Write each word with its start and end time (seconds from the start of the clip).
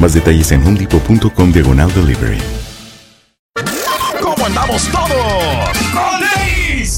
Más 0.00 0.12
detalles 0.14 0.50
en 0.52 0.66
homedepot.com 0.66 1.52
diagonal 1.52 1.92
delivery. 1.94 2.38
¿Cómo 4.20 4.46
andamos 4.46 4.88
todos? 4.88 5.73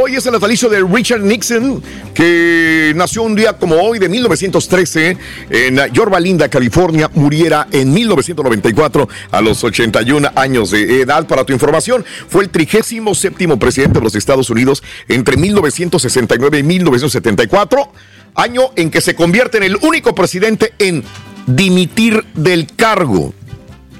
Hoy 0.00 0.16
es 0.16 0.24
el 0.24 0.32
natalicio 0.32 0.70
de 0.70 0.82
Richard 0.82 1.20
Nixon, 1.20 1.82
que 2.14 2.94
nació 2.96 3.24
un 3.24 3.34
día 3.34 3.52
como 3.58 3.76
hoy 3.76 3.98
de 3.98 4.08
1913 4.08 5.18
en 5.50 5.92
Yorba 5.92 6.18
Linda, 6.18 6.48
California. 6.48 7.10
Muriera 7.12 7.68
en 7.70 7.92
1994 7.92 9.06
a 9.32 9.40
los 9.42 9.62
81 9.62 10.30
años 10.34 10.70
de 10.70 11.02
edad. 11.02 11.26
Para 11.26 11.44
tu 11.44 11.52
información, 11.52 12.06
fue 12.28 12.44
el 12.44 12.48
37 12.48 13.54
presidente 13.58 13.98
de 13.98 14.04
los 14.04 14.14
Estados 14.14 14.48
Unidos 14.48 14.82
entre 15.08 15.36
1969 15.36 16.58
y 16.58 16.62
1974, 16.62 17.92
año 18.34 18.62
en 18.76 18.90
que 18.90 19.02
se 19.02 19.14
convierte 19.14 19.58
en 19.58 19.64
el 19.64 19.76
único 19.82 20.14
presidente 20.14 20.72
en 20.78 21.04
dimitir 21.46 22.24
del 22.34 22.66
cargo. 22.74 23.34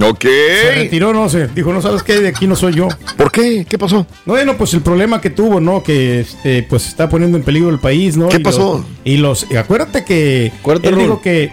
Ok. 0.09 0.23
Se 0.25 0.75
retiró, 0.75 1.13
no 1.13 1.29
sé. 1.29 1.49
Dijo, 1.49 1.73
no 1.73 1.81
sabes 1.83 2.03
qué, 2.03 2.19
de 2.21 2.29
aquí 2.29 2.47
no 2.47 2.57
soy 2.57 2.75
yo. 2.75 2.89
¿Por 3.17 3.31
qué? 3.31 3.65
¿Qué 3.69 3.79
pasó? 3.79 4.07
Bueno, 4.27 4.57
pues 4.57 4.75
el 4.75 4.81
problema 4.83 5.21
que 5.21 5.31
tuvo, 5.31 5.61
¿no? 5.61 5.83
Que 5.83 6.21
este, 6.21 6.63
pues 6.65 6.87
está 6.89 7.09
poniendo 7.09 7.37
en 7.39 7.45
peligro 7.45 7.69
el 7.71 7.79
país, 7.79 8.17
¿no? 8.17 8.29
¿Qué 8.29 8.37
Y 8.39 8.41
pasó? 8.41 8.79
los- 8.79 8.87
y 9.05 9.17
los, 9.17 9.47
acuérdate 9.57 10.05
que 10.05 10.53
Acuérdate, 10.61 10.89
él 10.89 10.99
dijo 10.99 11.21
que, 11.21 11.53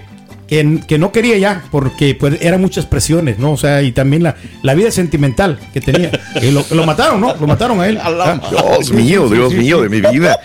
que, 0.49 0.79
que 0.87 0.97
no 0.97 1.11
quería 1.11 1.37
ya, 1.37 1.63
porque 1.71 2.15
pues 2.15 2.37
eran 2.41 2.59
muchas 2.61 2.85
presiones, 2.85 3.37
¿no? 3.39 3.51
O 3.53 3.57
sea, 3.57 3.81
y 3.83 3.91
también 3.91 4.23
la, 4.23 4.35
la 4.63 4.73
vida 4.73 4.91
sentimental 4.91 5.59
que 5.73 5.81
tenía. 5.81 6.11
Y 6.41 6.51
lo, 6.51 6.65
lo 6.71 6.85
mataron, 6.85 7.19
¿no? 7.21 7.35
Lo 7.35 7.47
mataron 7.47 7.79
a 7.81 7.87
él. 7.87 7.99
Ah. 8.01 8.39
Dios 8.49 8.91
mío, 8.91 9.27
Dios 9.29 9.53
mío 9.53 9.81
de 9.81 9.89
mi 9.89 9.99
vida. 10.01 10.37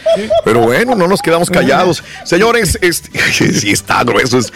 Pero 0.44 0.60
bueno, 0.60 0.94
no 0.94 1.06
nos 1.06 1.22
quedamos 1.22 1.50
callados. 1.50 2.02
Señores, 2.24 2.78
este, 2.82 3.10
sí 3.52 3.70
está 3.70 4.02
grueso. 4.04 4.38
es- 4.38 4.52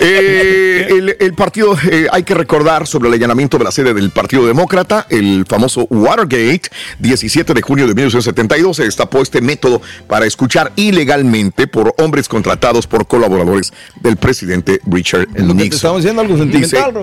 Eh, 0.00 0.86
el, 0.90 1.16
el 1.18 1.34
partido, 1.34 1.76
eh, 1.90 2.06
hay 2.12 2.22
que 2.22 2.34
recordar 2.34 2.86
sobre 2.86 3.08
el 3.08 3.14
allanamiento 3.14 3.58
de 3.58 3.64
la 3.64 3.70
sede 3.72 3.92
del 3.94 4.10
Partido 4.10 4.46
Demócrata, 4.46 5.06
el 5.10 5.44
famoso 5.48 5.86
Watergate, 5.90 6.62
17 7.00 7.52
de 7.54 7.62
junio 7.62 7.86
de 7.86 7.94
1972, 7.94 8.76
se 8.76 8.84
destapó 8.84 9.22
este 9.22 9.40
método 9.40 9.82
para 10.06 10.26
escuchar 10.26 10.72
ilegalmente 10.76 11.66
por 11.66 11.94
hombres 11.98 12.28
contratados 12.28 12.86
por 12.86 13.06
colaboradores 13.06 13.72
del 14.00 14.16
presidente 14.16 14.80
Richard 14.86 15.26
Es 15.34 15.42
Nixon. 15.44 15.96
diciendo, 15.96 16.22
algo 16.22 16.36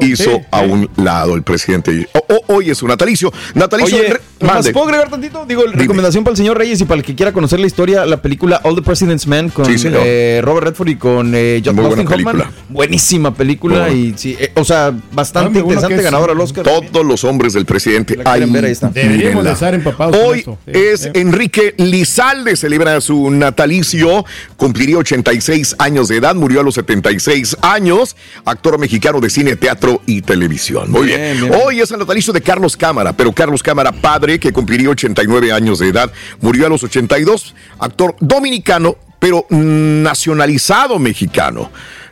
hizo 0.05 0.23
Sí, 0.23 0.41
a 0.51 0.59
sí. 0.63 0.65
un 0.69 0.89
lado 0.97 1.35
el 1.35 1.43
presidente. 1.43 2.07
O- 2.13 2.33
o- 2.35 2.55
hoy 2.55 2.69
es 2.69 2.77
su 2.77 2.87
natalicio. 2.87 3.31
Natalicio. 3.53 3.97
Oye, 3.97 4.17
re- 4.43 4.47
¿nomás 4.47 4.55
mande. 4.65 4.73
¿puedo 4.73 4.85
agregar 4.87 5.09
tantito? 5.09 5.45
Digo, 5.45 5.63
Dime. 5.63 5.73
recomendación 5.75 6.23
para 6.23 6.33
el 6.33 6.37
señor 6.37 6.57
Reyes 6.57 6.79
y 6.81 6.85
para 6.85 6.99
el 6.99 7.05
que 7.05 7.15
quiera 7.15 7.31
conocer 7.31 7.59
la 7.59 7.67
historia, 7.67 8.05
la 8.05 8.21
película 8.21 8.61
All 8.63 8.75
the 8.75 8.81
President's 8.81 9.25
Men 9.27 9.49
con 9.49 9.65
Sí, 9.65 9.75
eh, 9.91 10.41
Robert 10.43 10.67
Redford 10.67 10.89
y 10.89 10.95
con 10.95 11.31
eh, 11.35 11.61
John 11.65 11.75
Muy 11.75 11.85
buena 11.85 12.03
Hoffman. 12.03 12.17
película. 12.23 12.51
Buenísima 12.69 13.33
película 13.33 13.89
y 13.89 14.13
sí, 14.17 14.35
eh, 14.39 14.51
o 14.55 14.63
sea, 14.63 14.93
bastante 15.11 15.49
uno 15.59 15.59
interesante, 15.73 15.95
que 15.95 15.99
es- 16.01 16.05
ganador 16.05 16.31
al 16.31 16.39
Oscar. 16.39 16.63
Todos 16.63 17.05
los 17.05 17.23
hombres 17.23 17.53
del 17.53 17.65
presidente. 17.65 18.17
Ahí, 18.25 18.45
ver, 18.49 18.65
ahí 18.65 18.71
está. 18.71 18.89
Deberíamos 18.89 19.19
mírenla. 19.43 19.43
de 19.49 19.53
estar 19.53 19.73
empapados 19.73 20.15
con 20.15 20.25
Hoy. 20.25 20.41
Sí, 20.43 20.51
es 20.65 21.01
sí. 21.01 21.09
Enrique 21.13 21.73
Lizalde, 21.77 22.55
celebra 22.55 22.99
su 23.01 23.29
natalicio, 23.31 24.25
cumpliría 24.57 24.97
86 24.97 25.75
años 25.79 26.07
de 26.07 26.17
edad, 26.17 26.35
murió 26.35 26.59
a 26.59 26.63
los 26.63 26.75
76 26.75 27.57
años, 27.61 28.15
actor 28.45 28.77
mexicano 28.77 29.19
de 29.19 29.29
cine, 29.29 29.55
teatro 29.55 30.01
y 30.05 30.21
televisión. 30.21 30.91
Muy 30.91 31.07
bien. 31.07 31.19
Bien, 31.21 31.37
bien, 31.37 31.49
bien. 31.51 31.61
Hoy 31.65 31.79
es 31.81 31.91
el 31.91 31.99
natalicio 31.99 32.33
de 32.33 32.41
Carlos 32.41 32.75
Cámara, 32.75 33.13
pero 33.13 33.31
Carlos 33.31 33.61
Cámara, 33.63 33.91
padre, 33.91 34.32
que 34.39 34.51
cumpliría 34.53 34.89
89 34.89 35.51
años 35.51 35.79
de 35.79 35.89
edad, 35.89 36.11
murió 36.41 36.65
a 36.65 36.69
los 36.69 36.83
82, 36.83 37.55
actor 37.79 38.15
dominicano, 38.19 38.95
pero 39.19 39.45
nacionalizado 39.49 40.99
mexicano. 40.99 41.71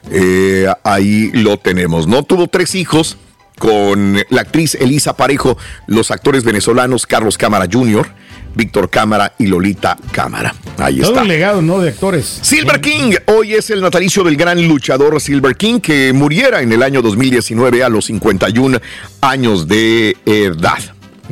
Eh, 0.10 0.68
ahí 0.84 1.30
lo 1.34 1.58
tenemos, 1.58 2.08
¿no? 2.08 2.24
Tuvo 2.24 2.48
tres 2.48 2.74
hijos 2.76 3.18
con 3.60 4.18
la 4.30 4.42
actriz 4.42 4.76
Elisa 4.76 5.16
Parejo, 5.16 5.58
los 5.86 6.10
actores 6.10 6.44
venezolanos 6.44 7.06
Carlos 7.06 7.38
Cámara 7.38 7.68
Jr., 7.72 8.08
Víctor 8.56 8.90
Cámara 8.90 9.34
y 9.38 9.46
Lolita 9.48 9.98
Cámara. 10.12 10.54
Ahí 10.78 10.98
Todo 11.00 11.12
está. 11.12 11.22
un 11.22 11.28
legado, 11.28 11.62
¿no? 11.62 11.80
De 11.80 11.90
actores. 11.90 12.40
Silver 12.42 12.82
King, 12.82 13.14
hoy 13.28 13.54
es 13.54 13.70
el 13.70 13.82
natalicio 13.82 14.24
del 14.24 14.36
gran 14.36 14.68
luchador 14.68 15.22
Silver 15.22 15.56
King 15.56 15.80
que 15.80 16.12
muriera 16.12 16.62
en 16.62 16.72
el 16.72 16.84
año 16.84 17.02
2019 17.02 17.84
a 17.84 17.90
los 17.90 18.06
51 18.06 18.82
años 19.22 19.68
de 19.68 20.18
edad. 20.26 20.80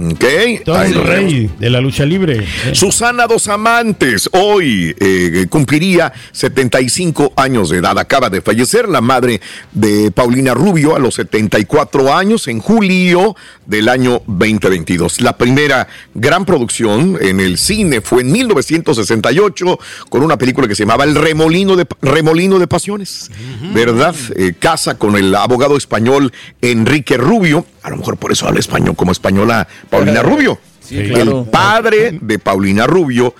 Ok, 0.02 0.64
Todo 0.64 0.78
ahí 0.78 0.92
el 0.92 0.98
lo 0.98 1.04
vemos. 1.04 1.32
rey 1.32 1.50
de 1.60 1.70
la 1.70 1.82
lucha 1.82 2.06
libre. 2.06 2.46
Susana 2.74 3.28
Dos 3.28 3.48
Amantes 3.50 4.30
hoy 4.32 4.96
eh, 5.00 5.46
cumpliría 5.50 6.14
75 6.32 7.34
años 7.36 7.70
de 7.70 7.80
edad. 7.80 7.98
Acaba 8.00 8.30
de 8.30 8.42
fallecer 8.42 8.88
la 8.88 9.02
madre 9.02 9.42
de 9.74 10.12
Paulina 10.12 10.54
Rubio 10.54 10.96
a 10.96 11.00
los 11.00 11.16
74 11.16 12.14
años 12.16 12.48
en 12.48 12.60
julio 12.60 13.36
del 13.66 13.90
año 13.90 14.22
2022. 14.28 15.20
La 15.22 15.38
primera 15.38 15.88
gran 16.14 16.46
producción 16.46 17.18
en 17.20 17.40
el 17.42 17.58
cine 17.58 18.00
fue 18.00 18.22
en 18.22 18.32
1968 18.32 19.80
con 20.10 20.24
una 20.24 20.38
película 20.38 20.68
que 20.68 20.76
se 20.76 20.84
llamaba 20.84 21.04
El 21.04 21.16
Remolino 21.16 21.76
de, 21.76 21.86
Remolino 22.02 22.58
de 22.58 22.68
Pasiones, 22.68 23.30
¿verdad? 23.74 24.16
Eh, 24.36 24.54
casa 24.58 24.98
con 24.98 25.18
el 25.18 25.36
abogado 25.36 25.76
español 25.76 26.32
Enrique 26.62 27.18
Rubio. 27.18 27.66
A 27.82 27.90
lo 27.90 27.98
mejor 27.98 28.18
por 28.18 28.32
eso 28.32 28.48
habla 28.48 28.60
español 28.60 28.96
como 28.96 29.12
española 29.12 29.68
Paulina 29.90 30.22
Rubio. 30.22 30.60
Sí, 30.80 31.04
claro. 31.08 31.42
El 31.42 31.50
padre 31.50 32.18
de 32.22 32.40
Paulina 32.40 32.88
Rubio 32.88 33.36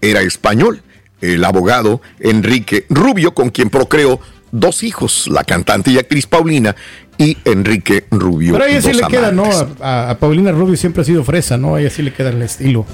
era 0.00 0.20
español, 0.20 0.82
el 1.20 1.44
abogado 1.44 2.00
Enrique 2.20 2.86
Rubio, 2.88 3.34
con 3.34 3.50
quien 3.50 3.70
procreó 3.70 4.20
dos 4.52 4.82
hijos, 4.82 5.28
la 5.28 5.44
cantante 5.44 5.90
y 5.90 5.98
actriz 5.98 6.26
Paulina 6.26 6.76
y 7.22 7.38
Enrique 7.44 8.04
Rubio. 8.10 8.52
Pero 8.54 8.64
a 8.64 8.68
ella 8.68 8.82
sí 8.82 8.92
le 8.92 9.06
queda, 9.06 9.30
¿no? 9.30 9.44
A, 9.80 10.10
a 10.10 10.18
Paulina 10.18 10.50
Rubio 10.50 10.76
siempre 10.76 11.02
ha 11.02 11.04
sido 11.04 11.22
fresa, 11.22 11.56
¿no? 11.56 11.76
A 11.76 11.80
ella 11.80 11.88
sí 11.88 12.02
le 12.02 12.12
queda 12.12 12.30
el 12.30 12.42
estilo. 12.42 12.84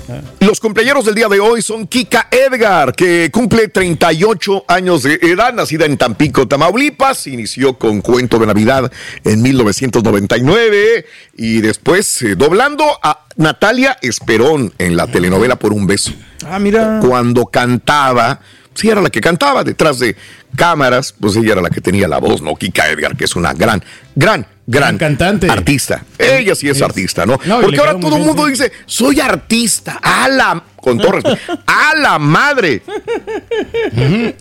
Los 0.40 0.60
cumpleaños 0.60 1.06
del 1.06 1.14
día 1.14 1.28
de 1.28 1.40
hoy 1.40 1.62
son 1.62 1.86
Kika 1.86 2.28
Edgar, 2.30 2.94
que 2.94 3.30
cumple 3.32 3.68
38 3.68 4.64
años 4.68 5.02
de 5.02 5.14
edad, 5.22 5.54
nacida 5.54 5.86
en 5.86 5.96
Tampico, 5.96 6.46
Tamaulipas, 6.46 7.26
inició 7.26 7.78
con 7.78 8.02
Cuento 8.02 8.38
de 8.38 8.46
Navidad 8.46 8.92
en 9.24 9.40
1999 9.40 11.06
y 11.36 11.60
después 11.62 12.20
eh, 12.22 12.36
doblando 12.36 12.84
a 13.02 13.24
Natalia 13.36 13.96
Esperón 14.02 14.74
en 14.78 14.96
la 14.96 15.06
telenovela 15.06 15.56
Por 15.56 15.72
un 15.72 15.86
beso. 15.86 16.12
Ah, 16.46 16.58
mira. 16.58 17.00
Cuando 17.02 17.46
cantaba, 17.46 18.40
sí 18.78 18.88
era 18.88 19.00
la 19.00 19.10
que 19.10 19.20
cantaba 19.20 19.64
detrás 19.64 19.98
de 19.98 20.16
cámaras, 20.56 21.14
pues 21.18 21.36
ella 21.36 21.52
era 21.52 21.60
la 21.62 21.70
que 21.70 21.80
tenía 21.80 22.08
la 22.08 22.18
voz, 22.18 22.40
¿no? 22.40 22.54
Kika 22.54 22.88
Edgar, 22.90 23.16
que 23.16 23.24
es 23.24 23.36
una 23.36 23.52
gran, 23.52 23.82
gran, 24.14 24.46
gran 24.66 24.96
cantante. 24.98 25.50
artista. 25.50 26.04
Ella 26.18 26.54
sí 26.54 26.68
es, 26.68 26.76
Es- 26.78 26.82
artista, 26.82 27.26
¿no? 27.26 27.38
Porque 27.38 27.78
ahora 27.78 27.98
todo 27.98 28.16
el 28.16 28.22
mundo 28.22 28.46
dice, 28.46 28.72
soy 28.86 29.20
artista, 29.20 29.98
a 30.02 30.28
la, 30.28 30.62
con 30.76 30.96
todo 30.98 31.12
respeto, 31.12 31.60
a 31.66 31.94
la 31.96 32.18
madre. 32.18 32.82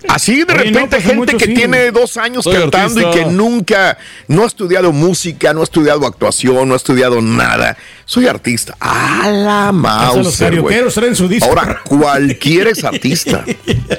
Así 0.07 0.43
de 0.43 0.53
Oye, 0.53 0.71
no, 0.71 0.79
repente 0.79 0.97
pues, 0.97 1.03
gente 1.03 1.37
que 1.37 1.45
sí. 1.45 1.53
tiene 1.53 1.91
dos 1.91 2.17
años 2.17 2.43
Soy 2.43 2.55
cantando 2.55 3.01
y 3.01 3.11
que 3.13 3.25
nunca, 3.25 3.97
no 4.27 4.43
ha 4.43 4.47
estudiado 4.47 4.91
música, 4.91 5.53
no 5.53 5.61
ha 5.61 5.63
estudiado 5.63 6.05
actuación, 6.05 6.67
no 6.67 6.73
ha 6.73 6.77
estudiado 6.77 7.21
nada. 7.21 7.77
Soy 8.05 8.27
artista. 8.27 8.75
A 8.79 9.29
la 9.29 9.71
los 10.81 10.93
traen 10.93 11.15
su 11.15 11.27
disco. 11.27 11.49
Ahora, 11.49 11.81
cualquiera 11.83 12.69
es 12.69 12.83
artista. 12.83 13.43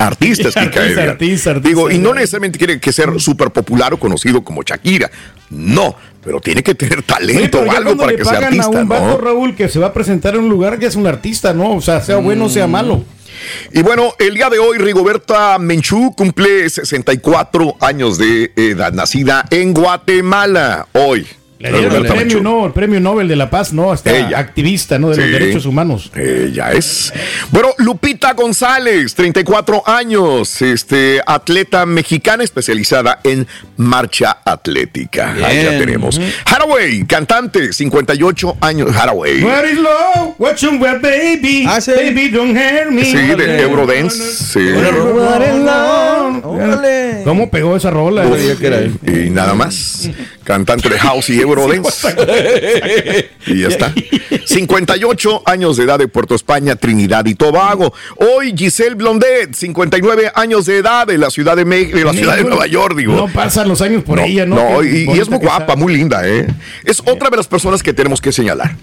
Artistas, 0.00 0.54
Kika 0.54 0.62
Artista, 0.82 1.02
artista, 1.02 1.50
artista, 1.50 1.68
Digo, 1.68 1.90
y 1.90 1.98
no 1.98 2.14
necesariamente 2.14 2.58
tiene 2.58 2.80
que 2.80 2.92
ser 2.92 3.20
súper 3.20 3.50
popular 3.50 3.94
o 3.94 3.98
conocido 3.98 4.42
como 4.42 4.62
Shakira. 4.62 5.10
No, 5.50 5.94
pero 6.24 6.40
tiene 6.40 6.62
que 6.62 6.74
tener 6.74 7.02
talento 7.02 7.58
pero 7.60 7.70
o 7.72 7.76
algo 7.76 7.96
para 7.96 8.12
le 8.12 8.18
que 8.18 8.24
sea 8.24 8.38
artista, 8.38 8.66
a 8.66 8.68
un 8.68 8.88
vato, 8.88 9.06
¿no? 9.06 9.18
Raúl, 9.18 9.54
que 9.54 9.68
se 9.68 9.78
va 9.78 9.88
a 9.88 9.92
presentar 9.92 10.34
en 10.34 10.42
un 10.42 10.48
lugar, 10.48 10.78
ya 10.78 10.88
es 10.88 10.94
un 10.96 11.06
artista, 11.06 11.52
¿no? 11.52 11.74
O 11.74 11.80
sea, 11.80 12.00
sea 12.00 12.16
bueno 12.16 12.46
o 12.46 12.48
sea 12.48 12.66
Mm. 12.66 12.70
malo. 12.70 13.04
Y 13.72 13.82
bueno, 13.82 14.12
el 14.18 14.34
día 14.34 14.50
de 14.50 14.58
hoy 14.58 14.78
Rigoberta 14.78 15.58
Menchú 15.58 16.14
cumple 16.14 16.68
64 16.68 17.76
años 17.80 18.18
de 18.18 18.52
edad, 18.56 18.92
nacida 18.92 19.44
en 19.50 19.72
Guatemala. 19.72 20.86
Hoy. 20.92 21.26
Le 21.60 21.70
dieron 21.72 21.94
el 21.94 22.06
premio, 22.06 22.40
no, 22.40 22.64
el 22.64 22.72
premio 22.72 23.00
Nobel 23.00 23.28
de 23.28 23.36
la 23.36 23.50
Paz, 23.50 23.74
no, 23.74 23.92
está 23.92 24.16
Ella. 24.16 24.38
activista, 24.38 24.98
¿no? 24.98 25.10
De 25.10 25.18
los 25.18 25.30
derechos 25.30 25.66
humanos. 25.66 26.10
Ella 26.16 26.72
es. 26.72 27.12
Bueno, 27.50 27.68
Lupita 27.76 28.32
González, 28.32 29.14
34 29.14 29.82
años, 29.86 30.62
este, 30.62 31.20
atleta 31.26 31.84
mexicana 31.84 32.44
especializada 32.44 33.20
en 33.24 33.46
marcha 33.76 34.38
atlética. 34.42 35.34
Ahí 35.44 35.62
la 35.62 35.78
tenemos. 35.78 36.18
Haraway, 36.46 37.04
cantante, 37.04 37.74
58 37.74 38.56
años. 38.62 38.96
Haraway. 38.96 39.42
What 39.42 39.64
is 39.66 39.78
love? 39.78 40.34
What 40.38 40.56
you 40.62 40.78
want, 40.80 41.02
baby? 41.02 41.66
Ah, 41.68 41.82
sí. 41.82 41.90
Baby, 41.90 42.30
don't 42.30 42.56
hurt 42.56 42.90
me. 42.90 43.04
Sí, 43.04 43.18
de. 43.18 43.60
Eurodance. 43.60 44.32
Sí. 44.32 44.66
Órale. 46.42 47.20
¿Cómo 47.24 47.50
pegó 47.50 47.76
esa 47.76 47.90
rola? 47.90 48.26
Uf, 48.26 48.38
y 49.06 49.28
nada 49.28 49.52
más. 49.52 50.08
Cantante 50.44 50.88
de 50.88 50.98
House 50.98 51.28
y 51.30 51.40
Eurodance. 51.50 52.08
y 53.46 53.60
ya 53.62 53.68
está. 53.68 53.92
58 54.46 55.42
años 55.46 55.76
de 55.76 55.84
edad 55.84 55.98
de 55.98 56.08
Puerto 56.08 56.34
España, 56.34 56.76
Trinidad 56.76 57.24
y 57.26 57.34
Tobago. 57.34 57.92
Hoy 58.16 58.54
Giselle 58.56 58.94
Blondet, 58.94 59.54
59 59.54 60.32
años 60.34 60.66
de 60.66 60.78
edad 60.78 61.06
de 61.06 61.18
la 61.18 61.30
ciudad 61.30 61.56
de, 61.56 61.64
Me- 61.64 61.84
de 61.86 62.04
la 62.04 62.12
ciudad 62.12 62.36
de 62.36 62.44
Nueva 62.44 62.66
York, 62.66 62.96
digo. 62.96 63.14
No 63.14 63.28
pasan 63.28 63.68
los 63.68 63.80
años 63.82 64.02
por 64.02 64.18
No, 64.18 64.24
ella, 64.24 64.46
¿no? 64.46 64.56
no, 64.56 64.82
y, 64.84 65.08
y 65.10 65.18
es 65.18 65.28
muy 65.28 65.38
guapa, 65.38 65.60
está. 65.64 65.76
muy 65.76 65.94
linda, 65.96 66.26
¿eh? 66.28 66.46
Es 66.84 67.00
otra 67.04 67.30
de 67.30 67.36
las 67.36 67.46
personas 67.48 67.82
que 67.82 67.92
tenemos 67.92 68.20
que 68.20 68.32
señalar. 68.32 68.76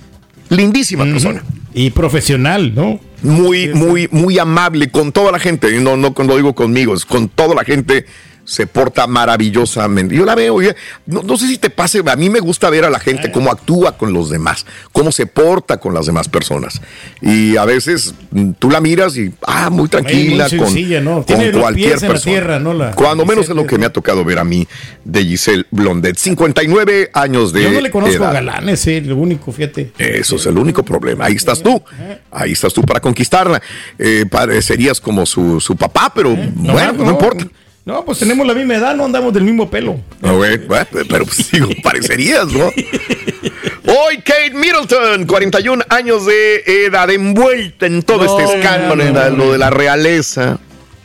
Lindísima 0.49 1.03
persona. 1.03 1.43
Y 1.73 1.89
profesional, 1.91 2.73
¿no? 2.73 2.99
Muy, 3.21 3.67
muy, 3.73 4.07
muy 4.11 4.39
amable 4.39 4.89
con 4.89 5.11
toda 5.11 5.31
la 5.31 5.39
gente. 5.39 5.69
No, 5.81 5.97
no 5.97 6.13
cuando 6.13 6.35
digo 6.37 6.53
conmigo, 6.55 6.93
es 6.93 7.05
con 7.05 7.27
toda 7.29 7.53
la 7.55 7.63
gente. 7.63 8.05
Se 8.47 8.65
porta 8.65 9.07
maravillosamente. 9.07 10.15
Yo 10.15 10.23
la 10.23 10.33
veo, 10.33 10.61
y, 10.63 10.69
no, 11.05 11.21
no 11.21 11.37
sé 11.37 11.47
si 11.47 11.57
te 11.57 11.69
pase, 11.69 12.01
a 12.07 12.15
mí 12.15 12.29
me 12.29 12.39
gusta 12.39 12.69
ver 12.69 12.85
a 12.85 12.89
la 12.89 12.99
gente 12.99 13.29
cómo 13.29 13.51
actúa 13.51 13.97
con 13.97 14.13
los 14.13 14.29
demás, 14.29 14.65
cómo 14.93 15.11
se 15.11 15.25
porta 15.25 15.77
con 15.77 15.93
las 15.93 16.05
demás 16.05 16.29
personas. 16.29 16.81
Y 17.21 17.57
a 17.57 17.65
veces 17.65 18.13
mm, 18.31 18.51
tú 18.57 18.69
la 18.71 18.79
miras 18.79 19.17
y, 19.17 19.33
ah, 19.45 19.69
muy 19.69 19.89
tranquila, 19.89 20.47
muy 20.49 20.59
con, 20.59 21.51
cualquier 21.59 21.99
persona. 21.99 22.19
tierra, 22.19 22.59
¿no? 22.59 22.73
La- 22.73 22.91
Cuando 22.91 23.25
menos 23.25 23.49
es 23.49 23.55
lo 23.55 23.67
que 23.67 23.77
me 23.77 23.85
ha 23.85 23.91
tocado 23.91 24.23
ver 24.23 24.39
a 24.39 24.45
mí 24.45 24.65
de 25.03 25.25
Giselle 25.25 25.65
Blondet. 25.69 26.17
59 26.17 27.09
años 27.13 27.51
de 27.51 27.63
Yo 27.63 27.71
no 27.71 27.81
le 27.81 27.91
conozco 27.91 28.23
edad. 28.23 28.33
galanes, 28.33 28.87
eh, 28.87 29.01
lo 29.01 29.17
único, 29.17 29.51
fíjate. 29.51 29.91
Eso 29.97 30.37
es 30.37 30.45
el 30.45 30.57
único 30.57 30.83
problema. 30.83 31.25
Ahí 31.25 31.35
estás 31.35 31.61
tú. 31.61 31.83
Ahí 32.31 32.53
estás 32.53 32.73
tú 32.73 32.81
para 32.83 33.01
conquistarla. 33.01 33.61
Eh, 33.99 34.25
parecerías 34.29 35.01
como 35.01 35.25
su, 35.25 35.59
su 35.59 35.75
papá, 35.75 36.11
pero 36.15 36.33
bueno, 36.35 36.93
no, 36.93 37.11
importa. 37.11 37.45
No, 37.87 38.03
pues 38.03 38.19
tenemos 38.19 38.45
la 38.45 38.53
misma 38.53 38.75
edad, 38.75 38.97
no 38.97 39.05
andamos 39.05 39.33
del 39.33 39.45
mismo 39.45 39.69
pelo. 39.69 39.97
No, 40.19 40.35
güey, 40.35 40.59
pero 41.07 41.23
pues, 41.23 41.49
digo, 41.53 41.69
parecerías, 41.81 42.47
¿no? 42.47 42.65
Hoy 43.87 44.17
Kate 44.25 44.51
Middleton, 44.53 45.25
41 45.25 45.85
años 45.87 46.25
de 46.25 46.63
edad, 46.65 47.09
envuelta 47.09 47.85
en 47.85 48.03
todo 48.03 48.25
este 48.25 48.57
escándalo, 48.57 49.37
lo 49.37 49.53
de 49.53 49.57
la 49.57 49.69
realeza, 49.69 50.59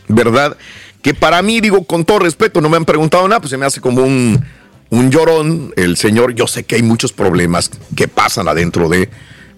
¿verdad? 0.08 0.56
Que 1.02 1.14
para 1.14 1.40
mí, 1.40 1.60
digo, 1.60 1.84
con 1.84 2.04
todo 2.04 2.18
respeto, 2.18 2.60
no 2.60 2.68
me 2.68 2.78
han 2.78 2.84
preguntado 2.84 3.28
nada, 3.28 3.38
pues 3.38 3.50
se 3.50 3.58
me 3.58 3.64
hace 3.64 3.80
como 3.80 4.02
un, 4.02 4.44
un 4.90 5.10
llorón 5.12 5.72
el 5.76 5.96
señor. 5.96 6.34
Yo 6.34 6.48
sé 6.48 6.64
que 6.64 6.74
hay 6.74 6.82
muchos 6.82 7.12
problemas 7.12 7.70
que 7.94 8.08
pasan 8.08 8.48
adentro 8.48 8.88
de... 8.88 9.08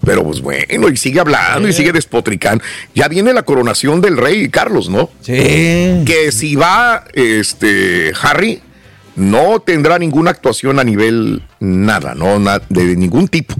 Pero 0.04 0.22
pues 0.24 0.40
bueno, 0.40 0.88
y 0.88 0.96
sigue 0.96 1.20
hablando 1.20 1.68
y 1.68 1.72
sigue 1.72 1.92
despotricando. 1.92 2.62
Ya 2.94 3.08
viene 3.08 3.32
la 3.32 3.42
coronación 3.42 4.00
del 4.00 4.16
rey 4.16 4.48
Carlos, 4.48 4.88
¿no? 4.88 5.10
Sí. 5.22 5.32
que 6.04 6.30
si 6.32 6.56
va 6.56 7.04
este 7.14 8.12
Harry 8.22 8.60
no 9.16 9.60
tendrá 9.60 9.98
ninguna 9.98 10.30
actuación 10.30 10.78
a 10.80 10.84
nivel 10.84 11.42
nada, 11.60 12.14
no 12.14 12.38
Na- 12.38 12.60
de 12.68 12.96
ningún 12.96 13.28
tipo 13.28 13.54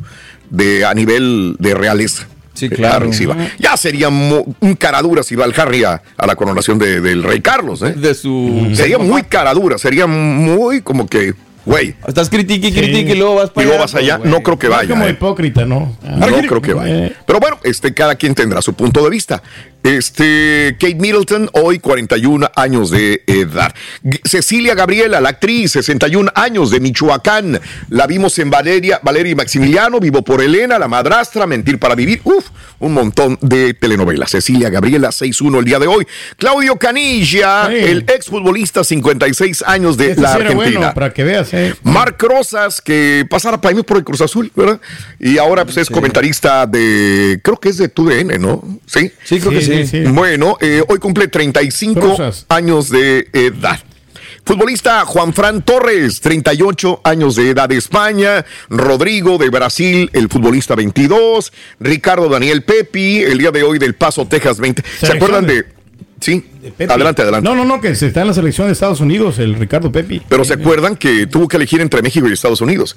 de 0.51 0.85
a 0.85 0.93
nivel 0.95 1.57
de 1.59 1.75
realeza. 1.75 2.27
Sí, 2.55 2.69
Que 2.69 2.77
claro. 2.77 2.97
Harry 3.07 3.13
sí 3.13 3.27
va. 3.27 3.37
Ya 3.59 3.77
sería 3.77 4.11
mo- 4.11 4.45
un 4.61 4.75
caradura 4.77 5.25
si 5.25 5.35
va 5.35 5.45
el 5.45 5.53
Harry 5.59 5.83
a, 5.83 6.01
a 6.17 6.27
la 6.27 6.37
coronación 6.37 6.79
de- 6.79 7.01
del 7.01 7.23
rey 7.25 7.41
Carlos, 7.41 7.83
¿eh? 7.83 7.93
De 7.97 8.15
su. 8.15 8.71
Sería 8.75 8.99
muy 8.99 9.23
caradura, 9.25 9.77
sería 9.77 10.07
muy 10.07 10.81
como 10.81 11.09
que, 11.09 11.35
güey, 11.65 11.95
Estás 12.07 12.29
critique 12.31 12.69
y 12.69 12.73
Sí. 12.73 12.79
critique 12.79 13.13
y 13.13 13.17
luego 13.17 13.37
vas 13.37 13.51
y 13.51 13.53
para 13.55 13.67
luego 13.67 13.81
vas 13.83 13.95
allá, 13.95 14.19
no 14.23 14.43
creo 14.43 14.59
que 14.59 14.67
Es 14.67 14.73
vaya. 14.73 14.89
como 14.91 15.07
¿eh? 15.07 15.11
hipócrita, 15.11 15.65
¿no? 15.65 15.97
Ah, 16.05 16.17
No 16.19 16.27
creo 16.43 16.61
que 16.63 16.75
vaya. 16.75 17.07
Eh. 17.07 17.13
Pero 17.27 17.41
bueno, 17.41 17.59
este, 17.65 17.93
cada 17.95 18.15
quien 18.17 18.35
tendrá 18.35 18.61
su 18.63 18.75
punto 18.75 19.03
de 19.03 19.11
vista. 19.11 19.43
Este, 19.83 20.77
Kate 20.81 20.95
Middleton, 20.95 21.51
hoy 21.53 21.79
41 21.79 22.51
años 22.57 22.91
de 22.91 23.23
edad. 23.27 23.73
Cecilia 24.25 24.75
Gabriela, 24.75 25.21
la 25.21 25.29
actriz, 25.29 25.73
61 25.73 26.31
años 26.35 26.71
de 26.71 26.81
Michoacán. 26.81 27.61
La 27.91 28.07
vimos 28.07 28.39
en 28.39 28.49
Valeria, 28.51 28.99
Valeria 29.03 29.33
y 29.33 29.35
Maximiliano, 29.35 30.01
Vivo 30.01 30.23
por 30.23 30.43
Elena, 30.43 30.79
La 30.79 30.89
Madrastra, 30.89 31.47
Mentir 31.47 31.79
para 31.79 31.95
Vivir. 31.95 32.23
Uf, 32.25 32.47
un 32.81 32.95
montón 32.95 33.39
de 33.43 33.75
telenovelas. 33.75 34.31
Cecilia 34.31 34.71
Gabriela, 34.71 35.11
6-1 35.13 35.59
el 35.59 35.65
día 35.67 35.79
de 35.79 35.87
hoy. 35.87 36.07
Claudio 36.39 36.77
Canilla, 36.77 37.69
Sí. 37.69 37.77
el 37.77 38.05
exfutbolista, 38.09 38.83
56 38.85 39.63
años 39.67 39.97
de 39.99 40.11
Este 40.11 40.23
la 40.23 40.29
sí 40.33 40.37
era 40.41 40.49
Argentina. 40.51 40.79
bueno, 40.81 40.95
para 40.95 41.13
que 41.13 41.25
veas, 41.25 41.53
eh. 41.55 41.75
Marc 41.83 42.23
Rosas, 42.23 42.81
que 42.81 43.27
pasara 43.29 43.61
premio 43.61 43.85
por 43.85 43.97
el 43.97 44.05
Cruz 44.05 44.21
Azul, 44.21 44.51
¿verdad? 44.55 44.81
Y 45.19 45.39
ahora 45.39 45.65
pues, 45.65 45.77
es 45.77 45.91
comentarista 45.91 46.67
de, 46.67 47.41
creo 47.43 47.59
que 47.59 47.69
es 47.69 47.79
de 47.79 47.89
TUDN, 47.89 48.41
¿no? 48.41 48.63
Sí. 48.87 49.11
Sí, 49.25 49.41
creo 49.41 49.53
que 49.53 49.87
sí. 49.87 50.05
Bueno, 50.07 50.57
eh, 50.61 50.83
hoy 50.89 50.99
cumple 50.99 51.29
35 51.29 52.01
Rosas. 52.01 52.47
años 52.49 52.91
de 52.91 53.29
edad. 53.33 53.81
Futbolista 54.47 55.07
Juan 55.07 55.33
Fran 55.33 55.63
Torres, 55.63 56.21
38 56.21 57.01
años 57.05 57.35
de 57.37 57.51
edad 57.51 57.67
de 57.67 57.79
España. 57.79 58.45
Rodrigo 58.69 59.39
de 59.39 59.49
Brasil, 59.49 60.11
el 60.13 60.29
futbolista 60.29 60.75
22. 60.75 61.51
Ricardo 61.81 62.29
Daniel 62.29 62.63
Pepi, 62.63 63.23
el 63.23 63.39
día 63.39 63.51
de 63.51 63.63
hoy 63.63 63.79
del 63.79 63.95
Paso, 63.95 64.27
Texas 64.27 64.59
20. 64.59 64.83
¿Se 65.01 65.13
acuerdan 65.13 65.47
de...? 65.47 65.74
Sí, 66.25 66.43
Pepe. 66.79 66.91
adelante, 66.91 67.21
adelante. 67.21 67.47
No, 67.47 67.55
no, 67.55 67.67
no, 67.67 67.83
que 67.83 67.95
se 67.95 68.07
está 68.07 68.23
en 68.23 68.29
la 68.29 68.33
selección 68.33 68.67
de 68.67 68.73
Estados 68.73 69.01
Unidos, 69.01 69.39
el 69.39 69.57
Ricardo 69.57 69.93
Pepi. 69.93 70.23
Pero 70.27 70.43
se 70.43 70.55
acuerdan 70.55 70.97
que 70.97 71.27
tuvo 71.27 71.49
que 71.49 71.59
elegir 71.59 71.83
entre 71.83 72.01
México 72.01 72.27
y 72.27 72.33
Estados 72.33 72.63
Unidos. 72.63 72.97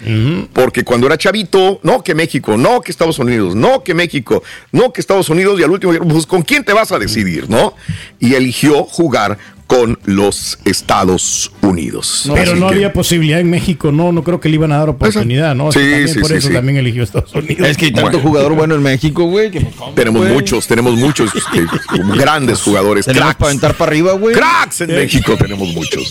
Porque 0.54 0.86
cuando 0.86 1.08
era 1.08 1.18
chavito, 1.18 1.82
no 1.84 2.02
que 2.04 2.16
México, 2.16 2.56
no 2.56 2.80
que 2.80 2.90
Estados 2.90 3.20
Unidos, 3.20 3.54
no 3.54 3.84
que 3.84 3.94
México, 3.94 4.44
no 4.72 4.94
que 4.94 5.02
Estados 5.02 5.28
Unidos, 5.30 5.60
y 5.60 5.64
al 5.64 5.72
último, 5.72 5.92
pues 6.08 6.26
¿con 6.26 6.42
quién 6.42 6.64
te 6.64 6.72
vas 6.72 6.94
a 6.94 7.00
decidir, 7.00 7.50
no? 7.50 7.74
Y 8.18 8.36
eligió 8.36 8.86
jugar 8.86 9.38
con 9.68 10.00
los 10.06 10.58
Estados 10.64 11.52
Unidos. 11.62 12.30
Pero 12.34 12.56
no 12.56 12.70
que- 12.70 12.76
había 12.76 12.94
posibilidad 12.94 13.40
en 13.42 13.50
México, 13.50 13.92
no, 13.92 14.14
no 14.14 14.24
creo 14.24 14.40
que 14.40 14.48
le 14.48 14.56
iban 14.56 14.72
a 14.72 14.78
dar 14.78 14.90
oportunidad, 14.90 15.56
¿no? 15.56 15.72
Sí, 15.74 15.80
también 15.80 16.08
sí, 16.08 16.20
por 16.20 16.30
sí, 16.30 16.36
eso 16.36 16.48
sí. 16.48 16.54
también 16.54 16.78
eligió 16.78 17.04
Estados 17.04 17.34
Unidos. 17.36 17.68
Es 17.68 17.76
que 17.78 17.86
hay 17.86 17.92
tanto 17.92 18.12
Bueno. 18.12 18.28
jugador 18.30 18.54
bueno 18.56 18.76
en 18.76 18.82
México, 18.84 19.26
güey. 19.26 19.52
pues, 19.52 19.66
¿cómo, 19.76 19.92
Tenemos 19.94 20.22
güey? 20.22 20.34
muchos, 20.34 20.68
tenemos 20.68 20.96
muchos 20.96 21.32
este, 21.36 21.66
grandes 22.18 22.62
jugadores, 22.62 23.06
Tenemos 23.06 23.26
cracks. 23.28 23.38
para 23.40 23.50
aventar 23.50 23.74
para 23.76 23.90
arriba, 23.92 24.14
güey. 24.14 24.34
Cracks 24.36 24.82
en 24.82 24.88
México 24.96 25.36
tenemos 25.38 25.68
muchos. 25.74 26.08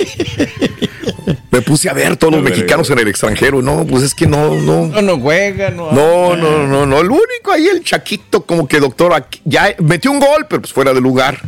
Me 1.51 1.63
puse 1.63 1.89
a 1.89 1.95
ver 1.95 2.17
todos 2.17 2.35
los 2.35 2.43
mexicanos 2.43 2.91
en 2.91 2.99
el 2.99 3.09
extranjero. 3.09 3.63
No, 3.63 3.87
pues 3.87 4.03
es 4.03 4.15
que 4.15 4.27
no, 4.27 4.55
no. 4.61 4.87
No, 4.89 5.01
no 5.03 5.19
juega, 5.19 5.71
no. 5.71 5.91
No, 5.93 6.37
no, 6.37 6.67
no, 6.67 6.85
no. 6.85 7.01
El 7.01 7.07
único 7.11 7.51
ahí, 7.53 7.67
el 7.69 7.83
Chaquito, 7.83 8.45
como 8.45 8.69
que 8.69 8.79
doctor, 8.81 9.15
aquí- 9.15 9.41
ya 9.45 9.75
metió 9.79 10.11
un 10.13 10.21
gol, 10.21 10.47
pero 10.49 10.61
pues 10.61 10.73
fuera 10.75 10.93
de 10.93 11.01
lugar. 11.01 11.41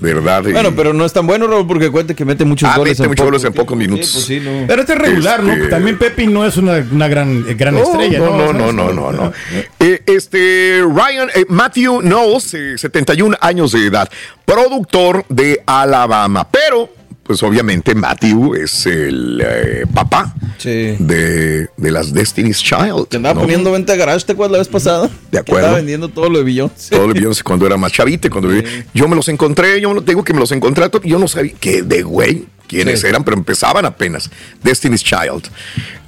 ¿Verdad? 0.00 0.42
Bueno, 0.42 0.72
pero 0.76 0.92
no 0.92 1.04
es 1.04 1.12
tan 1.12 1.26
bueno, 1.26 1.46
Raúl, 1.46 1.66
porque 1.66 1.90
cuente 1.90 2.14
que 2.14 2.24
mete 2.24 2.44
muchos 2.44 2.68
Ah, 2.70 2.76
goles. 2.76 2.92
mete 2.98 3.04
en 3.04 3.08
muchos 3.10 3.24
goles 3.26 3.44
en 3.44 3.52
pocos 3.52 3.76
minutos. 3.76 4.06
Sí, 4.06 4.12
pues 4.14 4.24
sí, 4.26 4.40
no. 4.40 4.66
Pero 4.66 4.80
este 4.82 4.92
es 4.94 4.98
regular, 4.98 5.40
Este- 5.40 5.56
¿no? 5.56 5.68
También 5.68 5.98
Pepe 5.98 6.26
no 6.26 6.44
es 6.46 6.56
una, 6.56 6.84
una 6.92 7.08
gran, 7.08 7.44
gran 7.56 7.74
No, 7.74 7.82
estrella, 7.82 8.18
no, 8.18 8.26
¿no? 8.36 8.52
no, 8.52 8.72
no, 8.72 8.72
no, 8.72 8.92
no, 8.92 9.12
no. 9.12 9.32
Eh, 9.80 10.02
este 10.06 10.82
Ryan 10.82 11.28
eh, 11.34 11.44
Matthew 11.48 12.00
Knowles, 12.02 12.54
eh, 12.54 12.78
71 12.78 13.36
años 13.40 13.72
de 13.72 13.86
edad, 13.86 14.08
productor 14.44 15.24
de 15.28 15.62
Alabama, 15.66 16.46
pero 16.50 16.88
pues 17.26 17.42
obviamente 17.42 17.94
Matthew 17.94 18.54
es 18.54 18.86
el 18.86 19.42
eh, 19.44 19.84
papá 19.92 20.34
Sí. 20.58 20.96
de, 20.98 21.68
de 21.76 21.90
las 21.90 22.12
Destiny's 22.12 22.62
Child. 22.62 23.08
Te 23.08 23.16
andaba 23.18 23.34
¿no? 23.34 23.40
poniendo 23.42 23.72
venta 23.72 23.92
de 23.92 23.98
garage, 23.98 24.24
¿te 24.24 24.32
acuerdas 24.32 24.52
la 24.52 24.58
vez 24.58 24.68
pasada? 24.68 25.10
De 25.30 25.38
acuerdo. 25.38 25.60
Estaba 25.60 25.76
vendiendo 25.76 26.08
todo 26.08 26.30
lo 26.30 26.38
de 26.38 26.44
Billón. 26.44 26.70
Todo 26.90 27.08
lo 27.08 27.14
vio 27.14 27.30
cuando 27.44 27.66
era 27.66 27.76
más 27.76 27.92
chavite, 27.92 28.30
cuando 28.30 28.50
yo 28.94 29.08
me 29.08 29.16
los 29.16 29.28
encontré, 29.28 29.80
yo 29.80 29.92
no 29.92 30.02
tengo 30.02 30.24
que 30.24 30.32
me 30.32 30.40
los 30.40 30.52
encontré, 30.52 30.84
yo 31.04 31.18
no 31.18 31.28
sabía 31.28 31.52
que 31.60 31.82
de 31.82 32.02
güey 32.02 32.46
quiénes 32.66 33.00
Sí. 33.00 33.06
eran, 33.06 33.22
pero 33.22 33.36
empezaban 33.36 33.84
apenas. 33.84 34.30
Destiny's 34.62 35.04
Child. 35.04 35.48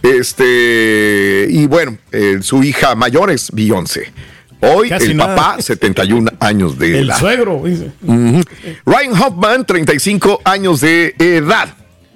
Este, 0.02 1.46
y 1.50 1.66
bueno, 1.66 1.96
eh, 2.12 2.38
su 2.42 2.62
hija 2.62 2.94
mayor 2.94 3.30
es 3.30 3.50
Beyoncé. 3.52 4.12
Hoy 4.60 4.88
Casi 4.88 5.06
el 5.12 5.16
nada. 5.16 5.36
papá, 5.36 5.62
71 5.62 6.30
años 6.40 6.78
de 6.78 6.98
El 6.98 7.08
edad. 7.10 7.18
suegro. 7.18 7.62
dice. 7.64 7.92
Ujú. 8.02 8.42
Ryan 8.84 9.12
Hoffman, 9.22 9.64
35 9.64 10.40
años 10.44 10.80
de 10.80 11.14
edad. 11.18 11.68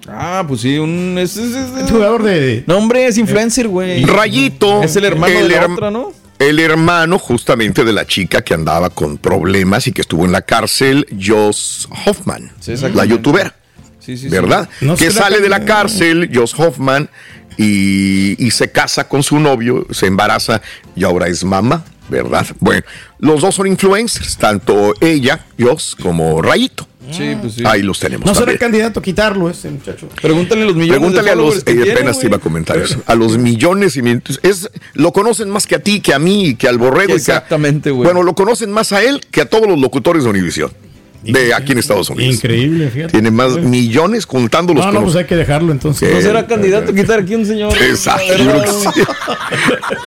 Ah, 0.08 0.44
pues 0.48 0.62
sí, 0.62 0.78
un. 0.78 1.16
Es, 1.18 1.36
es- 1.36 1.54
es- 1.54 1.84
Es 1.84 1.90
jugador 1.90 2.24
de. 2.24 2.64
No, 2.66 2.76
hombre, 2.78 3.06
es 3.06 3.18
influencer, 3.18 3.68
güey. 3.68 4.04
Rayito. 4.04 4.82
Es 4.82 4.96
el 4.96 5.04
hermano 5.04 5.32
de 5.32 5.48
la 5.48 5.66
otra, 5.66 5.90
¿no? 5.92 6.12
El 6.40 6.58
hermano 6.58 7.20
justamente 7.20 7.84
de 7.84 7.92
la 7.92 8.04
chica 8.04 8.42
que 8.42 8.52
andaba 8.54 8.90
con 8.90 9.16
problemas 9.16 9.86
y 9.86 9.92
que 9.92 10.00
estuvo 10.00 10.24
en 10.24 10.32
la 10.32 10.42
cárcel, 10.42 11.06
Joss 11.24 11.88
Hoffman, 12.04 12.50
Sí, 12.58 12.74
la 12.94 13.04
youtuber. 13.04 13.54
Sí, 14.00 14.16
sí, 14.16 14.24
sí. 14.24 14.28
¿verdad? 14.28 14.68
No 14.80 14.96
que 14.96 15.04
la 15.06 15.12
sale 15.12 15.38
de 15.40 15.48
la 15.48 15.64
cárcel, 15.64 16.28
Josh 16.34 16.54
Hoffman, 16.58 17.08
y, 17.56 18.44
y 18.44 18.50
se 18.50 18.72
casa 18.72 19.06
con 19.08 19.22
su 19.22 19.38
novio, 19.38 19.86
se 19.92 20.06
embaraza 20.06 20.60
y 20.96 21.04
ahora 21.04 21.28
es 21.28 21.44
mamá, 21.44 21.84
¿verdad? 22.12 22.46
Bueno, 22.60 22.82
los 23.18 23.40
dos 23.40 23.54
son 23.54 23.66
influencers, 23.66 24.36
tanto 24.36 24.94
ella, 25.00 25.44
Josh, 25.58 25.94
como 26.00 26.40
Rayito. 26.40 26.86
Sí, 27.10 27.36
pues 27.40 27.54
sí. 27.54 27.62
Ahí 27.66 27.82
los 27.82 27.98
tenemos. 27.98 28.24
No 28.26 28.34
será 28.34 28.56
candidato 28.56 29.00
a 29.00 29.02
quitarlo 29.02 29.50
ese 29.50 29.70
muchacho. 29.70 30.08
Pregúntale 30.20 30.62
a 30.62 30.66
los 30.66 30.76
millones 30.76 30.98
Pregúntale 30.98 31.26
de 31.26 31.32
a 31.32 31.34
los, 31.34 31.64
que 31.64 31.72
eh, 31.72 31.74
tiene, 31.74 31.92
apenas 31.92 32.18
te 32.20 32.26
iba 32.26 32.36
a 32.36 32.40
comentar 32.40 32.78
eso, 32.78 33.02
a 33.06 33.14
los 33.14 33.38
millones 33.38 33.96
y 33.96 34.02
millones. 34.02 34.38
Es, 34.42 34.70
lo 34.94 35.12
conocen 35.12 35.50
más 35.50 35.66
que 35.66 35.74
a 35.74 35.78
ti, 35.80 36.00
que 36.00 36.14
a 36.14 36.18
mí, 36.18 36.54
que 36.54 36.68
al 36.68 36.78
borrego. 36.78 37.14
Exactamente, 37.14 37.90
güey. 37.90 38.04
Bueno, 38.04 38.22
lo 38.22 38.34
conocen 38.34 38.70
más 38.70 38.92
a 38.92 39.02
él 39.02 39.20
que 39.30 39.40
a 39.40 39.46
todos 39.46 39.66
los 39.66 39.80
locutores 39.80 40.24
de 40.24 40.30
Univision, 40.30 40.70
de 41.24 41.54
aquí 41.54 41.72
en 41.72 41.78
Estados 41.78 42.08
Unidos. 42.10 42.36
Increíble, 42.36 42.88
fíjate. 42.90 43.12
Tiene 43.12 43.30
más 43.30 43.58
millones 43.58 44.26
contándolos 44.26 44.86
No, 44.86 44.92
no, 44.92 45.02
pues 45.02 45.16
hay 45.16 45.24
que 45.24 45.36
dejarlo 45.36 45.72
entonces. 45.72 46.12
No 46.12 46.20
será 46.20 46.46
candidato 46.46 46.92
a 46.92 46.94
quitar 46.94 47.20
aquí 47.20 47.34
un 47.34 47.46
señor. 47.46 47.72
Exacto, 47.82 48.32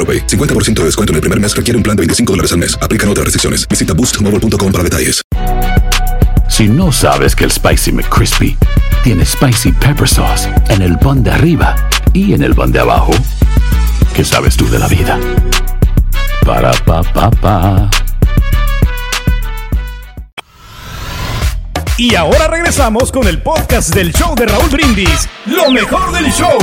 AroPay. 0.01 0.25
50% 0.25 0.73
de 0.79 0.85
descuento 0.85 1.11
en 1.11 1.15
el 1.15 1.21
primer 1.21 1.39
mes 1.39 1.55
requiere 1.55 1.77
un 1.77 1.83
plan 1.83 1.95
de 1.95 2.01
25 2.01 2.33
dólares 2.33 2.51
al 2.51 2.57
mes. 2.57 2.77
Aplican 2.81 3.07
otras 3.09 3.25
restricciones. 3.25 3.67
Visita 3.67 3.93
boostmobile.com 3.93 4.71
para 4.71 4.83
detalles. 4.83 5.21
Si 6.49 6.67
no 6.67 6.91
sabes 6.91 7.35
que 7.35 7.45
el 7.45 7.51
Spicy 7.51 7.93
McCrispy 7.93 8.57
tiene 9.03 9.25
Spicy 9.25 9.71
Pepper 9.71 10.07
Sauce 10.07 10.49
en 10.69 10.81
el 10.81 10.97
pan 10.99 11.23
de 11.23 11.31
arriba 11.31 11.75
y 12.13 12.33
en 12.33 12.43
el 12.43 12.53
pan 12.53 12.71
de 12.71 12.79
abajo, 12.79 13.13
¿qué 14.13 14.25
sabes 14.25 14.57
tú 14.57 14.69
de 14.69 14.77
la 14.77 14.87
vida? 14.87 15.17
Para, 16.45 16.71
pa, 16.85 17.01
pa, 17.03 17.31
pa. 17.31 17.89
Y 21.97 22.15
ahora 22.15 22.47
regresamos 22.47 23.11
con 23.11 23.27
el 23.27 23.41
podcast 23.41 23.93
del 23.93 24.11
show 24.11 24.35
de 24.35 24.45
Raúl 24.45 24.69
Brindis. 24.69 25.29
Lo 25.45 25.71
mejor 25.71 26.11
del 26.11 26.31
show. 26.31 26.57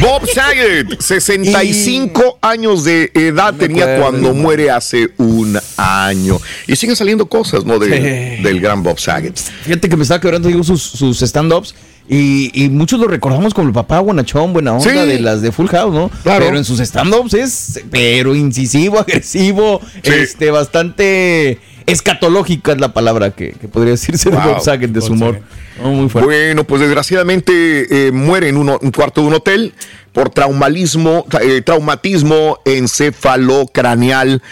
Bob 0.00 0.26
Saget, 0.32 1.00
65 1.00 2.38
años 2.40 2.84
de 2.84 3.10
edad 3.14 3.54
tenía 3.54 3.84
acuerdo, 3.84 4.02
cuando 4.02 4.28
no. 4.28 4.34
muere 4.34 4.70
hace 4.70 5.10
un 5.18 5.58
año. 5.76 6.38
Y 6.66 6.76
siguen 6.76 6.96
saliendo 6.96 7.26
cosas, 7.26 7.64
¿no? 7.64 7.78
De- 7.78 7.90
Sí. 7.90 8.42
Del 8.42 8.60
gran 8.60 8.82
Bob 8.82 8.98
Saget. 8.98 9.36
Fíjate 9.38 9.88
que 9.88 9.96
me 9.96 10.02
estaba 10.02 10.20
quebrando, 10.20 10.48
digo, 10.48 10.62
sus, 10.64 10.82
sus 10.82 11.20
stand-ups. 11.22 11.74
Y, 12.08 12.50
y 12.64 12.68
muchos 12.70 12.98
lo 12.98 13.06
recordamos 13.06 13.54
como 13.54 13.68
el 13.68 13.74
papá 13.74 14.00
buenachón, 14.00 14.52
buena 14.52 14.72
onda, 14.72 14.84
Sí. 14.90 14.96
de 15.08 15.20
las 15.20 15.42
de 15.42 15.52
Full 15.52 15.68
House, 15.68 15.94
¿no? 15.94 16.10
Claro. 16.24 16.44
Pero 16.44 16.56
en 16.58 16.64
sus 16.64 16.80
stand-ups 16.80 17.34
es, 17.34 17.80
pero 17.90 18.34
incisivo, 18.34 18.98
agresivo, 19.00 19.80
Sí. 20.02 20.10
este, 20.12 20.50
bastante 20.50 21.58
escatológica 21.92 22.72
es 22.72 22.80
la 22.80 22.92
palabra 22.92 23.30
que, 23.32 23.52
que 23.52 23.68
podría 23.68 23.92
decirse 23.92 24.30
de 24.30 24.36
Wow. 24.36 24.54
Bob 24.54 24.60
Saget, 24.62 24.90
de 24.90 25.00
su 25.00 25.12
humor. 25.12 25.40
Muy 25.82 26.08
fuerte. 26.08 26.26
Bueno, 26.26 26.64
pues 26.64 26.80
desgraciadamente 26.82 28.08
eh, 28.08 28.12
muere 28.12 28.48
en 28.48 28.56
uno- 28.56 28.78
un 28.82 28.90
cuarto 28.92 29.20
de 29.22 29.26
un 29.28 29.34
hotel 29.34 29.72
por 30.12 30.28
traumatismo, 30.30 31.24
tra- 31.26 31.40
eh, 31.42 31.62
traumatismo 31.62 32.58
encefalocraneal, 32.64 34.42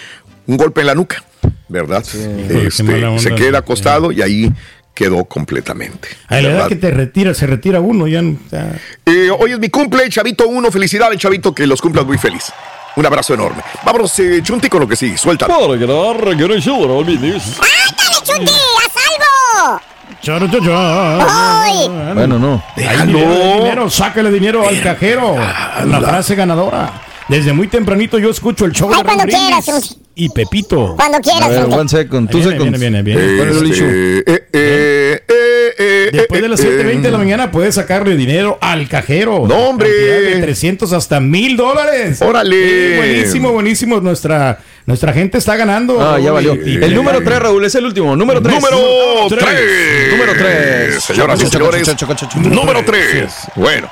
un 0.46 0.56
golpe 0.56 0.80
en 0.80 0.86
la 0.86 0.94
nuca, 0.94 1.22
¿verdad? 1.68 2.02
Este, 2.02 3.04
onda, 3.04 3.18
se 3.18 3.34
queda 3.34 3.58
acostado 3.58 4.12
y 4.12 4.22
ahí 4.22 4.52
quedó 4.94 5.24
completamente. 5.26 6.08
A 6.26 6.34
la 6.36 6.40
edad 6.40 6.50
¿verdad? 6.54 6.68
que 6.68 6.76
te 6.76 6.90
retira, 6.90 7.34
se 7.34 7.46
retira 7.46 7.80
uno 7.80 8.08
ya. 8.08 8.22
no- 8.22 8.38
ya- 8.50 8.78
Eh, 9.06 9.28
hoy 9.38 9.52
es 9.52 9.58
mi 9.58 9.68
cumple, 9.68 10.08
Chavito 10.08 10.48
1. 10.48 10.70
Felicidades, 10.72 11.18
Chavito, 11.18 11.54
que 11.54 11.66
los 11.66 11.80
cumplas 11.80 12.04
muy 12.06 12.18
feliz. 12.18 12.52
Un 12.98 13.06
abrazo 13.06 13.32
enorme. 13.32 13.62
Vámonos, 13.84 14.18
eh, 14.18 14.40
Chunti, 14.42 14.68
con 14.68 14.80
lo 14.80 14.88
que 14.88 14.96
sigue. 14.96 15.16
Suelta. 15.16 15.46
Charo, 20.20 20.48
charo, 20.48 20.64
charo. 20.64 22.14
Bueno, 22.14 22.38
no. 22.40 22.60
Hay 22.76 23.06
dinero, 23.06 23.54
dinero, 23.58 23.88
sácale 23.90 24.32
dinero 24.32 24.68
al 24.68 24.82
cajero. 24.82 25.36
La 25.86 26.00
frase 26.00 26.34
ganadora. 26.34 26.92
Desde 27.28 27.52
muy 27.52 27.68
tempranito 27.68 28.18
yo 28.18 28.30
escucho 28.30 28.64
el 28.64 28.72
show 28.72 28.88
Ay, 28.90 28.96
de 28.96 29.02
Raúl 29.04 29.16
cuando 29.16 29.36
quieras, 29.36 29.96
y 30.14 30.28
Pepito. 30.30 30.96
Cuando 30.96 31.18
A 31.18 31.20
quieras, 31.20 31.48
ver, 31.50 31.60
Chunti. 31.60 31.76
one 31.76 31.88
second, 31.88 32.30
two 32.30 32.38
Viene, 32.38 32.52
seconds. 32.52 32.80
viene, 32.80 33.02
viene, 33.02 33.22
viene. 33.22 33.42
El 33.42 33.70
Este, 33.70 34.18
eh, 34.18 34.24
eh, 34.26 34.48
eh, 35.78 36.04
eh, 36.04 36.08
eh, 36.12 36.16
Después 36.16 36.42
de 36.42 36.48
las 36.48 36.60
eh, 36.60 36.82
7.20 36.84 37.00
de 37.00 37.10
la 37.10 37.16
eh, 37.16 37.18
mañana 37.18 37.50
puedes 37.50 37.74
sacarle 37.74 38.16
dinero 38.16 38.58
al 38.60 38.88
cajero. 38.88 39.44
No, 39.48 39.56
hombre. 39.68 39.88
De 39.88 40.40
300 40.40 40.92
hasta 40.92 41.20
1000 41.20 41.56
dólares. 41.56 42.20
Órale. 42.22 42.56
Sí, 42.56 42.96
buenísimo, 42.96 43.52
buenísimo. 43.52 44.00
Nuestra, 44.00 44.58
nuestra 44.86 45.12
gente 45.12 45.38
está 45.38 45.56
ganando. 45.56 46.00
Ah, 46.00 46.18
ya 46.18 46.32
valió. 46.32 46.54
Y- 46.54 46.78
y- 46.78 46.84
El 46.84 46.94
número 46.94 47.20
3, 47.22 47.38
Raúl, 47.38 47.64
es 47.64 47.74
el 47.74 47.84
último. 47.84 48.16
Número 48.16 48.42
3. 48.42 48.54
Número 48.54 48.78
tres. 49.28 49.44
3. 49.44 50.10
Número 50.10 50.32
tres. 50.34 51.02
Señoras 51.04 51.42
y 51.42 51.46
señores. 51.46 51.82
choco, 51.96 52.14
choco, 52.14 52.14
choco. 52.34 52.48
Número 52.48 52.84
3. 52.84 53.32
Bueno, 53.56 53.88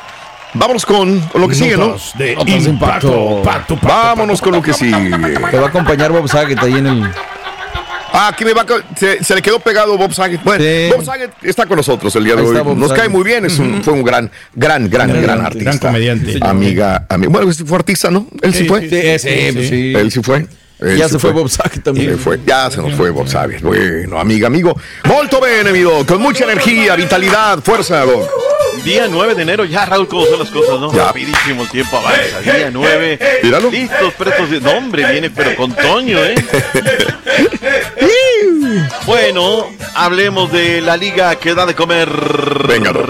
vámonos 0.55 0.85
con, 0.87 1.21
lo 1.35 1.49
que 1.49 1.55
sigue, 1.55 1.77
¿no? 1.77 1.97
De 2.19 2.33
impacto. 2.33 2.71
impacto. 2.71 3.43
Pacto, 3.45 3.77
pacto, 3.77 3.87
Vámonos 3.87 4.41
con 4.41 4.53
lo 4.53 4.63
que 4.63 4.73
sigue. 4.73 5.11
Te 5.51 5.57
va 5.59 5.65
a 5.67 5.69
acompañar 5.69 6.11
Bob 6.13 6.29
Saget 6.29 6.59
ahí 6.59 6.75
en 6.75 6.87
el. 6.87 7.11
Ah, 8.19 8.29
aquí 8.29 8.45
me 8.47 8.55
va 8.55 8.65
se, 8.97 9.23
se 9.23 9.35
le 9.35 9.43
quedó 9.43 9.61
pegado 9.61 9.97
Bob 9.99 10.13
Saget. 10.15 10.43
Bueno, 10.43 10.65
Sí. 10.65 10.91
Bob 10.91 11.05
Saget 11.05 11.31
está 11.43 11.67
con 11.67 11.77
nosotros 11.77 12.15
el 12.17 12.25
día 12.25 12.35
de 12.37 12.43
hoy. 12.43 12.77
Nos 12.77 12.93
cae 12.93 13.09
muy 13.09 13.23
bien, 13.25 13.45
es 13.45 13.59
un, 13.59 13.83
fue 13.83 13.93
un 13.93 14.03
gran, 14.03 14.31
gran, 14.55 14.89
gran, 14.89 15.09
gran, 15.09 15.23
Gran 15.23 15.41
artista. 15.45 15.65
gran 15.65 15.79
comediante. 15.79 16.39
Amiga, 16.41 17.05
amiga. 17.09 17.31
Bueno, 17.31 17.53
fue 17.53 17.77
artista, 17.77 18.11
¿no? 18.11 18.27
Él 18.43 18.53
sí, 18.55 18.61
Sí, 18.61 18.65
fue. 18.69 18.81
sí, 19.19 19.69
sí. 19.69 19.93
Él 19.95 20.11
sí 20.11 20.23
fue. 20.23 20.47
Él 20.81 20.99
Ya 20.99 21.09
se 21.09 21.19
fue 21.19 21.31
Bob 21.33 21.49
Saget 21.49 21.83
también. 21.83 22.11
Se 22.13 22.17
fue, 22.19 22.39
ya 22.47 22.71
se 22.71 22.83
nos 22.83 22.93
fue 22.95 23.11
Bob 23.11 23.27
Saget. 23.29 23.63
Bueno, 23.63 24.19
amiga, 24.19 24.47
amigo. 24.49 24.79
Molto 25.05 25.41
bene, 25.41 25.73
mi 25.73 25.81
Doc. 25.81 26.07
Con 26.07 26.21
mucha 26.21 26.45
energía, 26.45 26.95
vitalidad, 26.97 27.61
fuerza, 27.63 28.05
Doc. 28.05 28.29
Día 28.85 29.07
9 29.11 29.35
de 29.35 29.43
enero, 29.43 29.65
ya 29.65 29.87
Raúl, 29.87 30.07
cómo 30.07 30.27
son 30.27 30.39
las 30.39 30.51
cosas, 30.51 30.79
¿no? 30.79 30.93
Ya. 30.93 31.07
Rapidísimo 31.07 31.63
el 31.63 31.71
tiempo 31.71 31.97
avanza. 31.97 32.41
Día 32.43 32.71
9. 32.71 33.19
Míralo. 33.43 33.71
Listos, 33.71 34.13
prestos. 34.15 34.51
de- 34.51 34.61
No, 34.61 34.73
hombre, 34.73 35.11
viene 35.11 35.31
pero 35.31 35.57
con 35.57 35.75
Toño, 35.75 36.19
¿eh? 36.23 36.35
bueno, 39.07 39.67
hablemos 39.95 40.53
de 40.53 40.83
la 40.83 40.97
liga 40.97 41.35
que 41.37 41.55
da 41.55 41.65
de 41.65 41.75
comer. 41.75 42.09
Venga, 42.69 42.93
Doc. 42.93 43.09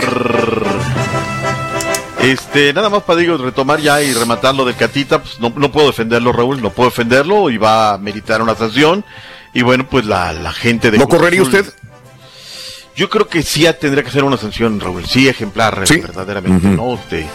Este, 2.32 2.72
nada 2.72 2.88
más 2.90 3.02
para 3.04 3.20
digo, 3.20 3.36
retomar 3.36 3.80
ya 3.80 4.02
y 4.02 4.12
rematar 4.12 4.54
lo 4.54 4.64
del 4.64 4.74
Catita, 4.74 5.22
pues 5.22 5.38
no, 5.38 5.52
no 5.56 5.70
puedo 5.70 5.86
defenderlo, 5.88 6.32
Raúl, 6.32 6.60
no 6.60 6.70
puedo 6.70 6.90
defenderlo 6.90 7.50
y 7.50 7.56
va 7.56 7.94
a 7.94 7.98
meritar 7.98 8.42
una 8.42 8.54
sanción. 8.56 9.04
Y 9.54 9.62
bueno, 9.62 9.86
pues 9.88 10.04
la, 10.04 10.32
la 10.32 10.52
gente 10.52 10.90
de 10.90 10.98
¿No 10.98 11.06
Cruz 11.06 11.18
correría 11.20 11.42
Azul- 11.42 11.46
usted? 11.60 11.72
Yo 12.96 13.08
creo 13.10 13.28
que 13.28 13.42
sí 13.42 13.66
tendría 13.80 14.02
que 14.02 14.10
ser 14.10 14.24
una 14.24 14.36
sanción, 14.38 14.80
Raúl, 14.80 15.04
sí 15.06 15.28
ejemplar, 15.28 15.82
Sí. 15.86 15.98
verdaderamente, 16.00 16.66
¿no? 16.66 16.94
Este, 16.94 17.28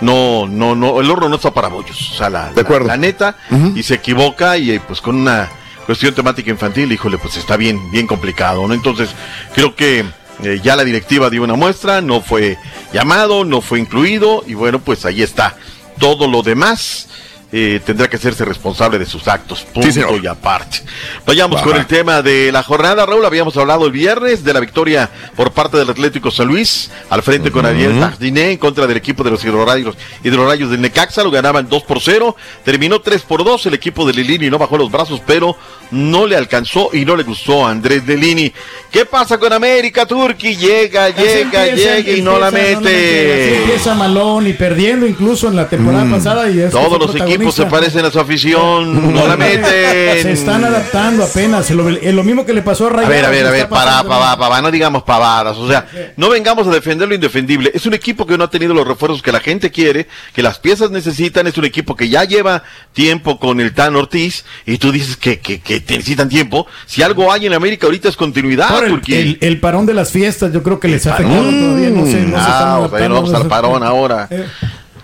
no, 0.00 0.46
no, 0.48 0.74
no, 0.76 1.00
el 1.00 1.10
horno 1.10 1.28
no 1.28 1.36
está 1.36 1.52
para 1.52 1.68
bollos, 1.68 2.12
o 2.12 2.14
sea, 2.14 2.30
la, 2.30 2.50
De 2.52 2.60
acuerdo. 2.60 2.86
la, 2.86 2.94
la 2.94 2.98
neta, 2.98 3.36
y 3.74 3.82
se 3.82 3.94
equivoca 3.94 4.56
y 4.56 4.70
eh, 4.70 4.80
pues 4.86 5.00
con 5.00 5.16
una 5.16 5.48
cuestión 5.86 6.14
temática 6.14 6.50
infantil, 6.50 6.90
híjole, 6.92 7.18
pues 7.18 7.36
está 7.36 7.56
bien, 7.56 7.90
bien 7.90 8.06
complicado, 8.06 8.66
¿no? 8.68 8.74
Entonces, 8.74 9.10
creo 9.54 9.74
que 9.74 10.04
eh, 10.42 10.60
ya 10.62 10.76
la 10.76 10.84
directiva 10.84 11.30
dio 11.30 11.42
una 11.42 11.54
muestra, 11.54 12.00
no 12.00 12.20
fue 12.20 12.58
llamado, 12.92 13.44
no 13.44 13.60
fue 13.60 13.80
incluido, 13.80 14.44
y 14.46 14.54
bueno, 14.54 14.78
pues 14.78 15.04
ahí 15.04 15.22
está. 15.22 15.56
Todo 15.98 16.28
lo 16.28 16.42
demás 16.42 17.08
eh, 17.50 17.80
tendrá 17.84 18.08
que 18.08 18.16
hacerse 18.16 18.44
responsable 18.44 18.98
de 18.98 19.06
sus 19.06 19.26
actos, 19.26 19.62
punto 19.72 20.16
y 20.22 20.26
aparte. 20.26 20.82
Vayamos 21.24 21.56
Ajá. 21.56 21.66
con 21.66 21.76
el 21.78 21.86
tema 21.86 22.20
de 22.20 22.52
la 22.52 22.62
jornada, 22.62 23.06
Raúl. 23.06 23.24
Habíamos 23.24 23.56
hablado 23.56 23.86
el 23.86 23.92
viernes 23.92 24.44
de 24.44 24.52
la 24.52 24.60
victoria 24.60 25.08
por 25.34 25.52
parte 25.52 25.78
del 25.78 25.88
Atlético 25.88 26.30
San 26.30 26.46
Luis, 26.46 26.90
al 27.08 27.22
frente 27.22 27.50
con 27.50 27.64
Ariel 27.64 27.98
Tardiné 27.98 28.50
en 28.50 28.58
contra 28.58 28.86
del 28.86 28.98
equipo 28.98 29.24
de 29.24 29.30
los 29.30 29.42
hidrorayos, 29.44 29.96
hidrorayos 30.22 30.70
del 30.70 30.82
Necaxa. 30.82 31.24
Lo 31.24 31.30
ganaban 31.30 31.68
2 31.70 31.82
por 31.84 32.00
0, 32.00 32.36
terminó 32.64 33.00
3 33.00 33.22
por 33.22 33.42
2. 33.42 33.64
El 33.64 33.74
equipo 33.74 34.06
de 34.06 34.12
Lilini 34.12 34.50
no 34.50 34.58
bajó 34.58 34.76
los 34.76 34.90
brazos, 34.90 35.22
pero 35.26 35.56
no 35.90 36.26
le 36.26 36.36
alcanzó 36.36 36.90
y 36.92 37.06
no 37.06 37.16
le 37.16 37.22
gustó 37.22 37.66
a 37.66 37.70
Andrés 37.70 38.06
Lilini. 38.06 38.52
¿Qué 38.90 39.06
pasa 39.06 39.38
con 39.38 39.54
América, 39.54 40.04
Turki? 40.04 40.54
Llega, 40.54 41.06
Así 41.06 41.22
llega, 41.22 41.66
empieza, 41.66 41.96
llega 41.96 42.12
y 42.12 42.20
no 42.20 42.38
la 42.38 42.50
mete. 42.50 42.76
Así 42.76 43.62
empieza 43.62 43.94
Malón 43.94 44.46
y 44.46 44.52
perdiendo 44.52 45.06
incluso 45.06 45.48
en 45.48 45.56
la 45.56 45.66
temporada 45.66 46.10
pasada. 46.10 46.50
Y 46.50 46.60
es 46.60 46.70
Todos 46.70 46.98
los 46.98 47.14
equipos 47.14 47.37
se 47.46 47.62
protagonista. 47.62 47.68
parecen 47.68 48.04
a 48.04 48.10
su 48.10 48.20
afición, 48.20 49.12
no 49.14 49.26
la 49.26 49.36
meten. 49.36 50.22
Se 50.22 50.32
están 50.32 50.64
adaptando 50.64 51.24
apenas. 51.24 51.70
Lo, 51.70 51.88
es 51.88 52.14
lo 52.14 52.24
mismo 52.24 52.44
que 52.44 52.52
le 52.52 52.62
pasó 52.62 52.86
a 52.86 52.88
A 52.88 52.92
Rayados. 52.92 53.10
ver, 53.16 53.24
a 53.24 53.30
ver, 53.30 53.46
a 53.46 53.50
ver, 53.50 53.68
para, 53.68 54.02
para, 54.04 54.36
para, 54.36 54.62
no 54.62 54.70
digamos 54.70 55.02
pavadas, 55.02 55.56
o 55.56 55.68
sea, 55.68 55.86
no 56.16 56.28
vengamos 56.28 56.66
a 56.66 56.70
defender 56.70 57.08
lo 57.08 57.14
indefendible. 57.14 57.70
Es 57.74 57.86
un 57.86 57.94
equipo 57.94 58.26
que 58.26 58.36
no 58.38 58.44
ha 58.44 58.50
tenido 58.50 58.74
los 58.74 58.86
refuerzos 58.86 59.22
que 59.22 59.32
la 59.32 59.40
gente 59.40 59.70
quiere, 59.70 60.06
que 60.34 60.42
las 60.42 60.58
piezas 60.58 60.90
necesitan, 60.90 61.46
es 61.46 61.56
un 61.58 61.64
equipo 61.64 61.96
que 61.96 62.08
ya 62.08 62.24
lleva 62.24 62.62
tiempo 62.92 63.38
con 63.38 63.60
el 63.60 63.72
Tan 63.74 63.96
Ortiz, 63.96 64.44
y 64.66 64.78
tú 64.78 64.92
dices 64.92 65.16
que, 65.16 65.38
que, 65.40 65.60
que 65.60 65.80
necesitan 65.88 66.28
tiempo. 66.28 66.66
Si 66.86 67.02
algo 67.02 67.32
hay 67.32 67.46
en 67.46 67.54
América 67.54 67.86
ahorita 67.86 68.08
es 68.08 68.16
continuidad, 68.16 68.82
el, 68.84 68.90
porque... 68.90 69.20
el- 69.20 69.38
el 69.40 69.60
parón 69.60 69.86
de 69.86 69.94
las 69.94 70.10
fiestas, 70.10 70.52
yo 70.52 70.62
creo 70.62 70.78
que 70.80 70.88
les 70.88 71.06
ha 71.06 71.14
afectado 71.14 71.42
todavía. 71.50 71.90
No 71.90 72.04
sé, 72.06 72.20
no 72.20 72.36
se 72.36 72.40
están 72.40 72.42
Ah, 72.58 72.78
o 72.78 72.88
sea, 72.88 72.98
adaptando. 72.98 73.08
no 73.08 73.14
vamos 73.14 73.34
al 73.34 73.46
parón 73.46 73.82
ahora. 73.82 74.26
Eh. 74.30 74.46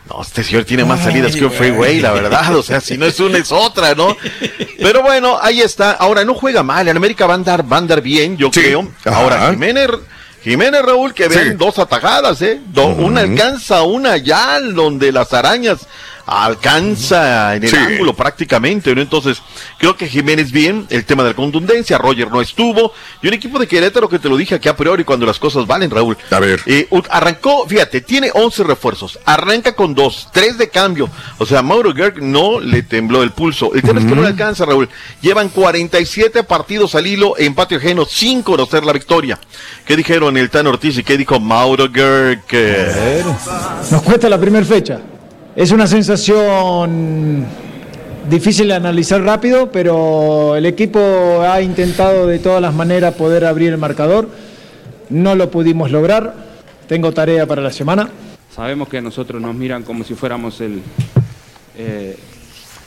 No, 0.09 0.21
este 0.21 0.45
señor 0.45 0.65
tiene 0.65 0.85
más 0.85 1.03
salidas 1.03 1.35
que 1.35 1.45
un 1.47 1.51
freeway, 1.51 1.99
la 2.01 2.13
verdad. 2.13 2.55
O 2.57 2.63
sea, 2.63 2.81
si 2.81 2.99
no 2.99 3.07
es 3.07 3.19
una, 3.21 3.39
es 3.39 3.51
otra, 3.51 3.95
¿no? 3.95 4.15
Pero 4.79 5.03
bueno, 5.03 5.39
ahí 5.41 5.63
está. 5.63 5.93
Ahora, 5.93 6.25
no 6.27 6.35
juega 6.35 6.63
mal. 6.63 6.87
En 6.87 6.97
América 6.97 7.27
va 7.27 7.33
a 7.33 7.37
andar, 7.37 7.71
va 7.71 7.77
a 7.77 7.81
andar 7.81 8.03
bien, 8.03 8.37
yo 8.37 8.51
Sí. 8.53 8.61
creo. 8.61 8.87
Ajá. 9.05 9.17
Ahora, 9.17 9.51
Jiménez, 9.51 9.89
Jiménez 10.43 10.83
Raúl, 10.83 11.15
que 11.15 11.27
vean 11.29 11.53
Sí. 11.53 11.55
dos 11.57 11.79
atajadas, 11.79 12.43
¿eh? 12.43 12.61
Do- 12.67 12.85
Una 12.89 13.23
alcanza, 13.23 13.83
una 13.83 14.19
ya, 14.19 14.61
donde 14.61 15.11
las 15.11 15.33
arañas 15.33 15.87
alcanza 16.27 17.55
en 17.57 17.65
el 17.65 17.71
Sí. 17.71 17.77
ángulo 17.77 18.15
prácticamente, 18.15 18.95
¿no? 18.95 19.01
Entonces, 19.01 19.43
creo 19.79 19.97
que 19.97 20.09
Jiménez 20.09 20.51
bien, 20.53 20.87
el 20.91 21.05
tema 21.05 21.23
de 21.23 21.31
la 21.31 21.35
contundencia, 21.37 21.99
Roger 21.99 22.31
no 22.31 22.41
estuvo, 22.41 22.93
y 23.23 23.29
un 23.29 23.35
equipo 23.35 23.59
de 23.59 23.67
Querétaro 23.67 24.09
que 24.09 24.19
te 24.19 24.29
lo 24.29 24.37
dije 24.37 24.55
aquí 24.55 24.69
a 24.69 24.77
priori 24.77 25.05
cuando 25.05 25.27
las 25.27 25.39
cosas 25.39 25.67
valen, 25.67 25.91
Raúl. 25.91 26.17
A 26.31 26.41
ver. 26.41 26.61
Eh, 26.67 26.89
arrancó, 27.11 27.67
fíjate, 27.67 28.01
tiene 28.01 28.31
11 28.33 28.65
refuerzos, 28.65 29.19
arranca 29.25 29.75
con 29.75 29.95
dos, 29.95 30.29
tres 30.33 30.59
de 30.59 30.69
cambio, 30.69 31.11
o 31.39 31.47
sea, 31.47 31.63
Mauro 31.63 31.95
Gerg 31.95 32.23
no 32.23 32.61
le 32.61 32.83
tembló 32.83 33.23
el 33.23 33.31
pulso, 33.33 33.73
el 33.75 33.83
tema 33.83 34.01
es 34.01 34.07
que 34.07 34.15
no 34.15 34.23
le 34.23 34.29
alcanza, 34.29 34.65
Raúl, 34.65 34.89
llevan 35.21 35.49
47 35.49 36.45
partidos 36.45 36.95
al 36.95 37.07
hilo, 37.07 37.35
empate 37.39 37.77
ajeno, 37.77 38.05
sin 38.05 38.43
conocer 38.43 38.85
la 38.85 38.93
victoria. 38.93 39.39
¿Qué 39.87 39.97
dijeron 39.97 40.37
el 40.37 40.51
Tan 40.51 40.67
Ortiz 40.67 40.97
y 40.99 41.03
qué 41.03 41.17
dijo 41.19 41.41
Mauro 41.41 41.89
Gerg? 41.93 42.43
Nos 43.91 44.03
cuesta 44.03 44.29
la 44.29 44.39
primera 44.39 44.65
fecha. 44.65 45.01
Es 45.57 45.71
una 45.71 45.87
sensación 45.87 47.45
difícil 48.29 48.69
de 48.69 48.75
analizar 48.75 49.23
rápido, 49.23 49.71
pero 49.71 50.57
el 50.57 50.67
equipo 50.67 51.43
ha 51.43 51.61
intentado 51.63 52.27
de 52.27 52.39
todas 52.41 52.61
las 52.61 52.75
maneras 52.75 53.15
poder 53.15 53.45
abrir 53.45 53.71
el 53.71 53.79
marcador. 53.79 54.29
No 55.11 55.35
lo 55.35 55.51
pudimos 55.51 55.91
lograr. 55.91 56.35
Tengo 56.89 57.13
tarea 57.13 57.47
para 57.47 57.63
la 57.63 57.71
semana. 57.73 58.09
Sabemos 58.55 58.89
que 58.89 58.99
a 58.99 59.01
nosotros 59.01 59.41
nos 59.41 59.55
miran 59.55 59.85
como 59.85 60.05
si 60.05 60.15
fuéramos 60.15 60.61
el, 60.61 60.81
eh, 61.79 62.17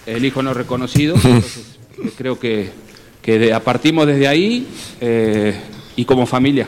el 0.06 0.25
hijo 0.25 0.41
no 0.43 0.53
reconocido. 0.53 1.15
Entonces, 1.23 1.77
creo 2.17 2.38
que, 2.38 2.69
que 3.21 3.39
de- 3.39 3.60
partimos 3.62 4.08
desde 4.08 4.27
ahí 4.27 4.67
eh, 4.99 5.56
y 5.95 6.03
como 6.06 6.25
familia. 6.25 6.67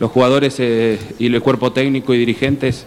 Los 0.00 0.10
jugadores 0.10 0.56
eh, 0.58 0.98
y 1.18 1.26
el 1.32 1.40
cuerpo 1.40 1.72
técnico 1.72 2.12
y 2.12 2.18
dirigentes 2.18 2.84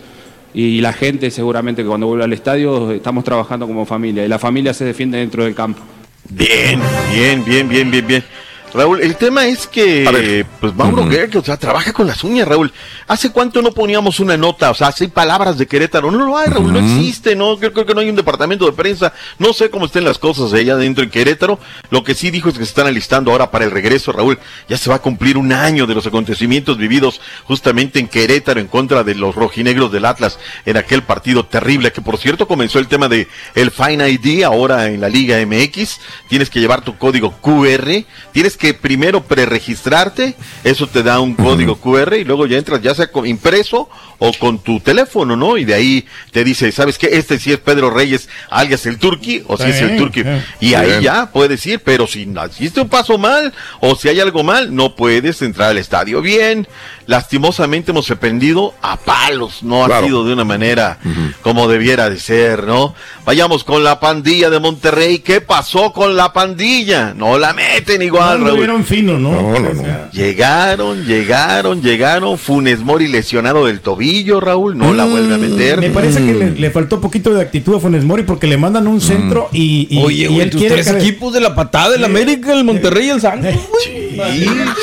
y 0.54 0.82
la 0.82 0.94
gente 0.94 1.32
seguramente 1.32 1.84
que 1.84 1.88
cuando 1.88 2.08
vuelva 2.08 2.26
al 2.26 2.34
estadio 2.34 2.92
estamos 2.92 3.24
trabajando 3.24 3.68
como 3.68 3.86
familia 3.86 4.26
y 4.26 4.28
la 4.28 4.40
familia 4.40 4.74
se 4.74 4.86
defiende 4.86 5.18
dentro 5.18 5.44
del 5.44 5.56
campo. 5.56 5.82
Bien, 6.30 6.80
bien, 7.14 7.44
bien, 7.46 7.70
bien, 7.70 7.92
bien, 7.92 8.08
bien. 8.08 8.24
Raúl, 8.74 9.02
el 9.02 9.16
tema 9.16 9.48
es 9.48 9.68
que, 9.68 10.06
ver. 10.12 10.46
pues 10.60 10.76
Mauro 10.76 11.08
Gerg, 11.10 11.36
o 11.38 11.44
sea, 11.44 11.58
trabaja 11.58 11.92
con 11.92 12.06
las 12.08 12.24
uñas, 12.24 12.48
Raúl. 12.48 12.72
¿Hace 13.08 13.32
cuánto 13.32 13.62
no 13.62 13.72
poníamos 13.72 14.20
una 14.20 14.38
nota? 14.38 14.70
O 14.70 14.76
sea, 14.76 14.92
seis 14.92 15.10
palabras 15.10 15.58
de 15.58 15.66
Querétaro. 15.66 16.12
No 16.12 16.26
lo 16.26 16.38
hay, 16.38 16.50
Raúl, 16.50 16.72
no 16.72 16.80
existe, 16.80 17.36
¿no? 17.36 17.58
Creo, 17.58 17.74
creo 17.74 17.86
que 17.86 17.96
no 17.96 18.02
hay 18.02 18.10
un 18.10 18.16
departamento 18.16 18.66
de 18.66 18.74
prensa. 18.74 19.14
No 19.40 19.54
sé 19.54 19.70
cómo 19.70 19.86
estén 19.86 20.04
las 20.04 20.20
cosas 20.20 20.54
allá 20.54 20.76
dentro 20.76 21.04
en 21.04 21.10
Querétaro. 21.10 21.60
Lo 21.90 22.04
que 22.04 22.14
sí 22.14 22.30
dijo 22.30 22.50
es 22.50 22.58
que 22.58 22.66
se 22.66 22.70
están 22.70 22.88
alistando 22.88 23.32
ahora 23.32 23.50
para 23.50 23.66
el 23.66 23.72
regreso, 23.72 24.12
Raúl. 24.12 24.38
Ya 24.68 24.78
se 24.78 24.90
va 24.90 24.98
a 24.98 25.02
cumplir 25.02 25.38
un 25.38 25.52
año 25.52 25.88
de 25.88 25.96
los 25.96 26.06
acontecimientos 26.06 26.78
vividos 26.78 27.22
justamente 27.46 28.00
en 28.00 28.08
Querétaro 28.08 28.60
en 28.60 28.68
contra 28.68 29.04
de 29.04 29.16
los 29.16 29.34
rojinegros 29.36 29.92
del 29.92 30.06
Atlas 30.06 30.38
en 30.66 30.78
aquel 30.78 31.04
partido 31.04 31.46
terrible, 31.46 31.92
que 31.92 32.02
por 32.02 32.18
cierto 32.18 32.48
comenzó 32.48 32.78
el 32.78 32.88
tema 32.88 33.08
de 33.08 33.28
el 33.56 33.72
Fine 33.72 34.10
ID 34.10 34.44
ahora 34.44 34.88
en 34.88 35.02
la 35.02 35.10
Liga 35.10 35.38
MX. 35.44 36.00
Tienes 36.28 36.50
que 36.50 36.60
llevar 36.60 36.82
tu 36.82 36.98
código 36.98 37.32
QR, 37.42 38.04
tienes 38.32 38.58
que 38.60 38.74
primero 38.74 39.24
preregistrarte, 39.24 40.36
eso 40.64 40.86
te 40.86 41.02
da 41.02 41.22
un 41.22 41.34
código 41.34 41.78
QR 41.78 42.16
y 42.16 42.26
luego 42.26 42.46
ya 42.46 42.58
entras 42.58 42.82
ya 42.82 42.94
sea 42.94 43.12
con 43.12 43.26
impreso 43.26 43.90
o 44.20 44.32
con 44.34 44.60
tu 44.60 44.80
teléfono, 44.80 45.36
¿no? 45.36 45.58
Y 45.58 45.66
de 45.66 45.74
ahí 45.74 46.06
te 46.32 46.44
dice, 46.44 46.72
¿sabes 46.72 46.98
qué? 46.98 47.08
Este 47.14 47.40
sí 47.40 47.52
es 47.52 47.58
Pedro 47.60 47.90
Reyes, 47.90 48.30
alias 48.50 48.86
el 48.86 48.98
Turqui, 49.00 49.44
o 49.48 49.58
si 49.58 49.64
es 49.70 49.82
el 49.82 49.92
Sí, 49.92 49.98
Turqui. 49.98 50.24
sí. 50.24 50.30
Y 50.60 50.74
ahí 50.74 50.88
Bien. 50.88 51.02
ya 51.02 51.32
puedes 51.32 51.66
ir, 51.66 51.80
pero 51.80 52.06
si 52.08 52.28
hiciste 52.52 52.82
un 52.82 52.90
paso 52.90 53.18
mal 53.18 53.54
o 53.80 53.96
si 53.96 54.10
hay 54.10 54.20
algo 54.20 54.44
mal, 54.44 54.76
no 54.76 54.96
puedes 54.96 55.42
entrar 55.42 55.70
al 55.72 55.78
estadio 55.78 56.22
bien. 56.22 56.68
Lastimosamente 57.08 57.92
hemos 57.92 58.10
aprendido 58.12 58.76
a 58.82 58.96
palos, 58.98 59.64
no 59.64 59.86
Claro. 59.86 60.04
ha 60.04 60.08
sido 60.08 60.26
de 60.26 60.34
una 60.34 60.44
manera 60.44 61.00
como 61.42 61.68
debiera 61.68 62.10
de 62.10 62.20
ser, 62.20 62.66
¿no? 62.66 62.94
Vayamos 63.26 63.64
con 63.64 63.84
la 63.84 64.00
pandilla 64.00 64.50
de 64.50 64.60
Monterrey. 64.60 65.20
¿Qué 65.20 65.42
pasó 65.42 65.92
con 65.92 66.16
la 66.16 66.34
pandilla? 66.34 67.14
No 67.16 67.38
la 67.40 67.54
meten 67.54 68.02
igual, 68.02 68.40
No 68.40 68.46
Raúl. 68.46 68.50
anduvieron 68.50 68.86
fino, 68.86 69.18
¿no? 69.18 69.32
No, 69.42 69.60
no, 69.60 69.74
no. 69.74 70.12
Llegaron, 70.12 71.06
llegaron, 71.06 71.82
llegaron. 71.82 72.38
Funes 72.38 72.80
Mori 72.82 73.08
lesionado 73.08 73.66
del 73.66 73.80
tobillo, 73.80 74.09
Raúl. 74.40 74.78
No 74.78 74.94
la 74.94 75.06
vuelve 75.06 75.36
a 75.36 75.38
meter. 75.38 75.80
Me 75.80 75.90
parece 75.90 76.20
que 76.26 76.34
le, 76.34 76.52
le 76.52 76.72
faltó 76.72 77.00
poquito 77.00 77.34
de 77.34 77.42
actitud 77.42 77.76
a 77.76 77.80
Funes 77.80 78.04
Mori 78.04 78.24
porque 78.24 78.48
le 78.48 78.58
mandan 78.58 78.88
un 78.88 79.00
centro 79.02 79.50
y, 79.52 79.88
y, 79.90 80.02
Oye, 80.04 80.24
y 80.24 80.28
güey, 80.28 80.42
él 80.42 80.50
tus 80.50 80.60
quiere 80.60 80.76
tres 80.76 80.88
cabe- 80.88 81.00
equipos 81.00 81.34
de 81.34 81.42
la 81.42 81.56
patada, 81.56 81.96
el 81.96 82.04
América, 82.04 82.54
el 82.54 82.64
Monterrey 82.64 83.08
y 83.08 83.10
el 83.10 83.22
Santos. 83.22 83.54
Sí, 83.84 84.18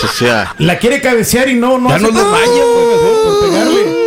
o 0.05 0.09
sea, 0.09 0.55
la 0.59 0.79
quiere 0.79 1.01
cabecear 1.01 1.49
y 1.49 1.55
no, 1.55 1.79
no 1.79 1.89
Ya 1.91 1.97
hace 1.97 2.05
no 2.13 2.13
por 2.13 3.49
pegarle. 3.49 4.07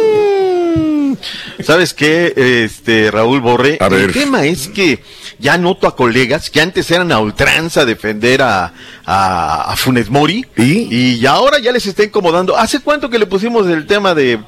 ¿Sabes 1.63 1.93
qué, 1.93 2.34
este, 2.65 3.12
Raúl 3.12 3.41
Borre? 3.41 3.77
A 3.82 3.88
El 3.88 3.93
ver. 3.93 4.13
tema 4.13 4.45
es 4.45 4.69
que 4.69 5.03
ya 5.39 5.58
noto 5.58 5.88
a 5.88 5.95
colegas 5.95 6.49
que 6.49 6.62
antes 6.62 6.89
eran 6.89 7.12
a 7.12 7.19
ultranza 7.19 7.86
defender 7.86 8.41
a, 8.41 8.73
a, 9.05 9.71
a 9.71 9.75
Funes 9.75 10.10
Mori 10.10 10.45
¿Y? 10.58 10.93
y 11.17 11.25
ahora 11.25 11.60
ya 11.60 11.71
les 11.73 11.86
está 11.86 12.03
incomodando. 12.03 12.58
¿Hace 12.58 12.79
cuánto 12.79 13.10
que 13.10 13.19
le 13.19 13.25
pusimos 13.25 13.67
el 13.67 13.86
tema 13.86 14.15
de 14.15 14.39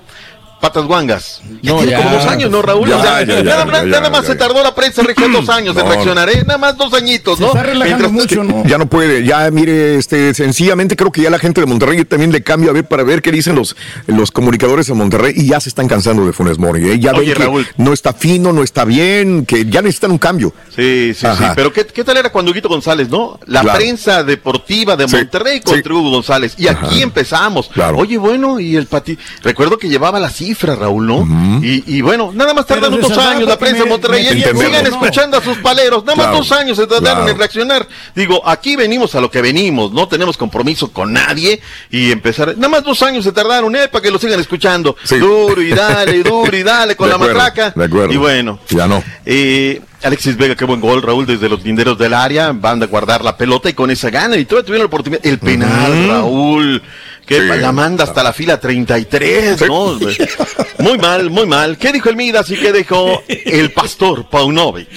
patas 0.61 0.85
guangas. 0.85 1.41
Ya 1.61 1.71
No, 1.71 1.77
tiene 1.79 1.91
ya. 1.91 1.97
como 1.97 2.11
dos 2.11 2.25
años, 2.27 2.49
¿no, 2.51 2.61
Raúl? 2.61 2.87
Ya, 2.87 2.97
O 2.97 3.01
sea, 3.01 3.19
ya, 3.23 3.35
ya, 3.37 3.43
nada, 3.43 3.57
ya, 3.59 3.65
más- 3.65 3.81
ya, 3.81 3.87
nada 3.87 4.09
más 4.09 4.21
ya, 4.21 4.27
se 4.27 4.35
tardó 4.35 4.63
la 4.63 4.73
prensa 4.75 5.01
regia 5.03 5.27
dos 5.27 5.49
años 5.49 5.75
en 5.75 5.83
No. 5.83 5.89
reaccionar, 5.91 6.29
¿eh? 6.29 6.43
Nada 6.45 6.57
más 6.57 6.77
dos 6.77 6.93
añitos, 6.93 7.37
Se 7.37 7.43
¿no? 7.43 7.49
está 7.49 7.63
relajando 7.63 8.09
Mientras- 8.09 8.37
mucho, 8.37 8.43
¿no? 8.43 8.63
Ya 8.65 8.77
no 8.77 8.85
puede, 8.87 9.25
ya 9.25 9.49
mire, 9.51 9.95
este, 9.95 10.33
sencillamente 10.33 10.95
creo 10.95 11.11
que 11.11 11.21
ya 11.21 11.29
la 11.29 11.39
gente 11.39 11.59
de 11.61 11.67
Monterrey 11.67 12.05
también 12.05 12.31
le 12.31 12.43
cambia 12.43 12.69
a 12.69 12.73
ver 12.73 12.85
para 12.87 13.03
ver 13.03 13.21
qué 13.21 13.31
dicen 13.31 13.55
los, 13.55 13.75
los 14.07 14.31
comunicadores 14.31 14.87
en 14.89 14.97
Monterrey 14.97 15.33
y 15.35 15.47
ya 15.47 15.59
se 15.59 15.69
están 15.69 15.87
cansando 15.87 16.25
de 16.25 16.33
Funes 16.33 16.57
Mori. 16.59 16.89
¿eh? 16.89 16.99
Ya 16.99 17.11
Oye, 17.11 17.19
ven 17.29 17.33
que 17.33 17.43
Raúl. 17.43 17.67
no 17.77 17.91
está 17.93 18.13
fino, 18.13 18.53
no 18.53 18.63
está 18.63 18.85
bien, 18.85 19.45
que 19.45 19.65
ya 19.65 19.81
necesitan 19.81 20.11
un 20.11 20.17
cambio. 20.19 20.53
Sí, 20.75 21.13
sí, 21.15 21.27
sí. 21.37 21.43
Pero 21.55 21.73
¿qué, 21.73 21.85
qué 21.87 22.03
tal 22.03 22.17
era 22.17 22.29
cuando 22.31 22.51
Huguito 22.51 22.69
González, 22.69 23.09
no? 23.09 23.39
La 23.47 23.61
Claro. 23.61 23.79
prensa 23.79 24.23
deportiva 24.23 24.95
de 24.95 25.07
Sí, 25.07 25.15
Monterrey 25.15 25.59
contra 25.61 25.83
sí. 25.83 25.97
Hugo 25.99 26.11
González. 26.11 26.53
Y 26.57 26.67
aquí 26.67 27.01
empezamos. 27.01 27.69
Claro. 27.73 27.97
Oye, 27.97 28.17
bueno, 28.17 28.59
y 28.59 28.75
el 28.75 28.85
pati... 28.87 29.17
Recuerdo 29.43 29.77
que 29.77 29.89
llevaba 29.89 30.19
la 30.19 30.29
cifra, 30.51 30.75
Raúl, 30.75 31.07
¿no? 31.07 31.61
y, 31.63 31.83
y 31.97 32.01
bueno, 32.01 32.31
nada 32.33 32.53
más 32.53 32.65
tardan 32.65 32.91
salvaba 33.01 33.31
años 33.31 33.47
la 33.47 33.57
prensa 33.57 33.79
de 33.79 33.83
me- 33.85 33.89
Monterrey. 33.91 34.23
me 34.23 34.25
Y 34.25 34.27
entendemos, 34.43 34.65
sigan 34.65 34.83
¿no? 34.83 34.89
escuchando 34.89 35.37
a 35.37 35.41
sus 35.41 35.57
paleros. 35.59 36.03
Nada 36.03 36.15
Claro, 36.15 36.31
más 36.31 36.37
dos 36.39 36.51
años 36.51 36.77
se 36.77 36.87
tardaron 36.87 37.19
claro. 37.23 37.29
en 37.31 37.37
reaccionar. 37.37 37.87
Digo, 38.15 38.41
aquí 38.47 38.75
venimos 38.75 39.15
a 39.15 39.21
lo 39.21 39.31
que 39.31 39.41
venimos. 39.41 39.91
No 39.91 40.07
tenemos 40.07 40.37
compromiso 40.37 40.91
con 40.91 41.13
nadie. 41.13 41.61
Y 41.89 42.11
empezar... 42.11 42.55
Nada 42.57 42.67
más 42.69 42.83
dos 42.83 43.01
años 43.03 43.23
se 43.23 43.31
tardaron, 43.31 43.75
¿eh? 43.75 43.87
Para 43.87 44.01
que 44.01 44.11
lo 44.11 44.19
sigan 44.19 44.39
escuchando. 44.39 44.95
Sí. 45.03 45.17
Duro 45.17 45.61
y 45.61 45.69
dale, 45.69 46.21
duro 46.23 46.55
y 46.55 46.63
dale 46.63 46.95
con 46.95 47.07
De 47.07 47.11
la 47.11 47.15
acuerdo, 47.15 47.37
matraca. 47.39 47.73
de 47.75 47.85
acuerdo. 47.85 48.13
Y 48.13 48.17
bueno. 48.17 48.59
Ya 48.69 48.87
no. 48.87 49.03
Eh, 49.25 49.81
Alexis 50.03 50.35
Vega, 50.35 50.55
qué 50.55 50.65
buen 50.65 50.81
gol, 50.81 51.01
Raúl, 51.03 51.25
desde 51.27 51.47
los 51.47 51.63
linderos 51.63 51.95
del 51.97 52.13
área, 52.15 52.51
van 52.53 52.81
a 52.81 52.87
guardar 52.87 53.23
la 53.23 53.37
pelota 53.37 53.69
y 53.69 53.73
con 53.73 53.91
esa 53.91 54.09
gana, 54.09 54.35
y 54.35 54.45
todavía 54.45 54.65
tuvieron 54.65 54.83
la 54.85 54.87
oportunidad. 54.87 55.23
El 55.25 55.37
penal, 55.37 56.07
Raúl, 56.07 56.81
que 57.35 57.41
Sí. 57.41 57.59
la 57.61 57.71
manda 57.71 58.03
hasta 58.03 58.23
la 58.23 58.33
fila 58.33 58.59
33, 58.59 59.61
¿no? 59.67 59.97
Muy 60.79 60.97
mal, 60.97 61.29
muy 61.29 61.45
mal. 61.45 61.77
¿Qué 61.77 61.91
dijo 61.91 62.09
el 62.09 62.15
Midas 62.15 62.49
y 62.49 62.55
qué 62.57 62.73
dijo 62.73 63.21
el 63.27 63.71
pastor 63.71 64.27
Paunovic? 64.29 64.89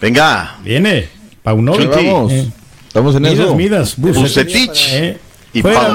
Venga, 0.00 0.58
Viene. 0.62 1.08
Paunovic. 1.42 1.92
Sí, 1.98 2.06
vamos. 2.06 2.32
Eh, 2.32 2.50
Estamos 2.88 3.14
en 3.16 3.22
Midas, 3.22 3.38
eso. 3.38 3.54
Midas. 3.56 3.94
Bucetich 3.96 4.88
Eh, 4.92 5.18
y 5.52 5.62
Fuera, 5.62 5.94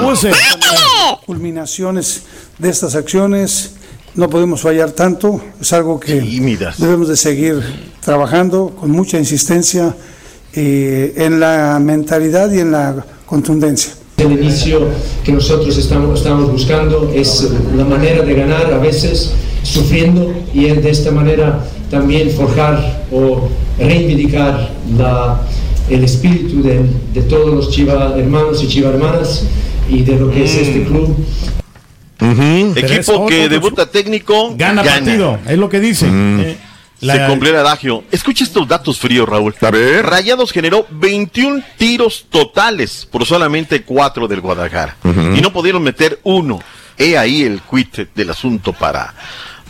culminaciones 1.26 2.22
de 2.58 2.68
estas 2.68 2.94
acciones. 2.94 3.74
No 4.14 4.28
podemos 4.28 4.60
fallar 4.60 4.90
tanto, 4.90 5.42
es 5.60 5.72
algo 5.72 5.98
que 5.98 6.20
Sí, 6.20 6.40
Midas. 6.40 6.78
debemos 6.78 7.08
de 7.08 7.16
seguir 7.16 7.62
trabajando 8.04 8.74
con 8.78 8.90
mucha 8.90 9.18
insistencia 9.18 9.94
eh, 10.54 11.14
en 11.16 11.40
la 11.40 11.78
mentalidad 11.80 12.50
y 12.52 12.60
en 12.60 12.72
la 12.72 13.06
contundencia. 13.24 13.94
El 14.18 14.32
inicio 14.32 14.88
que 15.24 15.32
nosotros 15.32 15.76
estamos, 15.76 16.20
estamos 16.20 16.50
buscando 16.50 17.10
es 17.14 17.50
la 17.76 17.84
manera 17.84 18.22
de 18.22 18.34
ganar, 18.34 18.72
a 18.72 18.78
veces 18.78 19.32
sufriendo, 19.62 20.32
y 20.54 20.66
de 20.66 20.90
esta 20.90 21.10
manera 21.10 21.64
también 21.90 22.30
forjar 22.30 23.04
o 23.10 23.48
reivindicar 23.78 24.70
la, 24.96 25.40
el 25.88 26.04
espíritu 26.04 26.62
de, 26.62 26.80
de 27.12 27.22
todos 27.22 27.54
los 27.54 27.70
chiva 27.70 28.14
hermanos 28.16 28.62
y 28.62 28.68
chiva 28.68 28.90
hermanas 28.90 29.44
y 29.88 30.02
de 30.02 30.18
lo 30.18 30.30
que 30.30 30.44
es 30.44 30.54
este 30.54 30.84
club. 30.84 31.16
Pero 32.18 32.86
es 32.86 33.08
equipo 33.08 33.26
que 33.26 33.48
debuta 33.48 33.86
técnico, 33.86 34.54
Gana, 34.56 34.82
partido. 34.82 35.38
Es 35.48 35.58
lo 35.58 35.68
que 35.68 35.80
dice. 35.80 36.06
Eh, 36.08 36.56
la- 37.02 37.14
Se 37.16 37.26
cumplió 37.26 37.52
el 37.52 37.58
adagio. 37.58 38.04
Escucha 38.10 38.44
estos 38.44 38.66
datos 38.66 38.98
fríos, 38.98 39.28
Raúl. 39.28 39.54
A 39.60 39.70
ver. 39.70 40.06
Rayados 40.06 40.50
generó 40.52 40.86
21 40.90 41.62
tiros 41.76 42.26
totales 42.30 43.06
por 43.10 43.26
solamente 43.26 43.82
4 43.82 44.26
del 44.28 44.40
Guadalajara. 44.40 44.96
Y 45.04 45.40
no 45.40 45.52
pudieron 45.52 45.82
meter 45.82 46.18
uno. 46.22 46.60
He 46.98 47.16
ahí 47.18 47.42
el 47.42 47.60
quit 47.62 48.08
del 48.14 48.30
asunto 48.30 48.72
para, 48.72 49.14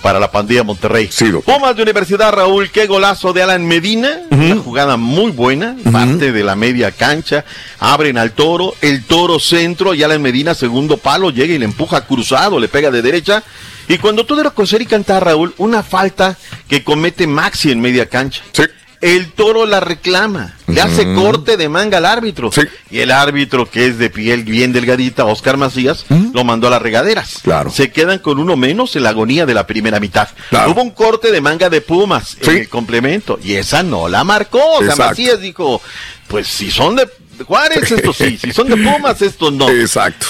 para 0.03 0.21
la 0.21 0.31
pandilla 0.31 0.65
Monterrey. 0.65 1.09
Sí. 1.11 1.31
Pumas 1.45 1.77
de 1.77 1.83
Universidad, 1.83 2.33
Raúl, 2.33 2.71
qué 2.71 2.87
golazo 2.87 3.33
de 3.33 3.43
Alan 3.43 3.67
Medina. 3.67 4.23
Una 4.31 4.57
jugada 4.57 4.97
muy 4.97 5.31
buena, 5.31 5.77
parte 5.91 6.33
de 6.33 6.45
la 6.45 6.57
media 6.57 6.91
cancha. 6.91 7.45
Abren 7.79 8.19
al 8.19 8.33
toro, 8.33 8.75
el 8.81 9.05
toro 9.05 9.39
centro 9.39 9.95
y 9.95 10.03
Alan 10.03 10.21
Medina, 10.21 10.55
segundo 10.55 10.97
palo, 10.97 11.31
llega 11.31 11.55
y 11.55 11.59
le 11.59 11.65
empuja 11.65 12.05
cruzado, 12.05 12.59
le 12.59 12.69
pega 12.69 12.91
de 12.91 13.01
derecha. 13.01 13.43
Y 13.89 13.99
cuando 13.99 14.27
todo 14.27 14.41
era 14.41 14.51
coser 14.51 14.83
y 14.83 14.87
cantar, 14.87 15.25
Raúl, 15.25 15.55
una 15.59 15.83
falta 15.83 16.37
que 16.69 16.83
comete 16.83 17.27
Maxi 17.27 17.71
en 17.71 17.81
media 17.81 18.07
cancha. 18.07 18.43
Sí. 18.53 18.63
El 19.03 19.33
toro 19.33 19.67
la 19.67 19.81
reclama, 19.81 20.55
le 20.69 20.81
hace 20.81 21.13
corte 21.13 21.57
de 21.57 21.69
manga 21.69 21.99
al 21.99 22.07
árbitro. 22.07 22.53
Sí. 22.53 22.61
Y 22.89 23.01
el 23.01 23.11
árbitro, 23.11 23.69
que 23.69 23.87
es 23.87 23.99
de 23.99 24.11
piel 24.11 24.45
bien 24.45 24.73
delgadita, 24.73 25.25
Oscar 25.25 25.57
Macías, 25.57 26.07
lo 26.33 26.45
mandó 26.45 26.69
a 26.69 26.71
las 26.71 26.81
regaderas. 26.81 27.41
Claro. 27.43 27.71
Se 27.71 27.91
quedan 27.91 28.21
con 28.21 28.39
uno 28.39 28.57
menos 28.57 28.95
en 28.95 29.03
la 29.03 29.09
agonía 29.09 29.45
de 29.45 29.55
la 29.55 29.67
primera 29.67 29.99
mitad. 29.99 30.29
Claro. 30.51 30.71
Hubo 30.71 30.83
un 30.83 30.93
corte 30.93 31.33
de 31.33 31.41
manga 31.41 31.69
de 31.69 31.81
Pumas 31.81 32.37
Sí. 32.41 32.51
en 32.51 32.57
el 32.59 32.69
complemento, 32.69 33.41
y 33.43 33.55
esa 33.55 33.83
no 33.83 34.09
la 34.09 34.23
marcó. 34.23 34.63
O 34.79 34.85
sea. 34.85 34.95
Macías 34.95 35.41
dijo, 35.41 35.83
pues 36.29 36.47
si 36.47 36.71
son 36.71 36.95
de 36.95 37.09
Juárez, 37.45 37.91
esto 37.91 38.13
sí, 38.13 38.39
si 38.39 38.53
son 38.53 38.69
de 38.69 38.77
Pumas, 38.77 39.21
esto 39.21 39.51
no. 39.51 39.69
Exacto. 39.69 40.29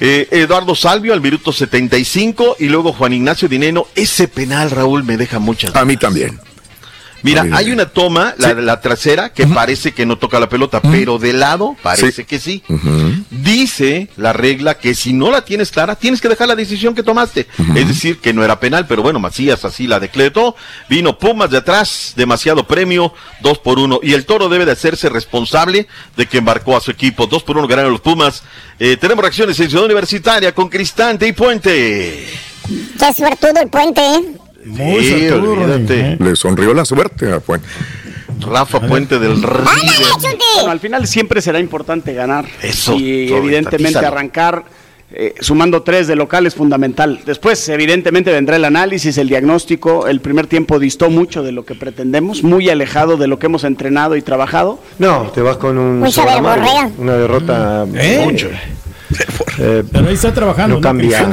Eh, 0.00 0.26
Eduardo 0.30 0.74
Salvio 0.74 1.12
al 1.12 1.20
minuto 1.20 1.52
75 1.52 2.56
y 2.60 2.70
luego 2.70 2.94
Juan 2.94 3.12
Ignacio 3.12 3.46
Dineno. 3.46 3.88
Ese 3.94 4.26
penal, 4.26 4.70
Raúl, 4.70 5.04
me 5.04 5.18
deja 5.18 5.38
muchas 5.38 5.76
A 5.76 5.84
mí 5.84 5.98
también. 5.98 6.40
Mira, 7.22 7.46
hay 7.52 7.70
una 7.70 7.86
toma, 7.86 8.34
la, 8.38 8.54
la 8.54 8.80
trasera, 8.80 9.32
que 9.32 9.46
parece 9.46 9.92
que 9.92 10.06
no 10.06 10.16
toca 10.18 10.40
la 10.40 10.48
pelota, 10.48 10.80
pero 10.80 11.18
de 11.18 11.32
lado 11.32 11.76
parece 11.82 12.12
Sí. 12.12 12.24
que 12.24 12.38
sí. 12.38 12.62
Dice 13.30 14.08
la 14.16 14.32
regla 14.32 14.78
que 14.78 14.94
si 14.94 15.12
no 15.12 15.30
la 15.30 15.44
tienes 15.44 15.70
clara, 15.70 15.96
tienes 15.96 16.20
que 16.20 16.28
dejar 16.28 16.48
la 16.48 16.56
decisión 16.56 16.94
que 16.94 17.02
tomaste. 17.02 17.46
Es 17.74 17.88
decir, 17.88 18.18
que 18.18 18.32
no 18.32 18.44
era 18.44 18.58
penal, 18.60 18.86
pero 18.86 19.02
bueno, 19.02 19.18
Macías 19.18 19.64
así 19.64 19.86
la 19.86 20.00
decretó. 20.00 20.56
Vino 20.88 21.18
Pumas 21.18 21.50
de 21.50 21.58
atrás, 21.58 22.12
demasiado 22.16 22.66
premio, 22.66 23.12
dos 23.40 23.58
por 23.58 23.78
uno. 23.78 24.00
Y 24.02 24.14
el 24.14 24.24
toro 24.26 24.48
debe 24.48 24.64
de 24.66 24.72
hacerse 24.72 25.08
responsable 25.08 25.86
de 26.16 26.26
que 26.26 26.38
embarcó 26.38 26.76
a 26.76 26.80
su 26.80 26.90
equipo. 26.90 27.26
Dos 27.26 27.42
por 27.42 27.56
uno 27.58 27.66
ganaron 27.68 27.92
los 27.92 28.00
Pumas. 28.00 28.42
Eh, 28.78 28.96
tenemos 28.96 29.22
reacciones 29.22 29.58
en 29.60 29.68
Ciudad 29.68 29.84
Universitaria 29.84 30.54
con 30.54 30.68
Cristante 30.68 31.26
y 31.26 31.32
Puente. 31.32 32.26
Qué 32.98 33.14
suertudo 33.14 33.60
el 33.62 33.68
puente, 33.68 34.00
¿eh? 34.00 34.20
Muy 34.64 35.04
Sí, 35.04 35.28
eh. 35.28 36.16
Le 36.18 36.36
sonrió 36.36 36.74
la 36.74 36.84
suerte 36.84 37.32
a 37.32 37.40
Juan. 37.40 37.60
Rafa 38.40 38.80
Puente 38.80 39.18
del. 39.18 39.32
¡Ándale, 39.32 40.68
al 40.68 40.80
final 40.80 41.06
siempre 41.06 41.42
será 41.42 41.58
importante 41.58 42.14
ganar. 42.14 42.46
Eso, 42.62 42.96
Y 42.96 43.32
evidentemente 43.32 43.98
arrancar 43.98 44.64
eh, 45.12 45.34
sumando 45.40 45.82
tres 45.82 46.06
de 46.06 46.14
local 46.14 46.46
es 46.46 46.54
fundamental. 46.54 47.20
Después, 47.26 47.68
evidentemente, 47.68 48.30
vendrá 48.30 48.56
el 48.56 48.64
análisis, 48.64 49.18
el 49.18 49.28
diagnóstico. 49.28 50.06
El 50.06 50.20
primer 50.20 50.46
tiempo 50.46 50.78
distó 50.78 51.10
mucho 51.10 51.42
de 51.42 51.50
lo 51.52 51.64
que 51.64 51.74
pretendemos, 51.74 52.44
muy 52.44 52.70
alejado 52.70 53.16
de 53.16 53.26
lo 53.26 53.38
que 53.38 53.46
hemos 53.46 53.64
entrenado 53.64 54.14
y 54.16 54.22
trabajado. 54.22 54.78
No, 54.98 55.30
te 55.34 55.42
vas 55.42 55.56
con 55.56 55.78
un 55.78 56.06
una 56.98 57.14
derrota 57.14 57.86
¿Eh? 57.94 58.22
mucho. 58.24 58.48
Eh, 59.58 59.82
Pero 59.90 60.08
ahí 60.08 60.14
está 60.14 60.32
trabajando. 60.32 60.76
no 60.76 60.80
cambia 60.80 61.28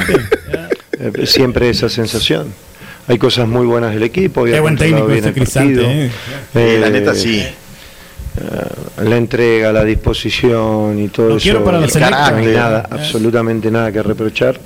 siempre 1.24 1.70
esa 1.70 1.88
sensación. 1.88 2.52
Hay 3.08 3.18
cosas 3.18 3.48
muy 3.48 3.66
buenas 3.66 3.94
del 3.94 4.02
equipo. 4.02 4.44
Qué 4.44 4.60
buen 4.60 4.76
técnico 4.76 5.06
bien 5.06 5.18
este 5.18 5.28
el 5.30 5.34
Cristante. 5.34 5.82
eh. 6.54 6.78
La 6.80 6.86
Eh, 6.88 6.90
neta 6.90 7.14
sí. 7.14 7.40
eh, 7.40 7.54
la 9.04 9.16
entrega, 9.16 9.72
la 9.72 9.84
disposición 9.84 10.98
y 10.98 11.08
todo 11.08 11.30
Lo 11.30 11.36
eso. 11.36 11.42
quiero 11.42 11.64
para 11.64 11.78
la 11.80 11.86
no 11.86 11.92
selecta. 11.92 12.36
hay 12.36 12.46
nada, 12.46 12.80
Eh. 12.90 12.94
absolutamente 12.94 13.70
nada 13.70 13.90
que 13.92 14.02
reprochar. 14.02 14.60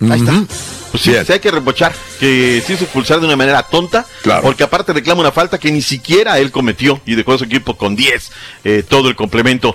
Ahí 0.00 0.20
está. 0.20 0.44
Pues 0.92 1.02
sí, 1.02 1.12
sí 1.26 1.32
hay 1.32 1.40
que 1.40 1.50
reprochar 1.50 1.92
que 2.20 2.62
se 2.64 2.74
hizo 2.74 2.84
expulsar 2.84 3.18
de 3.18 3.26
una 3.26 3.36
manera 3.36 3.62
tonta, 3.62 4.04
porque 4.42 4.62
aparte 4.62 4.92
reclama 4.92 5.22
una 5.22 5.32
falta 5.32 5.58
que 5.58 5.72
ni 5.72 5.80
siquiera 5.82 6.38
él 6.38 6.50
cometió 6.50 7.00
y 7.06 7.14
dejó 7.14 7.32
a 7.32 7.38
su 7.38 7.44
equipo 7.44 7.76
con 7.76 7.96
10, 7.96 8.30
eh, 8.64 8.84
todo 8.86 9.08
el 9.08 9.16
complemento. 9.16 9.74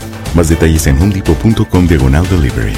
Más 0.33 0.49
detalles 0.49 0.87
en 0.87 1.01
homedepot.com 1.01 1.87
diagonal 1.87 2.27
delivery. 2.29 2.73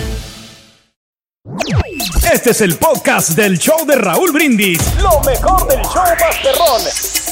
Este 2.33 2.49
es 2.51 2.61
el 2.61 2.75
podcast 2.75 3.31
del 3.31 3.59
show 3.59 3.85
de 3.85 3.95
Raúl 3.95 4.31
Brindis. 4.31 4.79
Lo 5.01 5.21
mejor 5.21 5.67
del 5.67 5.81
show 5.83 6.03
Masterrón. 6.19 7.22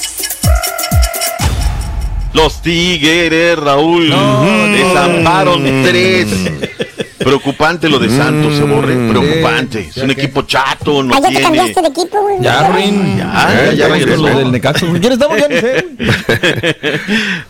Los 2.34 2.62
Tigres, 2.62 3.58
Raúl, 3.58 4.14
desamparon 4.74 5.64
tres. 5.84 6.28
Preocupante 7.24 7.88
lo 7.88 8.00
de 8.00 8.10
Santos, 8.10 8.56
se 8.56 8.64
borre. 8.64 8.96
Preocupante. 9.10 9.90
Es 9.96 9.98
un 9.98 10.10
equipo 10.10 10.42
chato, 10.42 11.04
no 11.04 11.14
ya 11.14 11.22
te 11.22 11.28
tiene. 11.28 11.44
cambiaste 11.44 11.82
de 11.82 11.88
equipo, 11.88 12.22
güey. 12.22 12.38
Ya, 12.42 12.72
Rin. 12.72 13.18
Ya, 13.18 13.66
ya, 13.66 13.74
ya 13.74 13.88
regresó. 13.90 14.28
Lo 14.28 14.38
del 14.40 14.52
Necaxa. 14.52 14.88
¿Quién 15.00 15.14
estamos? 15.14 15.38
Ya 15.38 15.48
ni 15.48 15.60
sé. 15.60 15.86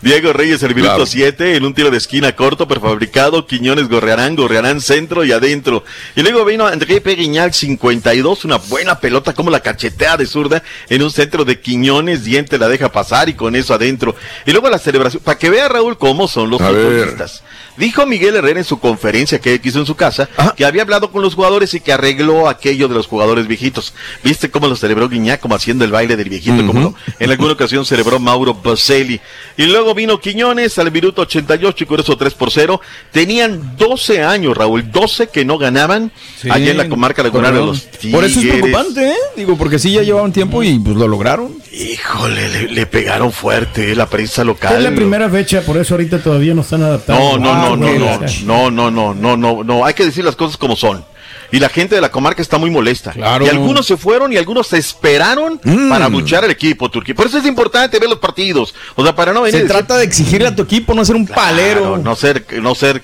Diego 0.02 0.32
Reyes, 0.34 0.62
el 0.62 0.74
minuto 0.74 1.06
7, 1.06 1.56
en 1.56 1.64
un 1.64 1.72
tiro 1.72 1.90
de 1.90 1.96
esquina 1.96 2.36
corto, 2.36 2.68
prefabricado. 2.68 3.46
Quiñones 3.46 3.88
gorrearán, 3.88 4.36
gorrearán 4.36 4.82
centro 4.82 5.24
y 5.24 5.32
adentro. 5.32 5.84
Y 6.16 6.22
luego 6.22 6.44
vino 6.44 6.66
André 6.66 7.00
Peguiñal, 7.00 7.54
52, 7.54 8.44
una 8.44 8.56
buena 8.56 9.00
pelota, 9.00 9.32
como 9.32 9.50
la 9.50 9.60
cachetea 9.60 10.18
de 10.18 10.26
zurda 10.26 10.62
en 10.90 11.02
un 11.02 11.10
centro 11.10 11.46
de 11.46 11.60
Quiñones. 11.60 12.24
Diente 12.24 12.58
la 12.58 12.68
deja 12.68 12.92
pasar 12.92 13.30
y 13.30 13.34
con 13.34 13.56
eso 13.56 13.72
adentro. 13.72 14.14
Y 14.44 14.50
luego 14.50 14.68
la 14.72 14.78
celebración, 14.78 15.22
para 15.22 15.38
que 15.38 15.50
vea 15.50 15.68
Raúl 15.68 15.96
cómo 15.98 16.26
son 16.26 16.50
los 16.50 16.60
futbolistas. 16.60 17.42
Dijo 17.76 18.04
Miguel 18.06 18.36
Herrera 18.36 18.60
en 18.60 18.64
su 18.64 18.78
conferencia 18.78 19.40
que 19.40 19.60
hizo 19.62 19.78
en 19.78 19.86
su 19.86 19.94
casa 19.94 20.28
que 20.56 20.64
había 20.64 20.82
hablado 20.82 21.10
con 21.10 21.22
los 21.22 21.34
jugadores 21.34 21.72
y 21.74 21.80
que 21.80 21.92
arregló 21.92 22.48
aquello 22.48 22.86
de 22.88 22.94
los 22.94 23.06
jugadores 23.06 23.46
viejitos. 23.46 23.94
¿Viste 24.22 24.50
cómo 24.50 24.66
lo 24.68 24.76
celebró 24.76 25.08
Guiñac 25.08 25.40
como 25.40 25.54
haciendo 25.54 25.84
el 25.84 25.90
baile 25.90 26.16
del 26.16 26.28
viejito? 26.28 26.66
Como 26.66 26.80
lo- 26.80 26.94
en 27.18 27.30
alguna 27.30 27.52
ocasión 27.52 27.84
celebró 27.86 28.18
Mauro 28.18 28.54
Boselli. 28.54 29.20
Y 29.56 29.66
luego 29.66 29.94
vino 29.94 30.20
Quiñones 30.20 30.78
al 30.78 30.92
minuto 30.92 31.22
88 31.22 31.84
y 31.84 31.86
con 31.86 32.00
eso 32.00 32.16
3 32.16 32.34
por 32.34 32.50
0. 32.50 32.80
Tenían 33.10 33.76
12 33.76 34.22
años, 34.22 34.56
Raúl, 34.56 34.90
12 34.90 35.28
que 35.28 35.44
no 35.44 35.58
ganaban 35.58 36.12
allá 36.50 36.70
en 36.70 36.76
la 36.76 36.88
comarca 36.88 37.22
lagunera 37.22 37.52
de 37.58 37.66
los 37.66 37.90
Tigres. 37.90 38.12
Por 38.14 38.24
eso 38.24 38.40
es 38.40 38.46
preocupante, 38.46 39.10
¿eh? 39.10 39.14
Digo, 39.36 39.56
porque 39.56 39.78
sí 39.78 39.92
ya 39.92 40.02
llevaban 40.02 40.32
tiempo 40.32 40.62
y 40.62 40.78
pues 40.78 40.96
lo 40.96 41.08
lograron. 41.08 41.52
Híjole, 41.72 42.48
le, 42.48 42.68
le 42.68 42.86
pegaron 42.86 43.32
fuerte 43.32 43.92
eh, 43.92 43.96
la 43.96 44.06
prensa 44.06 44.44
local. 44.44 44.76
Es 44.76 44.82
la 44.82 44.94
primera 44.94 45.28
fecha, 45.30 45.62
por 45.62 45.76
eso 45.78 45.94
ahorita 45.94 46.18
todavía 46.22 46.52
no 46.54 46.60
están 46.62 46.80
No, 46.80 46.86
adaptados. 46.86 47.40
no, 47.40 47.50
Ah, 47.52 47.61
no, 47.61 47.61
no, 47.70 47.76
no, 47.76 48.06
o 48.16 48.28
sea, 48.28 48.40
no, 48.44 48.70
no, 48.70 48.90
no, 48.90 49.14
no, 49.14 49.36
no, 49.36 49.64
no, 49.64 49.84
hay 49.84 49.94
que 49.94 50.04
decir 50.04 50.24
las 50.24 50.36
cosas 50.36 50.56
como 50.56 50.76
son. 50.76 51.04
Y 51.50 51.58
la 51.58 51.68
gente 51.68 51.94
de 51.94 52.00
la 52.00 52.10
comarca 52.10 52.40
está 52.40 52.56
muy 52.56 52.70
molesta. 52.70 53.10
Claro. 53.12 53.44
Y 53.44 53.48
algunos 53.50 53.84
se 53.84 53.98
fueron 53.98 54.32
y 54.32 54.38
algunos 54.38 54.68
se 54.68 54.78
esperaron 54.78 55.60
Mm. 55.62 55.90
para 55.90 56.08
luchar 56.08 56.44
al 56.44 56.50
equipo 56.50 56.90
turquí. 56.90 57.12
Por 57.12 57.26
eso 57.26 57.36
es 57.36 57.44
importante 57.44 57.98
ver 57.98 58.08
los 58.08 58.18
partidos. 58.18 58.74
O 58.94 59.02
sea, 59.04 59.14
para 59.14 59.34
no 59.34 59.42
venir. 59.42 59.60
Se 59.60 59.66
trata 59.66 59.98
de 59.98 60.04
exigirle 60.04 60.48
a 60.48 60.56
tu 60.56 60.62
equipo, 60.62 60.94
no 60.94 61.04
ser 61.04 61.14
un 61.16 61.26
palero. 61.26 61.80
"Claro, 61.80 61.98
no 61.98 62.16
ser, 62.16 62.46
no 62.62 62.74
ser. 62.74 63.02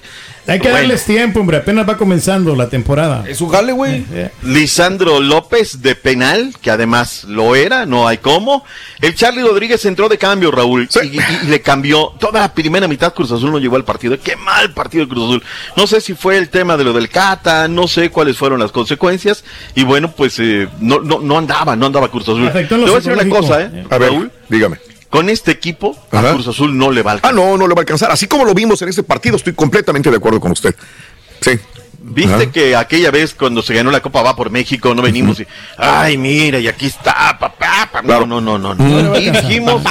Hay 0.48 0.58
que 0.58 0.68
Bueno. 0.70 0.78
darles 0.78 1.04
tiempo, 1.04 1.40
hombre. 1.40 1.58
Apenas 1.58 1.88
va 1.88 1.96
comenzando 1.96 2.56
la 2.56 2.68
temporada. 2.68 3.24
Es 3.28 3.38
su 3.38 3.48
jale, 3.48 3.72
güey. 3.72 4.04
Lisandro 4.42 5.20
López 5.20 5.82
de 5.82 5.94
penal, 5.94 6.54
que 6.60 6.70
además 6.70 7.24
lo 7.24 7.54
era, 7.54 7.86
no 7.86 8.08
hay 8.08 8.18
cómo. 8.18 8.64
El 9.00 9.14
Charlie 9.14 9.42
Rodríguez 9.42 9.84
entró 9.84 10.08
de 10.08 10.16
cambio, 10.18 10.50
Raúl, 10.50 10.88
y, 11.02 11.06
y- 11.06 11.20
y 11.44 11.46
le 11.48 11.60
cambió 11.60 12.14
toda 12.18 12.40
la 12.40 12.54
primera 12.54 12.88
mitad. 12.88 13.12
Cruz 13.14 13.30
Azul 13.30 13.52
no 13.52 13.58
llegó 13.58 13.76
al 13.76 13.84
partido. 13.84 14.18
Qué 14.18 14.36
mal 14.36 14.72
partido 14.72 15.02
el 15.02 15.08
Cruz 15.08 15.24
Azul. 15.24 15.42
No 15.76 15.86
sé 15.86 16.00
si 16.00 16.14
fue 16.14 16.38
el 16.38 16.48
tema 16.48 16.76
de 16.76 16.84
lo 16.84 16.92
del 16.92 17.08
Cata, 17.08 17.68
no 17.68 17.86
sé 17.86 18.10
cuáles 18.10 18.36
fueron 18.36 18.58
las 18.60 18.72
consecuencias. 18.72 19.44
Y 19.74 19.84
bueno, 19.84 20.10
pues 20.12 20.38
eh, 20.38 20.66
no, 20.80 21.00
no, 21.00 21.20
no 21.20 21.36
andaba, 21.38 21.76
no 21.76 21.86
andaba 21.86 22.10
Cruz 22.10 22.24
Azul. 22.24 22.50
Te 22.52 22.64
voy 22.74 22.90
a 22.90 22.94
decir 22.94 23.12
una 23.12 23.28
cosa, 23.28 23.62
¿eh? 23.62 23.84
A 23.90 23.98
ver, 23.98 24.10
Raúl, 24.12 24.32
dígame. 24.48 24.78
Con 25.10 25.28
este 25.30 25.50
equipo, 25.50 25.96
a. 26.10 26.34
Cruz 26.34 26.48
Azul 26.48 26.76
no 26.76 26.90
le 26.90 27.02
va 27.02 27.12
a 27.12 27.14
Ah, 27.14 27.16
alcanzar. 27.16 27.34
no, 27.34 27.56
no 27.56 27.66
le 27.66 27.74
va 27.74 27.80
a 27.80 27.82
alcanzar. 27.82 28.10
Así 28.10 28.26
como 28.26 28.44
lo 28.44 28.54
vimos 28.54 28.80
en 28.82 28.88
este 28.90 29.02
partido, 29.02 29.36
estoy 29.36 29.54
completamente 29.54 30.10
de 30.10 30.16
acuerdo 30.16 30.40
con 30.40 30.52
usted. 30.52 30.74
Sí. 31.40 31.52
¿Viste 32.00 32.50
que 32.50 32.76
aquella 32.76 33.10
vez 33.10 33.34
cuando 33.34 33.60
se 33.60 33.74
ganó 33.74 33.90
la 33.90 34.00
Copa 34.00 34.22
Va 34.22 34.36
por 34.36 34.50
México 34.50 34.94
no 34.94 35.02
venimos 35.02 35.40
y, 35.40 35.46
ay, 35.76 36.16
mira, 36.16 36.58
y 36.60 36.68
aquí 36.68 36.86
está, 36.86 37.36
papá, 37.38 37.88
papá"? 37.92 38.02
No, 38.02 38.24
no, 38.24 38.40
no, 38.40 38.56
no. 38.58 38.74
no. 38.74 39.18
Y 39.18 39.30
dijimos 39.30 39.82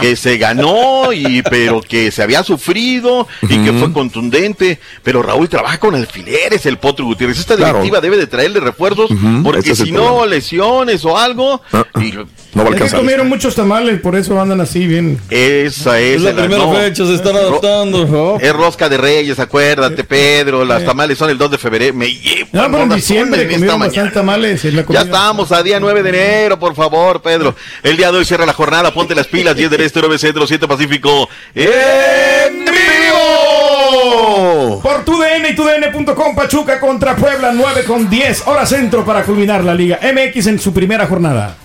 que 0.00 0.14
se 0.14 0.38
ganó, 0.38 1.12
y 1.12 1.42
pero 1.42 1.80
que 1.80 2.10
se 2.12 2.22
había 2.22 2.42
sufrido 2.44 3.26
y 3.42 3.58
que 3.64 3.72
fue 3.72 3.92
contundente. 3.92 4.78
Pero 5.02 5.22
Raúl 5.22 5.48
trabaja 5.48 5.78
con 5.80 5.94
alfileres, 5.96 6.64
el 6.66 6.78
Potro 6.78 7.04
Gutiérrez. 7.06 7.38
Esta 7.38 7.56
Claro. 7.56 7.72
directiva 7.78 8.00
debe 8.00 8.16
de 8.16 8.26
traerle 8.28 8.60
refuerzos 8.60 9.10
porque 9.42 9.70
es 9.72 9.78
si 9.78 9.90
no, 9.90 10.04
problema. 10.04 10.26
lesiones 10.26 11.04
o 11.04 11.18
algo, 11.18 11.60
y 12.00 12.12
No 12.54 12.62
va 12.64 12.70
a 12.70 12.72
Es 12.72 12.76
que 12.76 12.82
alcanzar. 12.84 13.00
comieron 13.00 13.28
muchos 13.28 13.54
tamales, 13.54 14.00
por 14.00 14.14
eso 14.16 14.40
andan 14.40 14.60
así 14.60 14.86
bien. 14.86 15.20
esa 15.28 15.98
es, 16.00 16.16
Es 16.16 16.22
la 16.22 16.32
primera 16.34 16.64
no. 16.64 16.72
fecha, 16.72 17.04
se 17.04 17.14
están 17.14 17.34
Ro- 17.34 17.40
adaptando. 17.40 18.06
¿no? 18.06 18.36
Es 18.40 18.52
rosca 18.52 18.88
de 18.88 18.96
reyes, 18.96 19.38
acuérdate, 19.38 20.04
Pedro. 20.04 20.64
Las 20.64 20.84
tamales 20.84 21.18
son 21.18 21.30
el 21.30 21.36
2 21.38 21.47
de 21.50 21.58
febrero. 21.58 21.94
Me 21.94 22.12
llevo. 22.12 22.48
No, 22.52 22.70
pero 22.70 22.82
en 22.84 22.88
diciembre 22.90 23.42
comieron 23.48 23.78
mañana. 23.78 23.86
bastantes 23.86 24.14
tamales. 24.14 24.64
es 24.64 24.74
la 24.74 24.84
Ya 24.88 25.02
estamos 25.02 25.52
a 25.52 25.62
día 25.62 25.80
9 25.80 26.02
de 26.02 26.08
enero, 26.08 26.58
por 26.58 26.74
favor, 26.74 27.22
Pedro. 27.22 27.54
El 27.82 27.96
día 27.96 28.10
de 28.10 28.18
hoy 28.18 28.24
cierra 28.24 28.46
la 28.46 28.52
jornada, 28.52 28.92
ponte 28.92 29.14
las 29.14 29.26
pilas, 29.26 29.56
10 29.56 29.70
del 29.70 29.80
este, 29.82 30.00
9 30.00 30.18
centro, 30.18 30.46
7 30.46 30.66
pacífico. 30.66 31.28
¡En 31.54 32.64
vivo! 32.64 34.80
Por 34.82 35.04
tu 35.04 35.18
DN 35.18 35.48
y 35.48 35.54
tu 35.54 35.64
DN.com 35.64 36.34
Pachuca 36.34 36.80
contra 36.80 37.16
Puebla 37.16 37.52
9 37.52 37.84
con 37.84 38.08
10 38.08 38.46
hora 38.46 38.66
centro 38.66 39.04
para 39.04 39.22
culminar 39.22 39.64
la 39.64 39.74
Liga 39.74 39.98
MX 40.02 40.46
en 40.48 40.58
su 40.58 40.72
primera 40.72 41.06
jornada. 41.06 41.56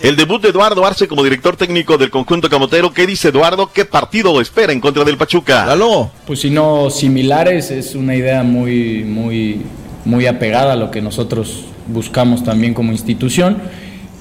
El 0.00 0.16
debut 0.16 0.40
de 0.40 0.50
Eduardo 0.50 0.84
Arce 0.86 1.08
como 1.08 1.24
director 1.24 1.56
técnico 1.56 1.98
del 1.98 2.10
conjunto 2.10 2.48
camotero. 2.48 2.92
¿Qué 2.92 3.06
dice 3.06 3.28
Eduardo? 3.28 3.70
¿Qué 3.72 3.84
partido 3.84 4.40
espera 4.40 4.72
en 4.72 4.80
contra 4.80 5.04
del 5.04 5.16
Pachuca? 5.16 5.66
Lalo. 5.66 6.10
Pues 6.26 6.40
si 6.40 6.50
no 6.50 6.90
similares, 6.90 7.70
es 7.70 7.94
una 7.94 8.14
idea 8.14 8.42
muy, 8.42 9.04
muy, 9.04 9.62
muy 10.04 10.26
apegada 10.26 10.74
a 10.74 10.76
lo 10.76 10.90
que 10.90 11.02
nosotros 11.02 11.64
buscamos 11.88 12.44
también 12.44 12.74
como 12.74 12.92
institución 12.92 13.58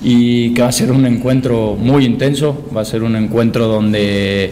y 0.01 0.53
que 0.53 0.61
va 0.61 0.69
a 0.69 0.71
ser 0.71 0.91
un 0.91 1.05
encuentro 1.05 1.75
muy 1.75 2.05
intenso, 2.05 2.69
va 2.75 2.81
a 2.81 2.85
ser 2.85 3.03
un 3.03 3.15
encuentro 3.15 3.67
donde 3.67 4.51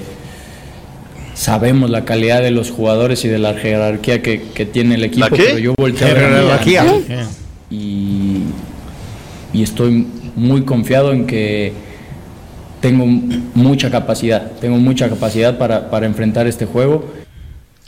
sabemos 1.33 1.89
la 1.89 2.05
calidad 2.05 2.41
de 2.41 2.51
los 2.51 2.71
jugadores 2.71 3.25
y 3.25 3.27
de 3.27 3.39
la 3.39 3.53
jerarquía 3.53 4.21
que, 4.21 4.41
que 4.53 4.65
tiene 4.65 4.95
el 4.95 5.03
equipo, 5.03 5.27
qué? 5.35 5.43
pero 5.43 5.59
yo 5.59 5.73
volteo 5.77 6.07
a 6.07 6.13
ver 6.13 7.25
y, 7.69 8.43
y 9.53 9.63
estoy 9.63 10.07
muy 10.35 10.63
confiado 10.63 11.11
en 11.11 11.25
que 11.25 11.73
tengo 12.81 13.05
mucha 13.05 13.89
capacidad, 13.89 14.51
tengo 14.61 14.77
mucha 14.77 15.09
capacidad 15.09 15.57
para, 15.57 15.89
para 15.89 16.05
enfrentar 16.05 16.47
este 16.47 16.65
juego. 16.65 17.05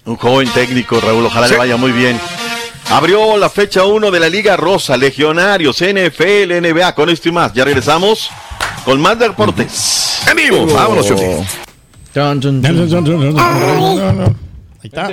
Un 0.05 0.15
joven 0.15 0.49
técnico, 0.53 0.99
Raúl, 0.99 1.25
ojalá 1.25 1.47
le 1.47 1.57
vaya 1.57 1.77
muy 1.77 1.91
bien. 1.91 2.17
Abrió 2.89 3.35
la 3.37 3.49
fecha 3.49 3.83
1 3.83 4.11
de 4.11 4.19
la 4.19 4.29
Liga 4.29 4.55
Rosa, 4.55 4.95
Legionarios, 4.95 5.77
NFL, 5.81 6.61
NBA. 6.61 6.95
Con 6.95 7.09
esto 7.09 7.27
y 7.27 7.33
más, 7.33 7.53
ya 7.53 7.65
regresamos 7.65 8.29
con 8.85 9.01
más 9.01 9.19
deportes. 9.19 10.21
En 10.29 10.37
vivo. 10.37 10.65
Vámonos. 10.73 11.11
Ahí 14.81 14.83
está. 14.83 15.09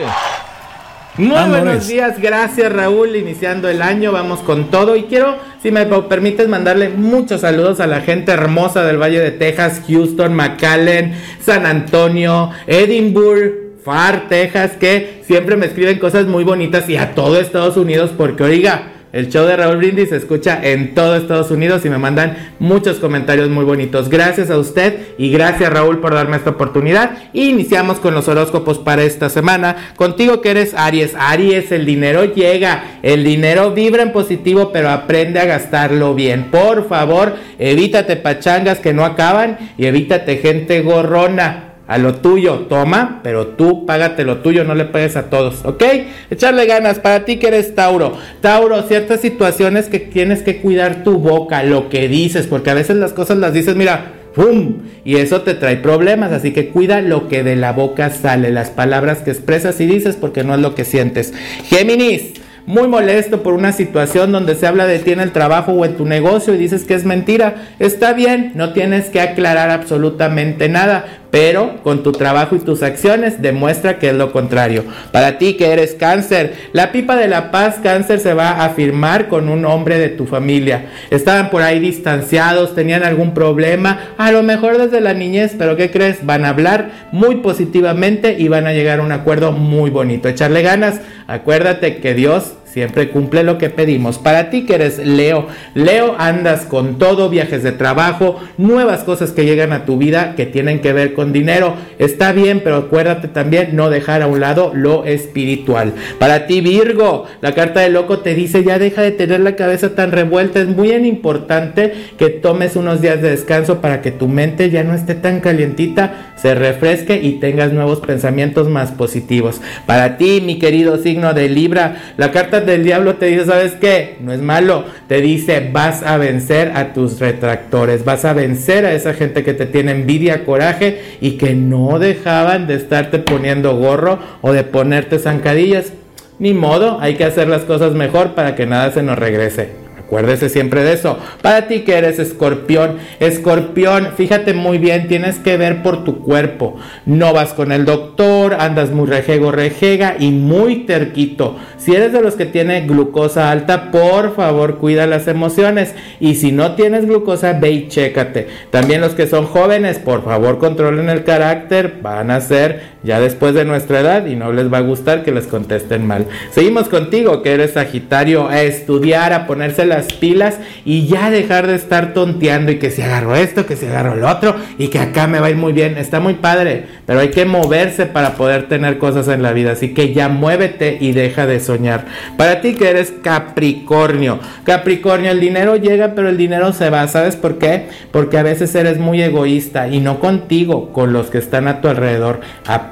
Muy 1.17 1.37
Amores. 1.37 1.63
buenos 1.65 1.87
días, 1.87 2.21
gracias 2.21 2.73
Raúl, 2.73 3.15
iniciando 3.15 3.69
el 3.69 3.83
año, 3.83 4.11
vamos 4.11 4.41
con 4.41 4.73
todo. 4.73 4.97
Y 4.97 5.05
quiero, 5.05 5.37
si 5.63 5.71
me 5.71 5.87
permites, 5.87 6.49
mandarle 6.49 6.89
muchos 6.89 7.43
saludos 7.43 7.79
a 7.79 7.87
la 7.87 8.01
gente 8.01 8.33
hermosa 8.33 8.85
del 8.85 9.01
Valle 9.01 9.21
de 9.21 9.31
Texas, 9.31 9.83
Houston, 9.87 10.35
McAllen, 10.35 11.15
San 11.41 11.67
Antonio, 11.67 12.51
Edinburgh, 12.67 13.79
Far, 13.85 14.29
Texas, 14.29 14.73
que 14.73 15.23
siempre 15.25 15.57
me 15.57 15.67
escriben 15.67 16.01
cosas 16.01 16.27
muy 16.27 16.43
bonitas 16.43 16.89
y 16.89 16.97
a 16.97 17.15
todo 17.15 17.39
Estados 17.39 17.77
Unidos 17.77 18.11
porque 18.17 18.43
oiga, 18.43 18.91
el 19.15 19.31
show 19.31 19.47
de 19.47 19.57
Raúl 19.57 19.77
Brindis 19.77 20.09
se 20.09 20.17
escucha 20.17 20.59
en 20.61 20.93
todo 20.93 21.15
Estados 21.15 21.53
Unidos 21.53 21.85
y 21.85 21.89
me 21.89 21.99
mandan 21.99 22.37
muchos 22.59 22.99
comentarios 22.99 23.49
muy 23.49 23.65
bonitos. 23.65 24.09
Gracias 24.09 24.51
a 24.51 24.59
usted 24.59 24.99
y 25.19 25.31
gracias 25.31 25.73
Raúl 25.73 26.01
por 26.01 26.15
darme 26.15 26.37
esta 26.37 26.51
oportunidad. 26.51 27.13
Iniciamos 27.33 28.01
con 28.01 28.13
los 28.13 28.27
horóscopos 28.27 28.79
para 28.79 29.05
esta 29.05 29.29
semana. 29.31 29.93
Contigo 29.95 30.41
que 30.41 30.51
eres 30.51 30.75
Aries. 30.75 31.15
Aries, 31.17 31.71
el 31.71 31.87
dinero 31.87 32.25
llega. 32.25 32.99
El 33.05 33.23
dinero 33.23 33.71
vibra 33.71 34.03
en 34.03 34.13
positivo, 34.13 34.73
pero 34.73 34.91
aprende 34.91 35.39
a 35.39 35.45
gastarlo 35.45 36.17
bien. 36.17 36.51
Por 36.51 36.89
favor, 36.89 37.37
evítate 37.61 38.17
pachangas 38.17 38.81
que 38.81 38.95
no 38.95 39.05
acaban 39.05 39.59
y 39.79 39.87
evítate 39.87 40.39
gente 40.39 40.83
gorrona 40.83 41.74
a 41.87 41.99
lo 41.99 42.15
tuyo, 42.15 42.67
toma, 42.69 43.21
pero 43.23 43.49
tú 43.49 43.85
págate 43.85 44.25
lo 44.25 44.39
tuyo, 44.39 44.65
no 44.65 44.75
le 44.75 44.87
pagues 44.87 45.17
a 45.17 45.25
todos, 45.25 45.65
¿ok? 45.65 45.83
Echarle 46.31 46.67
ganas 46.67 46.99
para 46.99 47.25
ti 47.25 47.37
que 47.37 47.49
eres 47.49 47.75
Tauro. 47.75 48.17
Tauro, 48.41 48.83
ciertas 48.83 49.21
situaciones 49.21 49.87
que 49.87 50.01
tienes 50.01 50.43
que 50.43 50.59
cuidar 50.61 51.05
tu 51.05 51.19
boca, 51.19 51.63
lo 51.63 51.91
que 51.91 52.09
dices, 52.09 52.47
porque 52.47 52.71
a 52.71 52.75
veces 52.75 52.97
las 52.97 53.13
cosas 53.13 53.37
las 53.37 53.53
dices, 53.53 53.77
mira, 53.77 54.13
¡pum! 54.35 54.79
Y 55.05 55.17
eso 55.17 55.43
te 55.43 55.55
trae 55.55 55.77
problemas, 55.77 56.33
así 56.33 56.53
que 56.53 56.71
cuida 56.71 57.01
lo 57.03 57.29
que 57.29 57.43
de 57.43 57.57
la 57.57 57.73
boca 57.73 58.11
sale, 58.11 58.51
las 58.51 58.71
palabras 58.71 59.19
que 59.19 59.31
expresas 59.31 59.81
y 59.81 59.87
dices, 59.87 60.17
porque 60.17 60.43
no 60.43 60.55
es 60.55 60.61
lo 60.61 60.75
que 60.75 60.85
sientes. 60.85 61.35
Géminis. 61.69 62.41
muy 62.67 62.89
molesto 62.89 63.43
por 63.43 63.53
una 63.53 63.73
situación 63.73 64.33
donde 64.33 64.55
se 64.55 64.67
habla 64.67 64.87
de 64.87 64.99
ti 64.99 65.13
en 65.13 65.21
el 65.21 65.33
trabajo 65.33 65.73
o 65.73 65.85
en 65.85 65.97
tu 65.99 66.07
negocio 66.07 66.55
y 66.55 66.57
dices 66.57 66.85
que 66.85 66.95
es 66.95 67.05
mentira, 67.05 67.57
está 67.79 68.15
bien, 68.15 68.53
no 68.55 68.73
tienes 68.73 69.11
que 69.11 69.21
aclarar 69.21 69.69
absolutamente 69.69 70.71
nada, 70.71 71.05
pero 71.35 71.83
con 71.83 72.05
tu 72.05 72.13
trabajo 72.13 72.55
y 72.55 72.61
tus 72.61 72.85
acciones 72.85 73.43
demuestra 73.43 73.99
que 73.99 74.11
es 74.11 74.15
lo 74.15 74.31
contrario. 74.31 74.85
Para 75.11 75.37
ti 75.37 75.55
que 75.55 75.73
eres 75.73 75.95
cáncer, 75.95 76.55
la 76.73 76.93
pipa 76.93 77.17
de 77.17 77.27
la 77.27 77.51
paz 77.51 77.81
cáncer 77.83 78.21
se 78.21 78.35
va 78.35 78.65
a 78.65 78.71
firmar 78.71 79.27
con 79.27 79.49
un 79.49 79.65
hombre 79.65 79.99
de 79.99 80.11
tu 80.11 80.27
familia. 80.27 80.91
Estaban 81.11 81.51
por 81.51 81.63
ahí 81.63 81.81
distanciados, 81.81 82.77
tenían 82.77 83.03
algún 83.03 83.35
problema, 83.35 84.15
a 84.17 84.31
lo 84.31 84.45
mejor 84.45 84.79
desde 84.79 85.01
la 85.01 85.13
niñez, 85.13 85.57
pero 85.59 85.75
¿qué 85.75 85.91
crees? 85.91 86.25
Van 86.25 86.45
a 86.45 86.51
hablar 86.51 87.09
muy 87.11 87.39
positivamente 87.39 88.37
y 88.39 88.47
van 88.47 88.69
a 88.69 88.73
llegar 88.73 89.01
a 89.01 89.03
un 89.03 89.11
acuerdo 89.11 89.51
muy 89.51 89.91
bonito. 89.91 90.29
Echarle 90.29 90.63
ganas, 90.63 91.01
acuérdate 91.27 91.97
que 91.97 92.15
Dios 92.15 92.53
siempre 92.75 93.11
cumple 93.11 93.45
lo 93.45 93.57
que 93.57 93.71
pedimos. 93.71 94.19
Para 94.19 94.51
ti 94.51 94.67
que 94.67 94.75
eres 94.75 94.99
Leo, 94.99 95.47
Leo 95.75 96.17
andas 96.19 96.67
con 96.67 96.99
todo, 96.99 97.31
viajes 97.31 97.63
de 97.63 97.71
trabajo, 97.71 98.41
nuevas 98.59 99.05
cosas 99.05 99.31
que 99.31 99.45
llegan 99.45 99.73
a 99.73 99.85
tu 99.85 99.97
vida 99.97 100.35
que 100.35 100.45
tienen 100.45 100.81
que 100.81 100.93
ver 100.93 101.15
con 101.15 101.33
dinero. 101.33 101.75
Está 102.01 102.33
bien, 102.33 102.63
pero 102.65 102.77
acuérdate 102.77 103.29
también 103.29 103.77
no 103.77 103.91
dejar 103.91 104.23
a 104.23 104.27
un 104.27 104.41
lado 104.41 104.73
lo 104.75 105.05
espiritual. 105.05 105.93
Para 106.19 106.47
ti 106.49 106.61
Virgo, 106.61 107.27
la 107.41 107.55
carta 107.55 107.81
del 107.81 107.93
loco 107.93 108.19
te 108.19 108.35
dice 108.35 108.65
ya 108.65 108.81
deja 108.81 109.03
de 109.03 109.13
tener 109.13 109.39
la 109.39 109.55
cabeza 109.55 109.95
tan 109.95 110.11
revuelta. 110.11 110.61
Es 110.61 110.67
muy 110.67 110.91
importante 110.93 111.93
que 112.19 112.29
tomes 112.29 112.75
unos 112.75 113.01
días 113.01 113.23
de 113.23 113.31
descanso 113.31 113.81
para 113.81 114.03
que 114.03 114.11
tu 114.11 114.27
mente 114.27 114.71
ya 114.71 114.83
no 114.83 114.95
esté 114.95 115.15
tan 115.15 115.41
calientita, 115.41 116.34
se 116.45 116.55
refresque 116.55 117.21
y 117.23 117.39
tengas 117.41 117.73
nuevos 117.73 118.01
pensamientos 118.01 118.69
más 118.69 118.93
positivos. 118.93 119.63
Para 119.87 120.19
ti, 120.19 120.43
mi 120.45 120.59
querido 120.59 120.99
signo 120.99 121.33
de 121.33 121.49
Libra, 121.49 122.13
la 122.19 122.33
carta 122.33 122.61
del 122.61 122.85
diablo 122.85 123.15
te 123.15 123.29
dice, 123.29 123.47
¿sabes 123.47 123.73
qué? 123.81 124.19
No 124.21 124.31
es 124.31 124.43
malo. 124.43 124.85
Te 125.09 125.23
dice, 125.23 125.71
vas 125.73 126.03
a 126.03 126.19
vencer 126.19 126.73
a 126.75 126.93
tus 126.93 127.19
retractores, 127.19 128.05
vas 128.05 128.27
a 128.27 128.35
vencer 128.35 128.85
a 128.85 128.93
esa 128.93 129.15
gente 129.15 129.43
que 129.43 129.55
te 129.55 129.65
tiene 129.65 129.93
envidia, 129.93 130.45
coraje 130.45 131.17
y 131.23 131.39
que 131.39 131.55
no 131.55 131.99
dejaban 131.99 132.67
de 132.67 132.75
estarte 132.75 133.21
poniendo 133.21 133.79
gorro 133.79 134.19
o 134.43 134.53
de 134.53 134.65
ponerte 134.65 135.19
zancadillas. 135.19 135.95
Ni 136.39 136.53
modo, 136.53 136.99
hay 137.01 137.15
que 137.15 137.25
hacer 137.25 137.49
las 137.49 137.63
cosas 137.63 137.95
mejor 137.95 138.35
para 138.35 138.55
que 138.55 138.67
nada 138.67 138.93
se 138.93 139.03
nos 139.03 139.19
regrese. 139.19 139.84
Acuérdese 140.07 140.49
siempre 140.49 140.85
de 140.85 140.93
eso. 140.93 141.19
Para 141.41 141.67
ti 141.67 141.81
que 141.81 141.97
eres 141.97 142.19
escorpión, 142.19 142.99
escorpión, 143.21 144.11
fíjate 144.17 144.53
muy 144.53 144.79
bien, 144.79 145.09
tienes 145.09 145.39
que 145.39 145.57
ver 145.57 145.83
por 145.83 146.05
tu 146.05 146.21
cuerpo. 146.21 146.77
No 147.07 147.33
vas 147.33 147.55
con 147.55 147.73
el 147.73 147.85
doctor, 147.85 148.55
andas 148.59 148.91
muy 148.91 149.07
rejego, 149.07 149.51
rejega 149.51 150.17
y 150.19 150.31
muy 150.31 150.85
terquito. 150.85 151.57
Si 151.79 151.95
eres 151.95 152.13
de 152.13 152.21
los 152.21 152.35
que 152.35 152.47
tiene 152.47 152.83
glucosa 152.83 153.51
alta, 153.51 153.91
por 153.91 154.35
favor 154.35 154.79
cuida 154.79 155.07
las 155.07 155.27
emociones. 155.27 155.95
Y 156.21 156.35
si 156.35 156.53
no 156.53 156.75
tienes 156.75 157.07
glucosa, 157.07 157.55
ve 157.55 157.71
y 157.71 157.89
chécate. 157.89 158.49
También 158.71 159.01
los 159.01 159.15
que 159.15 159.27
son 159.27 159.47
jóvenes, 159.47 159.99
por 159.99 160.23
favor 160.25 160.59
controlen 160.59 161.09
el 161.09 161.25
carácter. 161.25 161.99
Van 162.03 162.31
a 162.31 162.41
ser 162.41 162.94
ya 163.05 163.21
después 163.21 163.55
de 163.55 163.65
nuestra 163.65 164.01
edad 164.01 164.27
y 164.27 164.35
no 164.35 164.53
les 164.53 164.73
va 164.73 164.79
a 164.79 164.83
gustar 164.83 165.23
que 165.23 165.31
les 165.31 165.47
contesten 165.47 166.07
mal. 166.07 166.27
Seguimos 166.51 166.89
contigo, 166.89 167.43
que 167.43 167.53
eres 167.53 167.73
Sagitario, 167.73 168.49
a 168.49 168.63
estudiar, 168.63 169.33
a 169.33 169.47
ponerse 169.47 169.85
las 169.85 170.13
pilas 170.15 170.59
y 170.85 171.07
ya 171.07 171.31
dejar 171.31 171.67
de 171.67 171.75
estar 171.75 172.15
tonteando 172.15 172.73
y 172.73 172.79
que 172.79 172.91
si 172.91 173.03
agarro 173.03 173.37
esto, 173.37 173.67
que 173.67 173.77
si 173.77 173.87
agarro 173.87 174.17
lo 174.17 174.29
otro 174.29 174.57
y 174.79 174.89
que 174.89 174.99
acá 174.99 175.27
me 175.27 175.39
va 175.39 175.47
a 175.47 175.51
ir 175.51 175.57
muy 175.57 175.73
bien. 175.73 175.99
Está 175.99 176.21
muy 176.21 176.35
padre, 176.35 176.87
pero 177.07 177.21
hay 177.21 177.29
que 177.29 177.45
moverse 177.45 178.07
para 178.07 178.35
poder 178.35 178.69
tener 178.69 178.99
cosas 178.99 179.29
en 179.29 179.43
la 179.43 179.53
vida. 179.53 179.73
Así 179.73 179.93
que 179.93 180.15
ya 180.15 180.29
muévete 180.29 180.99
y 181.01 181.13
deja 181.13 181.47
de 181.47 181.61
soñar. 181.61 182.07
Para 182.39 182.61
ti 182.61 182.75
que 182.75 182.89
eres 182.89 183.13
Capricornio, 183.23 184.41
Capricornio, 184.65 185.31
el 185.31 185.41
dinero 185.41 185.77
llega, 185.77 186.15
pero 186.15 186.31
el 186.31 186.37
dinero 186.37 186.73
se 186.73 186.89
va. 186.89 187.07
¿Sabes 187.09 187.37
por 187.37 187.59
qué? 187.59 187.89
Porque 188.11 188.39
a 188.39 188.43
veces 188.43 188.75
eres 188.75 188.99
muy 188.99 189.23
egoísta 189.23 189.89
y 189.89 190.01
no 190.01 190.21
contigo, 190.21 190.93
con 190.93 191.13
los 191.13 191.27
que 191.31 191.39
están 191.39 191.69
a 191.69 191.81
tu 191.81 191.89
alrededor. 191.89 192.41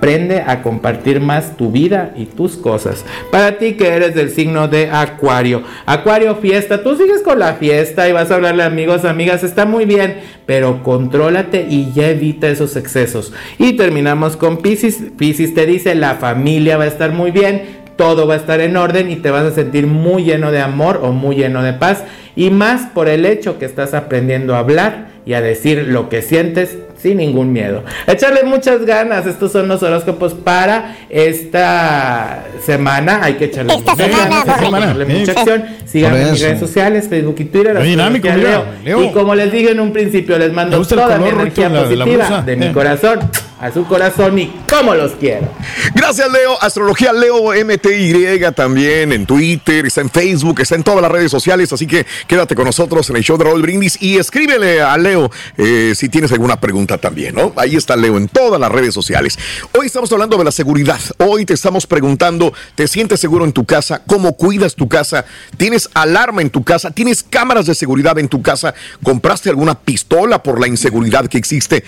Aprende 0.03 0.43
a 0.45 0.63
compartir 0.63 1.21
más 1.21 1.57
tu 1.57 1.71
vida 1.71 2.13
y 2.17 2.25
tus 2.25 2.57
cosas. 2.57 3.05
Para 3.31 3.59
ti 3.59 3.75
que 3.75 3.87
eres 3.87 4.17
del 4.17 4.31
signo 4.31 4.67
de 4.67 4.91
Acuario, 4.91 5.63
Acuario 5.87 6.35
fiesta, 6.35 6.83
tú 6.83 6.97
sigues 6.97 7.23
con 7.23 7.39
la 7.39 7.55
fiesta 7.55 8.09
y 8.09 8.13
vas 8.13 8.33
a 8.33 8.35
hablarle 8.35 8.65
a 8.65 8.67
amigos, 8.67 9.05
amigas, 9.05 9.45
está 9.45 9.65
muy 9.65 9.85
bien, 9.85 10.17
pero 10.45 10.83
contrólate 10.83 11.69
y 11.71 11.93
ya 11.93 12.09
evita 12.09 12.49
esos 12.49 12.75
excesos. 12.75 13.33
Y 13.59 13.75
terminamos 13.75 14.37
con 14.37 14.57
Pisces. 14.57 14.99
Pisces 15.17 15.55
te 15.55 15.67
dice, 15.67 15.95
la 15.95 16.17
familia 16.17 16.77
va 16.77 16.83
a 16.83 16.89
estar 16.89 17.13
muy 17.13 17.31
bien, 17.31 17.63
todo 17.95 18.27
va 18.27 18.35
a 18.35 18.39
estar 18.39 18.61
en 18.61 18.77
orden 18.77 19.09
y 19.09 19.15
te 19.15 19.31
vas 19.31 19.45
a 19.45 19.55
sentir 19.55 19.87
muy 19.87 20.25
lleno 20.25 20.51
de 20.51 20.61
amor 20.61 20.99
o 21.05 21.13
muy 21.13 21.37
lleno 21.37 21.63
de 21.63 21.75
paz. 21.75 22.03
Y 22.35 22.51
más 22.51 22.89
por 22.93 23.09
el 23.09 23.25
hecho 23.25 23.61
que 23.61 23.67
estás 23.67 23.95
aprendiendo 23.95 24.57
a 24.57 24.59
hablar 24.59 25.13
y 25.25 25.35
a 25.35 25.41
decir 25.41 25.87
lo 25.87 26.09
que 26.09 26.23
sientes 26.23 26.77
sin 27.03 27.17
ningún 27.19 27.53
miedo. 27.53 27.83
Echarle 28.07 28.45
muchas 28.45 28.85
ganas. 28.87 29.27
Estos 29.27 29.51
son 29.51 29.67
los 29.67 29.83
horóscopos 29.83 30.35
para 30.35 30.97
esta 31.11 32.45
semana. 32.65 33.21
Hay 33.23 33.35
que 33.35 33.47
echarle 33.47 33.75
muchas 33.77 33.97
ganas, 33.97 34.49
hay 34.49 34.61
que 34.61 34.67
echarle 34.77 35.05
mucha 35.07 35.33
acción. 35.33 35.65
Síganme 35.85 36.23
en 36.23 36.31
mis 36.33 36.41
redes 36.43 36.61
sociales, 36.61 37.09
Facebook 37.09 37.37
y 37.39 37.45
Twitter. 37.47 37.75
Muy 37.79 37.89
dinámico, 37.89 38.29
Leo. 38.29 38.65
Leo. 38.85 39.03
Y 39.03 39.11
como 39.11 39.35
les 39.35 39.51
dije 39.51 39.73
en 39.73 39.81
un 39.81 39.93
principio, 39.93 40.39
les 40.39 40.53
mando 40.53 40.73
Me 40.73 40.79
gusta 40.79 40.95
el 40.95 41.01
toda 41.01 41.19
mi 41.19 41.29
energía 41.29 41.69
Rito, 41.69 41.75
la- 41.75 41.81
la 41.83 42.05
positiva 42.05 42.27
blusa. 42.27 42.43
de 42.43 42.57
mi 42.57 42.67
Eh. 42.67 42.73
corazón 42.73 43.19
a 43.63 43.71
su 43.71 43.87
corazón 43.87 44.37
y 44.41 44.53
como 44.69 44.93
los 44.93 45.13
quiero. 45.13 45.49
Gracias, 45.95 46.31
Leo. 46.33 46.61
Astrología 46.61 47.13
Leo 47.13 47.53
MTY 47.65 48.41
también 48.57 49.13
en 49.13 49.25
Twitter, 49.25 49.87
está 49.87 50.01
en 50.01 50.11
Facebook, 50.11 50.61
está 50.61 50.75
en 50.75 50.83
todas 50.83 51.01
las 51.01 51.13
redes 51.13 51.31
sociales. 51.31 51.73
Así 51.73 51.87
que 51.87 52.05
quédate 52.27 52.57
con 52.57 52.65
nosotros 52.65 53.09
en 53.09 53.17
el 53.17 53.23
show 53.23 53.39
de 53.39 53.45
Raúl 53.45 53.63
Brindis 53.63 54.03
y 54.03 54.19
escríbele 54.19 54.83
a 54.83 54.99
Leo 54.99 55.31
eh, 55.57 55.93
si 55.95 56.09
tienes 56.09 56.33
alguna 56.33 56.59
pregunta 56.59 56.99
también, 56.99 57.37
¿no? 57.37 57.53
Ahí 57.55 57.77
está 57.77 57.95
Leo 57.95 58.17
en 58.17 58.27
todas 58.27 58.61
las 58.61 58.73
redes 58.73 58.93
sociales. 58.93 59.39
Hoy 59.79 59.87
estamos 59.87 60.11
hablando 60.11 60.37
de 60.37 60.45
la 60.45 60.53
seguridad. 60.53 60.99
Hoy 61.19 61.47
te 61.47 61.55
estamos 61.55 61.87
preguntando, 61.87 62.53
¿te 62.75 62.89
sientes 62.89 63.21
seguro 63.21 63.45
en 63.45 63.53
tu 63.53 63.65
casa? 63.65 64.03
¿Cómo 64.05 64.37
cuidas 64.37 64.75
tu 64.75 64.89
casa? 64.89 65.25
¿Tienes 65.57 65.89
alarma 65.95 66.43
en 66.43 66.51
tu 66.51 66.65
casa? 66.65 66.91
¿Tienes 66.91 67.23
cámaras 67.23 67.67
de 67.67 67.77
seguridad 67.77 68.19
en 68.19 68.29
tu 68.29 68.43
casa? 68.43 68.75
¿Compraste 69.05 69.51
alguna 69.51 69.79
pistola 69.79 70.43
por 70.43 70.61
la 70.61 70.67
inseguridad 70.67 71.29
que 71.29 71.39
existe? 71.39 71.85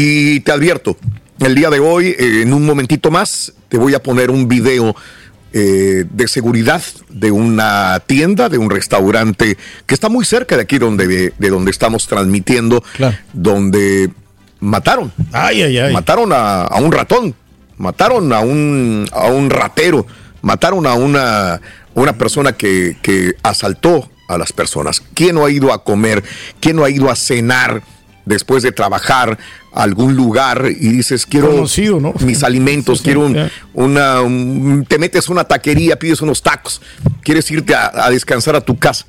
Y 0.00 0.38
te 0.40 0.52
advierto, 0.52 0.96
el 1.40 1.56
día 1.56 1.70
de 1.70 1.80
hoy, 1.80 2.14
eh, 2.16 2.42
en 2.42 2.54
un 2.54 2.64
momentito 2.64 3.10
más, 3.10 3.52
te 3.68 3.76
voy 3.76 3.94
a 3.94 4.00
poner 4.00 4.30
un 4.30 4.46
video 4.46 4.94
eh, 5.52 6.04
de 6.08 6.28
seguridad 6.28 6.80
de 7.08 7.32
una 7.32 7.98
tienda, 8.06 8.48
de 8.48 8.58
un 8.58 8.70
restaurante 8.70 9.58
que 9.86 9.94
está 9.94 10.08
muy 10.08 10.24
cerca 10.24 10.54
de 10.54 10.62
aquí 10.62 10.78
donde, 10.78 11.32
de 11.36 11.50
donde 11.50 11.72
estamos 11.72 12.06
transmitiendo, 12.06 12.84
donde 13.32 14.08
mataron. 14.60 15.12
Ay, 15.32 15.62
ay, 15.62 15.78
ay. 15.78 15.92
Mataron 15.92 16.32
a, 16.32 16.62
a 16.62 16.80
un 16.80 16.92
ratón, 16.92 17.34
mataron 17.76 18.32
a 18.32 18.38
un, 18.38 19.04
a 19.10 19.26
un 19.26 19.50
ratero, 19.50 20.06
mataron 20.42 20.86
a 20.86 20.94
una, 20.94 21.60
una 21.96 22.12
persona 22.12 22.52
que, 22.52 22.96
que 23.02 23.34
asaltó 23.42 24.08
a 24.28 24.38
las 24.38 24.52
personas. 24.52 25.02
¿Quién 25.14 25.34
no 25.34 25.44
ha 25.44 25.50
ido 25.50 25.72
a 25.72 25.82
comer? 25.82 26.22
¿Quién 26.60 26.76
no 26.76 26.84
ha 26.84 26.90
ido 26.90 27.10
a 27.10 27.16
cenar 27.16 27.82
después 28.28 28.62
de 28.62 28.70
trabajar 28.72 29.38
a 29.72 29.82
algún 29.82 30.14
lugar 30.14 30.66
y 30.70 30.88
dices, 30.90 31.26
quiero 31.26 31.50
Conocido, 31.50 31.98
¿no? 32.00 32.14
mis 32.20 32.42
alimentos, 32.44 32.98
Sí, 32.98 33.02
sí, 33.02 33.04
quiero 33.06 33.20
un- 33.26 33.50
una, 33.74 34.20
un- 34.22 34.86
te 34.88 34.98
metes 34.98 35.28
una 35.28 35.44
taquería, 35.44 35.98
pides 35.98 36.20
unos 36.22 36.42
tacos, 36.42 36.80
quieres 37.22 37.50
irte 37.50 37.74
a, 37.74 37.90
a 38.04 38.10
descansar 38.10 38.54
a 38.56 38.60
tu 38.60 38.78
casa. 38.78 39.06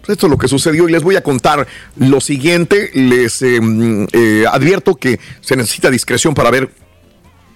Pues 0.00 0.10
Esto 0.16 0.26
es 0.26 0.30
lo 0.30 0.38
que 0.38 0.48
sucedió 0.48 0.88
y 0.88 0.92
les 0.92 1.02
voy 1.02 1.16
a 1.16 1.22
contar 1.22 1.66
lo 1.96 2.20
siguiente. 2.20 2.90
Les 2.94 3.42
eh, 3.42 3.60
mm, 3.60 4.06
eh, 4.12 4.44
advierto 4.50 4.94
que 4.94 5.18
se 5.40 5.54
necesita 5.56 5.90
discreción 5.90 6.34
para 6.34 6.50
ver 6.50 6.70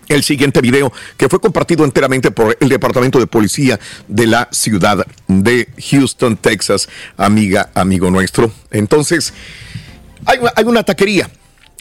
el 0.09 0.22
siguiente 0.25 0.61
video 0.61 0.92
que 1.16 1.29
fue 1.31 1.40
compartido 1.40 1.85
enteramente 1.87 2.31
por 2.31 2.55
el 2.61 2.68
Departamento 2.68 3.18
de 3.18 3.27
Policía 3.27 3.81
de 4.09 4.27
la 4.27 4.48
ciudad 4.53 5.07
de 5.29 5.68
Houston, 5.90 6.37
Texas, 6.37 6.88
amiga, 7.16 7.70
amigo 7.75 8.11
nuestro. 8.11 8.53
Entonces, 8.70 9.33
hay, 10.26 10.38
una- 10.38 10.52
hay 10.56 10.64
una 10.64 10.82
taquería, 10.82 11.30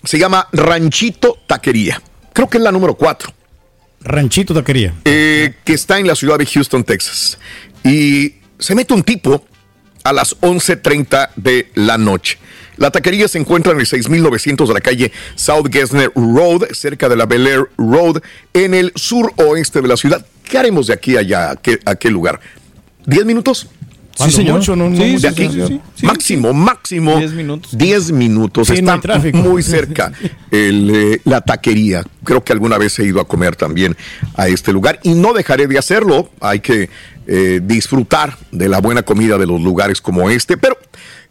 se 0.04 0.18
llama 0.18 0.48
Ranchito 0.52 1.38
Taquería. 1.48 2.02
Creo 2.34 2.50
que 2.50 2.58
es 2.58 2.64
la 2.64 2.72
número 2.72 2.96
4. 2.96 3.32
Ranchito 4.02 4.54
Taquería. 4.54 4.94
eh, 5.06 5.56
que 5.64 5.74
está 5.74 6.00
en 6.00 6.08
la 6.08 6.16
ciudad 6.16 6.38
de 6.38 6.46
Houston, 6.46 6.84
Texas. 6.84 7.38
Y 7.84 8.36
se 8.58 8.74
mete 8.76 8.94
un 8.94 9.04
tipo 9.04 9.46
a 10.04 10.14
las 10.14 10.36
11.30 10.42 11.30
de 11.36 11.72
la 11.76 11.98
noche. 11.98 12.38
La 12.78 12.90
taquería 12.90 13.28
se 13.28 13.38
encuentra 13.38 13.74
en 13.74 13.80
el 13.80 13.86
6900 13.86 14.68
de 14.68 14.74
la 14.74 14.82
calle 14.82 15.12
South 15.36 15.68
Gessner 15.72 16.12
Road, 16.16 16.64
cerca 16.74 17.08
de 17.10 17.16
la 17.16 17.28
Bel 17.28 17.46
Air 17.46 17.70
Road, 17.78 18.22
en 18.54 18.74
el 18.74 18.92
sur 18.96 19.34
oeste 19.38 19.82
de 19.82 19.88
la 19.88 19.98
ciudad. 19.98 20.26
¿Qué 20.44 20.58
haremos 20.58 20.88
de 20.88 20.94
aquí 20.94 21.16
allá? 21.16 21.52
¿A 21.52 21.56
qué, 21.58 21.80
a 21.86 21.94
qué 21.96 22.10
lugar? 22.10 22.40
¿10 23.06 23.26
minutos? 23.26 23.68
Sí, 24.26 24.32
señor. 24.32 24.58
mucho, 24.60 24.76
no- 24.76 24.90
no 24.90 24.96
Sí, 24.98 25.18
de 25.18 25.28
aquí. 25.28 25.50
sí, 25.50 25.62
sí, 25.68 25.82
sí. 25.96 26.06
Máximo, 26.06 26.54
máximo. 26.54 27.18
10 27.18 27.34
minutos. 27.34 27.78
10 27.78 28.12
minutos. 28.12 28.68
Sí, 28.68 28.82
no 28.82 28.96
Está 28.96 29.20
muy 29.34 29.64
cerca 29.64 30.12
el, 30.52 30.92
eh, 30.94 31.22
la 31.26 31.42
taquería. 31.42 32.04
Creo 32.24 32.44
que 32.44 32.54
alguna 32.54 32.78
vez 32.78 32.98
he 33.00 33.06
ido 33.06 33.20
a 33.22 33.28
comer 33.28 33.56
también 33.56 33.96
a 34.36 34.48
este 34.48 34.72
lugar 34.74 35.00
y 35.04 35.14
no 35.14 35.34
dejaré 35.34 35.68
de 35.68 35.78
hacerlo. 35.78 36.30
Hay 36.40 36.60
que 36.60 36.90
eh, 37.28 37.62
disfrutar 37.64 38.38
de 38.52 38.68
la 38.68 38.80
buena 38.82 39.04
comida 39.04 39.38
de 39.38 39.46
los 39.46 39.62
lugares 39.62 40.02
como 40.02 40.30
este. 40.30 40.58
Pero 40.58 40.78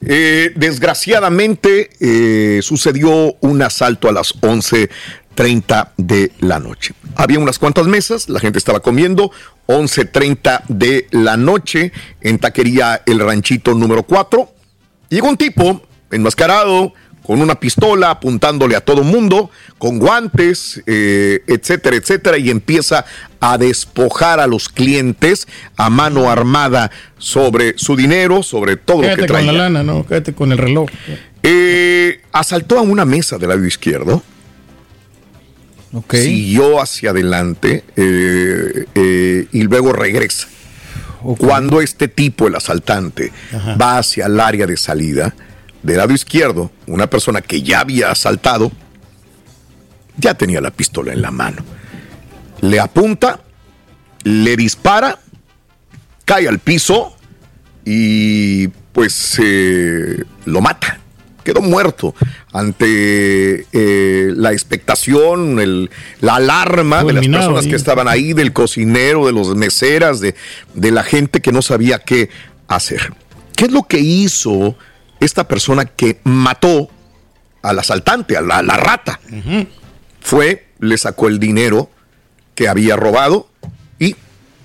eh, 0.02 0.52
desgraciadamente 0.56 1.90
eh, 2.00 2.60
sucedió 2.62 3.34
un 3.40 3.62
asalto 3.62 4.08
a 4.08 4.12
las 4.12 4.32
11.30 5.36 5.90
de 5.96 6.32
la 6.40 6.58
noche. 6.58 6.94
Había 7.16 7.38
unas 7.38 7.58
cuantas 7.58 7.86
mesas, 7.86 8.28
la 8.28 8.40
gente 8.40 8.58
estaba 8.58 8.80
comiendo. 8.80 9.30
11.30 9.66 10.62
de 10.68 11.06
la 11.10 11.36
noche 11.36 11.92
en 12.20 12.38
taquería 12.38 13.02
El 13.06 13.20
Ranchito 13.20 13.74
número 13.74 14.02
4. 14.02 14.52
Llegó 15.08 15.28
un 15.28 15.36
tipo 15.36 15.82
enmascarado 16.10 16.92
con 17.22 17.40
una 17.40 17.54
pistola 17.60 18.10
apuntándole 18.10 18.74
a 18.74 18.80
todo 18.80 19.04
mundo, 19.04 19.50
con 19.78 19.98
guantes, 19.98 20.82
eh, 20.86 21.42
etcétera, 21.46 21.94
etcétera, 21.94 22.38
y 22.38 22.50
empieza 22.50 23.04
a 23.38 23.56
despojar 23.58 24.40
a 24.40 24.48
los 24.48 24.68
clientes 24.68 25.46
a 25.76 25.90
mano 25.90 26.28
armada 26.28 26.90
sobre 27.18 27.74
su 27.78 27.94
dinero, 27.94 28.42
sobre 28.42 28.76
todo 28.76 28.96
lo 28.96 29.02
Quédate 29.02 29.20
que 29.22 29.26
con 29.28 29.36
la 29.36 29.52
traía. 29.52 29.62
lana, 29.62 29.82
no, 29.84 30.04
quédate 30.06 30.34
con 30.34 30.50
el 30.50 30.58
reloj. 30.58 30.88
Eh, 31.42 32.20
asaltó 32.32 32.78
a 32.78 32.82
una 32.82 33.04
mesa 33.04 33.38
del 33.38 33.50
lado 33.50 33.64
izquierdo. 33.64 34.22
Siguió 36.10 36.80
hacia 36.80 37.10
adelante 37.10 37.84
eh, 37.96 38.86
eh, 38.94 39.48
y 39.50 39.62
luego 39.62 39.92
regresa. 39.92 40.48
Cuando 41.36 41.82
este 41.82 42.08
tipo, 42.08 42.46
el 42.46 42.54
asaltante, 42.54 43.30
va 43.80 43.98
hacia 43.98 44.26
el 44.26 44.40
área 44.40 44.66
de 44.66 44.76
salida, 44.78 45.34
del 45.82 45.98
lado 45.98 46.14
izquierdo, 46.14 46.70
una 46.86 47.08
persona 47.08 47.42
que 47.42 47.60
ya 47.60 47.80
había 47.80 48.10
asaltado, 48.10 48.72
ya 50.16 50.34
tenía 50.34 50.60
la 50.60 50.70
pistola 50.70 51.12
en 51.12 51.20
la 51.20 51.30
mano. 51.30 51.62
Le 52.62 52.80
apunta, 52.80 53.40
le 54.24 54.56
dispara, 54.56 55.18
cae 56.24 56.48
al 56.48 56.58
piso 56.58 57.16
y 57.84 58.68
pues 58.68 59.38
eh, 59.42 60.24
lo 60.44 60.60
mata. 60.60 61.00
Quedó 61.44 61.60
muerto 61.60 62.14
ante 62.52 63.66
eh, 63.72 64.32
la 64.36 64.52
expectación, 64.52 65.60
el- 65.60 65.90
la 66.20 66.36
alarma 66.36 67.02
de 67.04 67.12
las 67.14 67.22
personas 67.38 67.66
que 67.66 67.76
estaban 67.76 68.08
ahí, 68.08 68.32
del 68.32 68.52
cocinero, 68.52 69.26
de 69.26 69.32
los 69.32 69.54
meseras, 69.56 70.20
de, 70.20 70.34
de 70.74 70.90
la 70.90 71.02
gente 71.02 71.40
que 71.40 71.52
no 71.52 71.62
sabía 71.62 71.98
qué 71.98 72.30
hacer. 72.68 73.12
¿Qué 73.56 73.64
es 73.66 73.72
lo 73.72 73.82
que 73.84 73.98
hizo 73.98 74.76
esta 75.20 75.46
persona 75.48 75.84
que 75.84 76.20
mató 76.24 76.88
al 77.62 77.78
asaltante, 77.78 78.36
a 78.36 78.40
la, 78.40 78.58
a 78.58 78.62
la 78.62 78.76
rata? 78.76 79.20
Fue, 80.20 80.66
le 80.78 80.96
sacó 80.98 81.28
el 81.28 81.38
dinero 81.38 81.90
que 82.54 82.68
había 82.68 82.96
robado 82.96 83.48
y 83.98 84.16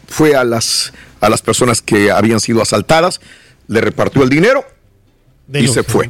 fue 0.07 0.35
a 0.35 0.43
las, 0.43 0.93
a 1.21 1.29
las 1.29 1.41
personas 1.41 1.81
que 1.81 2.11
habían 2.11 2.39
sido 2.39 2.61
asaltadas, 2.61 3.21
le 3.67 3.81
repartió 3.81 4.21
el 4.23 4.29
dinero 4.29 4.63
De 5.47 5.61
y 5.61 5.67
se 5.67 5.83
fue. 5.83 6.09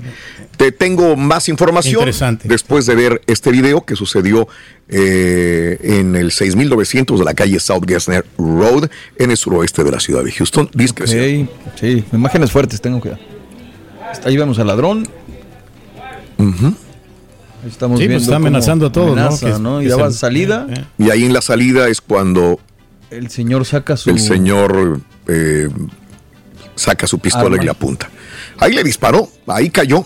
Te 0.58 0.72
tengo 0.72 1.16
más 1.16 1.50
información 1.50 1.96
Interesante. 1.96 2.48
después 2.48 2.86
de 2.86 2.96
ver 2.96 3.22
este 3.28 3.52
video 3.52 3.82
que 3.86 3.96
sucedió 3.96 4.48
eh, 4.88 5.78
en 5.82 6.16
el 6.16 6.32
6900 6.32 7.20
de 7.20 7.26
la 7.26 7.34
calle 7.34 7.60
South 7.60 7.84
Gessner 7.88 8.26
Road 8.38 8.90
en 9.18 9.32
el 9.32 9.38
suroeste 9.38 9.84
de 9.84 9.92
la 9.92 10.00
ciudad 10.00 10.24
de 10.24 10.32
Houston. 10.32 10.70
Discreción. 10.74 11.50
Ok, 11.66 11.72
sí, 11.80 12.04
imágenes 12.14 12.52
fuertes, 12.52 12.80
tengo 12.80 13.00
cuidado. 13.02 13.20
Ahí 14.24 14.38
vemos 14.38 14.58
al 14.60 14.68
ladrón. 14.68 15.08
Ahí 16.38 17.70
estamos 17.70 18.00
Sí, 18.00 18.06
pues 18.06 18.08
viendo 18.08 18.18
está 18.18 18.36
cómo 18.36 18.48
amenazando 18.48 18.86
a 18.88 18.92
todos, 18.92 19.08
¿no? 19.16 19.22
amenaza, 19.24 19.54
Que- 19.54 19.60
¿no? 19.60 19.80
que 19.80 19.86
Y 19.86 19.88
daba 19.90 20.12
se- 20.12 20.18
salida. 20.20 20.68
Y 20.98 21.10
ahí 21.10 21.26
en 21.26 21.34
la 21.34 21.42
salida 21.42 21.88
es 21.90 22.00
cuando 22.02 22.60
El 23.10 23.30
señor 23.30 23.66
saca 23.66 23.98
su. 23.98 24.10
el 24.10 24.20
señor 24.20 25.02
eh, 25.28 25.68
saca 26.76 27.08
su 27.08 27.20
pistola 27.20 27.46
Arma. 27.48 27.58
y 27.62 27.66
le 27.66 27.72
apunta. 27.72 28.10
Ahí 28.58 28.74
le 28.74 28.84
disparó, 28.84 29.28
ahí 29.48 29.70
cayó. 29.70 30.06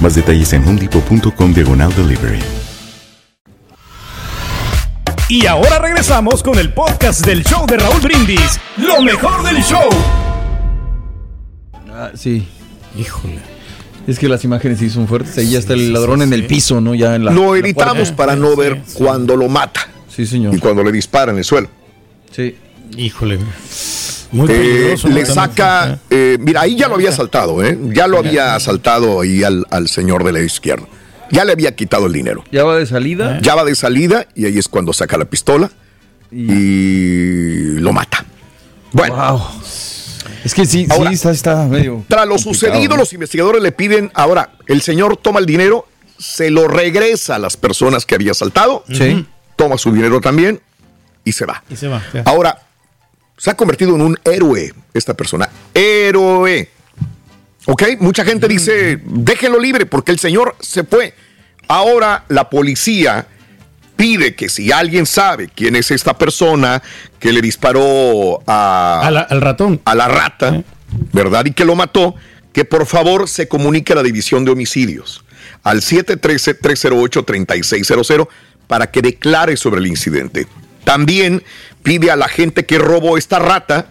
Más 0.00 0.14
detalles 0.14 0.52
en 0.52 0.66
homedepot.com 0.66 1.54
diagonal 1.54 1.94
delivery. 1.94 2.40
Y 5.28 5.46
ahora 5.46 5.78
regresamos 5.78 6.42
con 6.42 6.58
el 6.58 6.72
podcast 6.72 7.24
del 7.24 7.42
show 7.44 7.66
de 7.66 7.78
Raúl 7.78 8.00
Brindis. 8.00 8.60
Lo 8.76 9.00
mejor 9.02 9.42
del 9.42 9.62
show. 9.62 9.88
Ah, 11.90 12.10
sí. 12.14 12.46
Híjole. 12.98 13.38
Es 14.06 14.18
que 14.18 14.28
las 14.28 14.44
imágenes 14.44 14.80
sí 14.80 14.90
son 14.90 15.08
fuertes. 15.08 15.38
Ahí 15.38 15.50
ya 15.50 15.58
está 15.58 15.72
el 15.72 15.92
ladrón 15.92 16.20
en 16.20 16.32
el 16.34 16.46
piso, 16.46 16.80
¿no? 16.80 16.94
Ya 16.94 17.14
en 17.14 17.24
la. 17.24 17.30
lo 17.32 17.54
la 17.54 17.60
editamos 17.60 18.12
para 18.12 18.36
no 18.36 18.54
ver 18.54 18.82
cuando 18.92 19.34
lo 19.36 19.48
mata. 19.48 19.88
Sí, 20.14 20.26
señor. 20.26 20.54
Y 20.54 20.58
cuando 20.58 20.84
le 20.84 20.92
dispara 20.92 21.32
en 21.32 21.38
el 21.38 21.44
suelo. 21.44 21.68
Sí. 22.30 22.56
Híjole. 22.96 23.38
Muy 24.34 24.48
Eh, 24.50 24.96
le 25.10 25.26
saca, 25.26 25.98
eh, 26.10 26.36
mira, 26.40 26.62
ahí 26.62 26.76
ya 26.76 26.88
lo 26.88 26.96
había 26.96 27.10
asaltado, 27.10 27.62
¿eh? 27.64 27.78
Ya 27.92 28.06
lo 28.08 28.18
había 28.18 28.54
asaltado 28.56 29.20
ahí 29.20 29.44
al, 29.44 29.64
al 29.70 29.88
señor 29.88 30.24
de 30.24 30.32
la 30.32 30.40
izquierda. 30.40 30.86
Ya 31.30 31.44
le 31.44 31.52
había 31.52 31.74
quitado 31.74 32.06
el 32.06 32.12
dinero. 32.12 32.44
Ya 32.52 32.64
va 32.64 32.76
de 32.76 32.84
salida. 32.86 33.38
Ya 33.42 33.54
va 33.54 33.64
de 33.64 33.74
salida 33.74 34.26
y 34.34 34.46
ahí 34.46 34.58
es 34.58 34.68
cuando 34.68 34.92
saca 34.92 35.16
la 35.16 35.24
pistola 35.24 35.70
y 36.30 37.78
lo 37.80 37.92
mata. 37.92 38.24
Bueno. 38.92 39.50
Es 40.44 40.52
que 40.54 40.66
sí, 40.66 40.86
Ahora, 40.90 41.08
sí, 41.10 41.14
está, 41.14 41.30
está 41.30 41.64
medio. 41.66 42.04
Tras 42.08 42.26
lo 42.26 42.36
sucedido, 42.38 42.90
¿no? 42.90 42.96
los 42.98 43.12
investigadores 43.14 43.62
le 43.62 43.72
piden, 43.72 44.10
ahora, 44.14 44.50
el 44.66 44.82
señor 44.82 45.16
toma 45.16 45.40
el 45.40 45.46
dinero, 45.46 45.86
se 46.18 46.50
lo 46.50 46.68
regresa 46.68 47.36
a 47.36 47.38
las 47.38 47.56
personas 47.56 48.04
que 48.04 48.14
había 48.14 48.32
asaltado, 48.32 48.84
Sí. 48.92 49.26
toma 49.56 49.78
su 49.78 49.90
dinero 49.92 50.20
también 50.20 50.60
y 51.24 51.32
se 51.32 51.46
va. 51.46 51.62
Y 51.70 51.76
se 51.76 51.88
va. 51.88 52.02
ya. 52.12 52.22
Ahora, 52.26 52.58
se 53.36 53.50
ha 53.50 53.54
convertido 53.56 53.94
en 53.94 54.00
un 54.02 54.18
héroe 54.24 54.72
esta 54.92 55.14
persona. 55.14 55.48
Héroe. 55.72 56.68
¿Ok? 57.66 57.82
Mucha 58.00 58.24
gente 58.24 58.46
dice, 58.48 59.00
déjenlo 59.04 59.58
libre 59.58 59.86
porque 59.86 60.12
el 60.12 60.18
señor 60.18 60.56
se 60.60 60.84
fue. 60.84 61.14
Ahora 61.68 62.24
la 62.28 62.50
policía 62.50 63.26
pide 63.96 64.34
que 64.34 64.48
si 64.48 64.70
alguien 64.72 65.06
sabe 65.06 65.48
quién 65.54 65.76
es 65.76 65.90
esta 65.90 66.16
persona 66.18 66.82
que 67.18 67.32
le 67.32 67.40
disparó 67.40 68.42
a, 68.46 69.00
A 69.06 69.10
la- 69.10 69.20
al 69.22 69.40
ratón. 69.40 69.80
a 69.84 69.94
la 69.94 70.08
rata, 70.08 70.62
¿verdad? 71.12 71.46
Y 71.46 71.52
que 71.52 71.64
lo 71.64 71.74
mató, 71.74 72.14
que 72.52 72.64
por 72.64 72.86
favor 72.86 73.28
se 73.28 73.48
comunique 73.48 73.92
a 73.94 73.96
la 73.96 74.02
división 74.02 74.44
de 74.44 74.50
homicidios 74.52 75.24
al 75.62 75.80
713-308-3600 75.80 78.28
para 78.66 78.90
que 78.90 79.00
declare 79.02 79.56
sobre 79.56 79.80
el 79.80 79.86
incidente. 79.86 80.46
También 80.84 81.42
pide 81.82 82.10
a 82.10 82.16
la 82.16 82.28
gente 82.28 82.64
que 82.64 82.78
robó 82.78 83.18
esta 83.18 83.38
rata, 83.38 83.88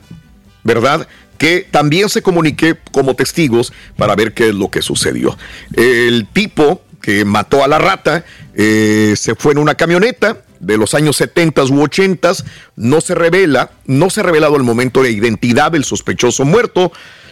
¿verdad? 0.63 1.07
Que 1.37 1.67
también 1.69 2.09
se 2.09 2.21
comunique 2.21 2.77
como 2.91 3.15
testigos 3.15 3.73
para 3.97 4.15
ver 4.15 4.33
qué 4.33 4.49
es 4.49 4.55
lo 4.55 4.69
que 4.69 4.81
sucedió. 4.81 5.37
El 5.73 6.27
tipo 6.31 6.81
que 7.01 7.25
mató 7.25 7.63
a 7.63 7.67
la 7.67 7.79
rata 7.79 8.23
eh, 8.55 9.13
se 9.17 9.35
fue 9.35 9.51
en 9.51 9.57
una 9.57 9.75
camioneta 9.75 10.43
de 10.61 10.77
los 10.77 10.93
años 10.93 11.17
70 11.17 11.65
u 11.65 11.81
80, 11.81 12.31
no 12.77 13.01
se 13.01 13.15
revela, 13.15 13.71
no 13.85 14.09
se 14.09 14.21
ha 14.21 14.23
revelado 14.23 14.55
el 14.55 14.63
momento 14.63 15.03
de 15.03 15.11
identidad 15.11 15.71
del 15.71 15.83
sospechoso 15.83 16.45
muerto, 16.45 16.91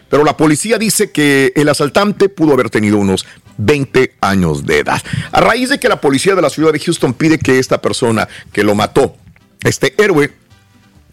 pero 0.09 0.25
la 0.25 0.35
policía 0.35 0.77
dice 0.77 1.11
que 1.11 1.53
el 1.55 1.69
asaltante 1.69 2.27
pudo 2.27 2.53
haber 2.53 2.69
tenido 2.69 2.97
unos 2.97 3.25
20 3.57 4.15
años 4.19 4.65
de 4.65 4.79
edad. 4.79 5.01
A 5.31 5.39
raíz 5.39 5.69
de 5.69 5.79
que 5.79 5.87
la 5.87 6.01
policía 6.01 6.35
de 6.35 6.41
la 6.41 6.49
ciudad 6.49 6.73
de 6.73 6.79
Houston 6.79 7.13
pide 7.13 7.39
que 7.39 7.59
esta 7.59 7.81
persona 7.81 8.27
que 8.51 8.63
lo 8.63 8.75
mató, 8.75 9.15
este 9.63 9.93
héroe, 10.01 10.31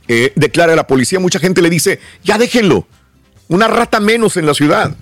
eh, 0.09 0.33
declare 0.37 0.73
a 0.73 0.77
la 0.77 0.87
policía, 0.87 1.21
mucha 1.21 1.39
gente 1.39 1.63
le 1.63 1.71
dice, 1.71 2.01
ya 2.25 2.39
déjenlo, 2.39 2.87
una 3.49 3.69
rata 3.69 4.01
menos 4.01 4.37
en 4.37 4.47
la 4.47 4.55
ciudad. 4.55 4.97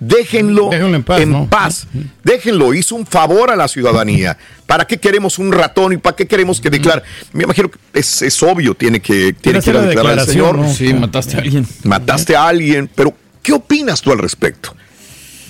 Déjenlo, 0.00 0.72
en 0.72 1.02
paz. 1.48 1.86
Déjenlo. 2.24 2.72
Hizo 2.72 2.94
un 2.94 3.06
favor 3.06 3.50
a 3.50 3.56
la 3.56 3.68
ciudadanía. 3.68 4.38
¿Para 4.66 4.86
qué 4.86 4.96
queremos 4.96 5.38
un 5.38 5.52
ratón 5.52 5.92
y 5.92 5.98
para 5.98 6.16
qué 6.16 6.26
queremos 6.26 6.58
que 6.58 6.70
declare? 6.70 7.02
Me 7.34 7.44
imagino 7.44 7.70
que 7.70 7.78
es, 7.92 8.22
es 8.22 8.42
obvio, 8.42 8.74
tiene 8.74 9.00
que, 9.00 9.34
tiene 9.34 9.60
que 9.60 9.70
ir 9.70 9.76
a 9.76 9.82
declarar 9.82 10.18
el 10.18 10.26
señor. 10.26 10.56
¿no? 10.56 10.72
Sí, 10.72 10.94
mataste 10.94 11.36
a 11.36 11.40
alguien. 11.40 11.66
Mataste 11.84 12.34
a 12.34 12.48
alguien, 12.48 12.90
pero 12.94 13.14
¿qué 13.42 13.52
opinas 13.52 14.00
tú 14.00 14.10
al 14.10 14.18
respecto? 14.18 14.74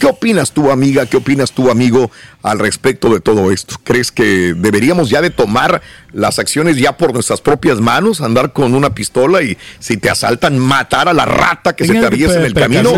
¿Qué 0.01 0.07
opinas 0.07 0.51
tú, 0.51 0.71
amiga? 0.71 1.07
¿Qué 1.07 1.19
opinas 1.19 1.53
tú, 1.53 1.71
amigo, 1.71 2.11
al 2.43 2.59
respecto 2.59 3.09
de 3.13 3.21
todo 3.21 3.51
esto? 3.51 3.77
¿Crees 3.85 4.13
que 4.13 4.53
deberíamos 4.55 5.09
ya 5.09 5.23
de 5.23 5.31
tomar 5.31 5.81
las 6.13 6.41
acciones 6.41 6.77
ya 6.77 6.97
por 6.97 7.15
nuestras 7.15 7.41
propias 7.41 7.81
manos, 7.81 8.21
andar 8.21 8.53
con 8.53 8.75
una 8.75 8.93
pistola 8.95 9.43
y 9.43 9.57
si 9.79 9.97
te 9.97 10.11
asaltan, 10.11 10.59
matar 10.59 11.09
a 11.09 11.13
la 11.13 11.25
rata 11.25 11.75
que 11.75 11.87
se 11.87 11.95
te 11.95 12.05
aviesa 12.05 12.41
en 12.41 12.45
el 12.45 12.55
camino? 12.55 12.91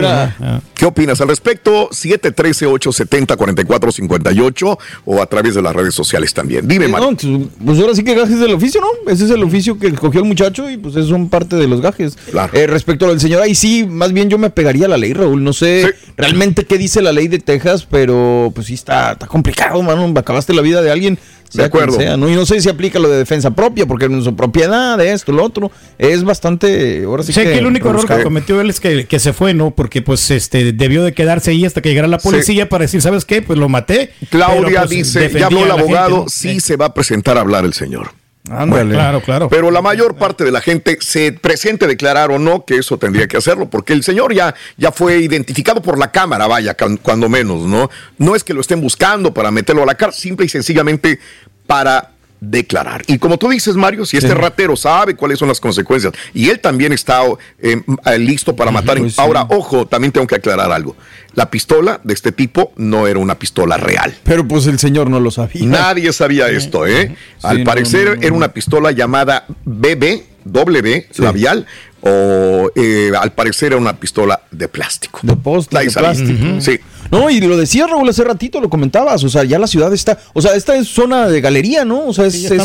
¿Qué 0.75 0.87
opinas 0.87 1.21
al 1.21 1.29
respecto? 1.29 1.91
713-870-4458 1.91 4.79
o 5.05 5.21
a 5.23 5.27
través 5.27 5.55
de 5.55 5.63
las 5.63 5.77
redes 5.77 5.95
sociales 5.95 6.35
también. 6.35 6.67
Dime, 6.67 6.89
Mario. 6.89 7.17
No, 7.23 7.49
pues 7.65 7.79
ahora 7.79 7.95
sí 7.95 8.03
que 8.03 8.15
gajes 8.15 8.41
del 8.41 8.55
oficio, 8.55 8.81
¿no? 8.81 8.89
Ese 9.11 9.27
es 9.27 9.31
el 9.31 9.45
oficio 9.45 9.79
que 9.79 9.89
escogió 9.89 10.21
el 10.21 10.27
muchacho 10.27 10.71
y 10.71 10.79
pues 10.79 10.97
es 10.97 11.13
son 11.13 11.29
parte 11.29 11.57
de 11.57 11.69
los 11.69 11.83
gajes. 11.83 12.17
Eh, 12.55 12.67
respecto 12.67 13.07
al 13.07 13.21
señor, 13.21 13.43
ahí 13.43 13.55
sí, 13.55 13.87
más 13.87 14.13
bien 14.13 14.31
yo 14.31 14.39
me 14.39 14.49
pegaría 14.49 14.87
a 14.87 14.89
la 14.89 14.97
ley, 14.97 15.13
Raúl. 15.13 15.45
No 15.45 15.53
sé 15.53 15.95
realmente 16.17 16.65
qué 16.65 16.79
dice 16.79 17.03
la 17.03 17.13
ley 17.13 17.29
de 17.29 17.39
Texas, 17.39 17.87
pero 17.89 18.51
pues 18.55 18.69
sí 18.69 18.75
está, 18.75 19.13
está 19.13 19.27
complicado, 19.33 19.83
mano. 19.83 20.13
Acabaste 20.19 20.55
la 20.55 20.63
vida 20.63 20.81
de 20.83 20.91
alguien. 20.93 21.19
Sea 21.49 21.65
De 21.65 21.67
acuerdo. 21.67 21.99
sea, 21.99 22.17
¿no? 22.17 22.31
Y 22.31 22.35
no 22.35 22.47
sé 22.47 22.61
si 22.63 22.69
aplica 22.71 22.99
lo 22.99 23.11
de 23.11 23.19
defensa 23.19 23.51
propia, 23.51 23.85
porque 23.85 24.09
no 24.09 24.17
es 24.19 24.25
su 24.25 24.35
propiedad, 24.35 24.97
de 24.97 25.13
esto, 25.13 25.33
lo 25.33 25.45
otro. 25.45 25.71
Es 25.99 26.25
bastante. 26.25 27.03
Ahora 27.05 27.23
sí 27.25 27.33
Sí, 27.33 27.41
que. 27.43 27.53
que 27.53 27.59
el 27.59 27.67
único 27.67 27.91
error 27.91 28.07
que 28.07 28.23
cometió 28.23 28.61
él 28.61 28.71
es 28.71 28.81
que, 28.81 29.07
que 29.07 29.19
se 29.19 29.33
fue, 29.33 29.53
¿no? 29.53 29.71
Porque 29.73 30.01
pues 30.01 30.31
este 30.31 30.73
debió 30.73 31.03
de 31.03 31.13
quedarse 31.13 31.51
ahí 31.51 31.65
hasta 31.67 31.83
que 31.83 31.89
llegara 31.91 32.09
la 32.09 32.19
policía 32.19 32.69
para 32.69 32.83
decir, 32.83 33.03
¿sabes 33.03 33.25
qué? 33.25 33.43
Pues 33.43 33.59
lo 33.59 33.69
maté. 33.69 34.13
Claudia 34.31 34.65
pero, 34.65 34.79
pues, 34.81 34.91
dice, 34.91 35.21
defendía 35.21 35.41
ya 35.41 35.47
habló 35.47 35.59
a 35.61 35.63
el 35.65 35.69
gente, 35.73 35.83
abogado, 35.83 36.17
¿no? 36.19 36.29
sí 36.29 36.61
se 36.61 36.77
va 36.77 36.87
a 36.87 36.95
presentar 36.95 37.37
a 37.37 37.41
hablar 37.43 37.65
el 37.65 37.75
señor. 37.75 38.13
Ándale. 38.51 38.95
Claro, 38.95 39.21
claro. 39.21 39.49
Pero 39.49 39.71
la 39.71 39.83
mayor 39.83 40.17
parte 40.17 40.45
de 40.45 40.51
la 40.51 40.61
gente 40.61 40.99
se 41.01 41.33
presente 41.33 41.87
declarar 41.87 42.31
o 42.33 42.39
no 42.39 42.65
que 42.65 42.77
eso 42.77 42.99
tendría 42.99 43.29
que 43.29 43.37
hacerlo, 43.37 43.71
porque 43.71 43.93
el 43.93 44.03
señor 44.03 44.35
ya, 44.35 44.55
ya 44.77 44.91
fue 44.91 45.19
identificado 45.19 45.81
por 45.81 45.99
la 45.99 46.11
cámara, 46.11 46.47
vaya, 46.49 46.77
cuando 47.03 47.29
menos, 47.29 47.63
¿no? 47.63 47.89
No 48.19 48.35
es 48.35 48.43
que 48.43 48.53
lo 48.53 48.61
estén 48.61 48.81
buscando 48.81 49.33
para 49.33 49.51
meterlo 49.51 49.85
a 49.85 49.87
la 49.87 49.95
cárcel, 49.95 50.21
simple 50.21 50.47
y 50.47 50.49
sencillamente 50.49 51.21
para 51.67 52.12
declarar. 52.45 53.05
Y 53.07 53.19
como 53.19 53.39
tú 53.39 53.49
dices, 53.51 53.77
Mario, 53.77 54.05
si 54.05 54.17
este 54.17 54.31
Sí. 54.31 54.35
ratero 54.35 54.75
sabe 54.77 55.15
cuáles 55.15 55.39
son 55.39 55.47
las 55.47 55.61
consecuencias 55.61 56.13
y 56.35 56.49
él 56.51 56.59
también 56.59 56.93
está 56.93 57.21
eh, 57.61 57.81
eh, 58.05 58.19
listo 58.19 58.57
para 58.57 58.73
matar. 58.73 58.99
pues 58.99 59.15
sí. 59.15 59.21
Ahora, 59.21 59.47
ojo, 59.49 59.87
también 59.87 60.11
tengo 60.11 60.27
que 60.27 60.35
aclarar 60.35 60.73
algo. 60.73 60.97
La 61.35 61.51
pistola 61.51 62.01
de 62.03 62.13
este 62.13 62.33
tipo 62.33 62.73
no 62.77 63.07
era 63.07 63.21
una 63.21 63.39
pistola 63.39 63.77
real. 63.77 64.13
Pero 64.25 64.47
pues 64.47 64.67
el 64.67 64.81
señor 64.81 65.09
no 65.09 65.21
lo 65.21 65.31
sabía. 65.31 65.65
Nadie 65.67 66.13
sabía 66.13 66.49
esto, 66.49 66.85
¿eh? 66.85 67.15
Al 67.43 67.63
parecer 67.63 68.09
no, 68.09 68.15
no, 68.17 68.23
era 68.23 68.33
una 68.35 68.49
pistola 68.49 68.91
llamada 68.91 69.47
BB, 69.65 70.25
W, 70.45 71.07
labial, 71.19 71.67
o 72.01 72.71
eh, 72.75 73.13
al 73.19 73.33
parecer 73.33 73.69
era 73.69 73.77
una 73.81 73.95
pistola 74.01 74.43
de 74.51 74.67
plástico. 74.67 75.21
De 75.23 75.37
poste, 75.37 75.79
Ahí 75.79 75.87
de 75.87 75.93
saliste. 75.93 76.25
plástico. 76.35 76.61
Sí. 76.61 76.81
No, 77.13 77.31
y 77.31 77.41
lo 77.41 77.57
decía 77.57 77.87
Raúl 77.87 78.09
hace 78.09 78.25
ratito, 78.25 78.61
lo 78.61 78.69
comentabas, 78.69 79.23
o 79.23 79.29
sea, 79.29 79.45
ya 79.45 79.59
la 79.59 79.67
ciudad 79.67 79.93
está, 79.93 80.19
o 80.33 80.43
sea, 80.43 80.55
esta 80.57 80.75
es 80.77 80.89
zona 80.89 81.29
de 81.29 81.41
galería, 81.41 81.85
¿no? 81.85 82.07
O 82.07 82.13
sea, 82.13 82.27
es, 82.27 82.35
es- 82.57 82.63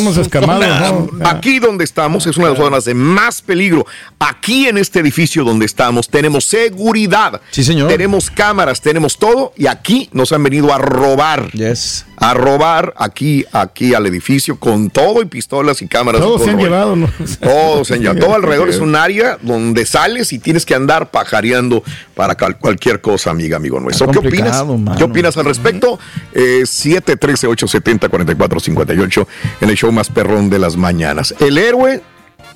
Zona- 0.47 1.29
Aquí 1.29 1.59
donde 1.59 1.83
estamos 1.83 2.25
es 2.27 2.37
una 2.37 2.47
de 2.47 2.53
las 2.53 2.59
zonas 2.63 2.85
de 2.85 2.93
más 2.93 3.41
peligro. 3.41 3.85
Aquí 4.19 4.67
en 4.67 4.77
este 4.77 4.99
edificio 4.99 5.43
donde 5.43 5.65
estamos 5.65 6.09
tenemos 6.09 6.45
seguridad. 6.45 7.41
Sí, 7.51 7.63
señor. 7.63 7.89
Tenemos 7.89 8.31
cámaras, 8.31 8.81
tenemos 8.81 9.17
todo 9.17 9.53
y 9.57 9.67
aquí 9.67 10.09
nos 10.13 10.31
han 10.31 10.43
venido 10.43 10.73
a 10.73 10.77
robar. 10.77 11.51
Yes. 11.51 12.05
A 12.19 12.33
robar 12.33 12.93
aquí, 12.97 13.45
aquí 13.51 13.93
al 13.93 14.05
edificio 14.07 14.57
con 14.59 14.89
todo 14.89 15.21
y 15.21 15.25
pistolas 15.25 15.81
y 15.83 15.87
cámaras. 15.87 16.19
y 16.21 16.23
Todos 16.23 16.37
todo 16.37 16.45
se 16.45 16.49
han 16.51 16.55
rollo. 16.57 16.67
llevado, 16.69 16.95
¿no? 16.95 17.09
Todos 17.41 17.87
se 17.87 17.93
han 17.95 17.99
llevado. 18.01 18.19
Todo 18.25 18.35
alrededor 18.35 18.69
es 18.69 18.79
un 18.79 18.95
área 18.95 19.37
donde 19.41 19.85
sales 19.85 20.33
y 20.33 20.39
tienes 20.39 20.65
que 20.65 20.73
andar 20.73 21.11
pajareando 21.11 21.83
para 22.15 22.35
cualquier 22.35 23.01
cosa, 23.01 23.29
amiga, 23.29 23.57
amigo 23.57 23.79
nuestro. 23.79 24.07
¿Qué 24.09 24.19
opinas? 24.41 24.65
mano. 24.65 24.95
¿Qué 24.97 25.03
opinas 25.03 25.37
al 25.37 25.45
respecto? 25.45 25.99
Eh, 26.33 26.61
713-870-4458 26.63 29.27
en 29.61 29.69
el 29.69 29.75
show 29.75 29.91
más 29.91 30.09
perrón 30.09 30.49
de 30.49 30.59
las 30.59 30.77
mañanas. 30.77 31.33
El 31.39 31.57
héroe 31.57 32.01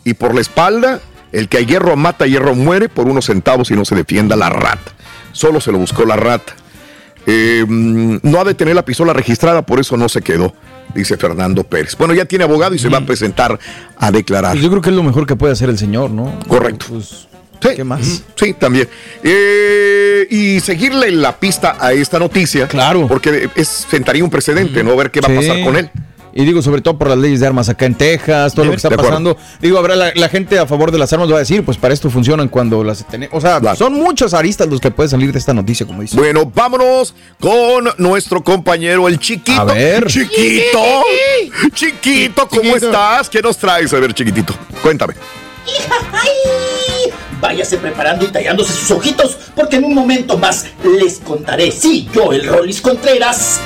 y 0.03 0.13
por 0.13 0.35
la 0.35 0.41
espalda, 0.41 0.99
el 1.31 1.47
que 1.47 1.57
a 1.57 1.61
hierro 1.61 1.95
mata, 1.95 2.25
a 2.25 2.27
hierro 2.27 2.55
muere 2.55 2.89
por 2.89 3.07
unos 3.07 3.25
centavos 3.25 3.71
y 3.71 3.75
no 3.75 3.85
se 3.85 3.95
defienda 3.95 4.35
la 4.35 4.49
rata. 4.49 4.91
Solo 5.31 5.61
se 5.61 5.71
lo 5.71 5.77
buscó 5.77 6.05
la 6.05 6.15
rata. 6.15 6.53
Eh, 7.25 7.63
mm, 7.67 8.17
no 8.23 8.39
ha 8.39 8.43
de 8.43 8.55
tener 8.55 8.75
la 8.75 8.83
pistola 8.83 9.13
registrada, 9.13 9.61
por 9.61 9.79
eso 9.79 9.95
no 9.95 10.09
se 10.09 10.21
quedó, 10.21 10.53
dice 10.95 11.17
Fernando 11.17 11.63
Pérez. 11.63 11.95
Bueno, 11.95 12.13
ya 12.13 12.25
tiene 12.25 12.43
abogado 12.43 12.73
y 12.73 12.79
se 12.79 12.89
va 12.89 12.97
a 12.97 13.05
presentar 13.05 13.59
a 13.97 14.11
declarar. 14.11 14.53
Pues 14.53 14.63
yo 14.63 14.69
creo 14.69 14.81
que 14.81 14.89
es 14.89 14.95
lo 14.95 15.03
mejor 15.03 15.27
que 15.27 15.35
puede 15.35 15.53
hacer 15.53 15.69
el 15.69 15.77
señor, 15.77 16.09
¿no? 16.09 16.37
Correcto. 16.47 16.87
Pues, 16.89 17.27
Sí. 17.61 17.69
¿Qué 17.75 17.83
más? 17.83 18.23
Sí, 18.35 18.53
también. 18.53 18.87
Eh, 19.23 20.27
y 20.29 20.59
seguirle 20.59 21.11
la 21.11 21.37
pista 21.37 21.77
a 21.79 21.93
esta 21.93 22.19
noticia. 22.19 22.67
Claro. 22.67 23.07
Porque 23.07 23.49
es, 23.55 23.85
sentaría 23.89 24.23
un 24.23 24.29
precedente, 24.29 24.83
¿no? 24.83 24.95
Ver 24.95 25.11
qué 25.11 25.21
va 25.21 25.29
a 25.29 25.35
pasar 25.35 25.63
con 25.63 25.77
él. 25.77 25.89
Y 26.33 26.45
digo, 26.45 26.61
sobre 26.61 26.81
todo 26.81 26.97
por 26.97 27.09
las 27.09 27.17
leyes 27.17 27.41
de 27.41 27.47
armas 27.47 27.67
acá 27.67 27.85
en 27.85 27.95
Texas, 27.95 28.53
todo 28.53 28.65
lo 28.65 28.71
que 28.71 28.77
está 28.77 28.89
pasando. 28.89 29.37
Digo, 29.61 29.77
habrá 29.77 29.95
la, 29.95 30.13
la 30.15 30.29
gente 30.29 30.57
a 30.57 30.65
favor 30.65 30.91
de 30.91 30.97
las 30.97 31.11
armas 31.11 31.29
va 31.29 31.35
a 31.35 31.39
decir, 31.39 31.63
pues 31.63 31.77
para 31.77 31.93
esto 31.93 32.09
funcionan 32.09 32.47
cuando 32.47 32.83
las 32.83 33.05
tenemos. 33.05 33.35
O 33.35 33.41
sea, 33.41 33.75
son 33.75 33.93
muchos 33.93 34.33
aristas 34.33 34.67
los 34.69 34.79
que 34.79 34.91
pueden 34.91 35.09
salir 35.09 35.31
de 35.33 35.39
esta 35.39 35.53
noticia, 35.53 35.85
como 35.85 36.01
dice. 36.01 36.15
Bueno, 36.15 36.49
vámonos 36.53 37.13
con 37.39 37.89
nuestro 37.97 38.41
compañero, 38.43 39.07
el 39.09 39.19
chiquito. 39.19 39.59
A 39.59 39.65
ver. 39.65 40.07
Chiquito. 40.07 41.03
Chiquito, 41.73 42.47
¿cómo 42.47 42.75
estás? 42.77 43.29
¿Qué 43.29 43.41
nos 43.41 43.57
traes? 43.57 43.93
A 43.93 43.99
ver, 43.99 44.13
chiquitito, 44.13 44.55
cuéntame. 44.81 45.13
Váyase 47.41 47.77
preparando 47.77 48.25
y 48.25 48.29
tallándose 48.29 48.73
sus 48.73 48.91
ojitos, 48.91 49.37
porque 49.55 49.77
en 49.77 49.83
un 49.83 49.95
momento 49.95 50.37
más 50.37 50.65
les 50.83 51.19
contaré, 51.19 51.71
sí, 51.71 52.07
yo, 52.13 52.31
el 52.31 52.47
Rolis 52.47 52.81
Contreras, 52.81 53.59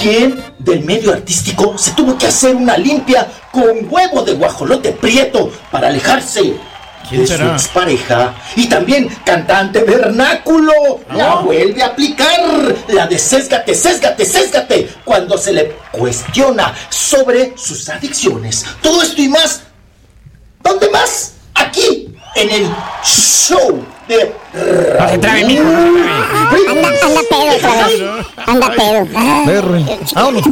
quién 0.00 0.42
del 0.58 0.84
medio 0.84 1.12
artístico 1.12 1.76
se 1.76 1.92
tuvo 1.92 2.16
que 2.16 2.26
hacer 2.26 2.56
una 2.56 2.76
limpia 2.76 3.28
con 3.50 3.86
huevo 3.88 4.22
de 4.22 4.32
guajolote 4.34 4.92
prieto 4.92 5.52
para 5.70 5.88
alejarse 5.88 6.54
de 7.10 7.26
su 7.26 7.42
expareja. 7.42 8.34
Y 8.56 8.68
también 8.68 9.08
cantante 9.24 9.82
vernáculo, 9.84 10.72
la 11.14 11.36
vuelve 11.36 11.82
a 11.82 11.88
aplicar, 11.88 12.40
la 12.88 13.06
de 13.06 13.18
sésgate, 13.18 13.74
sésgate, 13.74 14.24
sésgate, 14.24 14.88
cuando 15.04 15.36
se 15.36 15.52
le 15.52 15.76
cuestiona 15.90 16.74
sobre 16.88 17.52
sus 17.56 17.88
adicciones. 17.88 18.64
Todo 18.80 19.02
esto 19.02 19.20
y 19.20 19.28
más 19.28 19.62
¿Dónde 20.62 20.88
más? 20.90 21.34
Aquí, 21.54 22.14
en 22.34 22.50
el 22.50 22.70
show 23.04 23.84
de 24.08 24.32
trabe, 25.20 25.44
mijo, 25.44 25.62
Anda, 25.62 26.88
anda 27.02 27.20
pedo, 27.28 27.56
otra 27.56 27.86
vez. 27.86 28.02
Anda 28.46 28.72
pedo. 28.72 29.08
Vámonos. 30.14 30.44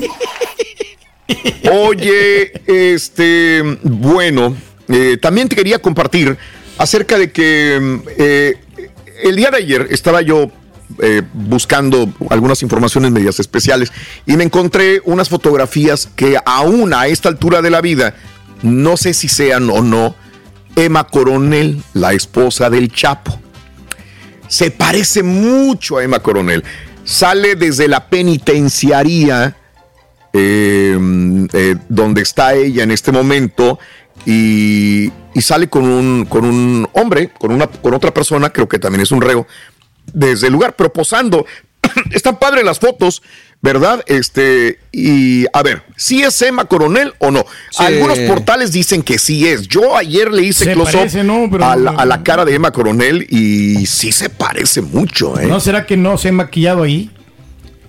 Oye, 1.72 2.52
este, 2.66 3.62
bueno, 3.82 4.56
eh, 4.88 5.16
también 5.20 5.48
te 5.48 5.56
quería 5.56 5.78
compartir 5.78 6.36
acerca 6.78 7.18
de 7.18 7.30
que 7.30 7.78
mm, 7.80 8.08
eh, 8.18 8.54
el 9.22 9.36
día 9.36 9.50
de 9.50 9.58
ayer 9.58 9.86
estaba 9.90 10.22
yo 10.22 10.50
eh, 11.02 11.22
buscando 11.32 12.12
algunas 12.30 12.62
informaciones 12.62 13.12
medias 13.12 13.38
especiales 13.38 13.92
y 14.26 14.36
me 14.36 14.44
encontré 14.44 15.00
unas 15.04 15.28
fotografías 15.28 16.08
que 16.16 16.36
aún 16.44 16.92
a 16.92 17.06
esta 17.06 17.28
altura 17.28 17.62
de 17.62 17.70
la 17.70 17.80
vida, 17.80 18.14
no 18.62 18.96
sé 18.96 19.14
si 19.14 19.28
sean 19.28 19.70
o 19.70 19.82
no, 19.82 20.16
Emma 20.76 21.04
Coronel, 21.04 21.82
la 21.94 22.12
esposa 22.12 22.70
del 22.70 22.92
Chapo. 22.92 23.38
Se 24.48 24.70
parece 24.70 25.22
mucho 25.22 25.98
a 25.98 26.04
Emma 26.04 26.20
Coronel. 26.20 26.64
Sale 27.04 27.54
desde 27.54 27.88
la 27.88 28.08
penitenciaría 28.08 29.56
eh, 30.32 30.98
eh, 31.52 31.76
donde 31.88 32.22
está 32.22 32.54
ella 32.54 32.84
en 32.84 32.92
este 32.92 33.10
momento 33.10 33.78
y, 34.26 35.10
y 35.34 35.40
sale 35.40 35.68
con 35.68 35.84
un, 35.84 36.24
con 36.26 36.44
un 36.44 36.88
hombre, 36.92 37.30
con, 37.38 37.52
una, 37.52 37.66
con 37.66 37.94
otra 37.94 38.12
persona, 38.12 38.50
creo 38.50 38.68
que 38.68 38.78
también 38.78 39.02
es 39.02 39.12
un 39.12 39.20
reo, 39.20 39.46
desde 40.12 40.48
el 40.48 40.52
lugar, 40.52 40.74
pero 40.76 40.92
posando. 40.92 41.46
Están 42.12 42.38
padres 42.38 42.64
las 42.64 42.78
fotos. 42.78 43.22
¿Verdad? 43.62 44.02
Este, 44.06 44.78
y 44.92 45.44
a 45.52 45.62
ver, 45.62 45.82
¿sí 45.96 46.22
es 46.22 46.40
Emma 46.42 46.64
Coronel 46.64 47.12
o 47.18 47.30
no? 47.30 47.44
Sí. 47.70 47.84
Algunos 47.84 48.18
portales 48.20 48.72
dicen 48.72 49.02
que 49.02 49.18
sí 49.18 49.46
es. 49.46 49.68
Yo 49.68 49.96
ayer 49.96 50.32
le 50.32 50.42
hice 50.42 50.64
Se 50.64 50.72
close-up 50.72 50.98
parece, 51.00 51.24
¿no? 51.24 51.48
Pero- 51.50 51.64
a, 51.66 51.76
la, 51.76 51.90
a 51.90 52.04
la 52.06 52.22
cara 52.22 52.44
de 52.44 52.54
Emma 52.54 52.70
Coronel 52.72 53.26
y 53.28 53.84
sí 53.86 54.12
se 54.12 54.30
parece 54.30 54.80
mucho, 54.80 55.38
¿eh? 55.38 55.46
¿No 55.46 55.60
será 55.60 55.84
que 55.86 55.96
no 55.96 56.16
se 56.18 56.28
ha 56.28 56.32
maquillado 56.32 56.82
ahí? 56.82 57.10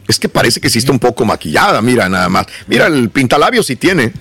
Es 0.08 0.20
que 0.20 0.28
parece 0.28 0.60
que 0.60 0.70
sí 0.70 0.80
está 0.80 0.92
un 0.92 1.00
poco 1.00 1.24
maquillada, 1.24 1.82
mira 1.82 2.10
nada 2.10 2.28
más. 2.28 2.46
Mira, 2.68 2.88
el 2.88 3.10
pintalabio 3.10 3.64
sí 3.64 3.78
tiene. 3.78 4.12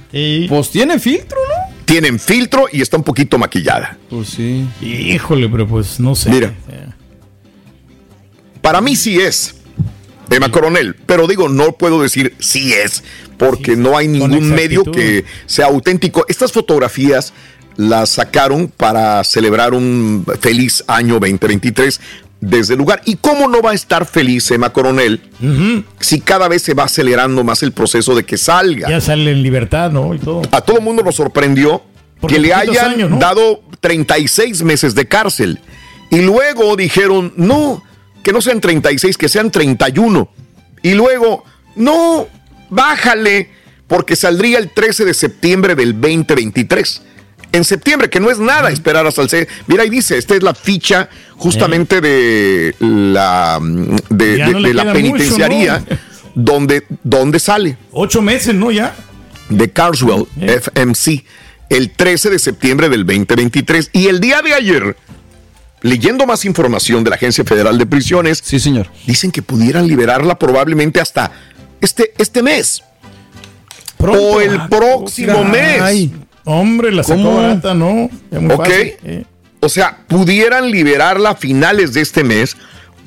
Pues 0.49 0.71
tiene 0.71 1.01
filtro, 1.01 1.37
¿no? 1.49 1.75
Tienen 1.85 2.21
filtro 2.21 2.67
y 2.71 2.81
está 2.81 2.97
un 2.97 3.03
poquito 3.03 3.39
maquillada. 3.39 3.99
Pues 4.09 4.29
sí. 4.29 4.69
Híjole, 4.81 5.49
pero 5.49 5.67
pues 5.67 5.99
no 5.99 6.15
sé. 6.15 6.31
Mira. 6.31 6.55
Para 8.63 8.81
mí 8.81 8.95
sí 8.95 9.19
es 9.19 9.57
Emma 10.31 10.51
Coronel, 10.51 10.95
pero 11.07 11.27
digo, 11.27 11.49
no 11.49 11.73
puedo 11.73 12.01
decir 12.01 12.35
sí 12.39 12.73
es, 12.73 13.03
porque 13.37 13.77
no 13.77 13.97
hay 13.97 14.09
ningún 14.09 14.51
medio 14.51 14.85
que 14.85 15.25
sea 15.47 15.67
auténtico. 15.67 16.25
Estas 16.29 16.53
fotografías 16.53 17.33
las 17.77 18.11
sacaron 18.11 18.69
para 18.69 19.25
celebrar 19.25 19.75
un 19.75 20.25
feliz 20.41 20.85
año 20.87 21.15
2023 21.15 22.01
desde 22.41 22.75
el 22.75 22.79
lugar. 22.79 23.03
¿Y 23.05 23.17
cómo 23.17 23.49
no 23.49 23.61
va 23.61 23.71
a 23.71 23.75
estar 23.75 24.07
feliz 24.07 24.51
Emma 24.51 24.73
Coronel 24.73 25.21
si 26.01 26.21
cada 26.21 26.49
vez 26.49 26.63
se 26.63 26.75
va 26.75 26.85
acelerando 26.85 27.45
más 27.45 27.63
el 27.63 27.73
proceso 27.73 28.15
de 28.15 28.25
que 28.25 28.37
salga? 28.37 28.89
Ya 28.89 29.01
sale 29.01 29.31
en 29.31 29.43
libertad, 29.43 29.91
¿no? 29.91 30.15
Y 30.15 30.19
todo. 30.19 30.43
A 30.51 30.61
todo 30.61 30.79
el 30.79 30.85
mundo 30.85 31.03
nos 31.03 31.17
sorprendió 31.17 31.83
Porque 32.21 32.37
que 32.37 32.41
le 32.41 32.55
hayan 32.55 32.93
años, 32.93 33.11
¿no? 33.11 33.19
dado 33.19 33.63
36 33.81 34.63
meses 34.63 34.95
de 34.95 35.07
cárcel. 35.07 35.59
Y 36.11 36.21
luego 36.23 36.77
dijeron, 36.77 37.33
no, 37.37 37.83
que 38.23 38.33
no 38.33 38.41
sean 38.41 38.61
36, 38.61 39.17
que 39.17 39.29
sean 39.29 39.51
31. 39.51 40.29
Y 40.83 40.95
luego, 40.95 41.45
no, 41.77 42.27
bájale, 42.69 43.51
porque 43.87 44.17
saldría 44.17 44.59
el 44.59 44.71
13 44.71 45.05
de 45.05 45.15
septiembre 45.15 45.75
del 45.75 45.93
2023. 46.01 47.03
En 47.53 47.65
septiembre, 47.65 48.09
que 48.09 48.21
no 48.21 48.31
es 48.31 48.39
nada 48.39 48.71
esperar 48.71 49.07
hasta 49.07 49.23
el... 49.23 49.49
Mira, 49.67 49.83
ahí 49.83 49.91
dice, 49.91 50.17
esta 50.17 50.37
es 50.37 50.43
la 50.43 50.55
ficha 50.55 51.09
justamente 51.37 52.01
de 52.01 52.75
la, 52.79 53.59
de, 54.09 54.39
Ya 54.39 54.47
de- 54.47 54.53
no 54.53 54.61
le 54.61 54.69
de 54.69 54.75
la 54.75 54.85
mucho, 54.85 54.95
penitenciaría 54.95 55.79
¿no? 55.81 55.97
donde, 56.37 56.85
donde 57.03 57.41
sale 57.41 57.77
Ocho 57.91 58.23
meses, 58.23 58.55
¿no? 58.55 58.71
Ya. 58.71 58.95
de 59.49 59.69
Carswell, 59.73 60.27
FMC, 60.41 61.25
el 61.71 61.91
13 61.91 62.31
de 62.31 62.39
septiembre 62.39 62.89
del 62.89 63.05
2023. 63.05 63.91
Y 63.95 64.07
el 64.07 64.21
día 64.21 64.43
de 64.43 64.55
ayer, 64.55 64.97
leyendo 65.83 66.27
más 66.27 66.45
información 66.45 67.05
de 67.05 67.11
la 67.11 67.17
Agencia 67.17 67.45
Federal 67.45 67.79
de 67.79 67.87
Prisiones, 67.87 68.41
sí, 68.45 68.59
señor. 68.61 68.89
dicen 69.07 69.31
que 69.31 69.43
pudieran 69.43 69.87
liberarla 69.87 70.39
probablemente 70.39 71.01
hasta 71.01 71.31
este, 71.81 72.13
este 72.19 72.43
mes. 72.43 72.83
Pronto. 73.97 74.23
o 74.23 74.41
el 74.41 74.57
Ah, 74.57 74.69
próximo 74.71 75.45
mes. 75.45 76.11
Hombre, 76.45 76.91
la 76.91 77.03
sacó 77.03 77.23
¿no? 77.75 78.11
Ya 78.31 78.41
muy 78.41 78.55
¿Ok? 78.55 78.59
fácil, 78.67 78.93
eh. 79.05 79.25
O 79.61 79.69
sea, 79.69 79.99
pudieran 80.09 80.71
liberarla 80.71 81.31
a 81.31 81.35
finales 81.37 81.93
de 81.93 82.01
este 82.01 82.25
mes 82.25 82.57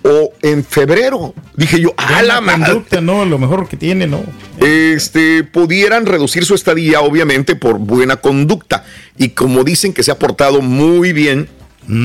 o 0.03 0.31
en 0.43 0.63
febrero. 0.63 1.33
Dije 1.55 1.79
yo, 1.81 1.93
a 1.97 2.21
la 2.21 2.41
madre. 2.41 2.65
conducta, 2.73 3.01
¿no? 3.01 3.25
Lo 3.25 3.39
mejor 3.39 3.67
que 3.67 3.75
tiene, 3.75 4.05
¿no? 4.05 4.21
este, 4.59 5.43
pudieran 5.43 6.05
reducir 6.05 6.45
su 6.45 6.53
estadía, 6.53 7.01
obviamente, 7.01 7.55
por 7.55 7.79
buena 7.79 8.17
conducta. 8.17 8.83
Y 9.17 9.29
como 9.29 9.63
dicen 9.63 9.93
que 9.93 10.03
se 10.03 10.11
ha 10.11 10.19
portado 10.19 10.61
muy 10.61 11.11
bien, 11.11 11.49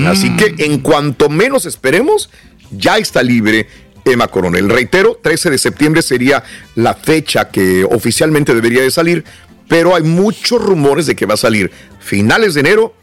así 0.07 0.35
que 0.37 0.65
en 0.65 0.81
cuanto 0.81 1.29
menos 1.29 1.67
esperemos, 1.67 2.31
ya 2.71 2.99
está 2.99 3.23
libre 3.23 3.67
Emma 4.05 4.29
Coronel. 4.29 4.69
Reitero, 4.69 5.19
13 5.23 5.51
de 5.51 5.59
septiembre 5.59 6.03
sería 6.03 6.43
la 6.75 6.95
fecha 6.95 7.49
que 7.49 7.85
oficialmente 7.85 8.55
debería 8.55 8.83
de 8.83 8.91
salir, 8.91 9.25
pero 9.69 9.95
hay 9.95 10.03
muchos 10.03 10.63
rumores 10.63 11.07
de 11.07 11.17
que 11.17 11.27
va 11.27 11.35
a 11.35 11.39
salir 11.39 11.71
finales 12.01 12.55
de 12.55 12.61
enero, 12.61 12.95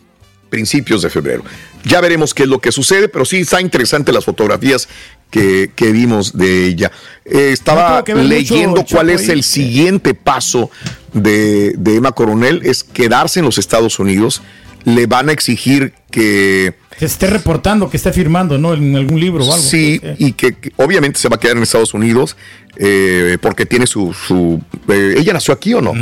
principios 0.49 1.01
de 1.01 1.09
febrero. 1.09 1.43
Ya 1.83 2.01
veremos 2.01 2.33
qué 2.33 2.43
es 2.43 2.49
lo 2.49 2.59
que 2.59 2.71
sucede, 2.71 3.07
pero 3.07 3.25
sí 3.25 3.37
está 3.37 3.61
interesante 3.61 4.11
las 4.11 4.25
fotografías 4.25 4.87
que, 5.29 5.71
que 5.75 5.91
vimos 5.91 6.35
de 6.35 6.65
ella. 6.65 6.91
Eh, 7.25 7.49
estaba 7.51 7.99
mucho, 7.99 8.15
leyendo 8.15 8.83
cuál 8.89 9.11
es 9.11 9.29
el 9.29 9.43
siguiente 9.43 10.13
paso 10.15 10.71
de, 11.13 11.73
de 11.77 11.95
Emma 11.95 12.11
Coronel, 12.13 12.61
es 12.63 12.83
quedarse 12.83 13.39
en 13.39 13.45
los 13.45 13.57
Estados 13.57 13.99
Unidos. 13.99 14.41
Le 14.85 15.05
van 15.07 15.29
a 15.29 15.31
exigir 15.33 15.93
que 16.11 16.75
Que 16.97 17.05
esté 17.05 17.27
reportando, 17.27 17.89
que 17.89 17.97
esté 17.97 18.13
firmando, 18.13 18.57
¿no? 18.57 18.73
En 18.73 18.95
algún 18.95 19.19
libro 19.19 19.43
o 19.43 19.53
algo. 19.53 19.63
Sí, 19.63 19.99
y 20.17 20.31
que, 20.31 20.53
que 20.53 20.71
obviamente 20.77 21.19
se 21.19 21.27
va 21.27 21.35
a 21.35 21.39
quedar 21.39 21.57
en 21.57 21.63
Estados 21.63 21.93
Unidos 21.93 22.37
eh, 22.77 23.37
porque 23.41 23.65
tiene 23.65 23.87
su... 23.87 24.13
su 24.13 24.61
eh, 24.87 25.15
¿Ella 25.17 25.33
nació 25.33 25.53
aquí 25.53 25.73
o 25.73 25.81
no? 25.81 25.93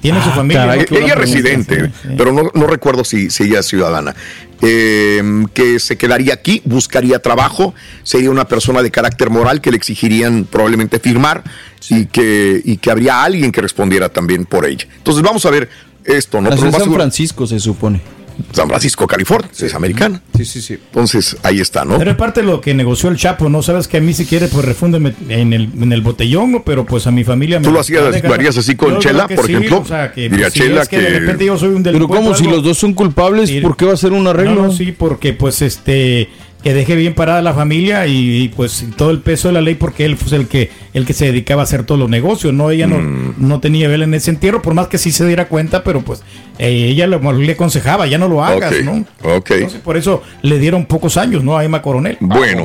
Tiene 0.00 0.22
su 0.22 0.30
familia. 0.30 0.62
Caray, 0.62 0.78
¿no? 0.78 0.84
Qué 0.86 0.98
ella 0.98 1.14
es 1.14 1.18
residente, 1.18 1.86
sí, 1.86 1.92
sí. 2.02 2.08
pero 2.16 2.30
no, 2.32 2.50
no 2.54 2.66
recuerdo 2.68 3.02
si, 3.02 3.30
si 3.30 3.44
ella 3.44 3.60
es 3.60 3.66
ciudadana. 3.66 4.14
Eh, 4.60 5.44
que 5.54 5.78
se 5.78 5.96
quedaría 5.96 6.34
aquí, 6.34 6.62
buscaría 6.64 7.20
trabajo, 7.20 7.74
sería 8.02 8.30
una 8.30 8.46
persona 8.46 8.82
de 8.82 8.90
carácter 8.90 9.30
moral 9.30 9.60
que 9.60 9.70
le 9.70 9.76
exigirían 9.76 10.44
probablemente 10.44 10.98
firmar 10.98 11.44
y, 11.88 12.06
que, 12.06 12.60
y 12.64 12.76
que 12.76 12.90
habría 12.90 13.22
alguien 13.22 13.52
que 13.52 13.60
respondiera 13.60 14.08
también 14.08 14.46
por 14.46 14.66
ella. 14.66 14.86
Entonces 14.96 15.22
vamos 15.22 15.46
a 15.46 15.50
ver 15.50 15.68
esto, 16.08 16.40
¿no? 16.40 16.50
Pero 16.50 16.64
en 16.66 16.72
San 16.72 16.80
seguro- 16.80 16.94
Francisco, 17.00 17.46
se 17.46 17.58
supone. 17.60 18.00
San 18.52 18.68
Francisco, 18.68 19.04
California, 19.08 19.50
es 19.60 19.74
americana. 19.74 20.22
Sí, 20.36 20.44
sí, 20.44 20.62
sí. 20.62 20.74
Entonces 20.74 21.36
ahí 21.42 21.58
está, 21.58 21.84
¿no? 21.84 21.98
Pero 21.98 22.12
es 22.12 22.16
parte 22.16 22.40
de 22.40 22.46
lo 22.46 22.60
que 22.60 22.72
negoció 22.72 23.08
el 23.08 23.16
Chapo, 23.16 23.48
¿no? 23.48 23.62
Sabes 23.62 23.88
que 23.88 23.96
a 23.96 24.00
mí 24.00 24.14
si 24.14 24.26
quiere, 24.26 24.46
pues 24.46 24.64
refúndeme 24.64 25.12
en 25.28 25.52
el, 25.52 25.68
en 25.82 25.92
el 25.92 26.02
botellón, 26.02 26.52
¿no? 26.52 26.62
pero 26.62 26.86
pues 26.86 27.08
a 27.08 27.10
mi 27.10 27.24
familia 27.24 27.58
me 27.58 27.64
¿Tú 27.64 27.72
lo 27.72 27.80
hacías- 27.80 28.12
deja- 28.12 28.28
lo 28.28 28.34
harías 28.34 28.56
así 28.56 28.76
con 28.76 28.94
Yo 28.94 28.98
Chela, 29.00 29.26
por 29.26 29.44
sí, 29.44 29.54
ejemplo? 29.54 29.80
O 29.80 29.84
sea, 29.84 30.12
que, 30.12 30.28
Diría 30.28 30.50
si 30.50 30.60
Chela 30.60 30.82
es 30.82 30.88
que, 30.88 30.98
de 31.00 31.18
repente 31.18 31.46
yo 31.46 31.58
soy 31.58 31.70
un 31.70 31.82
Pero 31.82 31.94
delincuente 31.94 32.24
como 32.26 32.36
si 32.36 32.44
los 32.44 32.62
dos 32.62 32.78
son 32.78 32.94
culpables. 32.94 33.50
¿por 33.60 33.76
qué 33.76 33.86
va 33.86 33.94
a 33.94 33.96
ser 33.96 34.12
un 34.12 34.24
arreglo? 34.28 34.54
No, 34.54 34.62
no, 34.68 34.72
sí, 34.72 34.92
porque 34.92 35.32
pues 35.32 35.60
este 35.60 36.28
que 36.62 36.74
deje 36.74 36.96
bien 36.96 37.14
parada 37.14 37.40
la 37.40 37.54
familia 37.54 38.06
y, 38.08 38.42
y, 38.42 38.48
pues 38.48 38.84
todo 38.96 39.10
el 39.10 39.20
peso 39.20 39.46
de 39.48 39.54
la 39.54 39.60
ley 39.60 39.76
porque 39.76 40.04
él 40.04 40.16
fue 40.16 40.36
el 40.36 40.48
que 40.48 40.70
el 40.92 41.06
que 41.06 41.12
se 41.12 41.26
dedicaba 41.26 41.62
a 41.62 41.64
hacer 41.64 41.84
todos 41.84 41.98
los 42.00 42.10
negocios, 42.10 42.52
no 42.52 42.70
ella 42.70 42.86
no, 42.88 42.98
Mm. 42.98 43.34
no 43.38 43.60
tenía 43.60 43.86
vela 43.88 44.04
en 44.04 44.14
ese 44.14 44.30
entierro, 44.30 44.60
por 44.60 44.74
más 44.74 44.88
que 44.88 44.98
sí 44.98 45.12
se 45.12 45.24
diera 45.24 45.46
cuenta, 45.46 45.84
pero 45.84 46.00
pues 46.02 46.22
eh, 46.58 46.88
ella 46.90 47.06
le, 47.06 47.18
le 47.18 47.52
aconsejaba, 47.52 48.06
ya 48.08 48.18
no 48.18 48.26
lo 48.28 48.42
hagas, 48.44 48.72
Ok, 48.72 48.82
¿no? 48.84 49.04
ok. 49.36 49.50
Entonces, 49.52 49.80
por 49.80 49.96
eso 49.96 50.22
le 50.42 50.58
dieron 50.58 50.84
pocos 50.86 51.16
años, 51.16 51.44
¿no? 51.44 51.56
A 51.56 51.64
Emma 51.64 51.80
Coronel. 51.80 52.16
Bueno, 52.20 52.64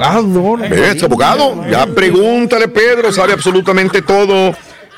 es 0.63 1.03
abogado. 1.03 1.63
Ya 1.69 1.85
pregúntale, 1.85 2.67
Pedro, 2.69 3.11
sabe 3.11 3.33
absolutamente 3.33 4.01
todo. 4.01 4.55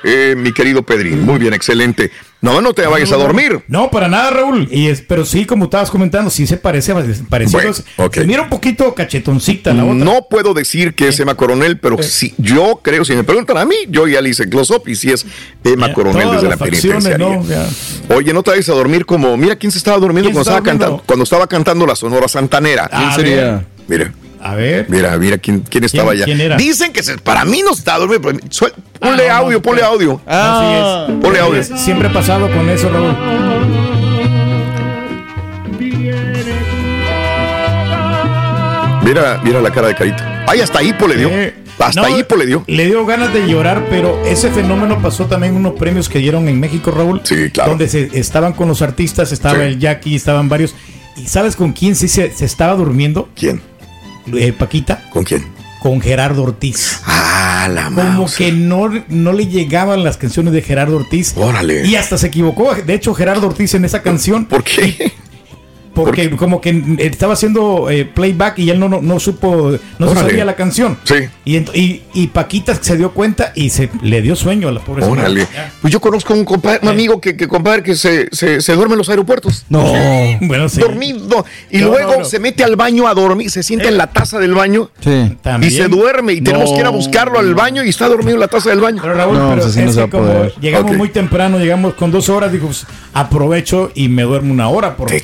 Eh, 0.07 0.35
mi 0.37 0.53
querido 0.53 0.83
Pedrín, 0.83 1.25
muy 1.25 1.39
bien, 1.39 1.51
excelente. 1.55 2.11
No, 2.39 2.61
no 2.61 2.75
te 2.75 2.85
vayas 2.85 3.11
a 3.11 3.15
dormir. 3.15 3.63
No, 3.67 3.89
para 3.89 4.07
nada, 4.07 4.29
Raúl. 4.29 4.67
Y 4.69 4.85
es, 4.85 5.01
pero 5.01 5.25
sí, 5.25 5.45
como 5.45 5.63
estabas 5.63 5.89
comentando, 5.89 6.29
sí 6.29 6.45
se 6.45 6.57
parece, 6.57 6.93
parecido. 7.27 7.59
Bueno. 7.97 8.11
Se 8.13 8.23
mira 8.25 8.43
un 8.43 8.49
poquito 8.49 8.93
cachetoncita 8.93 9.73
la 9.73 9.83
otra. 9.83 9.95
No 9.95 10.27
puedo 10.29 10.53
decir 10.53 10.93
que 10.93 11.07
es 11.07 11.19
Emma 11.19 11.33
Coronel, 11.33 11.79
pero 11.79 12.03
sí, 12.03 12.35
yo 12.37 12.81
creo, 12.83 13.03
si 13.03 13.15
me 13.15 13.23
preguntan 13.23 13.57
a 13.57 13.65
mí, 13.65 13.73
yo 13.89 14.07
ya 14.07 14.21
le 14.21 14.29
hice 14.29 14.47
close-up 14.47 14.83
y 14.87 14.95
si 14.95 15.09
es 15.09 15.25
Emma 15.63 15.91
Coronel 15.91 16.21
todas 16.21 16.41
desde 16.43 16.49
la 16.49 16.57
penitenciaria. 16.57 17.17
¿no? 17.17 17.43
Oye, 18.15 18.31
no 18.31 18.43
te 18.43 18.51
vayas 18.51 18.69
a 18.69 18.73
dormir 18.73 19.07
como, 19.07 19.35
mira 19.37 19.55
quién 19.55 19.71
se 19.71 19.79
estaba 19.79 19.97
durmiendo 19.97 20.29
¿Quién 20.29 20.35
cuando 20.35 20.51
se 20.51 20.55
estaba, 20.55 20.63
cantando, 20.63 21.03
cuando 21.03 21.23
estaba 21.23 21.47
cantando 21.47 21.87
la 21.87 21.95
Sonora 21.95 22.27
Santanera. 22.27 22.87
¿Quién 22.89 23.09
A 23.09 23.15
sería? 23.15 23.65
Mira. 23.87 24.13
A 24.47 24.53
ver. 24.53 24.85
Mira, 24.89 25.17
mira 25.17 25.39
quién, 25.39 25.61
quién 25.61 25.83
estaba 25.85 26.11
allá. 26.11 26.25
quién 26.25 26.39
era? 26.39 26.55
Dicen 26.55 26.93
que 26.93 27.01
se- 27.01 27.17
para 27.17 27.45
mí 27.45 27.61
no 27.63 27.71
durmiendo. 27.97 28.27
pero 28.27 28.37
suel- 28.51 28.73
Ponle 28.99 29.27
Ah, 29.27 29.37
audio, 29.37 29.59
ponle 29.59 29.81
audio. 29.81 30.21
Así 30.25 31.11
es. 31.11 31.19
Ponle 31.19 31.39
audio. 31.39 31.63
Siempre 31.63 32.07
ha 32.09 32.13
pasado 32.13 32.47
con 32.51 32.69
eso, 32.69 32.87
Raúl. 32.89 33.15
Mira, 39.03 39.39
mira 39.43 39.61
la 39.61 39.71
cara 39.71 39.87
de 39.89 39.95
Carito. 39.95 40.23
Ay, 40.47 40.61
hasta 40.61 40.81
hipo 40.81 41.07
le 41.07 41.15
dio. 41.15 41.29
Hasta 41.77 42.01
No, 42.01 42.17
hipo 42.17 42.35
le 42.35 42.45
dio. 42.45 42.63
Le 42.67 42.85
dio 42.85 43.05
ganas 43.05 43.33
de 43.33 43.47
llorar, 43.47 43.85
pero 43.89 44.19
ese 44.25 44.49
fenómeno 44.49 44.99
pasó 45.01 45.25
también 45.25 45.53
en 45.53 45.59
unos 45.59 45.73
premios 45.73 46.09
que 46.09 46.19
dieron 46.19 46.47
en 46.47 46.59
México, 46.59 46.89
Raúl. 46.91 47.21
Sí, 47.23 47.49
claro. 47.51 47.71
Donde 47.71 47.87
se, 47.87 48.09
estaban 48.13 48.53
con 48.53 48.67
los 48.67 48.81
artistas, 48.81 49.31
estaba 49.31 49.55
Sí. 49.55 49.61
el 49.61 49.79
Jackie, 49.79 50.15
estaban 50.15 50.49
varios. 50.49 50.73
¿Y 51.17 51.27
sabes 51.27 51.55
con 51.55 51.73
quién 51.73 51.95
sí 51.95 52.07
se, 52.07 52.31
se 52.33 52.45
estaba 52.45 52.73
durmiendo? 52.75 53.29
¿Quién? 53.35 53.61
Eh, 54.33 54.53
Paquita. 54.53 55.09
¿Con 55.09 55.23
quién? 55.23 55.45
Con 55.81 56.01
Gerardo 56.01 56.43
Ortiz. 56.43 56.99
Ah, 57.05 57.67
la 57.71 57.85
Como 57.85 58.03
mouse. 58.03 58.35
que 58.37 58.51
no, 58.51 58.89
no 59.07 59.33
le 59.33 59.47
llegaban 59.47 60.03
las 60.03 60.17
canciones 60.17 60.53
de 60.53 60.61
Gerardo 60.61 60.95
Ortiz. 60.97 61.33
Órale. 61.35 61.85
Y 61.85 61.95
hasta 61.95 62.17
se 62.17 62.27
equivocó. 62.27 62.73
De 62.73 62.93
hecho, 62.93 63.13
Gerardo 63.13 63.47
Ortiz 63.47 63.73
en 63.75 63.85
esa 63.85 64.01
canción. 64.01 64.45
¿Por 64.45 64.63
qué? 64.63 65.11
Porque 65.95 66.29
como 66.31 66.61
que 66.61 66.83
estaba 66.99 67.33
haciendo 67.33 67.89
eh, 67.89 68.05
playback 68.05 68.59
y 68.59 68.69
él 68.69 68.79
no, 68.79 68.89
no, 68.89 69.01
no 69.01 69.19
supo, 69.19 69.71
no 69.97 70.09
se 70.09 70.15
sabía 70.15 70.45
la 70.45 70.55
canción. 70.55 70.97
Sí. 71.03 71.15
Y, 71.45 71.57
y, 71.57 72.03
y 72.13 72.27
Paquita 72.27 72.75
se 72.75 72.97
dio 72.97 73.11
cuenta 73.11 73.51
y 73.55 73.69
se 73.69 73.89
le 74.01 74.21
dio 74.21 74.35
sueño 74.35 74.67
a 74.67 74.71
la 74.71 74.79
pobre 74.81 75.03
señora. 75.03 75.21
Órale. 75.23 75.47
Pues 75.81 75.91
yo 75.93 75.99
conozco 76.01 76.33
un, 76.33 76.45
compadre, 76.45 76.79
un 76.83 76.89
amigo 76.89 77.19
que, 77.21 77.35
que 77.37 77.47
compadre 77.47 77.81
que 77.83 77.95
se, 77.95 78.27
se, 78.31 78.61
se 78.61 78.73
duerme 78.75 78.93
en 78.93 78.99
los 78.99 79.09
aeropuertos. 79.09 79.65
No, 79.69 79.83
bueno, 80.41 80.69
sí. 80.69 80.79
Dormido. 80.81 81.45
Y 81.71 81.79
No, 81.79 81.87
luego 81.89 82.11
no, 82.13 82.19
no. 82.19 82.25
se 82.25 82.39
mete 82.39 82.63
al 82.63 82.75
baño 82.75 83.07
a 83.07 83.13
dormir, 83.13 83.49
se 83.49 83.63
sienta 83.63 83.87
en 83.87 83.97
la 83.97 84.07
taza 84.07 84.37
del 84.39 84.53
baño 84.53 84.89
Sí. 84.99 85.37
También. 85.41 85.71
y 85.71 85.75
se 85.75 85.87
duerme. 85.87 86.33
Y 86.33 86.41
tenemos 86.41 86.71
que 86.73 86.79
ir 86.79 86.85
a 86.85 86.89
buscarlo 86.89 87.39
al 87.39 87.55
baño 87.55 87.83
y 87.83 87.89
está 87.89 88.07
dormido 88.07 88.33
en 88.33 88.39
la 88.41 88.47
taza 88.47 88.69
del 88.69 88.81
baño. 88.81 89.01
Pero 89.01 89.13
Raúl, 89.13 89.37
No, 89.37 89.49
pero 89.49 89.61
pues 89.61 89.71
así 89.71 89.79
es 89.79 89.85
no 89.85 89.91
se 89.91 90.09
que 90.09 90.17
va 90.17 90.23
a 90.23 90.27
como 90.49 90.61
llegamos 90.61 90.97
muy 90.97 91.09
temprano, 91.09 91.57
llegamos 91.59 91.93
con 91.93 92.11
dos 92.11 92.29
horas, 92.29 92.51
digo, 92.51 92.65
pues, 92.67 92.85
aprovecho 93.13 93.91
y 93.95 94.09
me 94.09 94.23
duermo 94.23 94.51
una 94.53 94.67
hora 94.69 94.95
porque... 94.95 95.21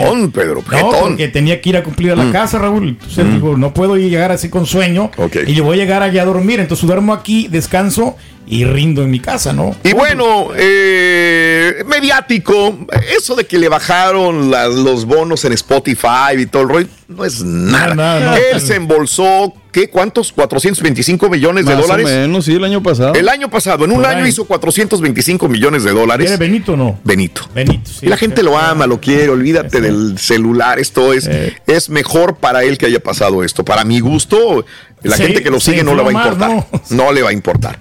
Jetón, 0.00 0.30
Pedro, 0.30 0.62
No, 0.70 0.76
jetón. 0.76 1.00
porque 1.10 1.28
tenía 1.28 1.60
que 1.60 1.68
ir 1.70 1.76
a 1.76 1.82
cumplir 1.82 2.12
a 2.12 2.16
la 2.16 2.24
Mm. 2.24 2.32
casa, 2.32 2.58
Raúl. 2.58 2.88
Entonces 2.88 3.32
digo, 3.32 3.56
no 3.56 3.72
puedo 3.74 3.96
llegar 3.96 4.32
así 4.32 4.48
con 4.48 4.66
sueño 4.66 5.10
y 5.46 5.54
yo 5.54 5.64
voy 5.64 5.78
a 5.78 5.84
llegar 5.84 6.02
allá 6.02 6.22
a 6.22 6.24
dormir. 6.24 6.60
Entonces 6.60 6.86
duermo 6.86 7.12
aquí, 7.12 7.48
descanso 7.48 8.16
y 8.46 8.64
rindo 8.64 9.02
en 9.02 9.10
mi 9.10 9.20
casa, 9.20 9.52
¿no? 9.52 9.76
Y 9.84 9.92
bueno, 9.92 10.48
eh, 10.56 11.84
mediático, 11.86 12.78
eso 13.16 13.34
de 13.36 13.44
que 13.44 13.58
le 13.58 13.68
bajaron 13.68 14.50
las- 14.50 14.74
los 14.74 15.04
bonos 15.04 15.44
en 15.44 15.52
Spotify 15.52 16.34
y 16.38 16.46
todo 16.46 16.62
el 16.62 16.68
rollo, 16.68 16.86
no 17.08 17.24
es 17.24 17.42
nada. 17.42 17.94
No, 17.94 18.20
no, 18.20 18.26
no. 18.30 18.36
Él 18.36 18.60
se 18.60 18.76
embolsó, 18.76 19.52
¿qué? 19.72 19.88
¿Cuántos? 19.90 20.32
425 20.32 21.28
millones 21.30 21.66
de 21.66 21.74
Más 21.74 21.82
dólares. 21.82 22.06
o 22.06 22.08
menos, 22.08 22.44
sí, 22.44 22.54
el 22.54 22.64
año 22.64 22.82
pasado. 22.82 23.14
El 23.14 23.28
año 23.28 23.50
pasado, 23.50 23.84
en 23.84 23.92
un 23.92 24.04
año 24.04 24.26
hizo 24.26 24.44
425 24.44 25.48
millones 25.48 25.84
de 25.84 25.92
dólares. 25.92 26.26
¿Quiere 26.30 26.36
Benito 26.46 26.72
o 26.72 26.76
no? 26.76 26.98
Benito. 27.04 27.42
Benito, 27.54 27.90
sí. 27.90 28.06
y 28.06 28.08
la 28.08 28.16
gente 28.16 28.42
lo 28.42 28.56
ama, 28.58 28.86
lo 28.86 29.00
quiere, 29.00 29.28
olvídate 29.28 29.80
del 29.80 30.18
celular, 30.18 30.78
esto 30.78 31.12
es, 31.12 31.26
Eh. 31.26 31.54
es 31.66 31.90
mejor 31.90 32.36
para 32.36 32.64
él 32.64 32.78
que 32.78 32.86
haya 32.86 33.00
pasado 33.00 33.44
esto. 33.44 33.64
Para 33.64 33.84
mi 33.84 34.00
gusto, 34.00 34.64
la 35.02 35.16
Sí, 35.16 35.22
gente 35.24 35.42
que 35.42 35.50
lo 35.50 35.60
sigue 35.60 35.84
no 35.84 35.94
le 35.94 36.02
va 36.02 36.10
a 36.10 36.12
más, 36.12 36.26
importar. 36.32 36.66
No 36.90 37.12
le 37.12 37.22
va 37.22 37.30
a 37.30 37.32
importar. 37.32 37.78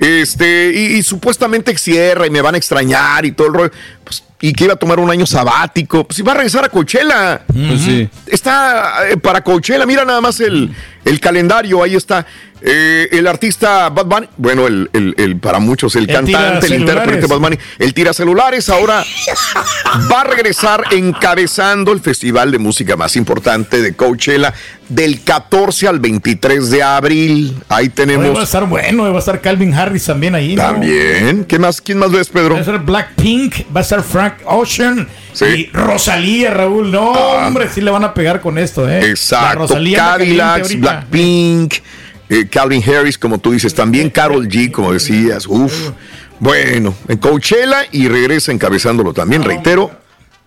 Este, 0.00 0.72
y, 0.74 0.96
y 0.96 1.02
supuestamente 1.02 1.76
cierra 1.76 2.26
y 2.26 2.30
me 2.30 2.40
van 2.40 2.54
a 2.54 2.58
extrañar 2.58 3.24
y 3.26 3.32
todo 3.32 3.48
el 3.48 3.54
rollo. 3.54 3.72
Pues, 4.04 4.22
y 4.40 4.52
que 4.52 4.64
iba 4.64 4.72
a 4.74 4.76
tomar 4.76 4.98
un 4.98 5.08
año 5.10 5.24
sabático. 5.26 6.04
Pues 6.04 6.18
iba 6.18 6.32
a 6.32 6.34
regresar 6.34 6.64
a 6.64 6.68
Coachella. 6.68 7.42
Pues. 7.46 8.08
Está 8.26 9.08
eh, 9.10 9.16
para 9.16 9.42
Coachella, 9.42 9.86
mira 9.86 10.04
nada 10.04 10.20
más 10.20 10.40
el, 10.40 10.74
el 11.04 11.20
calendario, 11.20 11.82
ahí 11.82 11.94
está. 11.94 12.26
Eh, 12.64 13.08
el 13.12 13.26
artista 13.26 13.88
Bad 13.88 14.06
Bunny, 14.06 14.28
bueno, 14.36 14.66
el, 14.68 14.88
el- 14.92 15.14
el- 15.18 15.36
para 15.36 15.58
muchos, 15.58 15.96
el, 15.96 16.06
cantante, 16.06 16.66
el 16.66 16.74
intérprete. 16.80 17.26
Bad 17.26 17.38
Bunny, 17.38 17.58
el 17.78 17.92
tira 17.94 18.12
celulares, 18.12 18.68
ahora 18.68 19.04
va 20.10 20.20
a 20.20 20.24
regresar 20.24 20.84
encabezando 20.92 21.92
el 21.92 22.00
festival 22.00 22.50
de 22.52 22.58
música 22.58 22.96
más 22.96 23.16
importante 23.16 23.82
de 23.82 23.94
Coachella 23.94 24.54
del 24.88 25.22
14 25.24 25.88
al 25.88 25.98
23 26.00 26.70
de 26.70 26.82
abril. 26.82 27.56
Ahí 27.68 27.86
Hoy 27.86 27.88
va 27.88 27.92
a 27.92 27.94
tenemos 27.96 28.42
estar 28.42 28.66
bueno, 28.68 29.04
va 29.10 29.16
a 29.16 29.18
estar 29.18 29.40
Calvin 29.40 29.74
Harris 29.74 30.04
también 30.04 30.34
ahí. 30.36 30.54
¿no? 30.54 30.62
también. 30.62 31.44
¿Qué 31.46 31.58
más? 31.58 31.80
¿Quién 31.80 31.98
más 31.98 32.12
ves, 32.12 32.28
Pedro? 32.28 32.50
Va 32.54 32.58
a 32.58 32.60
estar 32.60 32.78
Blackpink, 32.84 33.54
va 33.74 33.80
a 33.80 33.82
estar 33.96 34.02
Frank 34.02 34.34
Ocean 34.46 35.06
Sí. 35.32 35.44
y 35.44 35.70
Rosalía, 35.72 36.50
Raúl. 36.50 36.90
No, 36.90 37.14
Ah. 37.14 37.46
hombre, 37.46 37.68
sí 37.72 37.80
le 37.80 37.90
van 37.90 38.04
a 38.04 38.14
pegar 38.14 38.40
con 38.40 38.58
esto, 38.58 38.88
¿eh? 38.88 39.00
La 39.02 39.06
Exacto. 39.08 39.58
Rosalía 39.60 39.98
Cadillacs. 39.98 40.80
Blackpink, 40.80 41.74
eh, 42.28 42.46
Calvin 42.50 42.82
Harris, 42.82 43.18
como 43.18 43.38
tú 43.38 43.52
dices, 43.52 43.74
también 43.74 44.08
Carol 44.10 44.48
G, 44.48 44.70
como 44.70 44.92
decías. 44.92 45.46
Uf. 45.46 45.90
Bueno, 46.40 46.94
en 47.08 47.18
Coachella 47.18 47.82
y 47.92 48.08
regresa 48.08 48.50
encabezándolo 48.52 49.12
también, 49.12 49.44
reitero, 49.44 49.90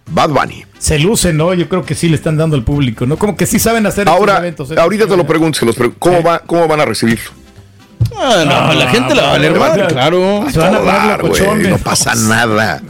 Bad 0.07 0.29
Bunny. 0.29 0.65
Se 0.77 0.99
luce, 0.99 1.31
¿no? 1.31 1.53
Yo 1.53 1.69
creo 1.69 1.85
que 1.85 1.95
sí 1.95 2.09
le 2.09 2.15
están 2.15 2.37
dando 2.37 2.55
al 2.55 2.63
público, 2.63 3.05
¿no? 3.05 3.17
Como 3.17 3.35
que 3.37 3.45
sí 3.45 3.59
saben 3.59 3.85
hacer 3.85 4.07
estos 4.07 4.19
Ahora, 4.19 4.37
eventos. 4.39 4.71
¿eh? 4.71 4.75
ahorita 4.77 5.07
te 5.07 5.15
lo 5.17 5.25
pregunto, 5.25 5.57
se 5.59 5.65
los 5.65 5.75
pregunto, 5.75 5.99
¿cómo, 5.99 6.21
va, 6.21 6.39
¿cómo 6.39 6.67
van 6.67 6.81
a 6.81 6.85
recibirlo? 6.85 7.31
Ah, 8.17 8.43
no, 8.45 8.73
la 8.73 8.89
gente 8.89 9.15
la 9.15 9.23
va 9.23 9.35
a 9.35 9.39
madre, 9.51 9.87
claro. 9.87 10.45
Se 10.51 10.59
van 10.59 10.75
a 10.75 10.79
Dar, 10.79 11.23
no 11.23 11.77
pasa 11.77 12.13
nada. 12.15 12.81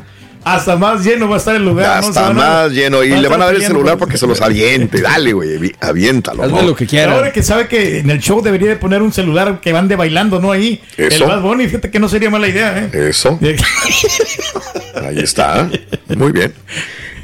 Hasta 0.45 0.75
más 0.77 1.03
lleno 1.03 1.27
va 1.27 1.35
a 1.35 1.39
estar 1.39 1.55
el 1.55 1.65
lugar, 1.65 2.01
¿no? 2.01 2.07
Hasta 2.07 2.31
más 2.31 2.71
lleno. 2.71 3.03
Y 3.03 3.09
le 3.09 3.27
van 3.27 3.41
a 3.41 3.45
dar 3.47 3.55
el 3.55 3.61
celular 3.63 3.97
para 3.97 4.11
que 4.11 4.17
se 4.17 4.27
los 4.27 4.39
aviente. 4.41 5.01
Dale, 5.01 5.33
güey, 5.33 5.57
avi- 5.57 5.75
aviéntalo. 5.81 6.43
Hazme 6.43 6.61
¿no? 6.61 6.67
lo 6.67 6.75
que 6.75 6.85
Pero 6.85 7.13
Ahora 7.13 7.33
que 7.33 7.41
sabe 7.43 7.67
que 7.67 7.99
en 7.99 8.09
el 8.11 8.19
show 8.19 8.41
debería 8.43 8.69
de 8.69 8.75
poner 8.75 9.01
un 9.01 9.11
celular 9.11 9.59
que 9.59 9.73
van 9.73 9.87
de 9.87 9.95
bailando, 9.95 10.39
¿no? 10.39 10.51
Ahí. 10.51 10.81
Eso. 10.97 11.23
El 11.23 11.29
Bad 11.29 11.41
Bunny, 11.41 11.65
fíjate 11.65 11.89
que 11.89 11.99
no 11.99 12.07
sería 12.07 12.29
mala 12.29 12.47
idea, 12.47 12.77
¿eh? 12.93 13.09
Eso. 13.09 13.39
Ahí 14.95 15.19
está. 15.19 15.69
Muy 16.15 16.31
bien. 16.31 16.53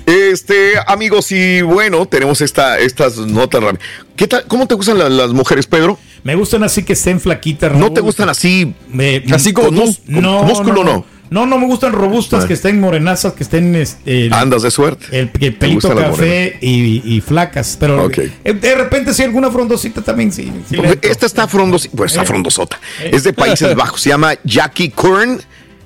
Este, 0.05 0.73
amigos, 0.87 1.31
y 1.31 1.61
bueno, 1.61 2.05
tenemos 2.07 2.41
esta, 2.41 2.79
estas 2.79 3.17
notas 3.17 3.61
rápidas. 3.63 3.85
¿Qué 4.15 4.27
tal? 4.27 4.45
¿Cómo 4.47 4.67
te 4.67 4.75
gustan 4.75 4.97
la- 4.97 5.09
las 5.09 5.31
mujeres, 5.31 5.67
Pedro? 5.67 5.97
Me 6.23 6.35
gustan 6.35 6.63
así 6.63 6.83
que 6.83 6.93
estén 6.93 7.19
flaquitas. 7.19 7.71
¿No 7.73 7.79
Raúl. 7.81 7.93
te 7.93 8.01
gustan 8.01 8.29
así? 8.29 8.73
Me- 8.91 9.23
Así 9.31 9.53
como 9.53 9.67
con 9.67 9.75
tú, 9.77 9.81
mus- 9.85 9.99
con 10.05 10.21
no, 10.21 10.43
músculo, 10.43 10.83
no, 10.83 10.93
no. 10.93 11.05
No, 11.31 11.45
no 11.45 11.57
me 11.57 11.65
gustan 11.65 11.93
robustas, 11.93 12.43
que 12.45 12.53
estén 12.53 12.79
morenazas, 12.81 13.31
que 13.33 13.43
estén 13.43 13.73
este, 13.73 14.25
el, 14.27 14.33
Andas 14.33 14.63
de 14.63 14.69
suerte. 14.69 15.05
el, 15.11 15.31
el 15.39 15.55
pelito 15.55 15.95
café 15.95 16.57
y, 16.61 17.01
y 17.15 17.21
flacas. 17.21 17.77
Pero 17.79 18.03
Ok. 18.05 18.17
eh, 18.43 18.53
de 18.53 18.75
repente 18.75 19.13
sí 19.13 19.23
alguna 19.23 19.49
frondosita 19.49 20.01
también 20.01 20.33
sí. 20.33 20.51
sí. 20.69 20.75
Esta 21.01 21.25
está 21.25 21.47
frondos, 21.47 21.89
pues 21.95 22.11
está 22.11 22.23
Eh. 22.23 22.27
frondosota. 22.27 22.77
Es 23.01 23.23
de 23.23 23.31
Países 23.31 23.73
Bajos. 23.75 24.01
Se 24.01 24.09
llama 24.09 24.33
Jackie 24.43 24.89
Kern, 24.89 25.41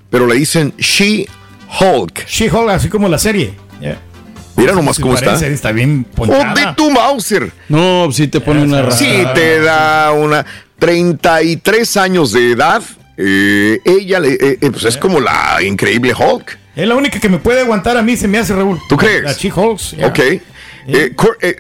pero 0.10 0.26
le 0.26 0.34
dicen 0.36 0.74
She 0.80 1.28
Hulk. 1.80 2.26
She-Hulk, 2.26 2.70
así 2.72 2.89
como 2.89 3.08
la 3.08 3.20
serie. 3.20 3.54
Yeah. 3.80 4.00
Mira 4.56 4.74
nomás 4.74 4.96
Sí, 4.96 5.02
cómo 5.04 5.14
está. 5.14 5.28
parece, 5.34 5.54
Está 5.54 5.72
bien 5.72 6.08
¡Oh, 6.18 6.26
de 6.26 6.32
ponchada. 6.34 6.76
tu 6.76 6.89
Mauser! 6.89 7.52
No, 7.70 8.10
sí 8.12 8.28
te 8.30 8.39
pone 8.41 8.64
una 8.64 8.89
Sí, 8.91 9.06
raza. 9.22 9.34
te 9.34 9.60
da 9.60 10.12
una 10.12 10.43
33 10.80 11.98
años 11.98 12.32
de 12.32 12.52
edad. 12.52 12.82
Eh, 13.18 13.80
ella 13.86 14.20
le- 14.20 14.34
eh, 14.34 14.57
eh, 14.61 14.72
pues 14.72 14.84
es 14.86 14.97
como 14.97 15.20
la 15.20 15.57
increíble 15.63 16.13
Hulk. 16.13 16.57
Es 16.76 16.88
la 16.88 16.95
única 16.95 17.20
que 17.20 17.30
me 17.30 17.38
puede 17.39 17.61
aguantar 17.61 17.95
a 17.97 18.01
mí, 18.01 18.18
se 18.18 18.28
me 18.28 18.38
hace 18.38 18.53
Raúl. 18.53 18.80
¿Tú 18.89 18.97
crees? 18.97 19.24
La 19.24 19.32
She-Hulk. 19.34 19.80
yeah. 19.97 20.07
Ok. 20.07 20.20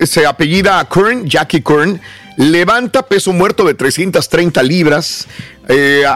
Se 0.05 0.25
apellida 0.25 0.87
Kern, 0.93 1.25
Jackie 1.27 1.61
Kern. 1.61 1.99
Levanta 2.37 3.07
peso 3.07 3.31
muerto 3.31 3.63
de 3.63 3.73
330 3.73 4.61
libras. 4.61 5.25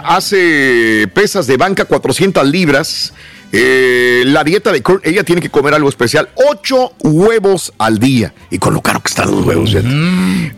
hace 0.04 1.08
pesas 1.14 1.48
de 1.48 1.58
banca 1.58 1.86
400 1.86 2.46
libras. 2.48 3.14
Eh, 3.52 4.24
la 4.26 4.43
dieta 4.43 4.72
de 4.72 4.82
Kern, 4.82 5.02
ella 5.04 5.24
tiene 5.24 5.41
que 5.41 5.50
comer 5.50 5.74
algo 5.74 5.89
especial. 5.89 6.30
Ocho 6.50 6.93
huevos 7.00 7.74
al 7.78 8.00
día. 8.00 8.34
Y 8.52 8.60
con 8.60 8.74
lo 8.74 8.82
caro 8.82 9.00
que 9.02 9.10
están 9.10 9.32
los 9.32 9.45
huevos. 9.45 9.72
fíjate. 9.72 9.88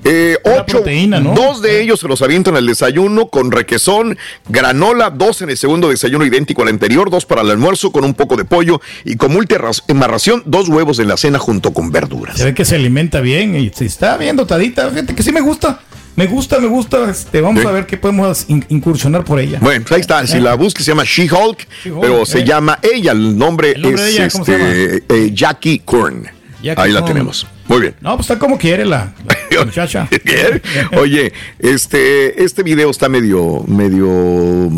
Eh, 0.03 0.37
ocho, 0.43 0.65
proteína, 0.65 1.19
¿no? 1.19 1.33
dos 1.33 1.61
de 1.61 1.81
ellos 1.81 1.99
se 1.99 2.07
los 2.07 2.21
avientan 2.21 2.55
al 2.55 2.65
desayuno 2.65 3.27
con 3.27 3.51
requesón, 3.51 4.17
granola, 4.49 5.09
dos 5.09 5.41
en 5.41 5.49
el 5.49 5.57
segundo 5.57 5.89
desayuno 5.89 6.25
idéntico 6.25 6.63
al 6.63 6.69
anterior, 6.69 7.09
dos 7.09 7.25
para 7.25 7.41
el 7.41 7.51
almuerzo 7.51 7.91
con 7.91 8.03
un 8.03 8.13
poco 8.13 8.35
de 8.35 8.45
pollo 8.45 8.81
y 9.05 9.15
como 9.15 9.37
última 9.37 10.07
ración, 10.07 10.43
dos 10.45 10.69
huevos 10.69 10.99
en 10.99 11.07
la 11.07 11.17
cena 11.17 11.39
junto 11.39 11.73
con 11.73 11.91
verduras. 11.91 12.37
Se 12.37 12.45
ve 12.45 12.53
que 12.53 12.65
se 12.65 12.75
alimenta 12.75 13.21
bien 13.21 13.55
y 13.55 13.69
se 13.69 13.85
está 13.85 14.17
bien 14.17 14.35
dotadita. 14.35 14.89
Fíjate 14.89 15.15
que 15.15 15.23
sí 15.23 15.31
me 15.31 15.41
gusta. 15.41 15.81
Me 16.15 16.27
gusta, 16.27 16.59
me 16.59 16.67
gusta. 16.67 17.09
Este, 17.09 17.41
vamos 17.41 17.61
Sí. 17.61 17.67
a 17.67 17.71
ver 17.71 17.85
qué 17.85 17.97
podemos 17.97 18.45
in- 18.49 18.65
incursionar 18.69 19.23
por 19.23 19.39
ella. 19.39 19.59
Bueno, 19.61 19.81
pues 19.81 19.93
ahí 19.93 20.01
está. 20.01 20.25
Si 20.27 20.37
Eh. 20.37 20.41
la 20.41 20.55
buscas, 20.55 20.83
se 20.85 20.91
llama 20.91 21.03
She-Hulk, 21.05 21.67
pero 22.01 22.25
se 22.25 22.39
eh. 22.39 22.43
llama 22.45 22.79
ella. 22.81 23.11
El 23.13 23.37
nombre, 23.37 23.71
El 23.71 23.81
nombre 23.83 24.09
es 24.09 24.15
ella, 24.15 24.29
¿cómo 24.29 24.45
se 24.45 24.95
este, 24.97 25.03
eh, 25.25 25.31
Jackie 25.33 25.79
Kern. 25.79 26.23
Jackie 26.61 26.81
ahí 26.81 26.91
la 26.91 27.03
tenemos. 27.05 27.47
Muy 27.67 27.79
bien. 27.81 27.95
No, 28.01 28.15
pues 28.17 28.29
está 28.29 28.37
como 28.37 28.57
quiere 28.57 28.85
la, 28.85 29.13
la 29.51 29.65
muchacha. 29.65 30.07
Oye, 30.99 31.31
este, 31.57 32.43
este 32.43 32.61
video 32.63 32.89
está 32.91 33.07
medio, 33.09 33.63
medio 33.67 34.69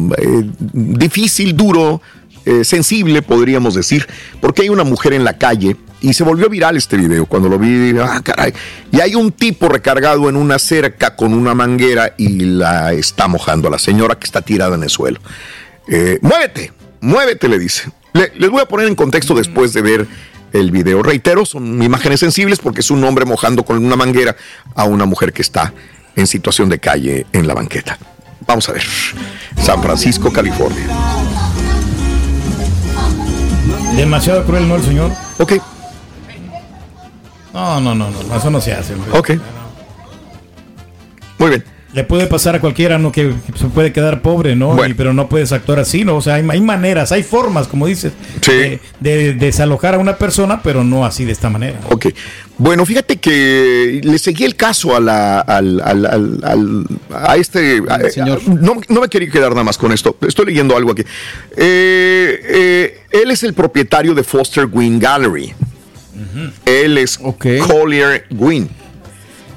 difícil, 0.72 1.56
duro, 1.56 2.02
eh, 2.46 2.64
sensible, 2.64 3.22
podríamos 3.22 3.74
decir, 3.76 4.08
porque 4.42 4.62
hay 4.64 4.70
una 4.70 4.84
mujer 4.84 5.14
en 5.14 5.24
la 5.24 5.38
calle 5.38 5.76
y 6.04 6.14
se 6.14 6.24
volvió 6.24 6.50
viral 6.50 6.78
este 6.78 6.98
video. 6.98 7.26
Cuando 7.26 7.50
lo 7.50 7.58
vi, 7.58 7.96
ah, 8.00 8.22
caray. 8.24 8.54
Y 8.92 9.00
hay 9.00 9.16
un 9.16 9.32
tipo 9.32 9.70
recargado 9.70 10.30
en 10.30 10.36
una 10.36 10.60
cerca 10.60 11.16
con 11.16 11.34
una 11.34 11.56
manguera 11.56 12.14
y 12.18 12.42
la 12.46 12.94
está 12.94 13.28
mojando 13.28 13.70
a 13.70 13.72
la 13.72 13.80
señora 13.80 14.16
que 14.20 14.26
está 14.26 14.42
tirada 14.42 14.76
en 14.76 14.84
el 14.84 14.90
suelo. 14.90 15.20
Eh, 15.88 16.20
muévete, 16.22 16.72
muévete, 17.02 17.48
le 17.48 17.58
dice. 17.58 17.90
Le- 18.14 18.32
les 18.38 18.50
voy 18.52 18.62
a 18.62 18.66
poner 18.68 18.88
en 18.88 18.96
contexto 18.96 19.34
después 19.34 19.74
de 19.74 19.82
ver 19.82 20.08
el 20.52 20.70
video. 20.72 21.02
Reitero, 21.02 21.46
son 21.46 21.82
imágenes 21.82 22.20
sensibles 22.20 22.60
porque 22.60 22.82
es 22.82 22.92
un 22.92 23.04
hombre 23.04 23.26
mojando 23.26 23.64
con 23.64 23.84
una 23.84 23.96
manguera 23.96 24.36
a 24.76 24.84
una 24.84 25.06
mujer 25.06 25.34
que 25.34 25.42
está 25.42 25.74
en 26.16 26.28
situación 26.28 26.70
de 26.70 26.80
calle 26.80 27.26
en 27.34 27.48
la 27.48 27.54
banqueta. 27.56 27.98
Vamos 28.46 28.68
a 28.70 28.74
ver. 28.74 28.84
San 29.62 29.82
Francisco, 29.82 30.32
California. 30.32 30.86
Demasiado 33.96 34.44
cruel, 34.46 34.68
¿no, 34.68 34.76
el 34.76 34.84
señor? 34.84 35.12
Ok, 35.38 35.54
No, 37.54 37.80
no, 37.80 37.94
no, 37.96 38.10
no, 38.10 38.36
eso 38.36 38.50
no 38.50 38.60
se 38.62 38.74
hace. 38.74 38.94
hombre. 38.96 39.12
ok. 39.18 39.32
Muy 41.40 41.50
bien. 41.50 41.64
Le 41.94 42.04
puede 42.04 42.26
pasar 42.26 42.56
a 42.56 42.60
cualquiera, 42.60 42.98
¿no? 42.98 43.12
Que, 43.12 43.36
se 43.54 43.66
puede 43.68 43.94
quedar 43.94 44.24
pobre, 44.24 44.56
¿no? 44.56 44.84
Y- 44.88 44.96
pero 44.96 45.14
no 45.14 45.30
puedes 45.30 45.52
actuar 45.52 45.78
así, 45.78 46.04
¿no? 46.04 46.16
O 46.16 46.22
sea, 46.22 46.36
hay, 46.36 46.48
hay 46.50 46.60
maneras, 46.60 47.12
hay 47.12 47.22
formas, 47.22 47.68
como 47.68 47.86
dices, 47.86 48.14
de, 48.48 48.80
de 49.00 49.34
desalojar 49.36 49.94
a 49.94 50.00
una 50.00 50.18
persona, 50.18 50.64
pero 50.64 50.84
no 50.84 51.06
así 51.06 51.24
de 51.24 51.32
esta 51.34 51.52
manera. 51.52 51.80
Ok. 51.92 52.08
Bueno, 52.58 52.84
fíjate 52.88 53.18
que 53.18 54.02
le 54.04 54.18
seguí 54.18 54.44
el 54.44 54.56
caso 54.56 54.96
a 54.96 55.00
la, 55.00 55.42
al, 55.42 55.80
al- 55.82 56.06
al- 56.08 56.40
al- 56.44 56.88
a 57.14 57.36
este 57.36 57.84
a- 57.88 58.00
no, 58.48 58.82
no 58.90 59.02
me 59.02 59.08
quería 59.08 59.30
quedar 59.30 59.52
nada 59.52 59.64
más 59.64 59.78
con 59.78 59.92
esto. 59.92 60.18
Estoy 60.28 60.48
leyendo 60.48 60.76
algo 60.76 60.94
aquí. 60.94 61.04
Eh, 61.56 62.42
eh, 62.44 63.02
él 63.12 63.30
es 63.30 63.44
el 63.44 63.54
propietario 63.54 64.16
de 64.16 64.24
Foster 64.24 64.66
Green 64.66 64.98
Gallery. 65.00 65.54
Él 66.66 66.98
es 66.98 67.18
Collier 67.18 68.26
Green. 68.30 68.70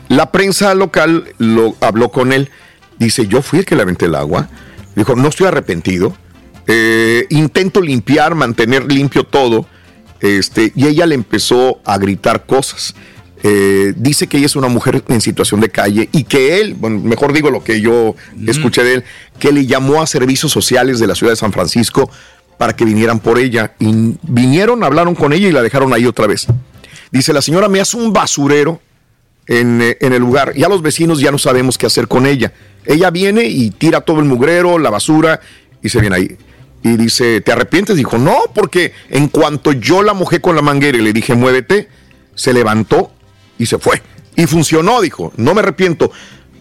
La 0.08 0.30
prensa 0.30 0.74
local 0.74 1.34
lo 1.38 1.74
habló 1.80 2.10
con 2.10 2.32
él. 2.32 2.50
Dice, 2.98 3.26
yo 3.26 3.42
fui 3.42 3.60
el 3.60 3.64
que 3.64 3.76
le 3.76 3.82
aventé 3.82 4.06
el 4.06 4.14
agua. 4.14 4.48
Dijo, 4.94 5.14
no 5.16 5.28
estoy 5.28 5.46
arrepentido. 5.48 6.16
Eh, 6.66 7.26
intento 7.30 7.80
limpiar, 7.80 8.34
mantener 8.34 8.90
limpio 8.90 9.24
todo. 9.24 9.66
Este, 10.20 10.72
y 10.74 10.86
ella 10.86 11.06
le 11.06 11.14
empezó 11.14 11.80
a 11.84 11.98
gritar 11.98 12.46
cosas. 12.46 12.94
Eh, 13.42 13.92
dice 13.96 14.26
que 14.26 14.38
ella 14.38 14.46
es 14.46 14.56
una 14.56 14.68
mujer 14.68 15.04
en 15.08 15.20
situación 15.20 15.60
de 15.60 15.68
calle 15.68 16.08
y 16.10 16.24
que 16.24 16.58
él, 16.60 16.74
bueno, 16.74 17.00
mejor 17.00 17.34
digo 17.34 17.50
lo 17.50 17.62
que 17.62 17.80
yo 17.80 18.16
escuché 18.46 18.82
de 18.82 18.94
él, 18.94 19.04
que 19.38 19.52
le 19.52 19.66
llamó 19.66 20.00
a 20.00 20.06
servicios 20.06 20.50
sociales 20.50 20.98
de 20.98 21.06
la 21.06 21.14
ciudad 21.14 21.32
de 21.32 21.36
San 21.36 21.52
Francisco 21.52 22.10
para 22.58 22.74
que 22.74 22.84
vinieran 22.84 23.20
por 23.20 23.38
ella. 23.38 23.74
Y 23.78 24.16
vinieron, 24.22 24.84
hablaron 24.84 25.14
con 25.14 25.32
ella 25.32 25.48
y 25.48 25.52
la 25.52 25.62
dejaron 25.62 25.92
ahí 25.92 26.06
otra 26.06 26.26
vez. 26.26 26.46
Dice, 27.10 27.32
la 27.32 27.42
señora 27.42 27.68
me 27.68 27.80
hace 27.80 27.96
un 27.96 28.12
basurero 28.12 28.80
en, 29.46 29.80
eh, 29.82 29.96
en 30.00 30.12
el 30.12 30.20
lugar. 30.20 30.54
Ya 30.54 30.68
los 30.68 30.82
vecinos 30.82 31.20
ya 31.20 31.30
no 31.30 31.38
sabemos 31.38 31.78
qué 31.78 31.86
hacer 31.86 32.08
con 32.08 32.26
ella. 32.26 32.52
Ella 32.84 33.10
viene 33.10 33.44
y 33.44 33.70
tira 33.70 34.00
todo 34.00 34.20
el 34.20 34.26
mugrero, 34.26 34.78
la 34.78 34.90
basura 34.90 35.40
y 35.82 35.88
se 35.88 36.00
viene 36.00 36.16
ahí. 36.16 36.36
Y 36.82 36.96
dice, 36.96 37.40
¿te 37.40 37.52
arrepientes? 37.52 37.96
Dijo, 37.96 38.18
no, 38.18 38.36
porque 38.54 38.92
en 39.10 39.28
cuanto 39.28 39.72
yo 39.72 40.02
la 40.02 40.14
mojé 40.14 40.40
con 40.40 40.54
la 40.54 40.62
manguera 40.62 40.98
y 40.98 41.02
le 41.02 41.12
dije, 41.12 41.34
muévete, 41.34 41.88
se 42.34 42.52
levantó 42.52 43.10
y 43.58 43.66
se 43.66 43.78
fue. 43.78 44.02
Y 44.36 44.46
funcionó, 44.46 45.00
dijo, 45.00 45.32
no 45.36 45.54
me 45.54 45.60
arrepiento. 45.60 46.12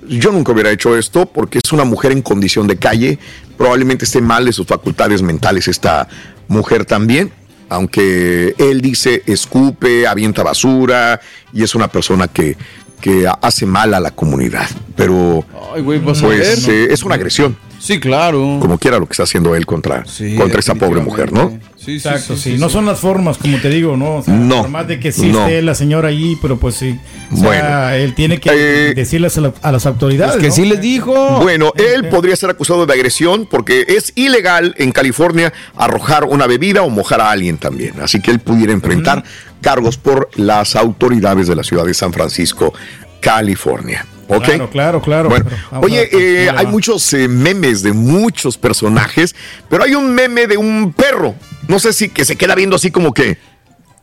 Yo 0.08 0.32
nunca 0.32 0.52
hubiera 0.52 0.72
hecho 0.72 0.98
esto 0.98 1.26
porque 1.26 1.60
es 1.64 1.72
una 1.72 1.84
mujer 1.84 2.12
en 2.12 2.22
condición 2.22 2.68
de 2.68 2.78
calle. 2.78 3.20
Probablemente 3.58 4.06
esté 4.06 4.22
mal 4.22 4.46
de 4.46 4.54
sus 4.54 4.68
facultades 4.68 5.22
mentales 5.22 5.68
esta 5.68 6.08
mujer 6.48 6.86
también. 6.86 7.32
Aunque 7.70 8.54
él 8.58 8.82
dice 8.82 9.24
escupe, 9.26 10.06
avienta 10.08 10.44
basura 10.44 11.20
y 11.52 11.64
es 11.64 11.74
una 11.74 11.88
persona 11.88 12.28
que, 12.28 12.56
que 13.02 13.28
hace 13.42 13.66
mal 13.66 13.94
a 13.94 14.00
la 14.00 14.12
comunidad. 14.12 14.70
Pero 14.96 15.46
Ay, 15.74 15.82
pues 15.84 16.22
ver. 16.22 16.58
eh, 16.70 16.88
es 16.92 17.04
una 17.04 17.16
agresión. 17.16 17.58
Sí, 17.86 18.00
claro. 18.00 18.58
Como 18.60 18.80
quiera 18.80 18.98
lo 18.98 19.06
que 19.06 19.12
está 19.14 19.24
haciendo 19.24 19.56
él 19.56 19.66
contra, 19.68 20.04
contra 20.38 20.60
esa 20.60 20.74
pobre 20.74 21.02
mujer, 21.02 21.32
¿no? 21.32 21.60
Exacto, 21.88 22.36
sí, 22.36 22.58
No 22.58 22.68
son 22.68 22.88
las 22.88 23.00
formas, 23.00 23.38
como 23.38 23.60
te 23.60 23.70
digo, 23.70 23.96
¿no? 23.96 24.16
O 24.16 24.24
sea, 24.24 24.34
No, 24.34 24.62
Por 24.62 24.70
más 24.72 24.88
de 24.88 25.00
que 25.00 25.10
existe 25.10 25.32
no. 25.32 25.62
la 25.62 25.76
señora 25.76 26.08
allí, 26.08 26.36
pero 26.42 26.58
pues 26.58 26.74
sí. 26.76 27.00
O 27.32 27.38
sea, 27.38 27.46
Bueno. 27.46 27.90
él 27.92 28.16
tiene 28.16 28.40
que 28.40 28.50
Eh, 28.90 28.94
decirles 28.96 29.38
a, 29.38 29.42
la- 29.42 29.54
a 29.62 29.72
las 29.72 29.86
autoridades. 29.86 30.38
Pues 30.40 30.58
¿no? 30.58 30.66
les 30.66 30.82
dijo. 30.82 31.40
Bueno, 31.42 31.74
él 31.76 32.08
podría 32.10 32.36
ser 32.36 32.50
acusado 32.50 32.88
de 32.88 32.94
agresión 32.94 33.48
porque 33.50 33.86
es 33.88 34.14
ilegal 34.16 34.74
en 34.80 34.92
California 34.92 35.54
arrojar 35.78 36.24
una 36.24 36.48
bebida 36.48 36.82
o 36.82 36.90
mojar 36.90 37.22
a 37.22 37.30
alguien 37.30 37.60
también. 37.60 37.94
Así 38.02 38.20
que 38.20 38.32
él 38.32 38.40
pudiera 38.40 38.74
enfrentar 38.74 39.24
cargos 39.62 39.98
por 39.98 40.30
las 40.38 40.76
autoridades 40.76 41.46
de 41.48 41.56
la 41.56 41.64
ciudad 41.64 41.86
de 41.86 41.94
San 41.94 42.12
Francisco, 42.14 42.74
California. 43.20 44.06
¿Ok? 44.28 44.44
Claro, 44.44 44.70
claro, 44.72 45.02
claro. 45.02 45.30
Bueno, 45.30 45.46
oye, 45.82 46.10
eh, 46.12 46.50
hay 46.56 46.66
muchos 46.68 47.14
eh, 47.14 47.28
memes 47.28 47.84
de 47.84 47.94
muchos 47.94 48.58
personajes, 48.58 49.36
pero 49.70 49.84
hay 49.84 49.96
un 49.96 50.14
meme 50.14 50.48
de 50.48 50.58
un 50.58 50.94
perro. 50.94 51.36
No 51.68 51.80
sé 51.80 51.94
si 51.94 52.10
que 52.10 52.26
se 52.26 52.36
queda 52.36 52.56
viendo 52.56 52.76
así 52.76 52.92
como 52.92 53.14
que. 53.14 53.38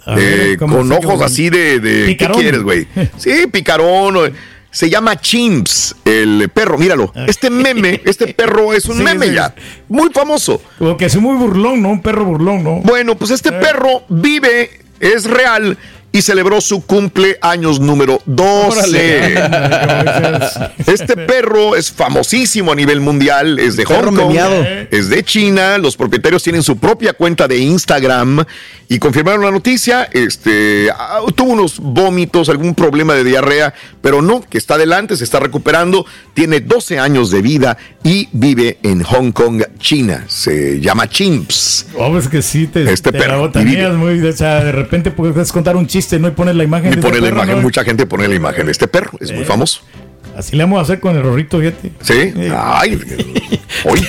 Eh, 0.07 0.57
¿cómo 0.59 0.79
con 0.79 0.93
ojos 0.93 1.23
así 1.23 1.49
de. 1.51 1.79
de- 1.81 2.17
¿Qué 2.17 2.27
quieres, 2.29 2.63
güey? 2.63 2.87
Sí, 3.19 3.47
picarón. 3.51 4.17
o- 4.17 4.29
Se 4.71 4.89
llama 4.89 5.21
Chimps, 5.21 5.95
el 6.05 6.49
perro. 6.49 6.79
Míralo. 6.79 7.13
Este 7.27 7.51
meme, 7.51 8.01
este 8.05 8.33
perro 8.33 8.73
es 8.73 8.87
un 8.87 8.97
Sí, 8.99 9.03
meme 9.03 9.29
sí. 9.29 9.35
ya. 9.35 9.55
Muy 9.89 10.11
famoso. 10.13 10.63
Como 10.79 10.97
que 10.97 11.05
es 11.05 11.17
muy 11.17 11.37
burlón, 11.37 11.83
¿no? 11.83 11.91
Un 11.91 12.01
perro 12.03 12.25
burlón, 12.25 12.65
¿no? 12.65 12.77
Bueno, 12.77 13.17
pues 13.17 13.31
este 13.33 13.53
perro 13.53 14.03
vive, 14.09 14.71
es 14.99 15.25
real 15.25 15.77
y 16.13 16.23
celebró 16.23 16.61
su 16.61 16.85
cumpleaños 16.85 17.81
número 17.81 18.21
12. 18.27 19.35
Este 20.87 21.17
perro 21.17 21.75
es 21.75 21.91
famosísimo 21.91 22.73
a 22.73 22.75
nivel 22.75 23.01
mundial, 23.01 23.59
es 23.59 23.77
de 23.77 23.85
Hong 23.85 24.15
Kong, 24.15 24.37
es 24.91 25.09
de 25.09 25.25
China, 25.25 25.79
los 25.79 25.97
propietarios 25.97 26.43
tienen 26.43 26.63
su 26.63 26.77
propia 26.77 27.15
cuenta 27.15 27.49
de 27.49 27.59
Instagram 27.59 28.45
y 28.89 28.99
confirmaron 28.99 29.43
la 29.43 29.51
noticia, 29.51 30.05
este, 30.13 30.91
ah, 30.91 31.21
tuvo 31.35 31.53
unos 31.53 31.79
vómitos, 31.79 32.51
algún 32.51 32.75
problema 32.75 33.15
de 33.15 33.25
diarrea, 33.25 33.73
pero 34.03 34.21
no, 34.21 34.43
que 34.43 34.59
está 34.59 34.75
adelante, 34.75 35.17
se 35.17 35.25
está 35.25 35.41
recuperando, 35.41 36.05
tiene 36.35 36.61
12 36.61 36.99
años 36.99 37.31
de 37.31 37.41
vida 37.41 37.79
y 38.05 38.29
vive 38.33 38.77
en 38.83 39.03
Hong 39.03 39.33
Kong, 39.33 39.63
China, 39.79 40.27
se 40.29 40.79
llama 40.79 41.09
Chimps. 41.09 41.87
Oh, 41.97 42.11
pues 42.11 42.29
que 42.29 42.43
sí, 42.43 42.67
te, 42.67 42.83
Este 42.93 43.13
te 43.13 43.19
perro, 43.19 43.33
la 43.33 43.39
botaneas 43.39 43.95
muy, 43.95 44.21
o 44.21 44.33
sea, 44.33 44.63
de 44.63 44.73
repente 44.73 45.11
puedes 45.11 45.53
contar 45.53 45.75
un 45.77 45.87
chiste, 45.87 46.02
¿no? 46.19 46.29
Y 46.29 46.33
pones 46.33 46.55
la 46.55 46.65
imagen 46.65 46.93
Y 46.93 46.97
de 46.97 47.03
pone 47.03 47.15
ese 47.17 47.23
la 47.23 47.29
perro, 47.29 47.37
imagen, 47.39 47.57
¿no? 47.57 47.63
mucha 47.63 47.85
gente 47.85 48.07
pone 48.07 48.29
la 48.29 48.35
imagen 48.35 48.67
de 48.67 48.73
este 48.73 48.89
perro, 48.89 49.13
es 49.21 49.33
muy 49.33 49.45
famoso. 49.45 49.81
Así 50.37 50.57
le 50.57 50.63
vamos 50.65 50.79
a 50.79 50.83
hacer 50.83 51.01
con 51.01 51.15
el 51.17 51.23
rorrito, 51.23 51.59
fíjate. 51.59 51.93
¿Sí? 52.01 52.33
Ay, 52.57 52.99
hoy, 53.85 54.07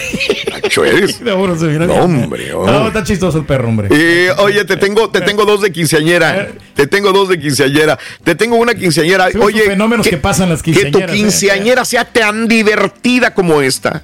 macho 0.63 0.85
eres. 0.85 1.19
No, 1.23 1.35
hombre, 1.35 2.51
No, 2.51 2.87
está 2.87 3.03
chistoso 3.03 3.39
el 3.39 3.45
perro, 3.45 3.67
hombre. 3.67 3.89
Eh, 3.91 4.31
oye, 4.37 4.63
te 4.65 4.77
tengo, 4.77 5.09
te 5.09 5.21
tengo 5.21 5.45
dos 5.45 5.61
de 5.61 5.71
quinceañera. 5.71 6.49
Te 6.75 6.87
tengo 6.87 7.11
dos 7.11 7.29
de 7.29 7.39
quinceañera. 7.39 7.99
Te 8.23 8.35
tengo 8.35 8.55
una 8.55 8.73
quinceañera. 8.73 9.31
Son 9.31 9.41
oye, 9.41 9.61
fenómenos 9.63 10.07
que 10.07 10.17
pasan 10.17 10.49
las 10.49 10.63
Que 10.63 10.71
tu 10.71 10.79
quinceañeras, 10.79 11.11
¿eh? 11.11 11.17
quinceañera 11.17 11.85
sea 11.85 12.05
tan 12.05 12.47
divertida 12.47 13.33
como 13.33 13.61
esta. 13.61 14.03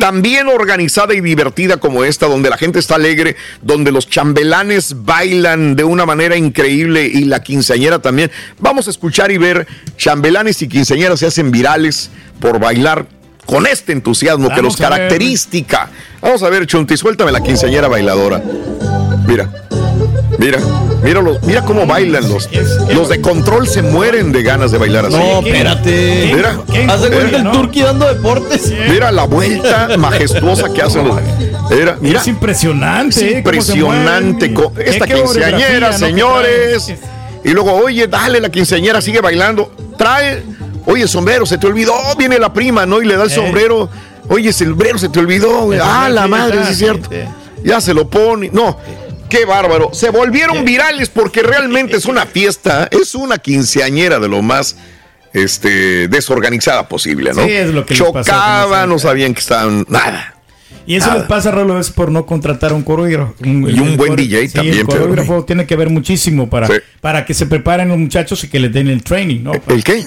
Tan 0.00 0.22
bien 0.22 0.48
organizada 0.48 1.14
y 1.14 1.20
divertida 1.20 1.78
como 1.78 2.04
esta, 2.04 2.26
donde 2.26 2.50
la 2.50 2.56
gente 2.56 2.78
está 2.78 2.94
alegre, 2.96 3.36
donde 3.62 3.92
los 3.92 4.08
chambelanes 4.08 5.04
bailan 5.04 5.76
de 5.76 5.84
una 5.84 6.06
manera 6.06 6.36
increíble 6.36 7.06
y 7.06 7.24
la 7.24 7.42
quinceañera 7.42 7.98
también. 8.00 8.30
Vamos 8.58 8.86
a 8.86 8.90
escuchar 8.90 9.30
y 9.30 9.38
ver 9.38 9.66
chambelanes 9.96 10.62
y 10.62 10.68
quinceañeras 10.68 11.20
se 11.20 11.26
hacen 11.26 11.50
virales 11.50 12.10
por 12.40 12.58
bailar 12.58 13.06
con 13.46 13.66
este 13.66 13.92
entusiasmo 13.92 14.50
que 14.54 14.62
los 14.62 14.76
característica. 14.76 15.90
Vamos 16.20 16.42
a 16.42 16.50
ver, 16.50 16.66
Chunti, 16.66 16.96
suéltame 16.96 17.32
la 17.32 17.42
quinceañera 17.42 17.88
bailadora. 17.88 18.42
Mira, 19.26 19.67
mira, 20.38 20.58
mira, 21.02 21.20
los, 21.20 21.42
mira 21.42 21.62
cómo 21.62 21.86
bailan 21.86 22.28
los. 22.28 22.48
Los 22.94 23.08
de 23.08 23.20
control 23.20 23.66
se 23.68 23.82
mueren 23.82 24.32
de 24.32 24.42
ganas 24.42 24.70
de 24.70 24.78
bailar 24.78 25.06
así. 25.06 25.16
No, 25.16 25.40
espérate. 25.40 26.32
Mira, 26.34 26.60
Haz 26.92 27.02
de 27.02 27.10
cuenta 27.10 27.36
el 27.38 27.50
turqui 27.50 27.82
dando 27.82 28.06
deportes. 28.12 28.72
mira 28.90 29.10
la 29.12 29.24
vuelta 29.24 29.88
majestuosa 29.98 30.72
que 30.72 30.82
hacen 30.82 31.06
los. 31.08 31.16
Mira, 31.70 31.96
mira. 32.00 32.20
Es 32.20 32.26
impresionante. 32.28 33.16
Es 33.16 33.22
¿eh? 33.22 33.42
Cómo 33.44 33.62
se 33.62 33.72
impresionante. 33.72 34.48
mueven. 34.48 34.54
co- 34.54 34.72
Eh, 34.80 34.84
Esta 34.86 35.06
quinceañera, 35.06 35.92
señores. 35.92 36.92
Y 37.44 37.50
luego, 37.50 37.72
oye, 37.74 38.06
dale, 38.08 38.40
la 38.40 38.48
quinceañera 38.50 39.00
sigue 39.00 39.20
bailando. 39.20 39.72
Trae, 39.96 40.42
oye, 40.86 41.02
el 41.02 41.08
sombrero, 41.08 41.46
se 41.46 41.58
te 41.58 41.66
olvidó. 41.66 41.92
Viene 42.16 42.38
la 42.38 42.52
prima, 42.52 42.84
¿no? 42.86 43.00
Y 43.02 43.06
le 43.06 43.16
da 43.16 43.24
el 43.24 43.30
Eh. 43.30 43.34
sombrero. 43.34 43.88
Oye, 44.28 44.48
el 44.48 44.54
sombrero 44.54 44.98
se 44.98 45.08
te 45.08 45.18
olvidó. 45.20 45.70
Ah, 45.82 46.08
la 46.10 46.26
madre, 46.26 46.58
sí 46.66 46.72
es 46.72 46.78
cierto. 46.78 47.08
sí. 47.10 47.16
Ya 47.64 47.80
se 47.80 47.92
lo 47.94 48.08
pone. 48.08 48.50
No. 48.52 48.76
Qué 49.28 49.44
bárbaro. 49.44 49.90
Se 49.92 50.10
volvieron 50.10 50.64
virales 50.64 51.08
porque 51.08 51.42
realmente 51.42 51.96
es 51.96 52.06
una 52.06 52.26
fiesta, 52.26 52.88
es 52.90 53.14
una 53.14 53.38
quinceañera 53.38 54.18
de 54.18 54.28
lo 54.28 54.42
más 54.42 54.76
este, 55.32 56.08
desorganizada 56.08 56.88
posible, 56.88 57.32
¿no? 57.34 57.44
Sí, 57.44 57.52
es 57.52 57.72
lo 57.72 57.84
que 57.84 57.94
Chocaban, 57.94 58.88
no 58.88 58.98
sabían 58.98 59.34
que 59.34 59.40
estaban. 59.40 59.84
Nada. 59.88 60.37
Y 60.88 60.96
eso 60.96 61.08
Nada. 61.08 61.18
les 61.18 61.28
pasa, 61.28 61.50
Rolo, 61.50 61.78
es 61.78 61.90
por 61.90 62.10
no 62.10 62.24
contratar 62.24 62.72
un 62.72 62.82
coreógrafo. 62.82 63.34
Y 63.44 63.50
un 63.78 63.98
buen 63.98 64.16
DJ 64.16 64.48
también, 64.48 64.78
El 64.78 64.86
Pedro. 64.86 65.00
coreógrafo 65.02 65.44
tiene 65.44 65.66
que 65.66 65.76
ver 65.76 65.90
muchísimo 65.90 66.48
para, 66.48 66.66
Sí. 66.66 66.72
para 67.02 67.26
que 67.26 67.34
se 67.34 67.44
preparen 67.44 67.88
los 67.88 67.98
muchachos 67.98 68.42
y 68.44 68.48
que 68.48 68.58
les 68.58 68.72
den 68.72 68.88
el 68.88 69.02
training, 69.02 69.42
¿no? 69.42 69.52
¿El 69.68 69.84
qué? 69.84 70.06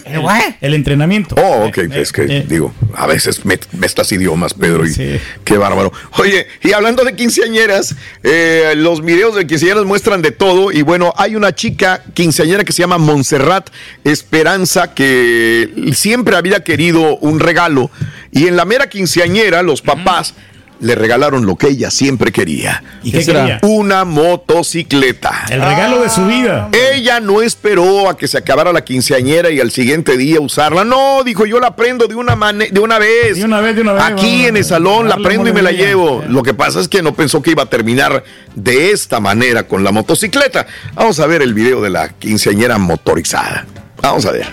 El 0.60 0.74
entrenamiento. 0.74 1.36
Oh, 1.38 1.66
ok, 1.68 1.78
Eh, 1.78 1.90
es 2.02 2.12
que 2.12 2.24
eh, 2.24 2.46
digo, 2.50 2.74
a 2.96 3.06
veces 3.06 3.46
me, 3.46 3.60
me 3.74 3.86
estas 3.86 4.12
idiomas, 4.12 4.56
Pedro, 4.56 4.84
y 4.84 4.90
Sí. 4.90 5.20
qué 5.44 5.56
bárbaro. 5.56 5.94
Oye, 6.18 6.48
y 6.64 6.72
hablando 6.74 7.04
de 7.04 7.16
quinceañeras, 7.16 7.96
eh, 8.24 8.74
los 8.76 9.06
videos 9.06 9.36
de 9.36 9.46
quinceañeras 9.46 9.86
muestran 9.86 10.24
de 10.24 10.32
todo, 10.32 10.72
y 10.72 10.82
bueno, 10.82 11.14
hay 11.16 11.36
una 11.36 11.54
chica 11.54 12.04
quinceañera 12.16 12.64
que 12.64 12.74
se 12.74 12.82
llama 12.82 12.98
Montserrat 12.98 13.70
Esperanza, 14.04 14.96
que 14.96 15.70
siempre 15.94 16.36
había 16.36 16.64
querido 16.64 17.18
un 17.18 17.40
regalo, 17.40 17.92
y 18.32 18.48
en 18.48 18.56
la 18.56 18.66
mera 18.66 18.90
quinceañera, 18.90 19.62
los 19.62 19.82
papás 19.84 20.34
le 20.82 20.96
regalaron 20.96 21.46
lo 21.46 21.56
que 21.56 21.68
ella 21.68 21.92
siempre 21.92 22.32
quería. 22.32 22.84
¿Y 23.04 23.12
qué 23.12 23.24
quería? 23.24 23.60
Una 23.62 24.04
motocicleta. 24.04 25.46
El 25.50 25.62
regalo 25.62 26.02
de 26.02 26.10
su 26.10 26.26
vida. 26.26 26.70
Ella 26.94 27.20
no 27.20 27.42
esperó 27.42 28.10
a 28.10 28.18
que 28.18 28.28
se 28.28 28.38
acabara 28.38 28.74
la 28.74 28.84
quinceañera 28.84 29.52
y 29.52 29.60
al 29.60 29.72
siguiente 29.72 30.18
día 30.18 30.42
usarla. 30.42 30.84
No, 30.84 31.24
dijo, 31.24 31.46
yo 31.46 31.60
la 31.60 31.76
prendo 31.76 32.08
de 32.08 32.16
una, 32.16 32.36
de 32.54 32.80
una 32.80 33.00
vez. 33.00 33.38
De 33.38 33.46
una 33.46 33.62
vez, 33.62 33.76
de 33.76 33.82
una 33.82 33.94
vez. 33.94 34.04
Aquí 34.04 34.46
en 34.46 34.58
el 34.58 34.66
salón 34.66 35.08
la 35.08 35.18
prendo 35.18 35.50
y 35.50 35.54
me 35.54 35.62
la 35.62 35.72
llevo. 35.72 36.24
Lo 36.28 36.44
que 36.44 36.54
pasa 36.54 36.80
es 36.80 36.88
que 36.88 37.02
no 37.02 37.14
pensó 37.14 37.42
que 37.42 37.52
iba 37.52 37.64
a 37.64 37.68
terminar 37.68 38.24
de 38.56 38.92
esta 38.92 39.20
manera 39.20 39.68
con 39.68 39.84
la 39.84 39.92
motocicleta. 39.92 40.66
Vamos 40.96 41.20
a 41.20 41.28
ver 41.28 41.44
el 41.44 41.54
video 41.54 41.82
de 41.82 41.92
la 41.92 42.10
quinceañera 42.10 42.78
motorizada. 42.80 43.66
Vamos 44.02 44.26
a 44.26 44.32
ver. 44.32 44.48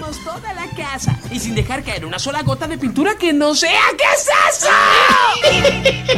Y 1.30 1.38
sin 1.40 1.54
dejar 1.54 1.82
caer 1.84 2.04
una 2.04 2.18
sola 2.18 2.42
gota 2.42 2.66
de 2.68 2.78
pintura 2.78 3.16
que 3.18 3.32
no 3.32 3.54
sea. 3.54 3.80
¿Qué 3.96 4.04
es 4.16 4.28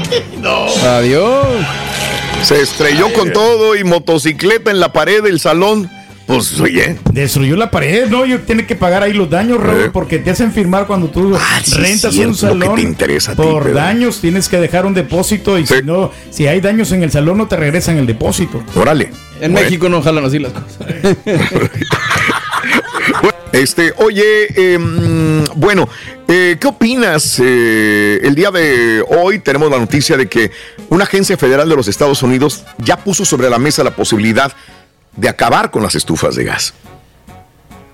eso? 0.02 0.20
no. 0.40 0.66
Adiós. 0.88 1.46
Se 2.42 2.60
estrelló 2.62 3.12
con 3.12 3.32
todo 3.32 3.76
y 3.76 3.84
motocicleta 3.84 4.70
en 4.70 4.80
la 4.80 4.92
pared 4.92 5.22
del 5.22 5.40
salón. 5.40 5.90
Pues 6.26 6.60
oye. 6.60 6.96
Destruyó 7.12 7.56
la 7.56 7.72
pared, 7.72 8.06
¿no? 8.08 8.24
Yo 8.24 8.38
tiene 8.42 8.64
que 8.64 8.76
pagar 8.76 9.02
ahí 9.02 9.12
los 9.12 9.28
daños, 9.28 9.58
Raúl, 9.60 9.86
Eh. 9.86 9.90
porque 9.92 10.18
te 10.18 10.30
hacen 10.30 10.52
firmar 10.52 10.86
cuando 10.86 11.08
tú 11.08 11.36
Ah, 11.36 11.60
sí, 11.64 11.74
rentas 11.74 12.14
cierto, 12.14 12.30
un 12.30 12.36
salón. 12.36 12.74
te 12.76 12.82
interesa 12.82 13.32
ti, 13.34 13.42
por 13.42 13.74
daños 13.74 14.20
tienes 14.20 14.48
que 14.48 14.58
dejar 14.58 14.86
un 14.86 14.94
depósito 14.94 15.58
y 15.58 15.66
si 15.66 15.82
no, 15.82 16.12
si 16.30 16.46
hay 16.46 16.60
daños 16.60 16.92
en 16.92 17.02
el 17.02 17.10
salón 17.10 17.36
no 17.36 17.48
te 17.48 17.56
regresan 17.56 17.96
el 17.98 18.06
depósito. 18.06 18.62
Órale. 18.76 19.10
En 19.40 19.52
México 19.54 19.88
no 19.88 20.02
jalan 20.02 20.24
así 20.24 20.38
las 20.38 20.52
cosas. 20.52 20.78
Este, 23.52 23.92
oye, 23.96 24.74
em, 24.74 25.44
bueno, 25.56 25.88
eh, 26.28 26.56
¿qué 26.60 26.68
opinas? 26.68 27.40
Eh, 27.42 28.20
el 28.22 28.34
día 28.34 28.50
de 28.52 29.04
hoy 29.08 29.40
tenemos 29.40 29.70
la 29.70 29.78
noticia 29.78 30.16
de 30.16 30.28
que 30.28 30.52
una 30.88 31.04
agencia 31.04 31.36
federal 31.36 31.68
de 31.68 31.74
los 31.74 31.88
Estados 31.88 32.22
Unidos 32.22 32.64
ya 32.78 32.96
puso 32.98 33.24
sobre 33.24 33.50
la 33.50 33.58
mesa 33.58 33.82
la 33.82 33.96
posibilidad 33.96 34.52
de 35.16 35.28
acabar 35.28 35.70
con 35.72 35.82
las 35.82 35.96
estufas 35.96 36.36
de 36.36 36.44
gas. 36.44 36.74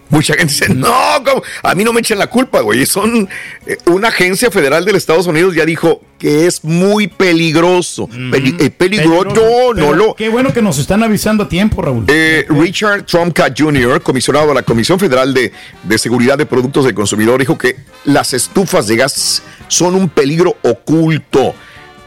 Mucha 0.08 0.34
gente 0.34 0.52
dice, 0.52 0.72
no, 0.74 0.94
¿cómo? 1.24 1.42
a 1.62 1.74
mí 1.74 1.82
no 1.84 1.92
me 1.92 2.00
echen 2.00 2.18
la 2.18 2.28
culpa, 2.28 2.60
güey. 2.60 2.86
Son 2.86 3.28
eh, 3.66 3.76
una 3.86 4.08
agencia 4.08 4.50
federal 4.50 4.84
de 4.84 4.96
Estados 4.96 5.26
Unidos 5.26 5.54
ya 5.54 5.64
dijo 5.64 6.00
que 6.18 6.46
es 6.46 6.64
muy 6.64 7.08
peligroso. 7.08 8.08
Peli- 8.08 8.56
eh, 8.58 8.70
peligroso, 8.70 9.74
no, 9.74 9.92
lo. 9.92 10.14
Qué 10.14 10.28
bueno 10.28 10.52
que 10.52 10.62
nos 10.62 10.78
están 10.78 11.02
avisando 11.02 11.44
a 11.44 11.48
tiempo, 11.48 11.82
Raúl. 11.82 12.04
Eh, 12.08 12.46
Richard 12.48 13.04
Trumka 13.04 13.52
Jr., 13.56 14.00
comisionado 14.00 14.48
de 14.48 14.54
la 14.54 14.62
Comisión 14.62 14.98
Federal 14.98 15.34
de, 15.34 15.52
de 15.82 15.98
Seguridad 15.98 16.38
de 16.38 16.46
Productos 16.46 16.84
del 16.84 16.94
Consumidor, 16.94 17.40
dijo 17.40 17.58
que 17.58 17.76
las 18.04 18.32
estufas 18.32 18.86
de 18.86 18.96
gas 18.96 19.42
son 19.68 19.94
un 19.94 20.08
peligro 20.08 20.56
oculto 20.62 21.54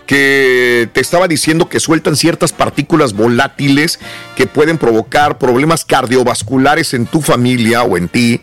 que 0.09 0.89
te 0.91 1.01
estaba 1.01 1.27
diciendo 1.27 1.69
que 1.69 1.79
sueltan 1.79 2.15
ciertas 2.15 2.51
partículas 2.51 3.13
volátiles 3.13 3.99
que 4.35 4.47
pueden 4.47 4.79
provocar 4.79 5.37
problemas 5.37 5.85
cardiovasculares 5.85 6.95
en 6.95 7.05
tu 7.05 7.21
familia 7.21 7.83
o 7.83 7.95
en 7.95 8.07
ti, 8.07 8.41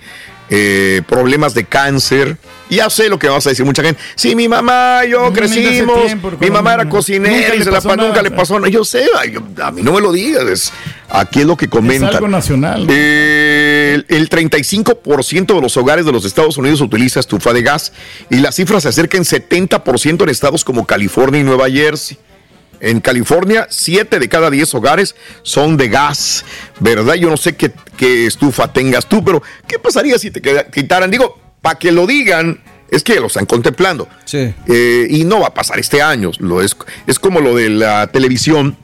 eh, 0.48 1.02
problemas 1.08 1.54
de 1.54 1.64
cáncer. 1.64 2.38
Ya 2.68 2.90
sé 2.90 3.08
lo 3.08 3.18
que 3.18 3.28
vas 3.28 3.46
a 3.46 3.50
decir 3.50 3.64
mucha 3.64 3.82
gente. 3.82 4.00
Sí, 4.16 4.34
mi 4.34 4.48
mamá, 4.48 5.04
yo 5.04 5.22
No 5.26 5.32
crecimos, 5.32 6.04
tiempo, 6.06 6.32
mi 6.40 6.50
mamá 6.50 6.74
era 6.74 6.88
cocinera 6.88 7.30
nunca 7.36 7.54
y 7.54 7.62
se 7.62 7.70
la 7.70 7.78
nunca 7.80 7.96
nada. 7.96 8.22
le 8.22 8.30
pasó 8.32 8.58
nada. 8.58 8.68
Yo 8.68 8.84
sé, 8.84 9.06
a 9.62 9.70
mí 9.70 9.82
no 9.82 9.92
me 9.92 10.00
lo 10.00 10.10
digas. 10.12 10.44
es- 10.48 10.72
aquí 11.08 11.40
es 11.40 11.46
lo 11.46 11.56
que 11.56 11.68
comentan. 11.68 12.12
algo 12.14 12.26
nacional. 12.28 12.86
Eh, 12.90 14.02
el, 14.08 14.16
el 14.16 14.28
35% 14.28 15.54
de 15.54 15.60
los 15.60 15.76
hogares 15.76 16.04
de 16.04 16.12
los 16.12 16.24
Estados 16.24 16.56
Unidos 16.56 16.80
utiliza 16.80 17.20
estufa 17.20 17.52
de 17.52 17.62
gas 17.62 17.92
y 18.30 18.36
la 18.38 18.50
cifra 18.50 18.80
se 18.80 18.88
acerca 18.88 19.16
en 19.16 19.24
70% 19.24 20.24
en 20.24 20.28
estados 20.28 20.64
como 20.64 20.86
California 20.86 21.40
y 21.40 21.44
Nueva 21.44 21.70
Jersey. 21.70 22.18
En 22.80 23.00
California, 23.00 23.66
7 23.70 24.18
de 24.18 24.28
cada 24.28 24.50
10 24.50 24.74
hogares 24.74 25.14
son 25.42 25.76
de 25.78 25.88
gas, 25.88 26.44
¿verdad? 26.80 27.14
Yo 27.14 27.30
no 27.30 27.36
sé 27.38 27.56
qué, 27.56 27.72
qué 27.96 28.26
estufa 28.26 28.70
tengas 28.70 29.06
tú, 29.08 29.24
pero 29.24 29.42
¿qué 29.66 29.78
pasaría 29.78 30.18
si 30.18 30.30
te 30.30 30.42
quitaran? 30.70 31.10
Digo, 31.10 31.38
para 31.66 31.80
que 31.80 31.90
lo 31.90 32.06
digan, 32.06 32.60
es 32.92 33.02
que 33.02 33.18
lo 33.18 33.26
están 33.26 33.44
contemplando. 33.44 34.06
Sí. 34.24 34.54
Eh, 34.68 35.08
y 35.10 35.24
no 35.24 35.40
va 35.40 35.48
a 35.48 35.54
pasar 35.54 35.80
este 35.80 36.00
año. 36.00 36.30
Lo 36.38 36.62
es, 36.62 36.76
es 37.08 37.18
como 37.18 37.40
lo 37.40 37.56
de 37.56 37.70
la 37.70 38.06
televisión 38.06 38.76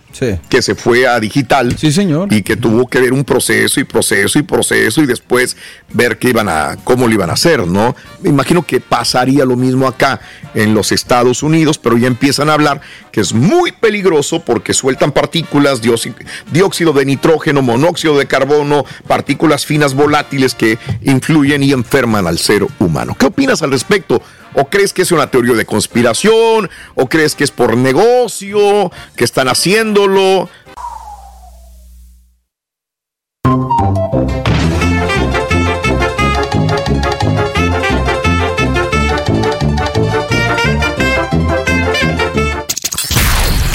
que 0.49 0.63
se 0.63 0.75
fue 0.75 1.07
a 1.07 1.19
digital. 1.21 1.77
Sí, 1.79 1.91
señor. 1.93 2.33
Y 2.33 2.43
que 2.43 2.57
tuvo 2.57 2.87
que 2.87 3.01
ver 3.01 3.13
un 3.13 3.25
proceso 3.25 3.81
y 3.81 3.85
proceso 3.85 4.39
y 4.39 4.43
proceso 4.43 5.03
y 5.03 5.07
después 5.07 5.57
ver 5.93 6.19
qué 6.19 6.29
iban 6.31 6.49
a, 6.49 6.77
cómo 6.85 7.07
lo 7.09 7.15
iban 7.15 7.31
a 7.31 7.35
hacer, 7.35 7.67
¿no? 7.67 7.97
Me 8.23 8.29
imagino 8.31 8.63
que 8.63 8.81
pasaría 8.81 9.45
lo 9.45 9.57
mismo 9.57 9.87
acá 9.87 10.21
en 10.55 10.75
los 10.75 10.93
Estados 10.93 11.43
Unidos, 11.43 11.79
pero 11.79 11.97
ya 11.97 12.07
empiezan 12.07 12.51
a 12.51 12.55
hablar 12.55 12.81
que 13.11 13.21
es 13.21 13.33
muy 13.33 13.73
peligroso 13.73 14.41
porque 14.41 14.75
sueltan 14.75 15.13
partículas, 15.13 15.83
dióxi- 15.83 16.15
dióxido 16.53 16.93
de 16.93 17.05
nitrógeno, 17.05 17.63
monóxido 17.63 18.19
de 18.19 18.27
carbono, 18.27 18.85
partículas 19.07 19.67
finas 19.67 19.95
volátiles 19.95 20.55
que 20.55 20.79
influyen 21.03 21.63
y 21.63 21.73
enferman 21.73 22.27
al 22.27 22.39
ser 22.39 22.67
humano. 22.79 23.17
¿Qué 23.19 23.27
opinas 23.27 23.63
al 23.63 23.71
respecto? 23.71 24.23
¿O 24.55 24.69
crees 24.69 24.93
que 24.93 25.03
es 25.03 25.13
una 25.13 25.31
teoría 25.31 25.55
de 25.55 25.65
conspiración? 25.65 26.71
¿O 26.95 27.09
crees 27.09 27.35
que 27.35 27.45
es 27.45 27.51
por 27.51 27.77
negocio? 27.77 28.91
¿Que 29.17 29.25
están 29.25 29.49
haciéndolo? 29.49 30.49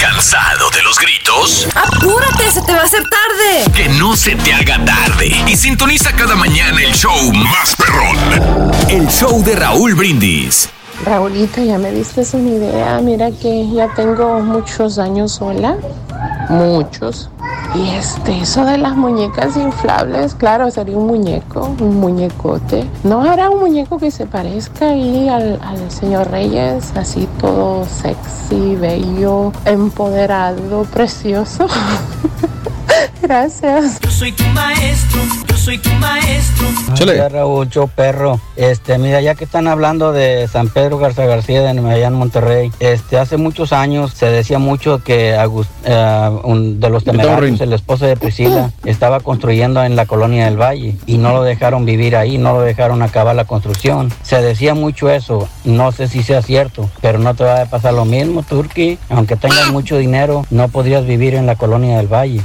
¿Cansado 0.00 0.70
de 0.70 0.82
los 0.82 0.98
gritos? 0.98 1.68
¡Apúrate, 1.74 2.37
se 2.58 2.64
te 2.64 2.72
va 2.72 2.80
a 2.80 2.84
hacer 2.84 3.02
tarde! 3.04 3.72
Que 3.72 3.88
no 3.90 4.16
se 4.16 4.34
te 4.34 4.52
haga 4.52 4.84
tarde. 4.84 5.44
Y 5.46 5.56
sintoniza 5.56 6.12
cada 6.12 6.34
mañana 6.34 6.82
el 6.82 6.92
show 6.92 7.32
más 7.32 7.76
perrón. 7.76 8.18
El 8.88 9.08
show 9.08 9.42
de 9.44 9.54
Raúl 9.54 9.94
Brindis. 9.94 10.68
Raulito, 11.04 11.62
ya 11.62 11.78
me 11.78 11.92
diste 11.92 12.22
una 12.36 12.48
idea. 12.50 13.00
Mira 13.00 13.30
que 13.30 13.68
ya 13.70 13.92
tengo 13.94 14.40
muchos 14.40 14.98
años 14.98 15.32
sola. 15.32 15.76
Muchos. 16.48 17.30
Y 17.74 17.90
este, 17.90 18.40
eso 18.40 18.64
de 18.64 18.78
las 18.78 18.96
muñecas 18.96 19.56
inflables, 19.56 20.34
claro, 20.34 20.70
sería 20.70 20.96
un 20.96 21.06
muñeco, 21.06 21.76
un 21.80 22.00
muñecote. 22.00 22.88
No 23.04 23.22
hará 23.22 23.50
un 23.50 23.60
muñeco 23.60 23.98
que 23.98 24.10
se 24.10 24.26
parezca 24.26 24.88
ahí 24.88 25.28
al, 25.28 25.60
al 25.62 25.90
señor 25.90 26.30
Reyes, 26.30 26.92
así 26.96 27.28
todo 27.40 27.84
sexy, 27.84 28.74
bello, 28.76 29.52
empoderado, 29.66 30.84
precioso. 30.84 31.66
Gracias. 33.20 34.00
Yo 34.00 34.10
soy 34.10 34.32
tu 34.32 34.44
maestro, 34.44 35.20
yo 35.48 35.56
soy 35.56 35.78
tu 35.78 35.90
maestro. 35.90 36.66
Hola, 37.00 37.28
Raúl, 37.28 37.68
yo 37.68 37.86
perro. 37.86 38.40
Este, 38.56 38.98
mira, 38.98 39.20
ya 39.20 39.34
que 39.34 39.44
están 39.44 39.66
hablando 39.68 40.12
de 40.12 40.48
San 40.48 40.68
Pedro 40.68 40.98
Garza 40.98 41.24
García 41.26 41.62
de 41.62 41.68
en 41.70 42.12
Monterrey, 42.14 42.72
este, 42.80 43.18
hace 43.18 43.36
muchos 43.36 43.72
años 43.72 44.12
se 44.12 44.26
decía 44.26 44.58
mucho 44.58 45.02
que 45.02 45.36
Agus- 45.36 45.68
eh, 45.84 46.30
un 46.44 46.80
de 46.80 46.90
los 46.90 47.04
temerarios, 47.04 47.60
el 47.60 47.72
esposo 47.72 48.06
de 48.06 48.16
Priscila, 48.16 48.70
estaba 48.84 49.20
construyendo 49.20 49.82
en 49.84 49.96
la 49.96 50.06
colonia 50.06 50.44
del 50.46 50.56
Valle 50.60 50.96
y 51.06 51.18
no 51.18 51.32
lo 51.32 51.42
dejaron 51.42 51.84
vivir 51.84 52.16
ahí, 52.16 52.38
no 52.38 52.52
lo 52.54 52.60
dejaron 52.60 53.02
acabar 53.02 53.34
la 53.36 53.44
construcción. 53.44 54.12
Se 54.22 54.40
decía 54.42 54.74
mucho 54.74 55.10
eso, 55.10 55.48
no 55.64 55.92
sé 55.92 56.08
si 56.08 56.22
sea 56.22 56.42
cierto, 56.42 56.88
pero 57.00 57.18
no 57.18 57.34
te 57.34 57.44
va 57.44 57.62
a 57.62 57.66
pasar 57.66 57.94
lo 57.94 58.04
mismo, 58.04 58.42
Turki. 58.42 58.98
Aunque 59.10 59.36
tengas 59.36 59.70
mucho 59.70 59.96
dinero, 59.98 60.44
no 60.50 60.68
podrías 60.68 61.04
vivir 61.06 61.34
en 61.34 61.46
la 61.46 61.56
colonia 61.56 61.96
del 61.98 62.08
Valle. 62.08 62.42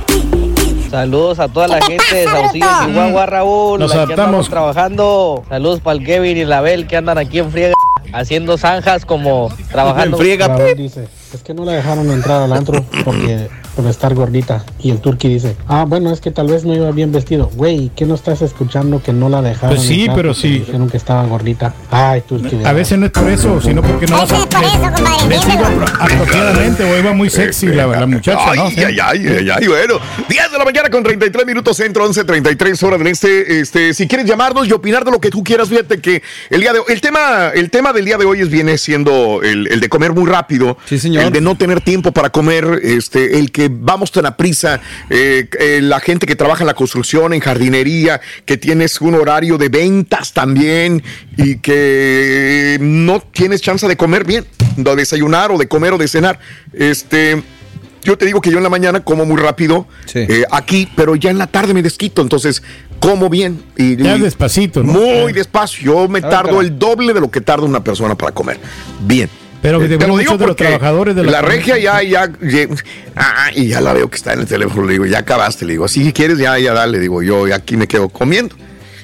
Saludos 0.94 1.40
a 1.40 1.48
toda 1.48 1.68
la 1.68 1.82
gente 1.82 2.16
de 2.16 2.26
Saucillo, 2.26 2.68
Chihuahua, 2.86 3.26
Raúl. 3.26 3.80
Nos 3.80 3.90
aquí 3.90 3.98
adaptamos. 3.98 4.26
andamos 4.28 4.50
trabajando. 4.50 5.44
Saludos 5.50 5.80
para 5.80 5.98
el 5.98 6.06
Kevin 6.06 6.38
y 6.38 6.46
la 6.46 6.62
Bel 6.62 6.86
que 6.86 6.96
andan 6.96 7.18
aquí 7.18 7.40
en 7.40 7.50
friega, 7.50 7.74
haciendo 8.14 8.60
zanjas 8.60 9.04
como 9.04 9.50
trabajando. 9.72 10.20
Raúl 10.20 10.76
dice, 10.78 11.08
es 11.34 11.42
que 11.44 11.54
no 11.54 11.66
la 11.66 11.74
dejaron 11.74 12.10
entrar 12.12 12.42
al 12.42 12.54
antro 12.54 12.84
porque 13.04 13.48
por 13.76 13.88
estar 13.88 14.14
gordita. 14.14 14.64
Y 14.80 14.92
el 14.92 15.00
turqui 15.00 15.28
dice, 15.30 15.56
ah, 15.68 15.86
bueno, 15.88 16.12
es 16.12 16.22
que 16.22 16.30
tal 16.32 16.48
vez 16.48 16.64
no 16.64 16.74
iba 16.76 16.92
bien 16.92 17.12
vestido. 17.12 17.50
Güey, 17.56 17.90
¿qué 17.96 18.06
no 18.06 18.14
estás 18.16 18.42
escuchando 18.44 19.02
que 19.02 19.14
no 19.14 19.30
la 19.30 19.42
dejaron 19.42 19.76
Pues 19.76 19.88
sí, 19.88 20.02
entrar 20.02 20.16
pero 20.18 20.34
sí. 20.34 20.60
Dijeron 20.60 20.90
que 20.90 20.98
estaba 20.98 21.26
gordita. 21.26 21.74
Ay, 21.90 22.22
turqui. 22.22 22.60
A 22.64 22.74
veces 22.74 22.98
no 23.00 23.06
es 23.08 23.12
por 23.12 23.28
eso, 23.30 23.60
sino 23.62 23.82
porque 23.82 24.06
no 24.08 24.18
vas 24.18 24.32
a 24.32 25.28
vestido 25.28 25.64
apro- 25.64 25.92
apropiadamente 26.00 26.84
o 26.84 27.00
iba 27.00 27.14
muy 27.14 27.30
sexy 27.30 27.68
la, 27.68 27.88
la 27.88 28.06
muchacha, 28.06 28.54
¿no? 28.56 28.64
Ay, 28.66 28.74
ay, 28.78 28.98
ay, 29.02 29.28
ay, 29.40 29.50
ay, 29.50 29.68
bueno. 29.68 29.96
10 30.30 30.52
de 30.52 30.58
la 30.58 30.66
mañana 30.66 30.90
con 30.90 31.04
33 31.04 31.46
minutos 31.46 31.78
centro, 31.78 32.06
11, 32.06 32.24
33 32.26 32.84
horas 32.84 33.00
del 33.00 33.08
este. 33.08 33.60
Este, 33.62 33.94
si 33.94 34.08
quieres 34.08 34.28
llamarnos 34.28 34.68
y 34.68 34.72
opinar 34.72 35.04
de 35.06 35.12
lo 35.12 35.20
que 35.20 35.30
tú 35.30 35.44
quieras, 35.44 35.70
fíjate 35.70 36.00
que 36.00 36.22
el 36.50 36.62
día 36.62 36.74
de 36.74 36.80
el 36.88 37.02
tema, 37.02 37.50
el 37.54 37.70
tema 37.70 37.94
del 37.94 38.06
día 38.06 38.18
de 38.18 38.26
hoy 38.26 38.42
es, 38.42 38.50
viene 38.50 38.78
siendo 38.78 39.42
el, 39.42 39.68
el 39.72 39.80
de 39.80 39.90
comer 39.90 40.14
muy 40.14 40.30
rápido. 40.30 40.78
Sí, 40.86 41.00
señor. 41.00 41.23
El 41.28 41.34
de 41.34 41.42
no 41.42 41.56
tener 41.56 41.82
tiempo 41.82 42.12
para 42.12 42.30
comer, 42.30 42.80
este, 42.84 43.40
el 43.40 43.52
que 43.52 43.70
vamos 43.72 44.12
tan 44.12 44.26
a 44.26 44.38
prisa, 44.38 44.82
eh, 45.10 45.48
eh, 45.60 45.80
la 45.82 46.00
gente 46.00 46.26
que 46.26 46.36
trabaja 46.36 46.64
en 46.64 46.68
la 46.68 46.74
construcción, 46.74 47.34
en 47.34 47.40
jardinería, 47.40 48.22
que 48.46 48.58
tienes 48.58 49.02
un 49.02 49.16
horario 49.16 49.58
de 49.58 49.70
ventas 49.70 50.34
también 50.34 51.04
y 51.38 51.58
que 51.58 52.78
no 52.80 53.20
tienes 53.20 53.62
chance 53.62 53.88
de 53.88 53.98
comer 53.98 54.26
bien, 54.26 54.46
de 54.76 54.96
desayunar 54.96 55.52
o 55.52 55.58
de 55.58 55.68
comer 55.68 55.94
o 55.94 55.98
de 55.98 56.08
cenar. 56.08 56.40
Este, 56.74 57.42
yo 58.04 58.18
te 58.18 58.26
digo 58.26 58.42
que 58.42 58.52
yo 58.52 58.58
en 58.58 58.64
la 58.64 58.70
mañana 58.70 59.04
como 59.04 59.26
muy 59.26 59.38
rápido 59.38 59.88
eh, 60.14 60.44
aquí, 60.52 60.90
pero 60.96 61.16
ya 61.16 61.32
en 61.32 61.38
la 61.38 61.48
tarde 61.48 61.74
me 61.74 61.82
desquito, 61.82 62.22
entonces 62.22 62.62
como 63.00 63.30
bien. 63.30 63.64
Y, 63.78 63.98
ya 63.98 64.18
despacito, 64.18 64.84
¿no? 64.84 64.94
Muy 64.94 65.34
despacio. 65.34 65.94
Yo 65.94 66.08
me 66.08 66.22
tardo 66.22 66.62
el 66.62 66.78
doble 66.78 67.14
de 67.14 67.20
lo 67.20 67.30
que 67.30 67.42
tarda 67.42 67.66
una 67.66 67.84
persona 67.84 68.16
para 68.16 68.32
comer. 68.32 68.60
Bien. 69.02 69.30
Pero 69.64 69.82
eh, 69.82 69.98
te, 69.98 70.08
lo 70.08 70.18
digo 70.18 70.38
de 70.38 70.46
los 70.46 70.58
trabajadores 70.58 71.16
de 71.16 71.24
la, 71.24 71.32
la 71.32 71.42
regia 71.42 71.78
ya, 71.78 72.04
ya, 72.04 72.30
ya, 72.42 72.68
ah, 73.16 73.50
y 73.56 73.70
ya 73.70 73.80
la 73.80 73.94
veo 73.94 74.10
que 74.10 74.18
está 74.18 74.34
en 74.34 74.42
el 74.42 74.46
teléfono, 74.46 74.86
le 74.86 74.92
digo, 74.92 75.06
ya 75.06 75.20
acabaste, 75.20 75.64
le 75.64 75.72
digo, 75.72 75.86
así 75.86 76.12
quieres, 76.12 76.38
ya, 76.38 76.60
ya 76.60 76.74
dale, 76.74 77.00
digo, 77.00 77.24
yo 77.24 77.46
aquí 77.56 77.78
me 77.78 77.88
quedo 77.88 78.10
comiendo. 78.10 78.58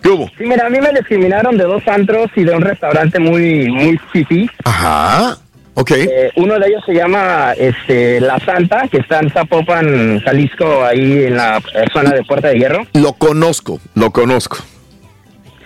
¿Qué 0.00 0.08
hubo? 0.08 0.28
Sí, 0.38 0.44
mira, 0.44 0.66
a 0.66 0.70
mí 0.70 0.80
me 0.80 0.90
discriminaron 0.90 1.58
de 1.58 1.64
dos 1.64 1.82
antros 1.88 2.30
y 2.36 2.44
de 2.44 2.54
un 2.54 2.62
restaurante 2.62 3.18
muy, 3.18 3.68
muy 3.68 3.98
fifi. 4.12 4.48
Ajá. 4.62 5.36
Ok. 5.74 5.90
Eh, 5.90 6.30
uno 6.36 6.60
de 6.60 6.68
ellos 6.68 6.84
se 6.86 6.94
llama 6.94 7.54
este, 7.58 8.20
La 8.20 8.38
Santa, 8.38 8.86
que 8.86 8.98
está 8.98 9.18
en 9.18 9.32
Zapopan, 9.32 10.20
Jalisco, 10.20 10.84
ahí 10.84 11.24
en 11.24 11.36
la 11.36 11.60
zona 11.92 12.10
de 12.10 12.22
Puerta 12.22 12.48
de 12.48 12.58
Hierro. 12.58 12.86
Lo 12.92 13.14
conozco, 13.14 13.80
lo 13.96 14.12
conozco. 14.12 14.58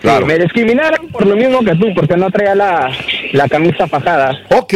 Claro. 0.03 0.25
me 0.25 0.37
discriminaron 0.37 1.07
por 1.07 1.25
lo 1.25 1.33
mismo 1.33 1.63
que 1.63 1.75
tú, 1.75 1.93
porque 1.95 2.17
no 2.17 2.29
traía 2.29 2.53
la, 2.53 2.91
la 3.31 3.47
camisa 3.47 3.87
fajada. 3.87 4.37
Ok, 4.49 4.73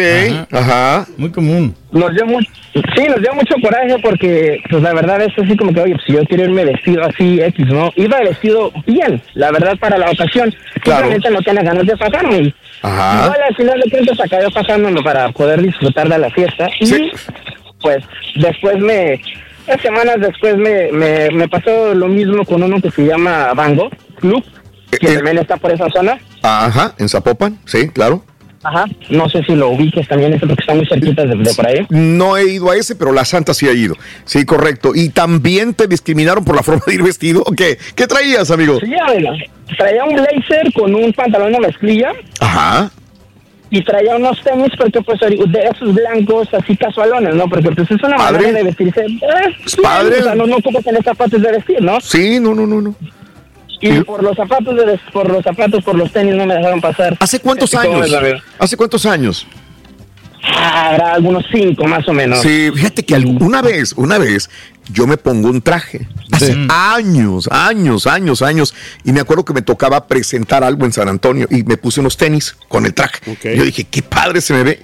ajá. 0.50 1.06
Muy 1.18 1.30
común. 1.32 1.76
Nos 1.92 2.14
dio 2.14 2.26
mucho, 2.26 2.50
sí, 2.74 3.08
nos 3.10 3.22
dio 3.22 3.34
mucho 3.34 3.56
coraje 3.62 3.98
porque, 4.02 4.62
pues 4.70 4.82
la 4.82 4.94
verdad 4.94 5.22
es 5.24 5.38
así 5.38 5.58
como 5.58 5.74
que, 5.74 5.82
oye, 5.82 5.96
pues 5.96 6.08
yo 6.08 6.26
quiero 6.28 6.46
irme 6.46 6.64
vestido 6.64 7.04
así, 7.04 7.42
X, 7.42 7.66
¿no? 7.68 7.92
Iba 7.98 8.22
vestido 8.22 8.72
bien, 8.86 9.22
la 9.34 9.52
verdad, 9.52 9.78
para 9.78 9.98
la 9.98 10.12
ocasión. 10.12 10.56
Claro. 10.82 11.10
Simplemente 11.10 11.30
no 11.30 11.42
tenía 11.42 11.64
ganas 11.64 11.86
de 11.86 11.98
fajarme. 11.98 12.54
Ajá. 12.82 13.26
Igual 13.26 13.42
al 13.50 13.56
final 13.58 13.82
de 13.82 13.92
cuentas 13.92 14.20
acabé 14.22 14.50
fajándome 14.50 15.04
para 15.04 15.30
poder 15.34 15.62
disfrutar 15.62 16.08
de 16.08 16.20
la 16.20 16.30
fiesta. 16.30 16.70
Y, 16.80 17.12
pues, 17.82 17.98
después 18.36 18.78
me... 18.80 19.22
Semanas 19.82 20.22
después 20.22 20.56
me, 20.56 20.90
me, 20.94 21.30
me 21.32 21.50
pasó 21.50 21.94
lo 21.94 22.08
mismo 22.08 22.46
con 22.46 22.64
uno 22.64 22.80
que 22.80 22.90
se 22.90 23.06
llama 23.06 23.52
Bango 23.54 23.90
Club 24.22 24.42
que 24.92 25.14
también 25.14 25.38
está 25.38 25.58
por 25.58 25.72
esa 25.72 25.90
zona. 25.90 26.20
Ajá, 26.42 26.94
en 26.98 27.10
Zapopan, 27.10 27.60
sí, 27.66 27.90
claro. 27.90 28.24
Ajá, 28.64 28.86
no 29.10 29.30
sé 29.30 29.44
si 29.44 29.56
lo 29.56 29.70
ubiques 29.70 30.08
también 30.08 30.34
ese 30.34 30.46
porque 30.46 30.62
está 30.62 30.74
muy 30.74 30.86
cerquita 30.86 31.26
de, 31.26 31.54
por 31.56 31.68
ahí. 31.68 31.86
No 31.90 32.38
he 32.38 32.54
ido 32.54 32.72
a 32.72 32.76
ese, 32.76 32.96
pero 32.96 33.14
la 33.14 33.24
Santa 33.24 33.54
sí 33.54 33.68
ha 33.68 33.72
ido. 33.72 33.96
Sí, 34.26 34.46
correcto. 34.46 34.92
¿Y 34.96 35.10
también 35.10 35.74
te 35.74 35.88
discriminaron 35.88 36.44
por 36.44 36.56
la 36.56 36.64
forma 36.64 36.82
de 36.86 36.96
ir 36.96 37.04
vestido? 37.04 37.44
¿Qué, 37.56 37.78
¿Qué 37.96 38.08
traías, 38.08 38.52
amigo? 38.52 38.80
Sí, 38.80 38.94
bueno, 39.08 39.32
traía 39.78 40.04
un 40.04 40.16
blazer 40.16 40.74
con 40.74 40.94
un 40.94 41.14
pantalón 41.14 41.54
de 41.54 41.60
mezclilla. 41.60 42.12
Ajá. 42.40 42.92
Y 43.70 43.84
traía 43.84 44.16
unos 44.16 44.42
tenis 44.44 44.72
porque 44.78 45.02
pues 45.02 45.20
de 45.20 45.70
esos 45.74 45.94
blancos 45.94 46.48
así 46.54 46.76
casualones, 46.78 47.36
¿no? 47.36 47.50
Porque 47.50 47.70
pues 47.72 47.92
es 47.92 48.02
una 48.02 48.18
manera 48.18 48.52
de 48.54 48.64
vestirse. 48.64 49.02
Eh, 49.02 49.56
padre. 49.84 50.20
O 50.20 50.24
sea, 50.24 50.36
no, 50.36 50.48
no 50.48 50.56
ocupas 50.58 50.84
tener 50.84 51.04
zapatos 51.04 51.42
de 51.42 51.52
vestir, 51.52 51.82
¿no? 51.82 52.00
Sí, 52.00 52.40
no, 52.40 52.56
no, 52.56 52.66
no, 52.66 52.82
no. 52.82 52.96
Y 53.80 54.02
por 54.02 54.24
los 54.24 54.36
zapatos, 54.36 54.76
de, 54.76 55.00
por 55.12 55.30
los 55.30 55.44
zapatos, 55.44 55.84
por 55.84 55.96
los 55.96 56.12
tenis 56.12 56.36
no 56.36 56.46
me 56.46 56.56
dejaron 56.56 56.82
pasar. 56.82 57.16
¿Hace 57.20 57.40
cuántos 57.40 57.74
años? 57.76 58.12
¿Hace 58.60 58.78
cuántos 58.78 59.06
años? 59.06 59.46
Ah, 60.44 61.14
algunos 61.16 61.44
cinco 61.52 61.86
más 61.86 62.08
o 62.08 62.14
menos. 62.14 62.40
Sí, 62.40 62.72
fíjate 62.74 63.04
que 63.04 63.16
una 63.16 63.62
vez, 63.62 63.94
una 63.94 64.18
vez, 64.18 64.50
yo 64.92 65.08
me 65.08 65.18
pongo 65.18 65.50
un 65.50 65.62
traje. 65.62 66.08
Hace 66.32 66.56
años, 66.70 67.48
años, 67.52 68.08
años, 68.08 68.42
años. 68.42 68.74
Y 69.04 69.12
me 69.12 69.22
acuerdo 69.22 69.46
que 69.46 69.54
me 69.54 69.62
tocaba 69.62 70.08
presentar 70.08 70.64
algo 70.64 70.86
en 70.86 70.94
San 70.94 71.08
Antonio 71.08 71.48
y 71.50 71.64
me 71.64 71.78
puse 71.78 72.00
unos 72.00 72.18
tenis 72.18 72.56
con 72.68 72.86
el 72.86 72.94
traje. 72.94 73.20
Yo 73.44 73.64
dije, 73.64 73.86
qué 73.86 74.02
padre 74.02 74.42
se 74.42 74.54
me 74.54 74.64
ve. 74.64 74.84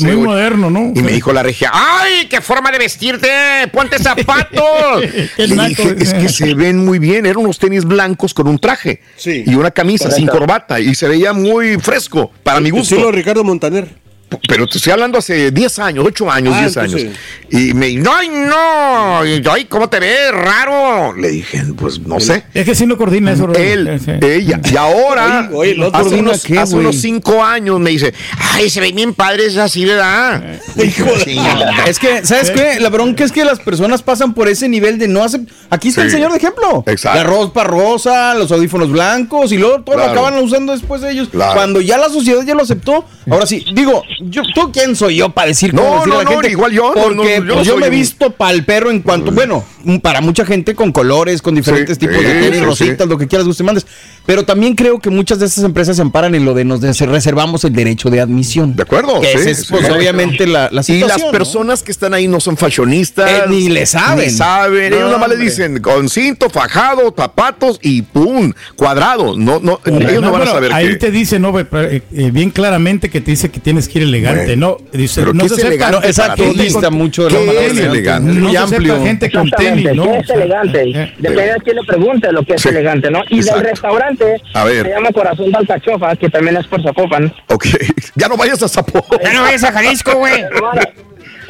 Muy 0.00 0.16
moderno, 0.16 0.70
¿no? 0.70 0.92
Y 0.94 1.02
me 1.02 1.12
dijo 1.12 1.32
la 1.32 1.42
regia, 1.42 1.70
¡ay, 1.72 2.26
qué 2.28 2.40
forma 2.40 2.70
de 2.70 2.78
vestirte! 2.78 3.28
¡Ponte 3.72 3.98
zapatos! 4.02 5.02
dije, 5.36 5.96
es 5.98 6.14
que 6.14 6.28
se 6.28 6.54
ven 6.54 6.84
muy 6.84 6.98
bien. 6.98 7.26
Eran 7.26 7.38
unos 7.38 7.58
tenis 7.58 7.84
blancos 7.84 8.34
con 8.34 8.48
un 8.48 8.58
traje 8.58 9.00
y 9.24 9.54
una 9.54 9.70
camisa 9.70 10.10
sin 10.10 10.26
corbata. 10.26 10.80
Y 10.80 10.94
se 10.94 11.08
veía 11.08 11.32
muy 11.32 11.78
fresco 11.78 12.30
para 12.42 12.60
mi 12.60 12.70
gusto. 12.70 12.96
Sí, 12.96 13.02
Ricardo 13.10 13.44
Montaner 13.44 14.01
pero 14.48 14.66
te 14.66 14.78
estoy 14.78 14.92
hablando 14.92 15.18
hace 15.18 15.50
10 15.50 15.78
años, 15.78 16.04
8 16.06 16.30
años, 16.30 16.58
10 16.58 16.76
ah, 16.76 16.80
años. 16.82 17.02
Y 17.50 17.74
me 17.74 17.92
no, 17.94 18.14
ay, 18.14 18.28
no, 18.28 19.20
ay, 19.50 19.64
¿cómo 19.66 19.88
te 19.88 20.00
ves? 20.00 20.32
Raro. 20.32 21.14
Le 21.14 21.28
dije, 21.28 21.64
pues 21.76 22.00
no 22.00 22.20
sé. 22.20 22.44
Es 22.54 22.64
que 22.64 22.74
si 22.74 22.86
no 22.86 22.96
coordina 22.96 23.32
eso. 23.32 23.52
Él, 23.54 24.00
ella. 24.22 24.60
Y 24.70 24.76
ahora, 24.76 25.50
hace, 25.92 26.14
unos, 26.16 26.44
hace 26.50 26.76
unos 26.76 26.96
5 26.96 27.44
años 27.44 27.78
me 27.80 27.90
dice, 27.90 28.14
ay, 28.52 28.70
se 28.70 28.80
ve 28.80 28.92
bien 28.92 29.14
padre 29.14 29.46
esa 29.46 29.64
así, 29.64 29.84
¿verdad? 29.84 30.60
es 30.76 31.98
que, 31.98 32.24
¿sabes 32.24 32.50
qué? 32.50 32.80
La 32.80 32.90
bronca 32.90 33.24
es 33.24 33.32
que 33.32 33.44
las 33.44 33.60
personas 33.60 34.02
pasan 34.02 34.34
por 34.34 34.48
ese 34.48 34.68
nivel 34.68 34.98
de 34.98 35.08
no 35.08 35.22
hacer. 35.22 35.42
Aquí 35.70 35.88
está 35.88 36.02
el 36.02 36.10
señor 36.10 36.30
de 36.32 36.38
ejemplo. 36.38 36.84
Exacto. 36.86 37.18
La 37.18 37.24
ropa 37.24 37.64
rosa, 37.64 38.34
los 38.34 38.50
audífonos 38.52 38.90
blancos 38.90 39.52
y 39.52 39.58
luego 39.58 39.82
todo 39.82 39.96
lo 39.96 40.04
acaban 40.04 40.34
usando 40.38 40.72
después 40.72 41.00
de 41.00 41.12
ellos. 41.12 41.28
Cuando 41.32 41.80
ya 41.80 41.98
la 41.98 42.08
sociedad 42.08 42.42
ya 42.42 42.54
lo 42.54 42.62
aceptó. 42.62 43.04
Ahora 43.30 43.46
sí, 43.46 43.64
digo, 43.74 44.02
yo, 44.24 44.42
¿tú 44.54 44.72
quién 44.72 44.96
soy 44.96 45.16
yo 45.16 45.30
para 45.30 45.48
decir 45.48 45.74
no, 45.74 45.82
cómo 45.82 46.06
no, 46.06 46.22
la 46.22 46.30
gente? 46.30 46.50
igual 46.50 46.72
yo. 46.72 46.92
Porque 46.94 47.42
yo, 47.46 47.54
pues, 47.54 47.66
yo 47.66 47.76
me 47.76 47.86
he 47.86 47.90
visto 47.90 48.30
para 48.30 48.52
el 48.52 48.64
perro 48.64 48.90
en 48.90 49.00
cuanto, 49.00 49.30
bueno, 49.32 49.64
para 50.02 50.20
mucha 50.20 50.44
gente 50.44 50.74
con 50.74 50.92
colores, 50.92 51.42
con 51.42 51.54
diferentes 51.54 51.98
tipos 51.98 52.16
de 52.16 52.40
tenis, 52.40 52.62
rositas, 52.62 53.06
lo 53.08 53.18
que 53.18 53.26
quieras, 53.26 53.46
guste, 53.46 53.62
mandes. 53.62 53.86
Pero 54.24 54.44
también 54.44 54.74
creo 54.74 55.00
que 55.00 55.10
muchas 55.10 55.40
de 55.40 55.46
estas 55.46 55.64
empresas 55.64 55.96
se 55.96 56.02
amparan 56.02 56.34
en 56.34 56.44
lo 56.44 56.54
de 56.54 56.64
nos 56.64 56.80
reservamos 56.80 57.64
el 57.64 57.72
derecho 57.72 58.08
de 58.08 58.20
admisión. 58.20 58.76
De 58.76 58.82
acuerdo. 58.82 59.20
Que 59.20 59.32
es, 59.32 59.66
pues, 59.66 59.90
obviamente 59.90 60.46
la, 60.46 60.68
la 60.70 60.82
situación. 60.82 61.18
Y 61.18 61.22
las 61.22 61.32
personas 61.32 61.82
que 61.82 61.90
están 61.90 62.14
ahí 62.14 62.28
no 62.28 62.38
son 62.38 62.56
fashionistas. 62.56 63.28
Eh, 63.30 63.42
ni 63.48 63.68
le 63.68 63.84
saben. 63.86 64.26
Ni 64.26 64.30
saben. 64.30 64.92
ellos 64.92 65.10
nomás 65.10 65.28
le 65.28 65.36
dicen 65.36 65.80
con 65.80 66.08
cinto, 66.08 66.48
fajado, 66.50 67.12
zapatos 67.16 67.78
y 67.82 68.02
pum, 68.02 68.52
cuadrado. 68.76 69.36
No, 69.36 69.60
no, 69.60 69.80
ellos 69.84 70.22
no 70.22 70.30
van 70.30 70.42
a 70.42 70.46
saber. 70.46 70.72
Ahí 70.72 70.96
te 70.98 71.10
dice, 71.10 71.38
no, 71.38 71.58
eh, 71.58 71.66
eh, 72.12 72.30
bien 72.32 72.50
claramente 72.50 73.10
que 73.10 73.20
te 73.20 73.32
dice 73.32 73.50
que 73.50 73.60
tienes 73.60 73.88
que 73.88 74.00
ir 74.00 74.04
elegante, 74.14 74.56
¿no? 74.56 74.76
Dice, 74.92 75.20
¿Pero 75.20 75.34
no 75.34 75.42
qué 75.42 75.48
se 75.48 75.54
es 75.54 75.60
acepta- 75.60 75.68
elegante 75.88 76.06
exacto, 76.08 76.52
dista 76.54 76.90
mucho 76.90 77.24
de 77.24 77.30
la 77.30 77.38
¿Qué 77.38 77.46
palabra 77.46 77.62
es 77.66 77.72
elegante. 77.72 77.98
elegante? 77.98 78.32
no 78.32 78.40
Muy 78.40 78.52
se 78.52 78.58
acepta 78.58 78.76
amplio. 78.76 79.02
gente 79.04 79.30
con 79.30 79.50
tenis, 79.50 79.94
¿no? 79.94 80.02
¿qué 80.12 80.18
es 80.18 80.30
elegante? 80.30 80.82
Eh, 80.90 81.12
Depende 81.18 81.52
de 81.52 81.60
quién 81.64 81.76
le 81.76 81.82
pregunte 81.84 82.32
lo 82.32 82.42
que 82.44 82.54
es 82.54 82.62
Sí, 82.62 82.68
elegante, 82.68 83.10
¿no? 83.10 83.20
Y 83.28 83.38
exacto. 83.38 83.60
del 83.60 83.70
restaurante 83.70 84.42
A 84.54 84.64
ver. 84.64 84.82
se 84.86 84.90
llama 84.90 85.08
Corazón 85.12 85.50
de 85.50 85.58
Alcachofa, 85.58 86.16
que 86.16 86.28
también 86.30 86.56
es 86.56 86.66
por 86.66 86.82
Zapopan. 86.82 87.32
Ok, 87.48 87.66
ya 88.14 88.28
no 88.28 88.36
vayas 88.36 88.62
a 88.62 88.68
Zapopan. 88.68 89.18
Ya 89.22 89.32
no 89.32 89.42
vayas 89.42 89.64
a 89.64 89.72
Jalisco, 89.72 90.12
güey. 90.16 90.42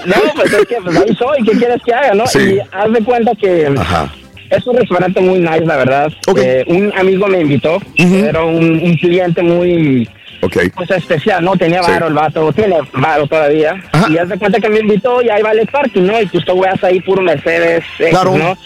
No, 0.05 0.15
pues 0.35 0.53
es 0.53 0.67
que 0.67 0.77
pues, 0.83 0.97
ahí 0.97 1.15
soy, 1.17 1.45
¿qué 1.45 1.53
quieres 1.59 1.81
que 1.85 1.95
haga, 1.95 2.15
no? 2.15 2.27
Sí. 2.27 2.39
Y 2.41 2.59
haz 2.73 2.93
de 2.93 3.05
cuenta 3.05 3.33
que 3.41 3.71
Ajá. 3.79 4.13
es 4.51 4.67
un 4.67 4.77
restaurante 4.77 5.21
muy 5.21 5.39
nice, 5.39 5.65
la 5.65 5.77
verdad. 5.77 6.13
Ok. 6.27 6.39
Eh, 6.43 6.65
un 6.67 6.93
amigo 6.99 7.29
me 7.29 7.41
invitó, 7.43 7.79
era 7.97 8.43
un, 8.43 8.81
un 8.83 8.97
cliente 8.97 9.43
muy 9.43 10.09
Ok. 10.43 10.57
pues 10.77 10.91
especial, 10.91 11.45
¿no? 11.45 11.57
Tenía 11.57 11.83
Sí. 11.83 11.91
varo 11.93 12.09
el 12.09 12.15
vato, 12.15 12.53
tiene 12.53 12.77
varo 12.95 13.27
todavía. 13.27 13.81
Ajá. 13.93 14.07
Y 14.11 14.19
haz 14.19 14.29
de 14.29 14.39
cuenta 14.39 14.59
que 14.61 14.69
me 14.69 14.81
invitó 14.81 15.23
y 15.23 15.31
ahí 15.31 15.41
va 15.43 15.53
el 15.53 15.67
parking, 15.69 16.03
¿no? 16.03 16.21
Y 16.21 16.27
tú 16.27 16.61
veas 16.61 16.83
ahí 16.85 17.01
puro 17.01 17.23
Mercedes, 17.23 17.85
Claro. 18.11 18.37
¿no? 18.37 18.57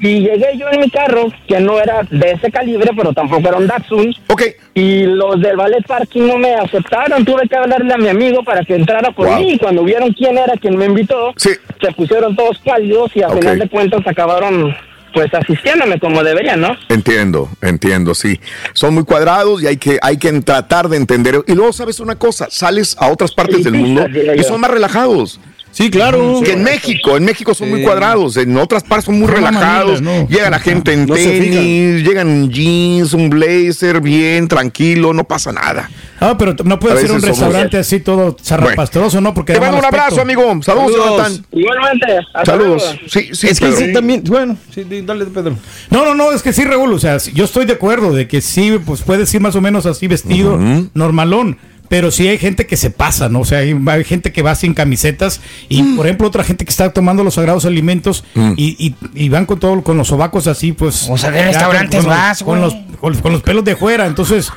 Y 0.00 0.20
llegué 0.20 0.58
yo 0.58 0.66
en 0.70 0.80
mi 0.80 0.90
carro, 0.90 1.28
que 1.46 1.60
no 1.60 1.80
era 1.80 2.02
de 2.10 2.32
ese 2.32 2.50
calibre, 2.50 2.90
pero 2.96 3.12
tampoco 3.14 3.48
era 3.48 3.56
un 3.56 3.66
Datsun. 3.66 4.14
Ok. 4.28 4.42
Y 4.74 5.04
los 5.04 5.40
del 5.40 5.56
ballet 5.56 5.86
parking 5.86 6.26
no 6.26 6.36
me 6.36 6.52
aceptaron. 6.54 7.24
Tuve 7.24 7.48
que 7.48 7.56
hablarle 7.56 7.94
a 7.94 7.96
mi 7.96 8.08
amigo 8.08 8.42
para 8.42 8.62
que 8.64 8.74
entrara 8.74 9.12
por 9.12 9.28
Wow. 9.28 9.38
mí. 9.38 9.52
Y 9.52 9.58
cuando 9.58 9.84
vieron 9.84 10.12
quién 10.12 10.36
era 10.36 10.54
quien 10.60 10.76
me 10.76 10.86
invitó, 10.86 11.32
Sí. 11.36 11.50
se 11.80 11.92
pusieron 11.92 12.34
todos 12.36 12.58
pálidos 12.58 13.12
y 13.16 13.22
a 13.22 13.28
Ok. 13.28 13.38
final 13.38 13.58
de 13.60 13.68
cuentas 13.68 14.00
acabaron 14.06 14.76
pues 15.14 15.32
asistiéndome 15.32 15.98
como 15.98 16.22
deberían, 16.22 16.60
¿no? 16.60 16.76
Entiendo, 16.88 17.48
entiendo, 17.62 18.14
sí. 18.14 18.40
Son 18.72 18.92
muy 18.92 19.04
cuadrados 19.04 19.62
y 19.62 19.66
hay 19.66 19.76
que, 19.76 19.98
hay 20.02 20.18
que 20.18 20.32
tratar 20.42 20.88
de 20.88 20.96
entender. 20.96 21.42
Y 21.46 21.54
luego, 21.54 21.72
¿sabes 21.72 22.00
una 22.00 22.16
cosa? 22.16 22.48
Sales 22.50 22.96
a 22.98 23.08
otras 23.08 23.32
partes 23.32 23.64
del 23.64 23.74
mundo 23.74 24.06
y 24.08 24.42
son 24.42 24.60
más 24.60 24.70
relajados. 24.70 25.40
Sí, 25.74 25.90
claro. 25.90 26.40
Que 26.44 26.52
en 26.52 26.62
México, 26.62 27.16
en 27.16 27.24
México 27.24 27.52
son 27.52 27.68
muy 27.68 27.82
cuadrados, 27.82 28.36
en 28.36 28.56
otras 28.56 28.84
partes 28.84 29.06
son 29.06 29.18
muy 29.18 29.26
relajados. 29.28 30.00
manitas, 30.00 30.22
no. 30.22 30.28
Llega 30.28 30.48
la 30.48 30.60
gente 30.60 30.92
en 30.92 31.04
No 31.06 31.14
tenis, 31.14 32.04
llegan 32.06 32.28
en 32.28 32.50
jeans, 32.50 33.12
un 33.12 33.28
blazer, 33.28 34.00
bien, 34.00 34.46
tranquilo, 34.46 35.12
no 35.12 35.24
pasa 35.24 35.50
nada. 35.52 35.90
Ah, 36.20 36.36
pero 36.38 36.54
no 36.64 36.78
puede 36.78 36.94
A 36.94 37.00
ser 37.00 37.10
un 37.10 37.20
somos- 37.20 37.28
restaurante 37.28 37.76
así 37.76 37.98
todo 37.98 38.36
zarrapastroso, 38.40 39.20
¿no? 39.20 39.34
Porque 39.34 39.52
Te 39.54 39.60
mando 39.60 39.78
un 39.78 39.84
abrazo, 39.84 40.20
amigo. 40.20 40.42
Saludos, 40.62 40.92
Saludos. 40.92 41.06
Jonathan. 41.10 41.46
Igualmente. 41.52 42.18
hasta 42.34 42.44
Saludos. 42.52 42.82
luego. 42.84 42.98
Sí, 43.08 43.28
sí, 43.32 43.48
es 43.48 43.58
que 43.58 43.66
Pedro. 43.66 43.78
sí, 43.86 43.92
también, 43.92 44.22
bueno, 44.24 44.56
sí, 44.72 44.84
dale, 45.04 45.26
Pedro. 45.26 45.56
No, 45.90 46.04
no, 46.04 46.14
no, 46.14 46.30
es 46.32 46.40
que 46.42 46.52
sí, 46.52 46.62
Raúl, 46.64 46.92
o 46.92 46.98
sea, 47.00 47.16
yo 47.18 47.44
estoy 47.44 47.66
de 47.66 47.72
acuerdo 47.72 48.12
de 48.12 48.28
que 48.28 48.40
sí, 48.40 48.78
pues 48.86 49.02
puedes 49.02 49.34
ir 49.34 49.40
más 49.40 49.56
o 49.56 49.60
menos 49.60 49.86
así 49.86 50.06
vestido, 50.06 50.56
normalón. 50.94 51.58
Pero 51.94 52.10
sí 52.10 52.26
hay 52.26 52.38
gente 52.38 52.66
que 52.66 52.76
se 52.76 52.90
pasa, 52.90 53.28
¿no? 53.28 53.38
O 53.40 53.44
sea, 53.44 53.58
hay, 53.58 53.72
hay 53.86 54.02
gente 54.02 54.32
que 54.32 54.42
va 54.42 54.56
sin 54.56 54.74
camisetas 54.74 55.40
y, 55.68 55.80
por 55.94 56.06
ejemplo, 56.06 56.26
otra 56.26 56.42
gente 56.42 56.64
que 56.64 56.70
está 56.72 56.92
tomando 56.92 57.22
los 57.22 57.34
sagrados 57.34 57.64
alimentos 57.66 58.24
y, 58.56 58.74
y- 58.84 58.96
y 59.14 59.28
van 59.28 59.46
con 59.46 59.60
todo, 59.60 59.80
con 59.84 59.96
los 59.96 60.08
sobacos 60.08 60.48
así, 60.48 60.72
pues... 60.72 61.06
O 61.08 61.16
sea, 61.16 61.30
¿de 61.30 61.44
restaurantes 61.44 62.00
con, 62.00 62.06
con 62.10 62.10
vas, 62.18 62.40
los, 62.40 62.48
con, 62.48 62.58
güey? 62.58 62.72
los, 62.72 62.98
con 62.98 63.12
los- 63.12 63.22
con 63.22 63.32
los 63.32 63.42
pelos 63.42 63.64
de 63.64 63.76
fuera, 63.76 64.06
entonces... 64.06 64.50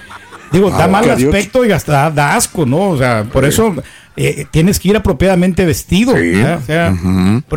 Digo, 0.51 0.69
da 0.69 0.85
Ah, 0.85 0.87
mal 0.87 1.09
aspecto 1.09 1.65
y 1.65 1.71
hasta 1.71 2.09
da, 2.11 2.35
asco, 2.35 2.65
¿no? 2.65 2.89
O 2.91 2.97
sea, 2.97 3.25
por 3.31 3.43
eso 3.45 3.75
eh, 4.19 4.45
tienes 4.49 4.79
que 4.79 4.89
ir 4.89 4.95
apropiadamente 4.97 5.63
vestido. 5.65 6.15
Sí. 6.17 6.33
O 6.41 6.61
sea, 6.65 6.93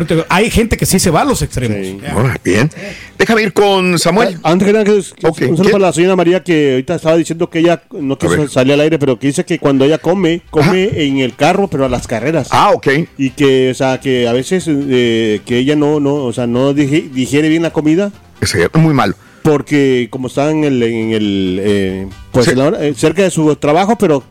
te 0.07 0.25
hay 0.29 0.51
gente 0.51 0.77
que 0.77 0.85
sí 0.85 0.99
se 0.99 1.09
va 1.09 1.21
a 1.21 1.25
los 1.25 1.41
extremos. 1.41 1.77
Ahora, 2.11 2.37
bien. 2.43 2.69
Déjame 3.17 3.41
ir 3.43 3.53
con 3.53 3.97
Samuel. 3.97 4.37
Ah, 4.43 4.51
Antes 4.51 4.67
que 4.67 4.73
nada, 4.73 4.85
que- 4.85 5.01
que- 5.19 5.27
Ok. 5.27 5.41
un 5.49 5.57
saludo 5.57 5.71
para 5.71 5.87
la 5.87 5.93
señora 5.93 6.15
María 6.15 6.43
que 6.43 6.71
ahorita 6.73 6.95
estaba 6.95 7.15
diciendo 7.17 7.49
que 7.49 7.59
ella 7.59 7.81
no 7.91 8.17
quiso 8.17 8.47
salir 8.47 8.73
al 8.73 8.81
aire, 8.81 8.99
pero 8.99 9.17
que 9.17 9.27
dice 9.27 9.43
que 9.45 9.57
cuando 9.57 9.85
ella 9.85 9.97
come, 9.97 10.41
come 10.51 10.89
en 11.05 11.17
el 11.19 11.35
carro, 11.35 11.67
pero 11.67 11.85
a 11.85 11.89
las 11.89 12.05
carreras. 12.07 12.49
Ah, 12.51 12.71
ok. 12.71 12.87
Y 13.17 13.31
que, 13.31 13.71
o 13.71 13.73
sea, 13.73 13.99
que 13.99 14.27
a 14.27 14.33
veces 14.33 14.65
eh, 14.69 15.41
que 15.45 15.57
ella 15.57 15.75
no, 15.75 15.99
no, 15.99 16.13
o 16.15 16.33
sea, 16.33 16.45
no 16.45 16.73
digi- 16.75 17.09
digiere 17.11 17.49
bien 17.49 17.63
la 17.63 17.71
comida 17.71 18.11
es 18.41 18.55
muy 18.73 18.93
malo. 18.93 19.15
Porque 19.43 20.07
como 20.11 20.27
está 20.27 20.49
en 20.51 20.63
el, 20.63 20.81
en 20.83 21.11
el 21.11 21.59
eh, 21.61 22.07
pues 22.31 22.45
Sí. 22.45 22.51
en 22.51 22.57
la 22.59 22.65
hora- 22.65 22.85
eh, 22.85 22.93
cerca 22.95 23.23
de 23.23 23.31
su 23.31 23.55
trabajo, 23.55 23.97
pero 23.97 24.23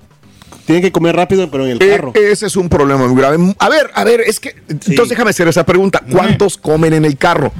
tiene 0.66 0.80
que 0.82 0.92
comer 0.92 1.16
rápido, 1.16 1.50
pero 1.50 1.64
en 1.66 1.72
el 1.72 1.82
Eh, 1.82 1.90
carro. 1.96 2.12
ese 2.14 2.46
es 2.46 2.56
un 2.56 2.68
problema 2.68 3.06
muy 3.08 3.20
grave. 3.20 3.54
A 3.58 3.68
ver, 3.68 3.90
a 3.94 4.04
ver, 4.04 4.20
es 4.20 4.38
que. 4.38 4.54
Entonces 4.68 5.08
déjame 5.08 5.30
hacer 5.30 5.48
esa 5.48 5.64
pregunta. 5.66 6.02
¿Cuántos 6.10 6.56
comen 6.56 6.92
en 6.92 7.04
el 7.04 7.16
carro? 7.16 7.52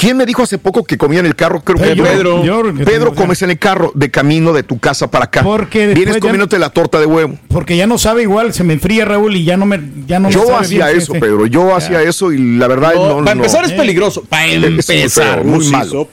¿Quién 0.00 0.16
me 0.16 0.24
dijo 0.24 0.42
hace 0.42 0.56
poco 0.56 0.82
que 0.82 0.96
comía 0.96 1.20
en 1.20 1.26
el 1.26 1.34
carro? 1.36 1.60
Creo 1.62 1.76
que 1.78 1.92
Eh, 1.92 1.94
yo. 1.94 2.04
Pedro. 2.04 2.42
Yo, 2.42 2.62
que 2.74 2.84
Pedro, 2.84 3.14
comes 3.14 3.42
en 3.42 3.50
el 3.50 3.58
carro 3.58 3.92
de 3.94 4.10
camino 4.10 4.54
de 4.54 4.62
tu 4.62 4.78
casa 4.78 5.10
para 5.10 5.26
acá. 5.26 5.42
Porque 5.42 5.88
Vienes 5.88 6.16
comiéndote 6.18 6.58
la 6.58 6.70
torta 6.70 6.98
de 6.98 7.04
huevo. 7.04 7.34
Porque 7.48 7.76
ya 7.76 7.86
no 7.86 7.98
sabe 7.98 8.22
igual, 8.22 8.54
se 8.54 8.64
me 8.64 8.72
enfría 8.72 9.04
Raúl 9.04 9.36
y 9.36 9.44
ya 9.44 9.58
no 9.58 9.66
me 9.66 9.78
ya 10.06 10.18
no 10.18 10.28
me 10.28 10.34
Yo 10.34 10.46
sabe 10.46 10.58
hacía 10.64 10.86
bien, 10.86 10.98
eso. 10.98 11.12
Pedro. 11.12 11.44
Yo 11.46 11.74
hacía 11.76 12.00
eso 12.02 12.32
y 12.32 12.56
la 12.56 12.66
verdad 12.66 12.94
no. 12.94 13.18
para 13.18 13.34
no. 13.34 13.42
empezar 13.42 13.64
es 13.66 13.72
peligroso. 13.72 14.24
Para 14.26 14.46
empezar. 14.50 15.44
muy 15.44 15.66
malo. 15.68 16.08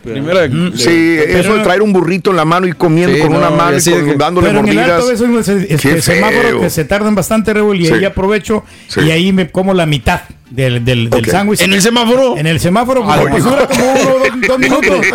Sí, 0.76 1.18
eso 1.26 1.55
de 1.55 1.64
traer 1.64 1.81
un 1.81 1.93
burrito 1.93 2.31
en 2.31 2.35
la 2.35 2.45
mano 2.45 2.68
y 2.68 2.73
comiendo 2.73 3.15
Sí, 3.15 3.22
con 3.22 3.31
no, 3.31 3.38
una 3.39 3.49
mano 3.51 3.77
y 3.77 3.81
con- 3.89 4.05
que- 4.05 4.15
dándole 4.15 4.47
Pero 4.47 4.59
en 4.59 4.68
el 4.68 4.76
mordidas. 4.76 5.01
alto 5.01 5.39
este, 5.39 5.77
Qué 5.77 6.01
semáforo 6.01 6.59
que 6.61 6.69
se 6.69 6.84
tardan 6.84 7.15
bastante, 7.15 7.53
Raúl, 7.53 7.80
y 7.80 7.85
Sí. 7.88 7.93
ahí 7.93 8.03
aprovecho 8.05 8.65
y 8.97 9.11
ahí 9.11 9.31
me 9.31 9.49
como 9.49 9.73
la 9.73 9.85
mitad 9.85 10.22
del, 10.49 10.84
del, 10.86 11.10
del 11.10 11.24
Ok. 11.26 11.30
sándwich. 11.30 11.61
¿En 11.61 11.74
el 11.74 11.82
semáforo? 11.82 12.38
En 12.38 12.48
el 12.48 12.60
semáforo, 12.60 13.03
pues, 13.30 13.44
dura 13.44 13.68
como 13.68 13.91
uno 13.91 14.02
o 14.15 14.19
dos, 14.19 14.28
dos 14.48 14.60
minutos. 14.60 15.06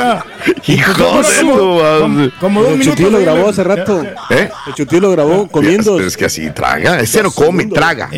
Hijo 0.67 0.93
como, 0.93 2.31
como, 2.41 2.63
dos 2.63 2.73
El 2.73 2.79
minutos. 2.79 2.85
Chutillo 2.85 3.11
lo 3.11 3.21
grabó 3.21 3.49
hace 3.49 3.65
rato. 3.65 4.03
¿Eh? 4.31 4.51
El 4.67 4.75
Chutillo 4.75 5.01
lo 5.03 5.11
grabó 5.13 5.49
comiendo. 5.49 5.99
Es, 6.01 6.07
es 6.09 6.17
que 6.17 6.27
así 6.27 6.51
traga. 6.51 7.01
Ese 7.01 7.23
no 7.23 7.31
come, 7.31 7.67
traga. 7.67 8.11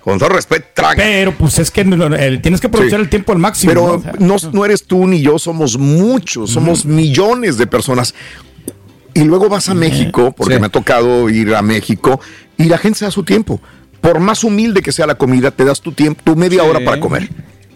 Con 0.00 0.18
todo 0.18 0.28
respeto, 0.30 0.66
traga. 0.74 0.96
Pero 0.96 1.32
pues 1.32 1.58
es 1.58 1.70
que 1.70 1.84
no, 1.84 1.96
no, 1.96 2.14
el- 2.16 2.40
tienes 2.40 2.60
que 2.60 2.68
aprovechar 2.68 2.98
Sí. 3.00 3.04
el 3.04 3.10
tiempo 3.10 3.32
al 3.32 3.38
máximo. 3.38 3.72
¿no? 3.74 3.80
Pero 3.80 3.94
O 3.96 4.02
sea, 4.02 4.12
no, 4.18 4.36
no 4.52 4.64
eres 4.64 4.84
tú 4.84 5.06
ni 5.06 5.20
yo, 5.20 5.38
somos 5.38 5.78
muchos, 5.78 6.50
somos 6.50 6.84
millones 6.84 7.58
de 7.58 7.66
personas. 7.66 8.14
Y 9.14 9.24
luego 9.24 9.48
vas 9.48 9.68
a 9.68 9.74
México, 9.74 10.32
porque 10.36 10.54
Sí. 10.54 10.60
me 10.60 10.66
ha 10.66 10.70
tocado 10.70 11.28
ir 11.30 11.54
a 11.54 11.62
México, 11.62 12.20
y 12.58 12.64
la 12.64 12.76
gente 12.78 12.98
se 12.98 13.04
da 13.06 13.10
su 13.10 13.24
tiempo. 13.24 13.60
Por 14.06 14.20
más 14.20 14.44
humilde 14.44 14.82
que 14.82 14.92
sea 14.92 15.04
la 15.06 15.16
comida, 15.16 15.50
te 15.50 15.64
das 15.64 15.80
tu 15.80 15.90
tiempo, 15.90 16.20
tu 16.22 16.36
media 16.36 16.62
Sí. 16.62 16.68
hora 16.68 16.78
para 16.84 17.00
comer. 17.00 17.28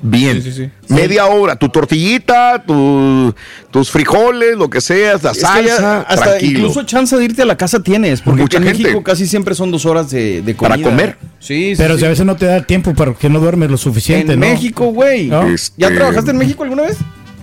Bien. 0.03 0.41
Sí, 0.43 0.53
sí, 0.53 0.71
sí. 0.87 0.95
Media 0.95 1.27
hora, 1.27 1.57
tu 1.57 1.69
tortillita, 1.69 2.63
tu- 2.67 3.35
tus 3.71 3.91
frijoles, 3.91 4.57
lo 4.57 4.71
que 4.71 4.81
sea, 4.81 5.15
la 5.23 5.35
salsa, 5.35 6.01
hasta 6.03 6.25
tranquilo. 6.25 6.61
incluso 6.61 6.85
chance 6.85 7.15
de 7.17 7.25
irte 7.25 7.43
a 7.43 7.45
la 7.45 7.57
casa 7.57 7.83
tienes, 7.83 8.23
porque 8.23 8.43
Mucha 8.43 8.59
en 8.59 8.65
gente. 8.65 8.83
México 8.85 9.03
casi 9.03 9.27
siempre 9.27 9.55
son 9.55 9.71
dos 9.71 9.85
horas 9.87 10.09
de, 10.11 10.41
de 10.41 10.55
comida. 10.57 10.77
Para 10.77 10.83
comer. 10.89 11.19
Sí, 11.39 11.75
sí, 11.75 11.75
pero 11.77 11.95
sí. 11.95 12.01
si 12.01 12.07
a 12.07 12.09
veces 12.11 12.25
no 12.25 12.37
te 12.37 12.47
da 12.47 12.63
tiempo 12.63 12.95
para 12.95 13.13
que 13.13 13.29
no 13.29 13.41
duermes 13.41 13.71
lo 13.71 13.77
suficiente, 13.77 14.33
En 14.35 14.41
¿no? 14.41 14.47
México, 14.47 14.87
güey. 14.87 15.27
¿No? 15.27 15.47
Este- 15.49 15.75
¿Ya 15.83 15.91
trabajaste 15.95 16.31
en 16.31 16.39
México 16.39 16.63
alguna 16.63 16.83
vez? 16.85 16.97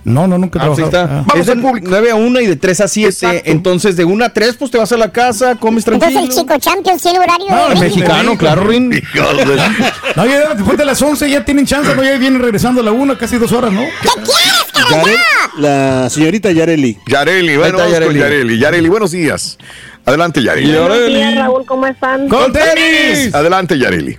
No, 0.08 0.26
no, 0.26 0.38
nunca 0.38 0.58
he 0.58 0.62
Ah, 0.62 0.66
pues 0.66 0.78
trabajado. 0.90 1.16
está. 1.24 1.32
Ah. 1.34 1.38
Es 1.38 1.46
de 1.46 1.54
9 1.56 2.10
a 2.10 2.14
1 2.14 2.40
y 2.40 2.46
de 2.46 2.56
3 2.56 2.80
a 2.80 2.88
7. 2.88 3.08
Exacto. 3.10 3.42
Entonces, 3.50 3.96
de 3.96 4.04
1 4.04 4.24
a 4.24 4.28
3, 4.30 4.56
pues 4.56 4.70
te 4.70 4.78
vas 4.78 4.90
a 4.92 4.96
la 4.96 5.10
casa, 5.12 5.54
comes 5.56 5.84
tranquilo. 5.84 6.10
Entonces 6.20 6.36
el 6.38 6.42
chico 6.46 6.58
Champions 6.58 7.02
tiene 7.02 7.18
horario 7.18 7.46
No, 7.50 7.68
de 7.68 7.74
el. 7.74 7.80
Mexicano, 7.80 8.36
claro, 8.38 8.64
Rin. 8.64 8.90
No, 10.16 10.26
ya 10.26 10.54
después 10.54 10.76
de 10.78 10.84
las 10.84 11.00
11 11.00 11.30
ya 11.30 11.44
tienen 11.44 11.66
chance, 11.66 11.94
¿no? 11.94 12.02
Ya 12.02 12.16
vienen 12.18 12.40
regresando 12.40 12.80
a 12.80 12.84
la 12.84 12.92
1, 12.92 13.16
casi 13.18 13.38
dos 13.38 13.52
horas, 13.52 13.72
¿no? 13.72 13.80
¿Qué 14.02 14.08
quieres, 14.14 14.90
Yare- 14.90 15.18
la 15.58 16.08
señorita 16.10 16.50
Yareli. 16.50 16.98
Yareli, 17.06 17.56
bueno, 17.56 17.78
vamos 17.78 17.92
con 17.92 18.00
Yareli. 18.02 18.18
Yareli. 18.20 18.58
Yareli, 18.58 18.88
buenos 18.88 19.10
días. 19.10 19.58
Adelante, 20.04 20.42
Yareli. 20.42 20.72
Buenos 20.72 21.06
días, 21.06 21.34
Raúl, 21.36 21.66
¿cómo 21.66 21.86
están? 21.86 22.28
¡Con 22.28 22.52
tenis! 22.52 23.34
Adelante, 23.34 23.78
Yareli. 23.78 24.16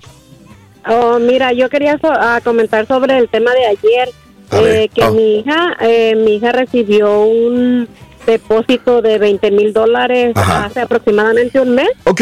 Oh, 0.87 1.19
mira, 1.19 1.51
yo 1.53 1.69
quería 1.69 1.97
so- 1.99 2.11
ah, 2.13 2.39
comentar 2.43 2.85
sobre 2.87 3.17
el 3.17 3.27
tema 3.29 3.51
de 3.51 3.65
ayer, 3.67 4.09
eh, 4.51 4.89
que 4.93 5.09
mi 5.11 5.39
hija, 5.39 5.77
eh, 5.81 6.15
mi 6.15 6.35
hija 6.35 6.51
recibió 6.51 7.21
un 7.23 7.87
depósito 8.25 9.01
de 9.01 9.17
20 9.17 9.51
mil 9.51 9.73
dólares 9.73 10.33
Ajá. 10.35 10.65
hace 10.65 10.81
aproximadamente 10.81 11.59
un 11.59 11.71
mes 11.75 11.89
Ok. 12.05 12.21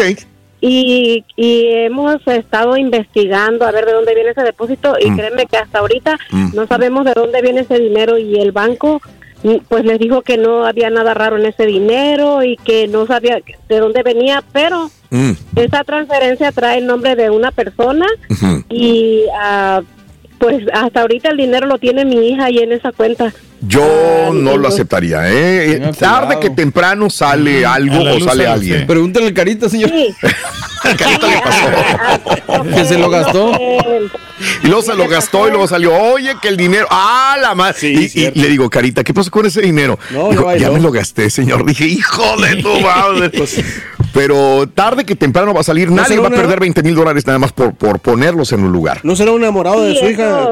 y, 0.62 1.24
y 1.36 1.66
hemos 1.68 2.16
estado 2.28 2.78
investigando 2.78 3.66
a 3.66 3.72
ver 3.72 3.86
de 3.86 3.94
dónde 3.94 4.16
viene 4.16 4.30
ese 4.32 4.42
depósito 4.44 4.96
y 5.00 5.10
Mm. 5.12 5.18
créeme 5.18 5.46
que 5.48 5.58
hasta 5.58 5.80
ahorita 5.80 6.18
Mm. 6.32 6.50
no 6.56 6.68
sabemos 6.68 7.06
de 7.06 7.14
dónde 7.14 7.42
viene 7.42 7.62
ese 7.62 7.78
dinero 7.80 8.18
y 8.18 8.40
el 8.40 8.52
banco 8.52 9.02
mm, 9.44 9.58
pues 9.70 9.86
les 9.86 10.00
dijo 10.00 10.22
que 10.24 10.38
no 10.38 10.66
había 10.66 10.90
nada 10.90 11.14
raro 11.14 11.38
en 11.38 11.46
ese 11.46 11.66
dinero 11.68 12.42
y 12.44 12.58
que 12.58 12.88
no 12.88 13.06
sabía 13.06 13.40
de 13.70 13.80
dónde 13.80 14.02
venía, 14.04 14.44
pero 14.52 14.90
Mm, 15.10 15.32
esa 15.56 15.86
transferencia 15.86 16.52
trae 16.52 16.80
el 16.80 16.86
nombre 16.86 17.16
de 17.16 17.30
una 17.30 17.52
persona 17.52 18.06
y 18.70 19.24
ah, 19.40 19.82
pues 20.38 20.64
hasta 20.74 21.02
ahorita 21.02 21.30
el 21.30 21.38
dinero 21.38 21.68
lo 21.68 21.78
tiene 21.78 22.06
mi 22.06 22.30
hija 22.30 22.50
y 22.50 22.60
en 22.60 22.72
esa 22.72 22.92
cuenta. 22.92 23.34
Yo 23.62 24.32
no 24.34 24.56
lo 24.58 24.68
aceptaría, 24.68 25.32
¿eh? 25.32 25.74
Tenga 25.80 25.92
Tarde 25.94 26.26
cuidado. 26.36 26.40
que 26.42 26.50
temprano 26.52 27.10
sale 27.10 27.66
algo 27.66 27.96
A 28.02 28.04
la 28.04 28.14
o 28.14 28.20
sale 28.20 28.46
alguien. 28.46 28.80
sí. 28.82 28.86
Pregúntale 28.86 29.28
al 29.28 29.34
carita, 29.34 29.68
señor. 29.70 29.90
Carita 30.98 31.28
le 31.28 31.42
pasó. 31.42 32.64
Que 32.76 32.86
se 32.86 32.98
lo 32.98 33.10
gastó. 33.10 33.54
Eh, 33.60 34.08
Y 34.64 34.68
luego 34.68 34.82
se 34.84 34.94
lo 34.96 35.08
gastó 35.08 35.48
y 35.48 35.52
luego 35.52 35.68
salió, 35.68 35.94
oye, 35.94 36.36
que 36.42 36.48
el 36.50 36.58
dinero, 36.58 36.88
ah, 36.92 37.36
la 37.42 37.56
más. 37.56 37.76
Sí, 37.78 38.10
y, 38.14 38.40
le 38.40 38.48
digo, 38.48 38.70
Carita, 38.70 39.04
¿qué 39.04 39.14
pasó 39.14 39.32
con 39.32 39.46
ese 39.48 39.62
dinero? 39.62 39.98
No, 40.12 40.30
Dijo, 40.30 40.56
ya 40.56 40.70
me 40.72 40.80
lo 40.80 40.92
gasté, 40.92 41.30
señor. 41.30 41.66
Dije, 41.66 41.86
hijo 41.88 42.38
de 42.42 42.58
tu 42.62 42.80
madre. 42.82 43.30
Pues, 43.32 43.60
Pero 44.14 44.68
tarde 44.74 45.04
que 45.06 45.16
temprano 45.16 45.54
va 45.54 45.62
a 45.62 45.64
salir, 45.64 45.90
¿No 45.90 45.96
nadie 46.02 46.18
va 46.20 46.26
a 46.26 46.28
una- 46.28 46.38
perder 46.38 46.60
20 46.60 46.84
mil 46.84 46.94
dólares 46.96 47.26
nada 47.26 47.40
más 47.40 47.52
por, 47.52 47.74
por 47.74 48.00
ponerlos 48.00 48.52
en 48.54 48.62
un 48.64 48.72
lugar. 48.72 49.00
¿No 49.04 49.16
será 49.16 49.32
un 49.32 49.42
enamorado 49.42 49.82
de 49.84 49.96
su 49.96 50.06
hija? 50.06 50.50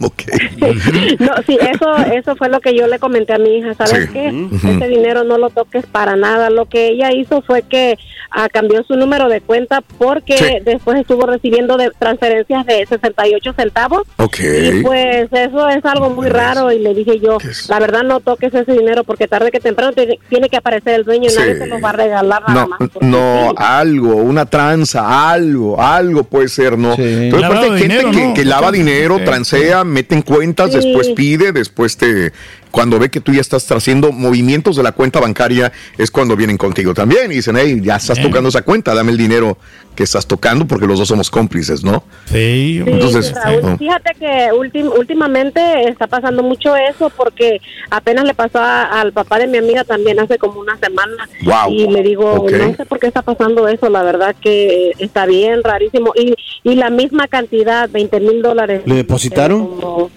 ¿Qué? 0.00 0.06
Ok. 0.06 0.22
No, 1.20 1.32
sí, 1.46 1.58
eso, 1.60 1.96
eso 2.12 2.36
fue 2.36 2.48
lo 2.48 2.60
que 2.60 2.74
yo 2.74 2.86
le 2.86 2.98
comenté 2.98 3.34
a 3.34 3.38
mi 3.38 3.58
hija, 3.58 3.74
¿sabes 3.74 4.06
Sí. 4.06 4.12
qué? 4.12 4.28
Ujú. 4.28 4.68
Ese 4.68 4.88
dinero 4.88 5.24
no 5.24 5.36
lo 5.38 5.50
toques 5.50 5.84
para 5.86 6.16
nada. 6.16 6.48
Lo 6.50 6.66
que 6.66 6.88
ella 6.88 7.12
hizo 7.12 7.42
fue 7.42 7.62
que 7.62 7.98
ah, 8.30 8.48
cambió 8.48 8.82
su 8.84 8.94
número 8.96 9.28
de 9.28 9.40
cuenta 9.40 9.82
porque 9.98 10.36
Sí. 10.38 10.44
después 10.64 10.98
estuvo 11.00 11.26
recibiendo 11.26 11.76
de 11.76 11.90
transferencias 11.98 12.64
de 12.66 12.86
68 12.86 13.52
centavos. 13.54 14.02
Ok. 14.18 14.36
Y 14.40 14.82
pues 14.82 15.28
eso 15.32 15.68
es 15.68 15.84
algo 15.84 16.10
muy 16.10 16.28
raro 16.28 16.70
y 16.72 16.78
le 16.78 16.94
dije 16.94 17.18
yo, 17.20 17.38
la 17.68 17.78
verdad 17.80 18.02
no 18.04 18.20
toques 18.20 18.54
ese 18.54 18.72
dinero 18.72 19.04
porque 19.04 19.26
tarde 19.28 19.50
que 19.50 19.60
temprano 19.60 19.92
tiene, 19.92 20.18
tiene 20.28 20.48
que 20.48 20.56
aparecer 20.56 20.94
el 20.94 21.04
dueño 21.04 21.26
y 21.26 21.30
Sí. 21.30 21.38
nadie 21.38 21.56
se 21.58 21.66
lo 21.66 21.80
va 21.80 21.90
a 21.90 21.92
regalar 21.92 22.42
nada 22.48 22.62
No, 22.62 22.68
más. 22.68 22.78
no, 23.00 23.52
algo, 23.56 24.14
una 24.16 24.46
tranza, 24.46 25.30
algo, 25.32 25.80
algo 25.80 26.24
puede 26.24 26.48
ser, 26.48 26.78
¿no? 26.78 26.94
Entonces, 26.96 27.44
aparte 27.44 27.64
hay 27.66 27.72
de 27.72 27.78
gente 27.78 27.94
dinero, 27.98 28.10
que, 28.12 28.26
¿no? 28.28 28.34
que 28.34 28.44
lava 28.44 28.70
dinero, 28.72 29.18
Sí. 29.18 29.24
transea, 29.24 29.84
mete 29.90 30.14
en 30.14 30.22
cuentas, 30.22 30.70
Sí. 30.72 30.76
después 30.78 31.08
pide, 31.10 31.52
después 31.52 31.96
te... 31.96 32.32
Cuando 32.70 32.98
ve 32.98 33.08
que 33.10 33.20
tú 33.20 33.32
ya 33.32 33.40
estás 33.40 33.70
haciendo 33.72 34.12
movimientos 34.12 34.76
de 34.76 34.82
la 34.82 34.92
cuenta 34.92 35.20
bancaria, 35.20 35.72
es 35.98 36.10
cuando 36.10 36.36
vienen 36.36 36.56
contigo 36.56 36.94
también 36.94 37.30
y 37.32 37.36
dicen, 37.36 37.56
hey, 37.58 37.80
ya 37.82 37.96
estás 37.96 38.20
tocando 38.20 38.48
esa 38.48 38.62
cuenta, 38.62 38.94
dame 38.94 39.12
el 39.12 39.18
dinero 39.18 39.58
que 39.94 40.04
estás 40.04 40.26
tocando 40.26 40.66
porque 40.66 40.86
los 40.86 40.98
dos 40.98 41.08
somos 41.08 41.30
cómplices, 41.30 41.82
¿no? 41.84 42.04
Sí. 42.26 42.80
Sí, 42.80 42.82
Entonces, 42.86 43.34
Raúl, 43.34 43.60
oh. 43.64 43.76
fíjate 43.76 44.10
que 44.18 44.48
últim- 44.52 44.92
últimamente 44.96 45.60
está 45.88 46.06
pasando 46.06 46.42
mucho 46.42 46.74
eso 46.76 47.10
porque 47.10 47.60
apenas 47.90 48.24
le 48.24 48.34
pasó 48.34 48.58
a- 48.60 48.84
al 49.00 49.12
papá 49.12 49.38
de 49.38 49.46
mi 49.46 49.58
amiga 49.58 49.84
también 49.84 50.18
hace 50.20 50.38
como 50.38 50.60
una 50.60 50.78
semana 50.78 51.28
Wow. 51.42 51.72
y 51.72 51.88
le 51.88 52.02
digo 52.02 52.46
no 52.50 52.74
sé 52.76 52.86
por 52.86 52.98
qué 52.98 53.08
está 53.08 53.22
pasando 53.22 53.66
eso 53.68 53.90
la 53.90 54.02
verdad 54.02 54.34
que 54.40 54.92
está 54.98 55.26
bien 55.26 55.62
rarísimo 55.64 56.12
y, 56.16 56.34
y 56.62 56.74
la 56.76 56.88
misma 56.90 57.26
cantidad 57.28 57.88
20 57.90 58.20
mil 58.20 58.42
dólares 58.42 58.82
¿Le 58.86 58.94
depositaron? 58.94 59.66
Como- 59.66 60.10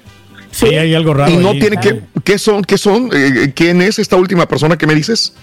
Sí, 0.53 0.67
hay 0.67 0.93
algo 0.93 1.13
raro. 1.13 1.31
Y 1.31 1.37
no 1.37 1.49
ahí. 1.49 1.59
tiene 1.59 1.77
que... 1.77 1.99
¿Qué 2.23 2.37
son? 2.37 2.63
¿Qué 2.63 2.77
son? 2.77 3.09
Eh, 3.13 3.51
¿Quién 3.55 3.81
es 3.81 3.97
esta 3.99 4.15
última 4.15 4.47
persona 4.47 4.77
que 4.77 4.85
me 4.87 4.93
dices? 4.95 5.33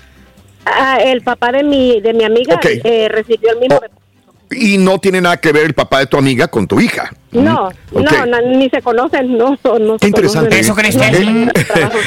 Ah, 0.65 0.99
el 1.03 1.23
papá 1.23 1.51
de 1.53 1.63
mi 1.65 2.01
de 2.01 2.13
mi 2.15 2.23
amiga 2.25 2.55
Ok. 2.55 2.67
eh, 2.85 3.09
recibió 3.11 3.51
el 3.53 3.59
mismo 3.59 3.81
Y 4.51 4.79
no 4.79 4.99
tiene 4.99 5.21
nada 5.21 5.39
que 5.39 5.53
ver 5.53 5.67
el 5.67 5.75
papá 5.75 5.99
de 6.01 6.07
tu 6.07 6.17
amiga 6.17 6.49
con 6.49 6.67
tu 6.69 6.81
hija. 6.81 7.11
No, 7.33 7.71
no, 7.93 8.27
na- 8.27 8.41
ni 8.41 8.69
se 8.71 8.83
conocen, 8.83 9.37
no, 9.39 9.51
no 9.63 9.93
Qué 9.95 9.99
se 10.01 10.07
interesante. 10.07 10.59
Eso 10.59 10.75
crees 10.75 10.97
que- 10.97 11.11
No, 11.11 11.51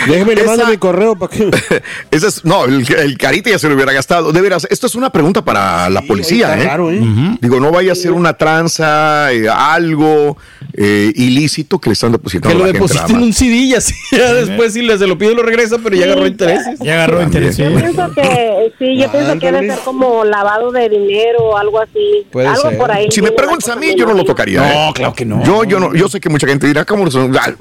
Déjeme 0.08 0.36
le 0.36 0.44
mando 0.44 0.66
mi 0.68 0.78
correo 0.78 1.16
para 1.16 1.34
que... 1.36 1.50
Esa 2.12 2.28
es, 2.28 2.44
no, 2.44 2.66
el, 2.66 2.86
el 2.94 3.18
carita 3.18 3.50
ya 3.50 3.60
se 3.60 3.68
lo 3.70 3.76
hubiera 3.76 3.94
gastado. 3.94 4.32
De 4.32 4.42
veras, 4.42 4.68
esto 4.70 4.88
es 4.88 4.96
una 4.96 5.12
pregunta 5.12 5.44
para 5.44 5.90
la 5.90 6.02
policía, 6.02 6.52
está 6.54 6.64
¿eh? 6.64 6.68
raro, 6.68 6.92
¿eh? 6.92 7.02
Digo, 7.42 7.60
no 7.60 7.72
vaya 7.72 7.94
a 7.94 7.96
ser 7.96 8.12
una 8.12 8.34
tranza, 8.34 9.32
eh, 9.32 9.48
algo 9.50 10.38
eh, 10.74 11.12
ilícito 11.16 11.80
que 11.80 11.90
le 11.90 11.94
están 11.94 12.12
depositando. 12.12 12.50
Que 12.50 12.56
lo 12.56 12.64
a 12.66 12.68
la 12.68 12.74
gente 12.74 12.80
deposite 12.80 13.02
nada 13.14 13.20
en 13.20 13.24
un 13.28 13.34
CD 13.34 13.56
y 13.56 13.74
así. 13.76 13.94
Ya 14.12 14.34
después, 14.34 14.74
si 14.74 14.82
le, 14.82 14.98
se 14.98 15.08
lo 15.08 15.18
pide, 15.18 15.34
lo 15.36 15.44
regresa, 15.44 15.78
pero 15.84 15.96
ya 15.96 16.06
agarró 16.06 16.28
intereses. 16.28 16.80
Ya 16.80 16.94
agarró 16.96 17.22
sí. 17.32 17.64
Yo 17.64 17.76
pienso 17.76 18.12
que 18.14 18.74
sí, 18.80 18.98
yo 18.98 19.12
pienso 19.12 19.40
que 19.40 19.52
debe 19.52 19.70
ser 19.70 19.80
como 19.80 20.24
lavado 20.26 20.72
de 20.72 20.90
dinero 20.90 21.40
o 21.44 21.58
algo 21.58 21.80
así. 21.80 22.26
Puede 22.32 22.48
algo 22.48 22.70
ser. 22.70 22.78
por 22.78 22.92
ahí. 22.92 23.08
Si 23.12 23.22
me 23.22 23.32
preguntas 23.32 23.70
a 23.70 23.76
mí, 23.76 23.94
yo 23.96 24.06
no 24.06 24.14
lo 24.14 24.24
tocaría. 24.24 24.60
No, 24.62 24.90
¿eh? 24.90 24.92
claro 24.94 25.13
no. 25.26 25.44
Yo, 25.44 25.64
yo 25.64 25.80
no, 25.80 25.94
yo 25.94 26.10
sé 26.10 26.20
que 26.20 26.30
mucha 26.30 26.48
gente 26.48 26.68
dirá, 26.68 26.86
¿cómo 26.86 27.06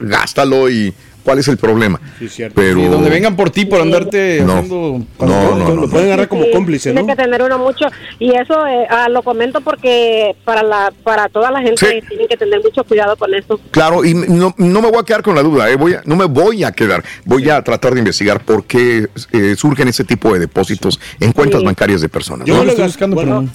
gástalo 0.01 0.71
y 0.71 0.93
cuál 1.25 1.39
es 1.39 1.49
el 1.49 1.57
problema. 1.57 2.01
Sí, 2.19 2.29
cierto. 2.29 2.55
Pero 2.57 2.81
Y 2.81 2.87
donde 2.87 3.11
vengan 3.11 3.37
por 3.37 3.51
ti 3.51 3.65
por 3.65 3.81
andarte 3.81 4.43
No. 4.45 4.55
haciendo. 4.55 4.77
no, 5.21 5.27
no, 5.57 5.69
Lo 5.75 5.75
no. 5.83 5.89
pueden 5.89 6.07
agarrar 6.09 6.29
como 6.29 6.45
Sí, 6.45 6.51
cómplice, 6.53 6.91
Tiene 6.93 7.01
¿no? 7.03 7.07
que 7.07 7.23
tener 7.23 7.43
uno 7.43 7.59
mucho 7.59 7.87
y 8.19 8.35
eso 8.35 8.67
eh, 8.67 8.87
ah, 8.91 9.09
lo 9.09 9.23
comento 9.23 9.61
porque 9.61 10.35
para 10.45 10.63
la 10.63 10.93
para 11.05 11.29
toda 11.29 11.51
la 11.51 11.61
gente 11.61 11.77
Sí. 11.87 12.07
tienen 12.09 12.29
que 12.29 12.37
tener 12.37 12.61
mucho 12.63 12.85
cuidado 12.85 13.17
con 13.17 13.33
eso. 13.35 13.59
Claro, 13.71 14.05
y 14.05 14.15
no, 14.15 14.55
no 14.59 14.83
me 14.83 14.91
voy 14.91 14.99
a 15.01 15.05
quedar 15.05 15.23
con 15.23 15.35
la 15.35 15.43
duda, 15.43 15.71
¿eh? 15.71 15.77
voy 15.77 15.95
a- 15.95 16.03
no 16.05 16.17
me 16.17 16.25
voy 16.27 16.65
a 16.65 16.73
quedar. 16.73 17.03
Voy 17.25 17.49
a 17.51 17.63
tratar 17.63 17.93
de 17.95 18.01
investigar 18.01 18.45
por 18.45 18.65
qué 18.65 19.09
eh, 19.33 19.55
surgen 19.57 19.89
ese 19.89 20.05
tipo 20.05 20.33
de 20.33 20.41
depósitos 20.41 20.99
en 21.21 21.33
cuentas 21.33 21.61
Sí. 21.61 21.67
bancarias 21.67 22.01
de 22.01 22.09
personas. 22.09 22.47
Yo 22.47 22.63
lo 22.65 22.71
estoy 22.71 22.85
buscando, 22.87 23.17
bueno, 23.17 23.49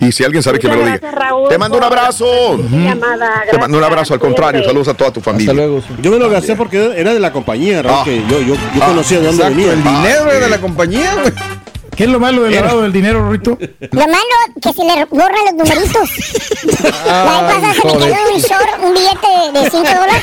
Y 0.00 0.12
si 0.12 0.24
alguien 0.24 0.42
sabe 0.42 0.58
que 0.58 0.68
me 0.68 0.74
lo 0.76 0.80
diga. 0.84 0.98
gracias, 0.98 1.14
Raúl, 1.14 1.48
Te 1.48 1.58
mando 1.58 1.78
un 1.78 1.84
abrazo. 1.84 2.58
llamada. 2.70 3.44
Te 3.50 3.58
mando 3.58 3.78
un 3.78 3.84
abrazo, 3.84 4.14
al 4.14 4.20
contrario. 4.20 4.62
Saludos 4.64 4.88
a 4.88 4.94
toda 4.94 5.12
tu 5.12 5.20
familia. 5.20 5.50
Hasta 5.52 5.62
luego. 5.66 5.82
yo 6.00 6.10
me 6.10 6.18
lo 6.18 6.28
gasté 6.30 6.56
porque 6.56 6.92
era 6.96 7.11
de 7.12 7.20
la 7.20 7.32
compañía, 7.32 7.82
Raúl, 7.82 7.98
Ah. 8.00 8.04
que 8.04 8.22
yo, 8.28 8.40
yo, 8.40 8.54
yo 8.54 8.82
Ah, 8.82 8.86
conocía 8.86 9.18
de 9.20 9.26
dónde 9.26 9.42
Exacto, 9.42 9.56
venía. 9.56 9.72
el 9.72 9.82
dinero 9.84 10.22
Ah, 10.26 10.32
de 10.34 10.44
sí. 10.44 10.50
la 10.50 10.58
compañía, 10.60 11.14
güey. 11.20 11.32
¿Qué 11.96 12.04
es 12.04 12.10
lo 12.10 12.18
malo 12.18 12.42
del 12.44 12.54
lavado 12.54 12.82
del 12.82 12.92
dinero, 12.92 13.30
Rito? 13.30 13.58
Lo 13.90 14.00
malo 14.00 14.16
que 14.62 14.72
se 14.72 14.82
le 14.82 15.04
borran 15.10 15.44
los 15.44 15.54
numeritos. 15.54 16.10
La 17.06 17.42
vez 17.42 17.42
pasada 17.54 17.74
se 17.74 17.84
me 17.86 17.92
joder. 17.92 18.12
quedó 18.12 18.34
un 18.34 18.40
short, 18.40 18.82
un 18.82 18.94
billete 18.94 19.60
de 19.60 19.70
5 19.70 19.82
dólares. 20.00 20.22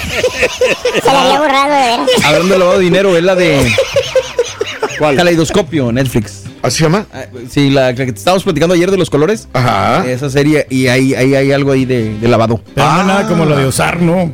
Se 1.03 1.11
le 1.11 1.17
había 1.17 1.39
borrado 1.39 1.69
de. 2.07 2.25
Hablando 2.25 2.53
de 2.53 2.59
lavado 2.59 2.77
de 2.79 2.83
dinero, 2.83 3.15
es 3.17 3.23
la 3.23 3.35
de 3.35 3.71
¿Cuál? 4.97 5.15
Caleidoscopio, 5.15 5.91
Netflix. 5.91 6.43
¿Así 6.63 6.77
se 6.79 6.83
llama? 6.85 7.05
Ah, 7.13 7.25
Sí, 7.49 7.69
la, 7.69 7.81
la 7.91 7.95
que 7.95 8.11
te 8.11 8.17
estábamos 8.17 8.43
platicando 8.43 8.73
ayer 8.73 8.89
de 8.91 8.97
los 8.97 9.09
colores. 9.11 9.47
Ajá. 9.53 10.05
Esa 10.09 10.29
serie, 10.29 10.65
y 10.71 10.87
ahí, 10.87 11.13
ahí 11.13 11.35
hay 11.35 11.51
algo 11.51 11.71
ahí 11.71 11.85
de, 11.85 12.17
de 12.17 12.27
lavado. 12.27 12.59
Pero 12.73 12.85
no 12.87 12.93
Ah. 12.93 12.99
es 13.01 13.05
nada 13.05 13.27
como 13.27 13.45
lo 13.45 13.55
de 13.55 13.67
usar, 13.67 14.01
¿no? 14.01 14.33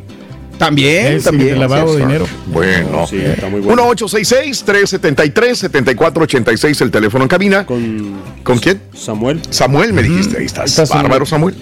También, 0.58 1.06
Es 1.08 1.24
también. 1.24 1.50
de 1.54 1.56
lavado 1.56 1.94
de 1.94 2.00
dinero. 2.06 2.26
Bueno. 2.46 3.06
Sí, 3.06 3.18
está 3.18 3.48
muy 3.48 3.60
bueno. 3.60 3.90
1-866-373-7486, 3.92 6.80
el 6.82 6.90
teléfono 6.90 7.24
en 7.24 7.28
cabina. 7.28 7.66
Con 7.66 8.14
¿Con 8.42 8.58
quién? 8.58 8.80
Samuel. 8.94 9.40
Samuel, 9.50 9.92
me 9.92 10.02
dijiste. 10.02 10.38
Ahí 10.38 10.46
estás. 10.46 10.78
Ahí 10.78 10.84
está 10.84 11.02
Bárbaro, 11.02 11.26
Samuel. 11.26 11.54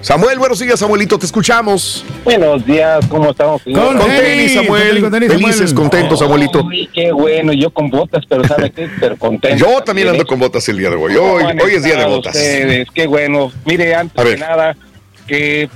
Samuel, 0.00 0.38
buenos 0.38 0.60
días, 0.60 0.78
Samuelito, 0.78 1.18
te 1.18 1.26
escuchamos. 1.26 2.04
Buenos 2.24 2.64
días, 2.64 3.04
¿cómo 3.08 3.30
estamos? 3.30 3.60
Con 3.62 3.72
Con 3.74 3.98
tenis, 3.98 4.54
Samuel. 4.54 5.00
con 5.00 5.10
tenis, 5.10 5.28
Felices, 5.32 5.56
Samuel. 5.56 5.74
contentos, 5.74 6.18
Samuelito. 6.20 6.62
Uy, 6.64 6.88
qué 6.94 7.10
bueno, 7.10 7.52
yo 7.52 7.70
con 7.70 7.90
botas, 7.90 8.24
pero 8.28 8.46
¿sabe 8.46 8.70
qué? 8.70 8.88
Pero 9.00 9.16
contento. 9.16 9.56
Yo 9.64 9.82
también 9.82 10.08
ando 10.08 10.24
con 10.24 10.38
botas 10.38 10.68
el 10.68 10.78
día 10.78 10.90
de 10.90 10.96
hoy. 10.96 11.16
Hoy, 11.16 11.18
¿Cómo 11.18 11.48
han 11.48 11.60
hoy 11.60 11.72
es 11.74 11.82
día 11.82 11.96
de 11.96 12.04
botas. 12.06 12.36
Ustedes? 12.36 12.88
Qué 12.94 13.06
bueno. 13.08 13.50
Mire, 13.64 13.94
antes 13.96 14.24
que 14.24 14.36
nada, 14.36 14.76
que 15.26 15.68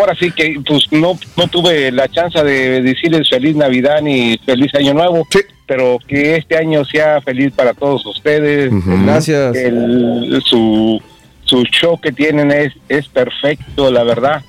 ahora 0.00 0.14
sí 0.14 0.30
que 0.30 0.60
pues 0.66 0.90
no, 0.92 1.18
no 1.36 1.48
tuve 1.48 1.90
la 1.92 2.08
chance 2.08 2.42
de 2.42 2.82
decirles 2.82 3.28
feliz 3.28 3.56
Navidad 3.56 4.00
ni 4.02 4.38
feliz 4.44 4.74
Año 4.74 4.94
Nuevo. 4.94 5.26
Sí. 5.30 5.40
Pero 5.66 5.98
que 6.06 6.36
este 6.36 6.56
año 6.56 6.84
sea 6.84 7.20
feliz 7.22 7.52
para 7.54 7.74
todos 7.74 8.06
ustedes. 8.06 8.70
Gracias. 9.04 9.56
El- 9.56 10.40
su, 10.44 11.02
su 11.44 11.62
show 11.64 12.00
que 12.00 12.12
tienen 12.12 12.52
es, 12.52 12.72
es 12.88 13.08
perfecto, 13.08 13.90
la 13.90 14.04
verdad. 14.04 14.42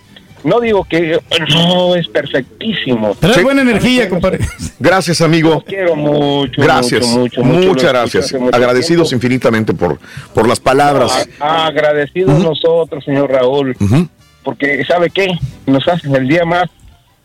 No 0.44 0.60
digo 0.60 0.84
que 0.84 1.19
no 1.49 1.95
es 1.95 2.07
perfectísimo. 2.07 3.15
Traes 3.19 3.41
buena 3.44 3.64
energía, 3.64 4.07
compadre. 4.07 4.40
Gracias, 4.80 5.19
amigo. 5.22 5.49
Los 5.56 5.64
quiero 5.64 5.95
mucho. 5.95 6.61
Gracias. 6.61 7.07
mucho, 7.07 7.41
mucho, 7.41 7.44
mucho. 7.44 7.68
Muchas 7.69 7.90
gracias. 7.91 8.34
Agradecidos 8.53 9.10
tiempo. 9.10 9.26
infinitamente 9.26 9.74
por, 9.74 9.99
por 10.36 10.48
las 10.48 10.60
palabras. 10.60 11.28
Ah, 11.40 11.65
agradecidos 11.65 12.40
nosotros, 12.44 13.03
señor 13.03 13.32
Raúl, 13.32 13.76
Ujú, 13.80 14.07
porque 14.48 14.82
¿sabe 14.86 15.10
qué? 15.10 15.28
Nos 15.65 15.86
hacen 15.90 16.15
el 16.15 16.26
día 16.26 16.45
más, 16.45 16.69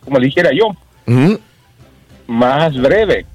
como 0.05 0.19
le 0.19 0.27
dijera 0.27 0.51
yo, 0.53 0.75
más 2.27 2.75
breve. 2.77 3.27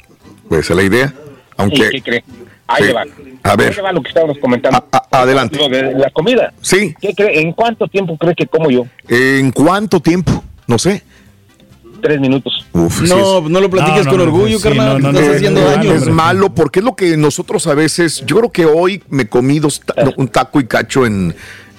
Pues 0.49 0.65
esa 0.65 0.73
es 0.73 0.77
la 0.77 0.83
idea. 0.83 1.13
¿Y 1.15 1.61
Aunque. 1.61 1.89
qué 1.91 2.01
cree? 2.01 2.23
Ahí 2.67 2.81
Sí. 2.83 2.87
le 2.87 2.93
va. 2.93 3.05
A 3.43 3.55
ver. 3.55 3.69
Ahí 3.69 3.75
le 3.77 3.81
va 3.81 3.91
lo 3.93 4.01
que 4.01 4.09
estábamos 4.09 4.37
comentando. 4.39 4.77
A- 4.91 4.97
a- 5.09 5.21
adelante. 5.21 5.57
Lo 5.57 5.69
de 5.69 5.93
la 5.93 6.09
comida. 6.09 6.51
Sí. 6.61 6.93
¿Qué 6.99 7.13
cree? 7.13 7.39
¿En 7.39 7.53
cuánto 7.53 7.87
tiempo 7.87 8.17
cree 8.17 8.35
que 8.35 8.45
como 8.45 8.69
yo? 8.69 8.85
¿En 9.07 9.51
cuánto 9.51 10.01
tiempo? 10.01 10.43
No 10.67 10.77
sé. 10.77 11.01
Tres 12.01 12.19
minutos. 12.19 12.65
Uf, 12.73 12.99
sí 13.03 13.07
No, 13.07 13.37
es- 13.39 13.49
no 13.49 13.61
lo 13.61 13.69
platiques 13.69 14.05
No, 14.05 14.11
no, 14.11 14.17
con 14.17 14.17
no, 14.17 14.23
orgullo, 14.25 14.57
sí, 14.57 14.63
carnal. 14.63 15.01
no, 15.01 15.11
no, 15.13 15.17
estás 15.17 15.27
no, 15.29 15.35
haciendo 15.35 15.61
no, 15.61 15.67
daño. 15.67 15.89
no, 15.91 15.95
es 15.95 16.07
malo 16.07 16.53
porque 16.53 16.79
es 16.79 16.85
lo 16.85 16.93
que 16.97 17.15
nosotros 17.15 17.65
a 17.67 17.73
veces. 17.73 18.23
Yo 18.25 18.35
creo 18.35 18.51
que 18.51 18.65
hoy 18.65 19.01
me 19.09 19.29
comí 19.29 19.59
dos 19.59 19.79
ta- 19.79 20.03
no, 20.03 20.13
un 20.17 20.27
taco 20.27 20.59
y 20.59 20.67
cacho 20.67 21.05
en. 21.05 21.33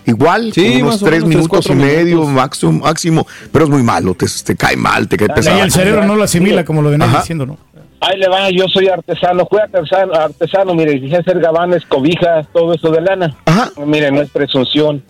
Igual, 0.09 0.53
Sí, 0.53 0.81
unos 0.83 1.01
tres 1.01 1.23
menos, 1.23 1.23
tres, 1.23 1.25
minutos 1.25 1.67
y 1.67 1.75
medio 1.75 2.05
minutos. 2.17 2.29
máximo, 2.31 2.73
máximo, 2.73 3.27
pero 3.53 3.65
es 3.67 3.71
muy 3.71 3.83
malo, 3.83 4.15
te, 4.15 4.27
te 4.45 4.57
cae 4.57 4.77
mal, 4.77 5.07
te 5.07 5.17
cae 5.17 5.29
Y 5.31 5.35
pesado. 5.35 5.63
el 5.63 5.71
cerebro 5.71 6.05
no 6.07 6.17
lo 6.17 6.25
asimila 6.25 6.65
como 6.65 6.81
lo 6.83 6.91
venía 6.91 7.07
diciendo, 7.09 7.45
¿no? 7.47 7.59
Ahí 8.01 8.17
le 8.19 8.29
va, 8.29 8.49
yo 8.51 8.65
soy 8.69 8.89
artesano, 8.89 9.45
fui 9.51 9.59
artesano, 9.59 10.15
artesano, 10.15 10.75
mire, 10.75 10.93
dije 11.01 11.17
hacer 11.17 11.41
gabanes, 11.41 11.85
cobijas, 11.87 12.47
todo 12.53 12.73
eso 12.73 12.91
de 12.91 13.01
lana. 13.03 13.35
Ajá. 13.45 13.71
Mire, 13.85 14.11
no 14.13 14.23
es 14.23 14.31
presunción. 14.31 15.03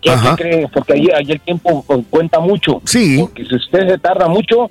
¿Qué, 0.00 0.12
cree? 0.36 0.68
Porque 0.72 0.92
ahí, 0.92 1.08
ahí 1.14 1.32
el 1.32 1.40
tiempo 1.40 1.84
pues, 1.84 1.98
cuenta 2.08 2.38
mucho. 2.38 2.80
Sí. 2.84 3.18
Porque 3.20 3.44
si 3.44 3.56
usted 3.56 3.88
se 3.88 3.98
tarda 3.98 4.28
mucho, 4.28 4.70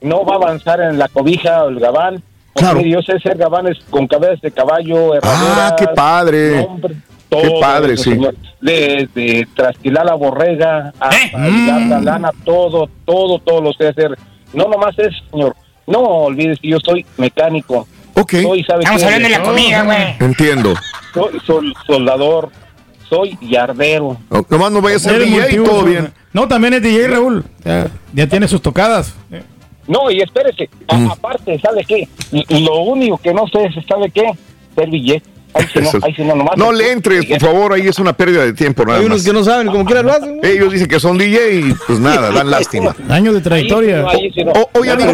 no 0.00 0.24
va 0.24 0.34
a 0.34 0.36
avanzar 0.36 0.80
en 0.80 0.96
la 0.96 1.08
cobija 1.08 1.64
o 1.64 1.68
el 1.70 1.80
gabán. 1.80 2.22
Claro. 2.54 2.78
mire, 2.78 2.90
yo 2.90 3.02
sé 3.02 3.12
hacer 3.16 3.36
gabanes 3.36 3.76
con 3.90 4.06
cabezas 4.06 4.40
de 4.40 4.50
caballo, 4.52 5.14
Ah, 5.22 5.74
qué 5.76 5.86
padre. 5.88 6.62
nombre, 6.64 6.94
Qué 7.30 7.36
todo 7.48 7.60
padre, 7.60 7.94
eso, 7.94 8.04
sí. 8.04 8.10
señor. 8.10 8.34
Desde 8.60 9.46
trasquilar 9.54 10.06
la 10.06 10.14
borrega 10.14 10.92
hasta 10.98 11.16
¿Eh? 11.16 11.50
hilar 11.50 11.80
la 11.82 11.98
Mm. 12.00 12.04
lana, 12.04 12.30
todo, 12.44 12.88
todo, 13.04 13.38
todo 13.40 13.60
lo 13.60 13.72
sé 13.74 13.88
hacer. 13.88 14.18
No 14.52 14.64
nomás 14.64 14.98
es, 14.98 15.14
señor. 15.30 15.54
No 15.86 16.00
olvides 16.00 16.58
que 16.60 16.68
yo 16.68 16.78
soy 16.80 17.04
mecánico. 17.16 17.86
Ok, 18.14 18.32
Soy, 18.42 18.64
¿sabe 18.64 18.80
Estamos 18.80 19.00
qué? 19.00 19.04
hablando 19.06 19.28
de 19.28 19.34
la 19.38 19.42
comida, 19.42 19.82
güey. 19.84 19.98
entiendo. 20.20 20.74
Soy 21.14 21.38
sol- 21.46 21.74
soldador, 21.86 22.50
soy 23.08 23.38
yardero. 23.42 24.16
No, 24.30 24.44
nomás 24.48 24.72
no 24.72 24.80
vayas 24.82 25.06
a 25.06 25.10
ser 25.10 25.24
DJ 25.24 25.52
y 25.54 25.64
todo 25.64 25.84
bien. 25.84 26.12
No, 26.32 26.48
también 26.48 26.74
es 26.74 26.82
DJ, 26.82 27.08
Raúl. 27.08 27.44
Ya, 27.64 27.86
ya 28.12 28.26
tiene 28.26 28.48
sus 28.48 28.60
tocadas. 28.60 29.14
No, 29.86 30.10
y 30.10 30.20
espérese, 30.20 30.68
a- 30.88 30.96
Mm. 30.96 31.10
aparte, 31.12 31.58
¿sabe 31.60 31.82
qué? 31.84 32.08
Lo 32.50 32.80
único 32.80 33.16
que 33.18 33.32
no 33.32 33.46
sé 33.48 33.64
es, 33.66 33.74
¿sabe 33.86 34.10
qué? 34.10 34.30
Ser 34.74 34.90
billete. 34.90 35.28
Ahí 35.58 35.66
no, 35.74 35.80
Eso. 35.88 35.98
ahí 36.02 36.14
sí 36.14 36.22
no, 36.24 36.34
nomás. 36.36 36.56
No 36.56 36.72
le 36.72 36.92
entres, 36.92 37.26
por 37.26 37.40
favor, 37.40 37.72
ahí 37.72 37.86
es 37.88 37.98
una 37.98 38.12
pérdida 38.12 38.44
de 38.44 38.52
tiempo 38.52 38.84
nada 38.84 38.98
Hay 39.00 39.04
unos 39.06 39.18
más. 39.18 39.26
que 39.26 39.32
no 39.32 39.44
saben, 39.44 39.66
como 39.68 39.84
quiera 39.84 40.02
lo 40.02 40.12
hacen. 40.12 40.38
Ellos 40.42 40.72
dicen 40.72 40.88
que 40.88 41.00
son 41.00 41.18
DJ 41.18 41.54
y 41.60 41.74
pues 41.86 41.98
nada, 42.00 42.30
dan 42.30 42.50
lástima. 42.50 42.94
Años 43.08 43.34
de 43.34 43.40
trayectoria. 43.40 44.04
O- 44.06 44.70
oye, 44.78 44.90
amigo, 44.92 45.12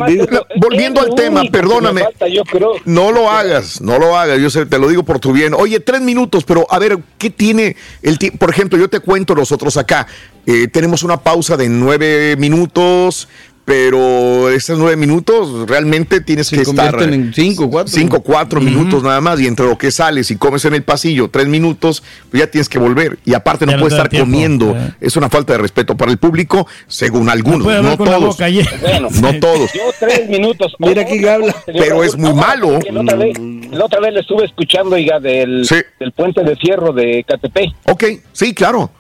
volviendo 0.57 1.01
al 1.01 1.15
tema, 1.15 1.43
perdóname. 1.51 2.01
me 2.01 2.05
falta, 2.05 2.29
yo 2.29 2.45
creo. 2.45 2.73
No 2.85 3.11
lo 3.13 3.31
hagas, 3.31 3.81
no 3.81 3.99
lo 3.99 4.17
hagas, 4.17 4.39
yo 4.41 4.51
sé, 4.51 4.67
te 4.67 4.79
lo 4.79 4.89
digo 4.89 5.03
por 5.03 5.19
tu 5.19 5.33
bien. 5.33 5.55
Oye, 5.55 5.81
tres 5.81 6.01
minutos, 6.01 6.45
pero 6.45 6.67
a 6.71 6.79
ver, 6.79 6.99
¿qué 7.19 7.31
tiene 7.31 7.77
el 8.03 8.19
tiempo? 8.19 8.39
Por 8.39 8.51
ejemplo, 8.51 8.79
yo 8.79 8.89
te 8.89 9.01
cuento 9.01 9.35
nosotros 9.35 9.77
acá, 9.77 10.07
eh, 10.47 10.69
tenemos 10.69 11.03
una 11.03 11.17
pausa 11.17 11.57
de 11.57 11.69
nueve 11.69 12.37
minutos, 12.37 13.29
pero 13.65 14.51
esos 14.51 14.79
nueve 14.79 14.97
minutos 14.97 15.67
realmente 15.69 16.21
tienes 16.21 16.51
que 16.51 16.61
estar... 16.61 17.03
en 17.03 17.33
cinco, 17.33 17.71
cuatro. 17.71 17.93
Cinco, 17.93 18.21
cuatro 18.23 18.61
minutos 18.61 19.03
nada 19.03 19.21
más, 19.23 19.41
y 19.41 19.47
entre 19.47 19.67
lo 19.67 19.79
que 19.79 19.91
sales 19.91 20.31
y 20.31 20.37
comes 20.37 20.65
en 20.67 20.75
el 20.75 20.83
pasillo 20.83 21.29
tres 21.29 21.47
minutos, 21.49 22.03
pues 22.31 22.43
ya 22.43 22.51
tienes 22.51 22.69
que 22.69 22.79
volver. 22.79 23.19
Y 23.25 23.33
aparte 23.35 23.65
no 23.65 23.73
Ya 23.73 23.77
no 23.77 23.83
puedes 23.83 23.95
estar 23.95 24.09
tiempo. 24.11 24.27
comiendo. 24.31 24.77
Eh. 24.77 24.93
Es 25.01 25.17
una 25.17 25.31
falta 25.31 25.55
de 25.55 25.61
respeto 25.61 25.97
para 25.97 26.11
el 26.11 26.19
público, 26.19 26.67
según 26.87 27.31
algunos, 27.31 27.67
no, 27.67 27.83
la 27.83 27.97
todos. 27.97 28.37
Bueno, 28.83 29.09
No 29.21 29.39
todos. 29.41 29.73
Yo 29.73 29.81
tres 29.99 30.29
minutos. 30.29 30.75
Mira 30.79 31.03
aquí 31.03 31.27
habla. 31.27 31.55
Pero 31.67 32.05
es 32.05 32.17
muy 32.17 32.35
malo. 32.35 32.79
La 32.91 33.01
otra, 33.01 33.17
vez, 33.17 33.39
la 33.71 33.85
otra 33.87 34.01
vez 34.01 34.13
le 34.15 34.21
estuve 34.21 34.45
escuchando, 34.45 34.97
oiga, 34.97 35.21
del, 35.21 35.65
Sí. 35.67 35.77
del 35.99 36.13
puente 36.13 36.43
de 36.43 36.55
fierro 36.57 36.93
de 36.93 37.25
Catepec. 37.27 37.71
Ok, 37.85 38.05
sí, 38.33 38.53
claro. 38.55 38.91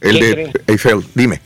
El 0.00 0.18
¿Qué 0.18 0.24
de? 0.36 0.52
Eiffel, 0.68 1.04
dime. 1.14 1.40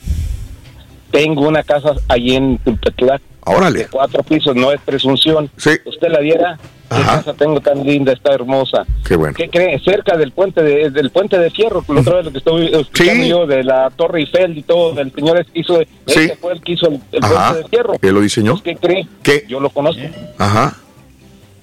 Tengo 1.11 1.49
una 1.49 1.63
casa 1.63 1.95
allí 2.09 2.37
en 2.37 2.59
Tulpetlac. 2.59 3.21
Órale. 3.47 3.81
De 3.81 3.89
cuatro 3.89 4.23
pisos, 4.23 4.55
no 4.55 4.71
es 4.71 4.81
presunción. 4.83 5.51
Sí. 5.57 5.71
Usted 5.85 6.09
la 6.09 6.21
diera. 6.21 6.59
¿Qué 6.89 6.97
Ajá. 6.97 7.19
casa 7.19 7.35
tengo 7.35 7.61
tan 7.61 7.85
linda, 7.85 8.13
está 8.13 8.33
hermosa? 8.35 8.85
Qué 9.07 9.15
bueno. 9.15 9.33
¿Qué 9.37 9.49
cree? 9.49 9.79
Cerca 9.79 10.17
del 10.17 10.33
puente 10.33 10.61
de, 10.61 10.91
del 10.91 11.11
puente 11.11 11.39
de 11.39 11.49
fierro, 11.51 11.85
la 11.89 12.01
otra 12.01 12.17
vez 12.17 12.25
lo 12.25 12.33
que 12.33 12.39
estoy 12.39 12.67
escuchando 12.67 13.23
Sí. 13.23 13.29
yo 13.29 13.47
de 13.47 13.63
la 13.63 13.91
Torre 13.91 14.19
Eiffel 14.21 14.59
y 14.59 14.63
todo, 14.65 14.93
del 14.93 15.13
señor 15.13 15.47
hizo, 15.55 15.79
Sí. 16.07 16.19
ese 16.25 16.37
fue 16.37 16.53
el 16.55 16.61
que 16.61 16.73
hizo 16.73 16.89
el, 16.89 16.95
el 17.13 17.21
puente 17.21 17.59
de 17.63 17.69
fierro. 17.69 17.93
¿Qué 18.01 18.11
lo 18.11 18.21
diseñó? 18.21 18.61
¿Qué 18.61 18.75
cree? 18.75 19.07
¿Qué? 19.23 19.45
Yo 19.49 19.61
lo 19.61 19.71
conozco. 19.71 20.03
Ajá. 20.39 20.77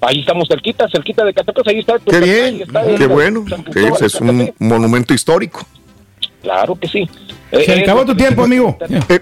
Ahí 0.00 0.20
estamos 0.20 0.48
cerquita, 0.48 0.88
cerquita 0.88 1.24
de 1.26 1.34
Catepec, 1.34 1.68
ahí 1.68 1.78
está. 1.80 1.98
Qué 1.98 2.20
bien, 2.20 2.62
está 2.62 2.82
qué 2.96 3.06
bueno. 3.06 3.44
Sí, 3.46 3.62
Cristóbal 3.64 4.04
es 4.04 4.14
un 4.22 4.54
monumento 4.60 5.12
histórico. 5.12 5.60
Claro 6.42 6.74
que 6.76 6.86
sí. 6.88 7.08
Se 7.50 7.78
Eh, 7.78 7.82
acabó 7.82 8.02
eh, 8.02 8.06
tu 8.06 8.14
tiempo, 8.16 8.42
amigo. 8.44 8.76
Eh, 9.08 9.20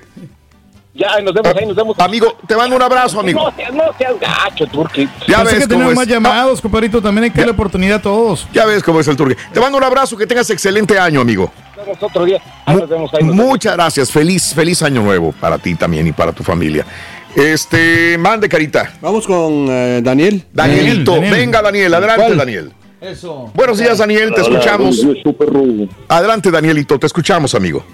Ya, 0.95 1.13
ahí 1.15 1.23
nos 1.23 1.35
vemos, 1.35 1.55
ahí 1.55 1.67
nos 1.67 1.77
vemos. 1.77 1.99
amigo, 1.99 2.39
te 2.49 2.57
mando 2.57 2.75
un 2.75 2.81
abrazo, 2.81 3.21
amigo. 3.21 3.39
No 3.51 3.55
seas, 3.55 3.73
no 3.75 3.83
seas 3.99 4.15
gacho, 4.19 4.67
Turki. 4.67 5.07
Ya 5.29 5.39
Pensé 5.39 5.45
ves 5.45 5.53
que 5.55 5.61
cómo 5.61 5.69
tenemos 5.69 5.91
es. 5.93 5.97
más 5.97 6.07
llamados, 6.09 6.61
compadrito. 6.63 7.03
También 7.03 7.25
hay 7.25 7.31
que 7.31 7.39
darle 7.39 7.53
oportunidad 7.53 7.99
a 7.99 8.03
todos. 8.03 8.49
Ya 8.55 8.65
ves 8.65 8.83
cómo 8.83 9.01
es 9.01 9.09
el 9.09 9.15
turque. 9.17 9.37
Te 9.53 9.61
mando 9.61 9.77
un 9.77 9.85
abrazo, 9.85 10.17
que 10.17 10.27
tengas 10.27 10.49
excelente 10.49 10.99
año, 10.99 11.21
amigo. 11.21 11.53
Nos 11.77 11.85
vemos 11.87 12.03
otro 12.03 12.25
día. 12.25 12.41
Ahí 12.65 12.77
nos 12.77 12.89
vemos, 12.89 13.13
ahí 13.13 13.25
nos 13.25 13.37
vemos. 13.37 13.47
Muchas 13.47 13.75
gracias. 13.75 14.11
Feliz, 14.11 14.55
feliz 14.55 14.83
año 14.83 15.03
nuevo 15.03 15.33
para 15.33 15.59
ti 15.59 15.75
también 15.75 16.07
y 16.07 16.13
para 16.13 16.33
tu 16.33 16.43
familia. 16.43 16.87
Este, 17.35 18.17
mande 18.17 18.49
carita. 18.49 18.95
Vamos 19.03 19.27
con 19.27 19.67
eh, 19.69 20.01
Daniel. 20.03 20.45
Danielito, 20.51 21.13
Daniel. 21.17 21.31
venga 21.35 21.61
Daniel, 21.61 21.93
adelante 21.93 22.23
¿Cuál? 22.25 22.37
Daniel. 22.39 22.73
Eso. 23.07 23.53
Buenos 23.55 23.79
días 23.79 23.99
Daniel, 23.99 24.35
te 24.35 24.41
escuchamos. 24.41 24.99
Eh, 25.05 25.89
Adelante 26.09 26.51
Danielito, 26.51 26.99
te 26.99 27.07
escuchamos 27.07 27.55
amigo. 27.55 27.85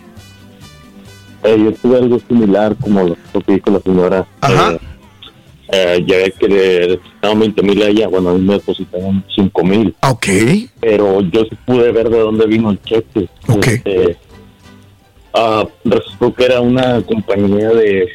Eh, 1.44 1.54
yo 1.62 1.72
tuve 1.74 1.98
algo 1.98 2.18
similar 2.26 2.74
como 2.80 3.02
lo 3.02 3.40
que 3.42 3.52
dijo 3.52 3.70
la 3.72 3.80
señora. 3.80 4.26
Ajá. 4.40 4.72
Eh, 4.72 4.78
eh, 5.72 6.04
ya 6.06 6.16
ve 6.16 6.34
que 6.38 6.48
le 6.48 6.86
depositaron 6.88 7.40
20 7.40 7.62
mil 7.62 7.82
a 7.82 7.88
ella, 7.88 8.08
bueno, 8.08 8.30
a 8.30 8.34
mí 8.34 8.40
me 8.40 8.54
depositaron 8.54 9.22
5 9.34 9.64
mil. 9.64 9.94
Ok. 10.00 10.26
Pero 10.80 11.20
yo 11.20 11.44
sí 11.44 11.58
pude 11.66 11.92
ver 11.92 12.08
de 12.08 12.18
dónde 12.18 12.46
vino 12.46 12.70
el 12.70 12.80
cheque. 12.80 13.28
Ok. 13.48 13.66
Este, 13.66 14.16
ah, 15.34 15.66
resultó 15.84 16.32
que 16.32 16.44
era 16.46 16.62
una 16.62 17.02
compañía 17.02 17.68
de, 17.68 18.08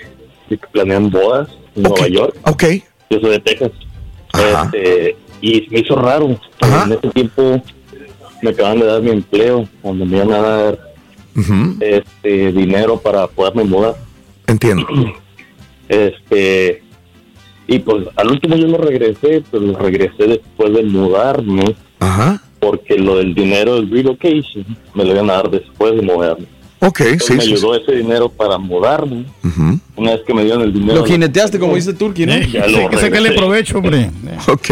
de 0.49 0.57
que 0.57 0.67
planean 0.71 1.11
bodas 1.11 1.47
en. 1.75 1.83
Nueva 1.83 2.07
York. 2.07 2.35
Ok. 2.45 2.63
Yo 3.11 3.19
soy 3.19 3.29
de 3.29 3.39
Texas. 3.39 3.71
Ajá. 4.33 4.71
Este, 4.73 5.15
y 5.41 5.67
me 5.69 5.79
hizo 5.79 5.95
raro. 5.95 6.27
En 6.61 6.91
ese 6.91 7.09
tiempo 7.13 7.61
me 8.41 8.49
acaban 8.51 8.79
de 8.79 8.85
dar 8.85 9.01
mi 9.01 9.11
empleo, 9.11 9.67
donde 9.83 10.05
me 10.05 10.17
iban 10.17 10.31
a 10.31 10.39
dar 10.41 10.79
este 11.79 12.51
dinero 12.51 12.97
para 12.97 13.27
poderme 13.27 13.63
mudar. 13.63 13.95
Entiendo. 14.47 14.87
Este, 15.89 16.83
y 17.65 17.79
pues 17.79 18.07
al 18.17 18.29
último 18.29 18.57
yo 18.57 18.67
lo 18.67 18.77
regresé, 18.77 19.41
pero 19.49 19.63
lo 19.63 19.77
regresé 19.79 20.27
después 20.27 20.73
de 20.73 20.83
mudarme, 20.83 21.75
Ajá. 21.99 22.41
porque 22.59 22.97
lo 22.97 23.15
del 23.19 23.33
dinero 23.33 23.75
del 23.75 23.89
relocation 23.89 24.65
me 24.93 25.05
lo 25.05 25.13
iban 25.13 25.29
a 25.29 25.35
dar 25.35 25.49
después 25.49 25.95
de 25.95 26.01
mudarme. 26.01 26.45
Ok, 26.79 26.99
Entonces 27.01 27.25
sí, 27.27 27.33
me 27.33 27.41
sí. 27.41 27.47
sí. 27.47 27.53
ayudó 27.53 27.75
ese 27.75 27.91
dinero 27.93 28.29
para 28.29 28.57
mudarme. 28.59 29.25
Ujú. 29.43 29.79
Una 29.95 30.11
vez 30.11 30.21
que 30.27 30.33
me 30.33 30.43
dieron 30.43 30.61
el 30.61 30.71
dinero. 30.73 30.99
Lo 30.99 31.05
jineteaste, 31.05 31.57
como 31.57 31.73
dice 31.75 31.93
Turki, 31.93 32.25
¿no? 32.27 32.33
Eh, 32.33 32.47
Ya 32.51 32.65
sí, 32.65 32.71
lo 32.71 32.87
regresé. 32.89 33.31
provecho, 33.35 33.77
hombre. 33.79 34.11
Ok. 34.47 34.69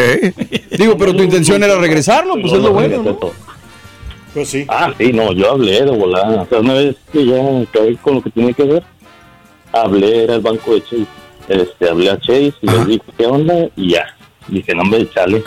Digo, 0.77 0.97
pero 0.97 1.15
tu 1.15 1.23
intención 1.23 1.63
era 1.63 1.75
regresarlo, 1.77 2.33
pues 2.39 2.53
es 2.53 2.59
lo 2.59 2.73
bueno, 2.73 3.01
¿no? 3.01 3.15
todo. 3.15 3.33
Pues 4.35 4.49
sí. 4.49 4.65
Ah, 4.67 4.93
sí, 4.97 5.11
no, 5.13 5.31
yo 5.33 5.51
hablé 5.53 5.81
de 5.83 5.91
volada. 5.91 6.43
O 6.43 6.45
sea, 6.47 6.59
una 6.59 6.73
vez 6.73 6.95
que 7.11 7.25
ya 7.25 7.37
acabé 7.61 7.95
con 7.97 8.15
lo 8.15 8.21
que 8.21 8.29
tenía 8.29 8.53
que 8.53 8.63
hacer, 8.63 8.83
hablé, 9.71 10.23
era 10.25 10.35
el 10.35 10.41
banco 10.41 10.73
de 10.75 10.81
Chase. 10.83 11.05
Este, 11.47 11.89
hablé 11.89 12.09
a 12.11 12.19
Chase 12.19 12.53
y 12.61 12.67
les 12.67 12.85
dije, 12.87 13.01
¿qué 13.17 13.25
onda? 13.25 13.53
Y 13.75 13.91
ya. 13.91 14.05
Dije, 14.47 14.75
no, 14.75 14.83
hombre, 14.83 15.09
chale, 15.11 15.43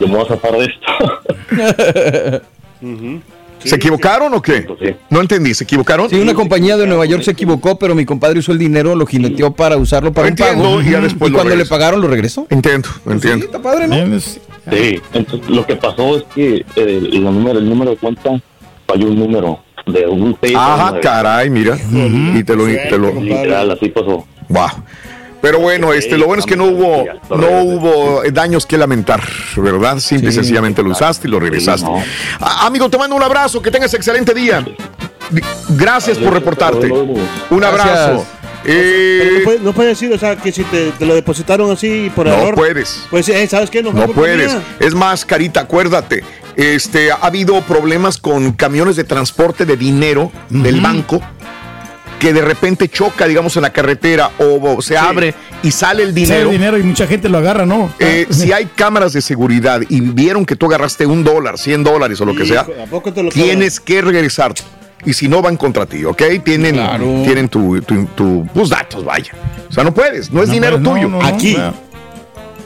yo 0.00 0.08
me 0.08 0.14
voy 0.16 0.24
a 0.24 0.28
zafar 0.28 0.52
de 0.58 0.64
esto. 0.64 2.40
¿Se 3.64 3.76
equivocaron 3.76 4.32
o 4.34 4.42
qué? 4.42 4.62
Pues 4.62 4.78
sí. 4.80 4.96
No 5.10 5.20
entendí, 5.20 5.54
¿se 5.54 5.64
equivocaron? 5.64 6.08
Sí, 6.08 6.16
una 6.16 6.34
compañía 6.34 6.76
de 6.76 6.86
Nueva 6.86 7.06
York 7.06 7.22
se 7.22 7.30
equivocó, 7.32 7.78
pero 7.78 7.94
mi 7.94 8.04
compadre 8.04 8.38
usó 8.38 8.52
el 8.52 8.58
dinero, 8.58 8.94
lo 8.94 9.06
jineteó 9.06 9.52
para 9.52 9.76
usarlo 9.76 10.12
para 10.12 10.28
un 10.28 10.36
pago. 10.36 10.82
y 10.82 10.90
ya 10.90 11.00
después 11.00 11.30
lo 11.30 11.38
cuando 11.38 11.56
le 11.56 11.66
pagaron, 11.66 12.00
lo 12.00 12.08
regresó. 12.08 12.46
Entiendo, 12.50 12.88
entiendo. 13.06 13.46
Está 13.46 13.60
padre, 13.60 13.88
¿no? 13.88 14.18
Sí, 14.70 15.00
entonces 15.12 15.48
lo 15.50 15.66
que 15.66 15.76
pasó 15.76 16.16
es 16.16 16.24
que 16.34 16.56
eh, 16.56 16.64
el, 16.76 17.22
número, 17.22 17.58
el 17.58 17.68
número 17.68 17.90
de 17.90 17.96
cuenta 17.98 18.40
falló 18.86 19.08
un 19.08 19.18
número 19.18 19.58
de 19.86 20.06
un 20.06 20.36
6 20.40 20.54
Ajá, 20.56 21.00
caray, 21.00 21.50
mira. 21.50 21.76
Y 22.34 22.42
te 22.44 22.56
lo, 22.56 22.64
te 22.66 22.98
lo, 22.98 23.12
Literal, 23.20 23.70
así 23.70 23.90
pasó. 23.90 24.26
Wow. 24.48 24.68
Pero 25.44 25.58
bueno, 25.60 25.92
este, 25.92 26.16
lo 26.16 26.24
bueno 26.24 26.40
es 26.40 26.46
que 26.46 26.56
no 26.56 26.64
hubo, 26.64 27.04
no 27.28 27.62
hubo 27.64 28.24
eh, 28.24 28.30
daños 28.32 28.64
que 28.64 28.78
lamentar, 28.78 29.22
¿verdad? 29.58 29.98
Simple 29.98 30.30
y 30.30 30.32
sencillamente 30.32 30.82
lo 30.82 30.88
usaste 30.88 31.28
y 31.28 31.30
lo 31.30 31.38
regresaste. 31.38 31.86
no. 31.86 32.02
Amigo, 32.40 32.88
te 32.88 32.96
mando 32.96 33.14
un 33.14 33.22
abrazo, 33.22 33.60
que 33.60 33.70
tengas 33.70 33.92
excelente 33.92 34.32
día. 34.32 34.64
Gracias 35.68 36.16
por 36.16 36.32
reportarte. 36.32 36.90
Un 36.90 37.62
abrazo. 37.62 38.24
Eh, 38.64 39.32
no, 39.34 39.44
puede, 39.44 39.60
no 39.60 39.72
puede 39.74 39.88
decir, 39.90 40.10
o 40.14 40.18
sea, 40.18 40.36
que 40.36 40.50
si 40.50 40.64
te, 40.64 40.92
te 40.92 41.04
lo 41.04 41.14
depositaron 41.14 41.70
así 41.70 42.10
por 42.16 42.26
no 42.26 42.32
error. 42.32 42.54
puedes. 42.54 43.04
Pues, 43.10 43.28
eh, 43.28 43.46
¿sabes 43.46 43.68
qué? 43.68 43.82
No, 43.82 43.92
No 43.92 44.08
puedes. 44.08 44.56
Es 44.80 44.94
más, 44.94 45.26
Carita, 45.26 45.60
acuérdate. 45.60 46.24
Este, 46.56 47.12
ha 47.12 47.16
habido 47.16 47.60
problemas 47.62 48.16
con 48.18 48.52
camiones 48.52 48.96
de 48.96 49.04
transporte 49.04 49.66
de 49.66 49.76
dinero 49.76 50.32
del 50.48 50.80
banco 50.80 51.20
que 52.24 52.32
de 52.32 52.40
repente 52.40 52.88
choca, 52.88 53.26
digamos, 53.26 53.54
en 53.56 53.62
la 53.64 53.70
carretera 53.70 54.30
o 54.38 54.80
se 54.80 54.96
abre 54.96 55.34
y 55.62 55.70
sale 55.70 56.04
el 56.04 56.08
sale 56.08 56.20
dinero. 56.22 56.46
el 56.50 56.56
dinero 56.56 56.78
y 56.78 56.82
mucha 56.82 57.06
gente 57.06 57.28
lo 57.28 57.36
agarra, 57.36 57.66
¿no? 57.66 57.92
Eh, 57.98 58.26
si 58.30 58.50
hay 58.50 58.64
cámaras 58.64 59.12
de 59.12 59.20
seguridad 59.20 59.82
y 59.90 60.00
vieron 60.00 60.46
que 60.46 60.56
tú 60.56 60.64
agarraste 60.64 61.04
un 61.04 61.22
dólar, 61.22 61.58
100 61.58 61.84
dólares 61.84 62.18
o 62.22 62.24
lo 62.24 62.34
que 62.34 62.46
sea, 62.46 62.60
¿a 62.62 62.86
poco 62.88 63.12
te 63.12 63.22
lo 63.22 63.28
tienes 63.28 63.78
que 63.78 64.00
regresar. 64.00 64.54
Y 65.04 65.12
si 65.12 65.28
no, 65.28 65.42
van 65.42 65.58
contra 65.58 65.84
ti, 65.84 66.02
¿ok? 66.06 66.22
Tienen, 66.42 66.76
Claro. 66.76 67.04
tienen 67.24 67.50
tu, 67.50 67.78
tu- 67.82 68.06
tu- 68.06 68.48
tus 68.54 68.70
datos, 68.70 69.04
vaya. 69.04 69.32
O 69.68 69.72
sea, 69.72 69.84
no 69.84 69.92
puedes, 69.92 70.30
no 70.32 70.40
es 70.42 70.48
No, 70.48 70.54
dinero 70.54 70.78
no, 70.80 70.92
tuyo. 70.94 71.08
no, 71.10 71.18
no, 71.20 71.26
Aquí. 71.26 71.58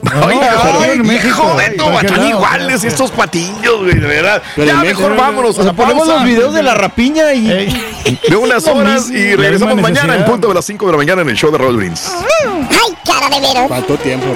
Claro. 0.02 0.26
Ay, 0.28 0.36
No, 0.36 0.80
ay, 0.80 0.98
México, 0.98 1.28
hijo 1.28 2.20
de 2.20 2.28
iguales 2.28 2.84
estos 2.84 3.10
patillos, 3.10 3.78
güey, 3.78 3.94
de 3.94 4.06
verdad. 4.06 4.42
Pero 4.54 4.66
ya 4.66 4.74
en 4.74 4.80
mejor 4.80 5.10
México, 5.10 5.22
vámonos 5.22 5.58
O 5.58 5.62
sea, 5.62 5.72
ponemos 5.72 6.06
pausa 6.06 6.14
los 6.14 6.24
videos 6.24 6.54
de 6.54 6.62
la 6.62 6.74
rapiña 6.74 7.32
y... 7.34 7.50
Ey, 7.50 8.20
de 8.28 8.36
unas 8.36 8.66
horas 8.66 9.10
y 9.10 9.36
regresamos 9.36 9.80
mañana 9.80 10.16
en 10.16 10.24
punto 10.24 10.48
de 10.48 10.54
las 10.54 10.64
5 10.64 10.86
de 10.86 10.92
la 10.92 10.98
mañana 10.98 11.22
en 11.22 11.28
el 11.30 11.36
show 11.36 11.50
de 11.50 11.58
Roll 11.58 11.76
Brindis. 11.76 12.10
Ay, 12.44 12.96
cara 13.04 13.28
de 13.28 13.40
veras. 13.40 13.68
Faltó 13.68 13.96
tiempo. 13.96 14.26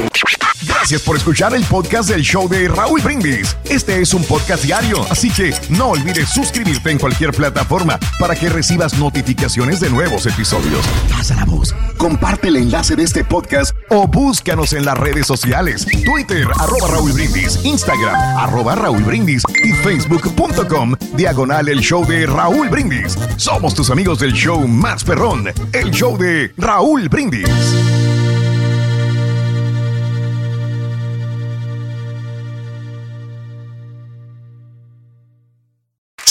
Gracias 0.65 1.03
por 1.03 1.17
escuchar 1.17 1.55
el 1.55 1.65
podcast 1.65 2.09
del 2.09 2.23
show 2.23 2.49
de 2.49 2.69
Raúl 2.69 3.01
Brindis. 3.01 3.57
Este 3.65 4.01
es 4.01 4.15
un 4.15 4.25
podcast 4.25 4.65
diario, 4.65 5.05
así 5.11 5.31
que 5.31 5.55
no 5.69 5.91
olvides 5.91 6.29
suscribirte 6.29 6.91
en 6.91 6.99
cualquier 6.99 7.33
plataforma 7.33 7.99
para 8.19 8.35
que 8.35 8.49
recibas 8.49 8.95
notificaciones 8.95 9.81
de 9.81 9.91
nuevos 9.91 10.27
episodios. 10.27 10.85
Pasa 11.09 11.35
la 11.37 11.45
voz, 11.45 11.75
comparte 11.97 12.49
el 12.49 12.57
enlace 12.57 12.97
de 12.97 13.05
este 13.05 13.25
podcast 13.25 13.77
o 13.91 14.07
búscanos 14.09 14.73
en 14.73 14.85
las 14.85 14.99
redes 14.99 15.27
Twitter, 16.05 16.47
arroba 16.59 16.89
Raúl 16.89 17.13
Brindis, 17.13 17.63
Instagram, 17.63 18.15
arroba 18.39 18.75
Raúl 18.75 19.03
Brindis 19.03 19.43
y 19.63 19.73
facebook.com, 19.73 20.95
diagonal 21.15 21.69
el 21.69 21.81
show 21.81 22.07
de 22.07 22.27
Raúl 22.27 22.71
Brindis. 22.71 23.19
Somos 23.37 23.75
tus 23.75 23.91
amigos 23.91 24.21
del 24.21 24.33
show 24.33 24.67
más 24.67 25.05
perrón, 25.05 25.49
el 25.75 25.91
show 25.91 26.17
de 26.17 26.55
Raúl 26.57 27.07
Brindis. 27.11 28.22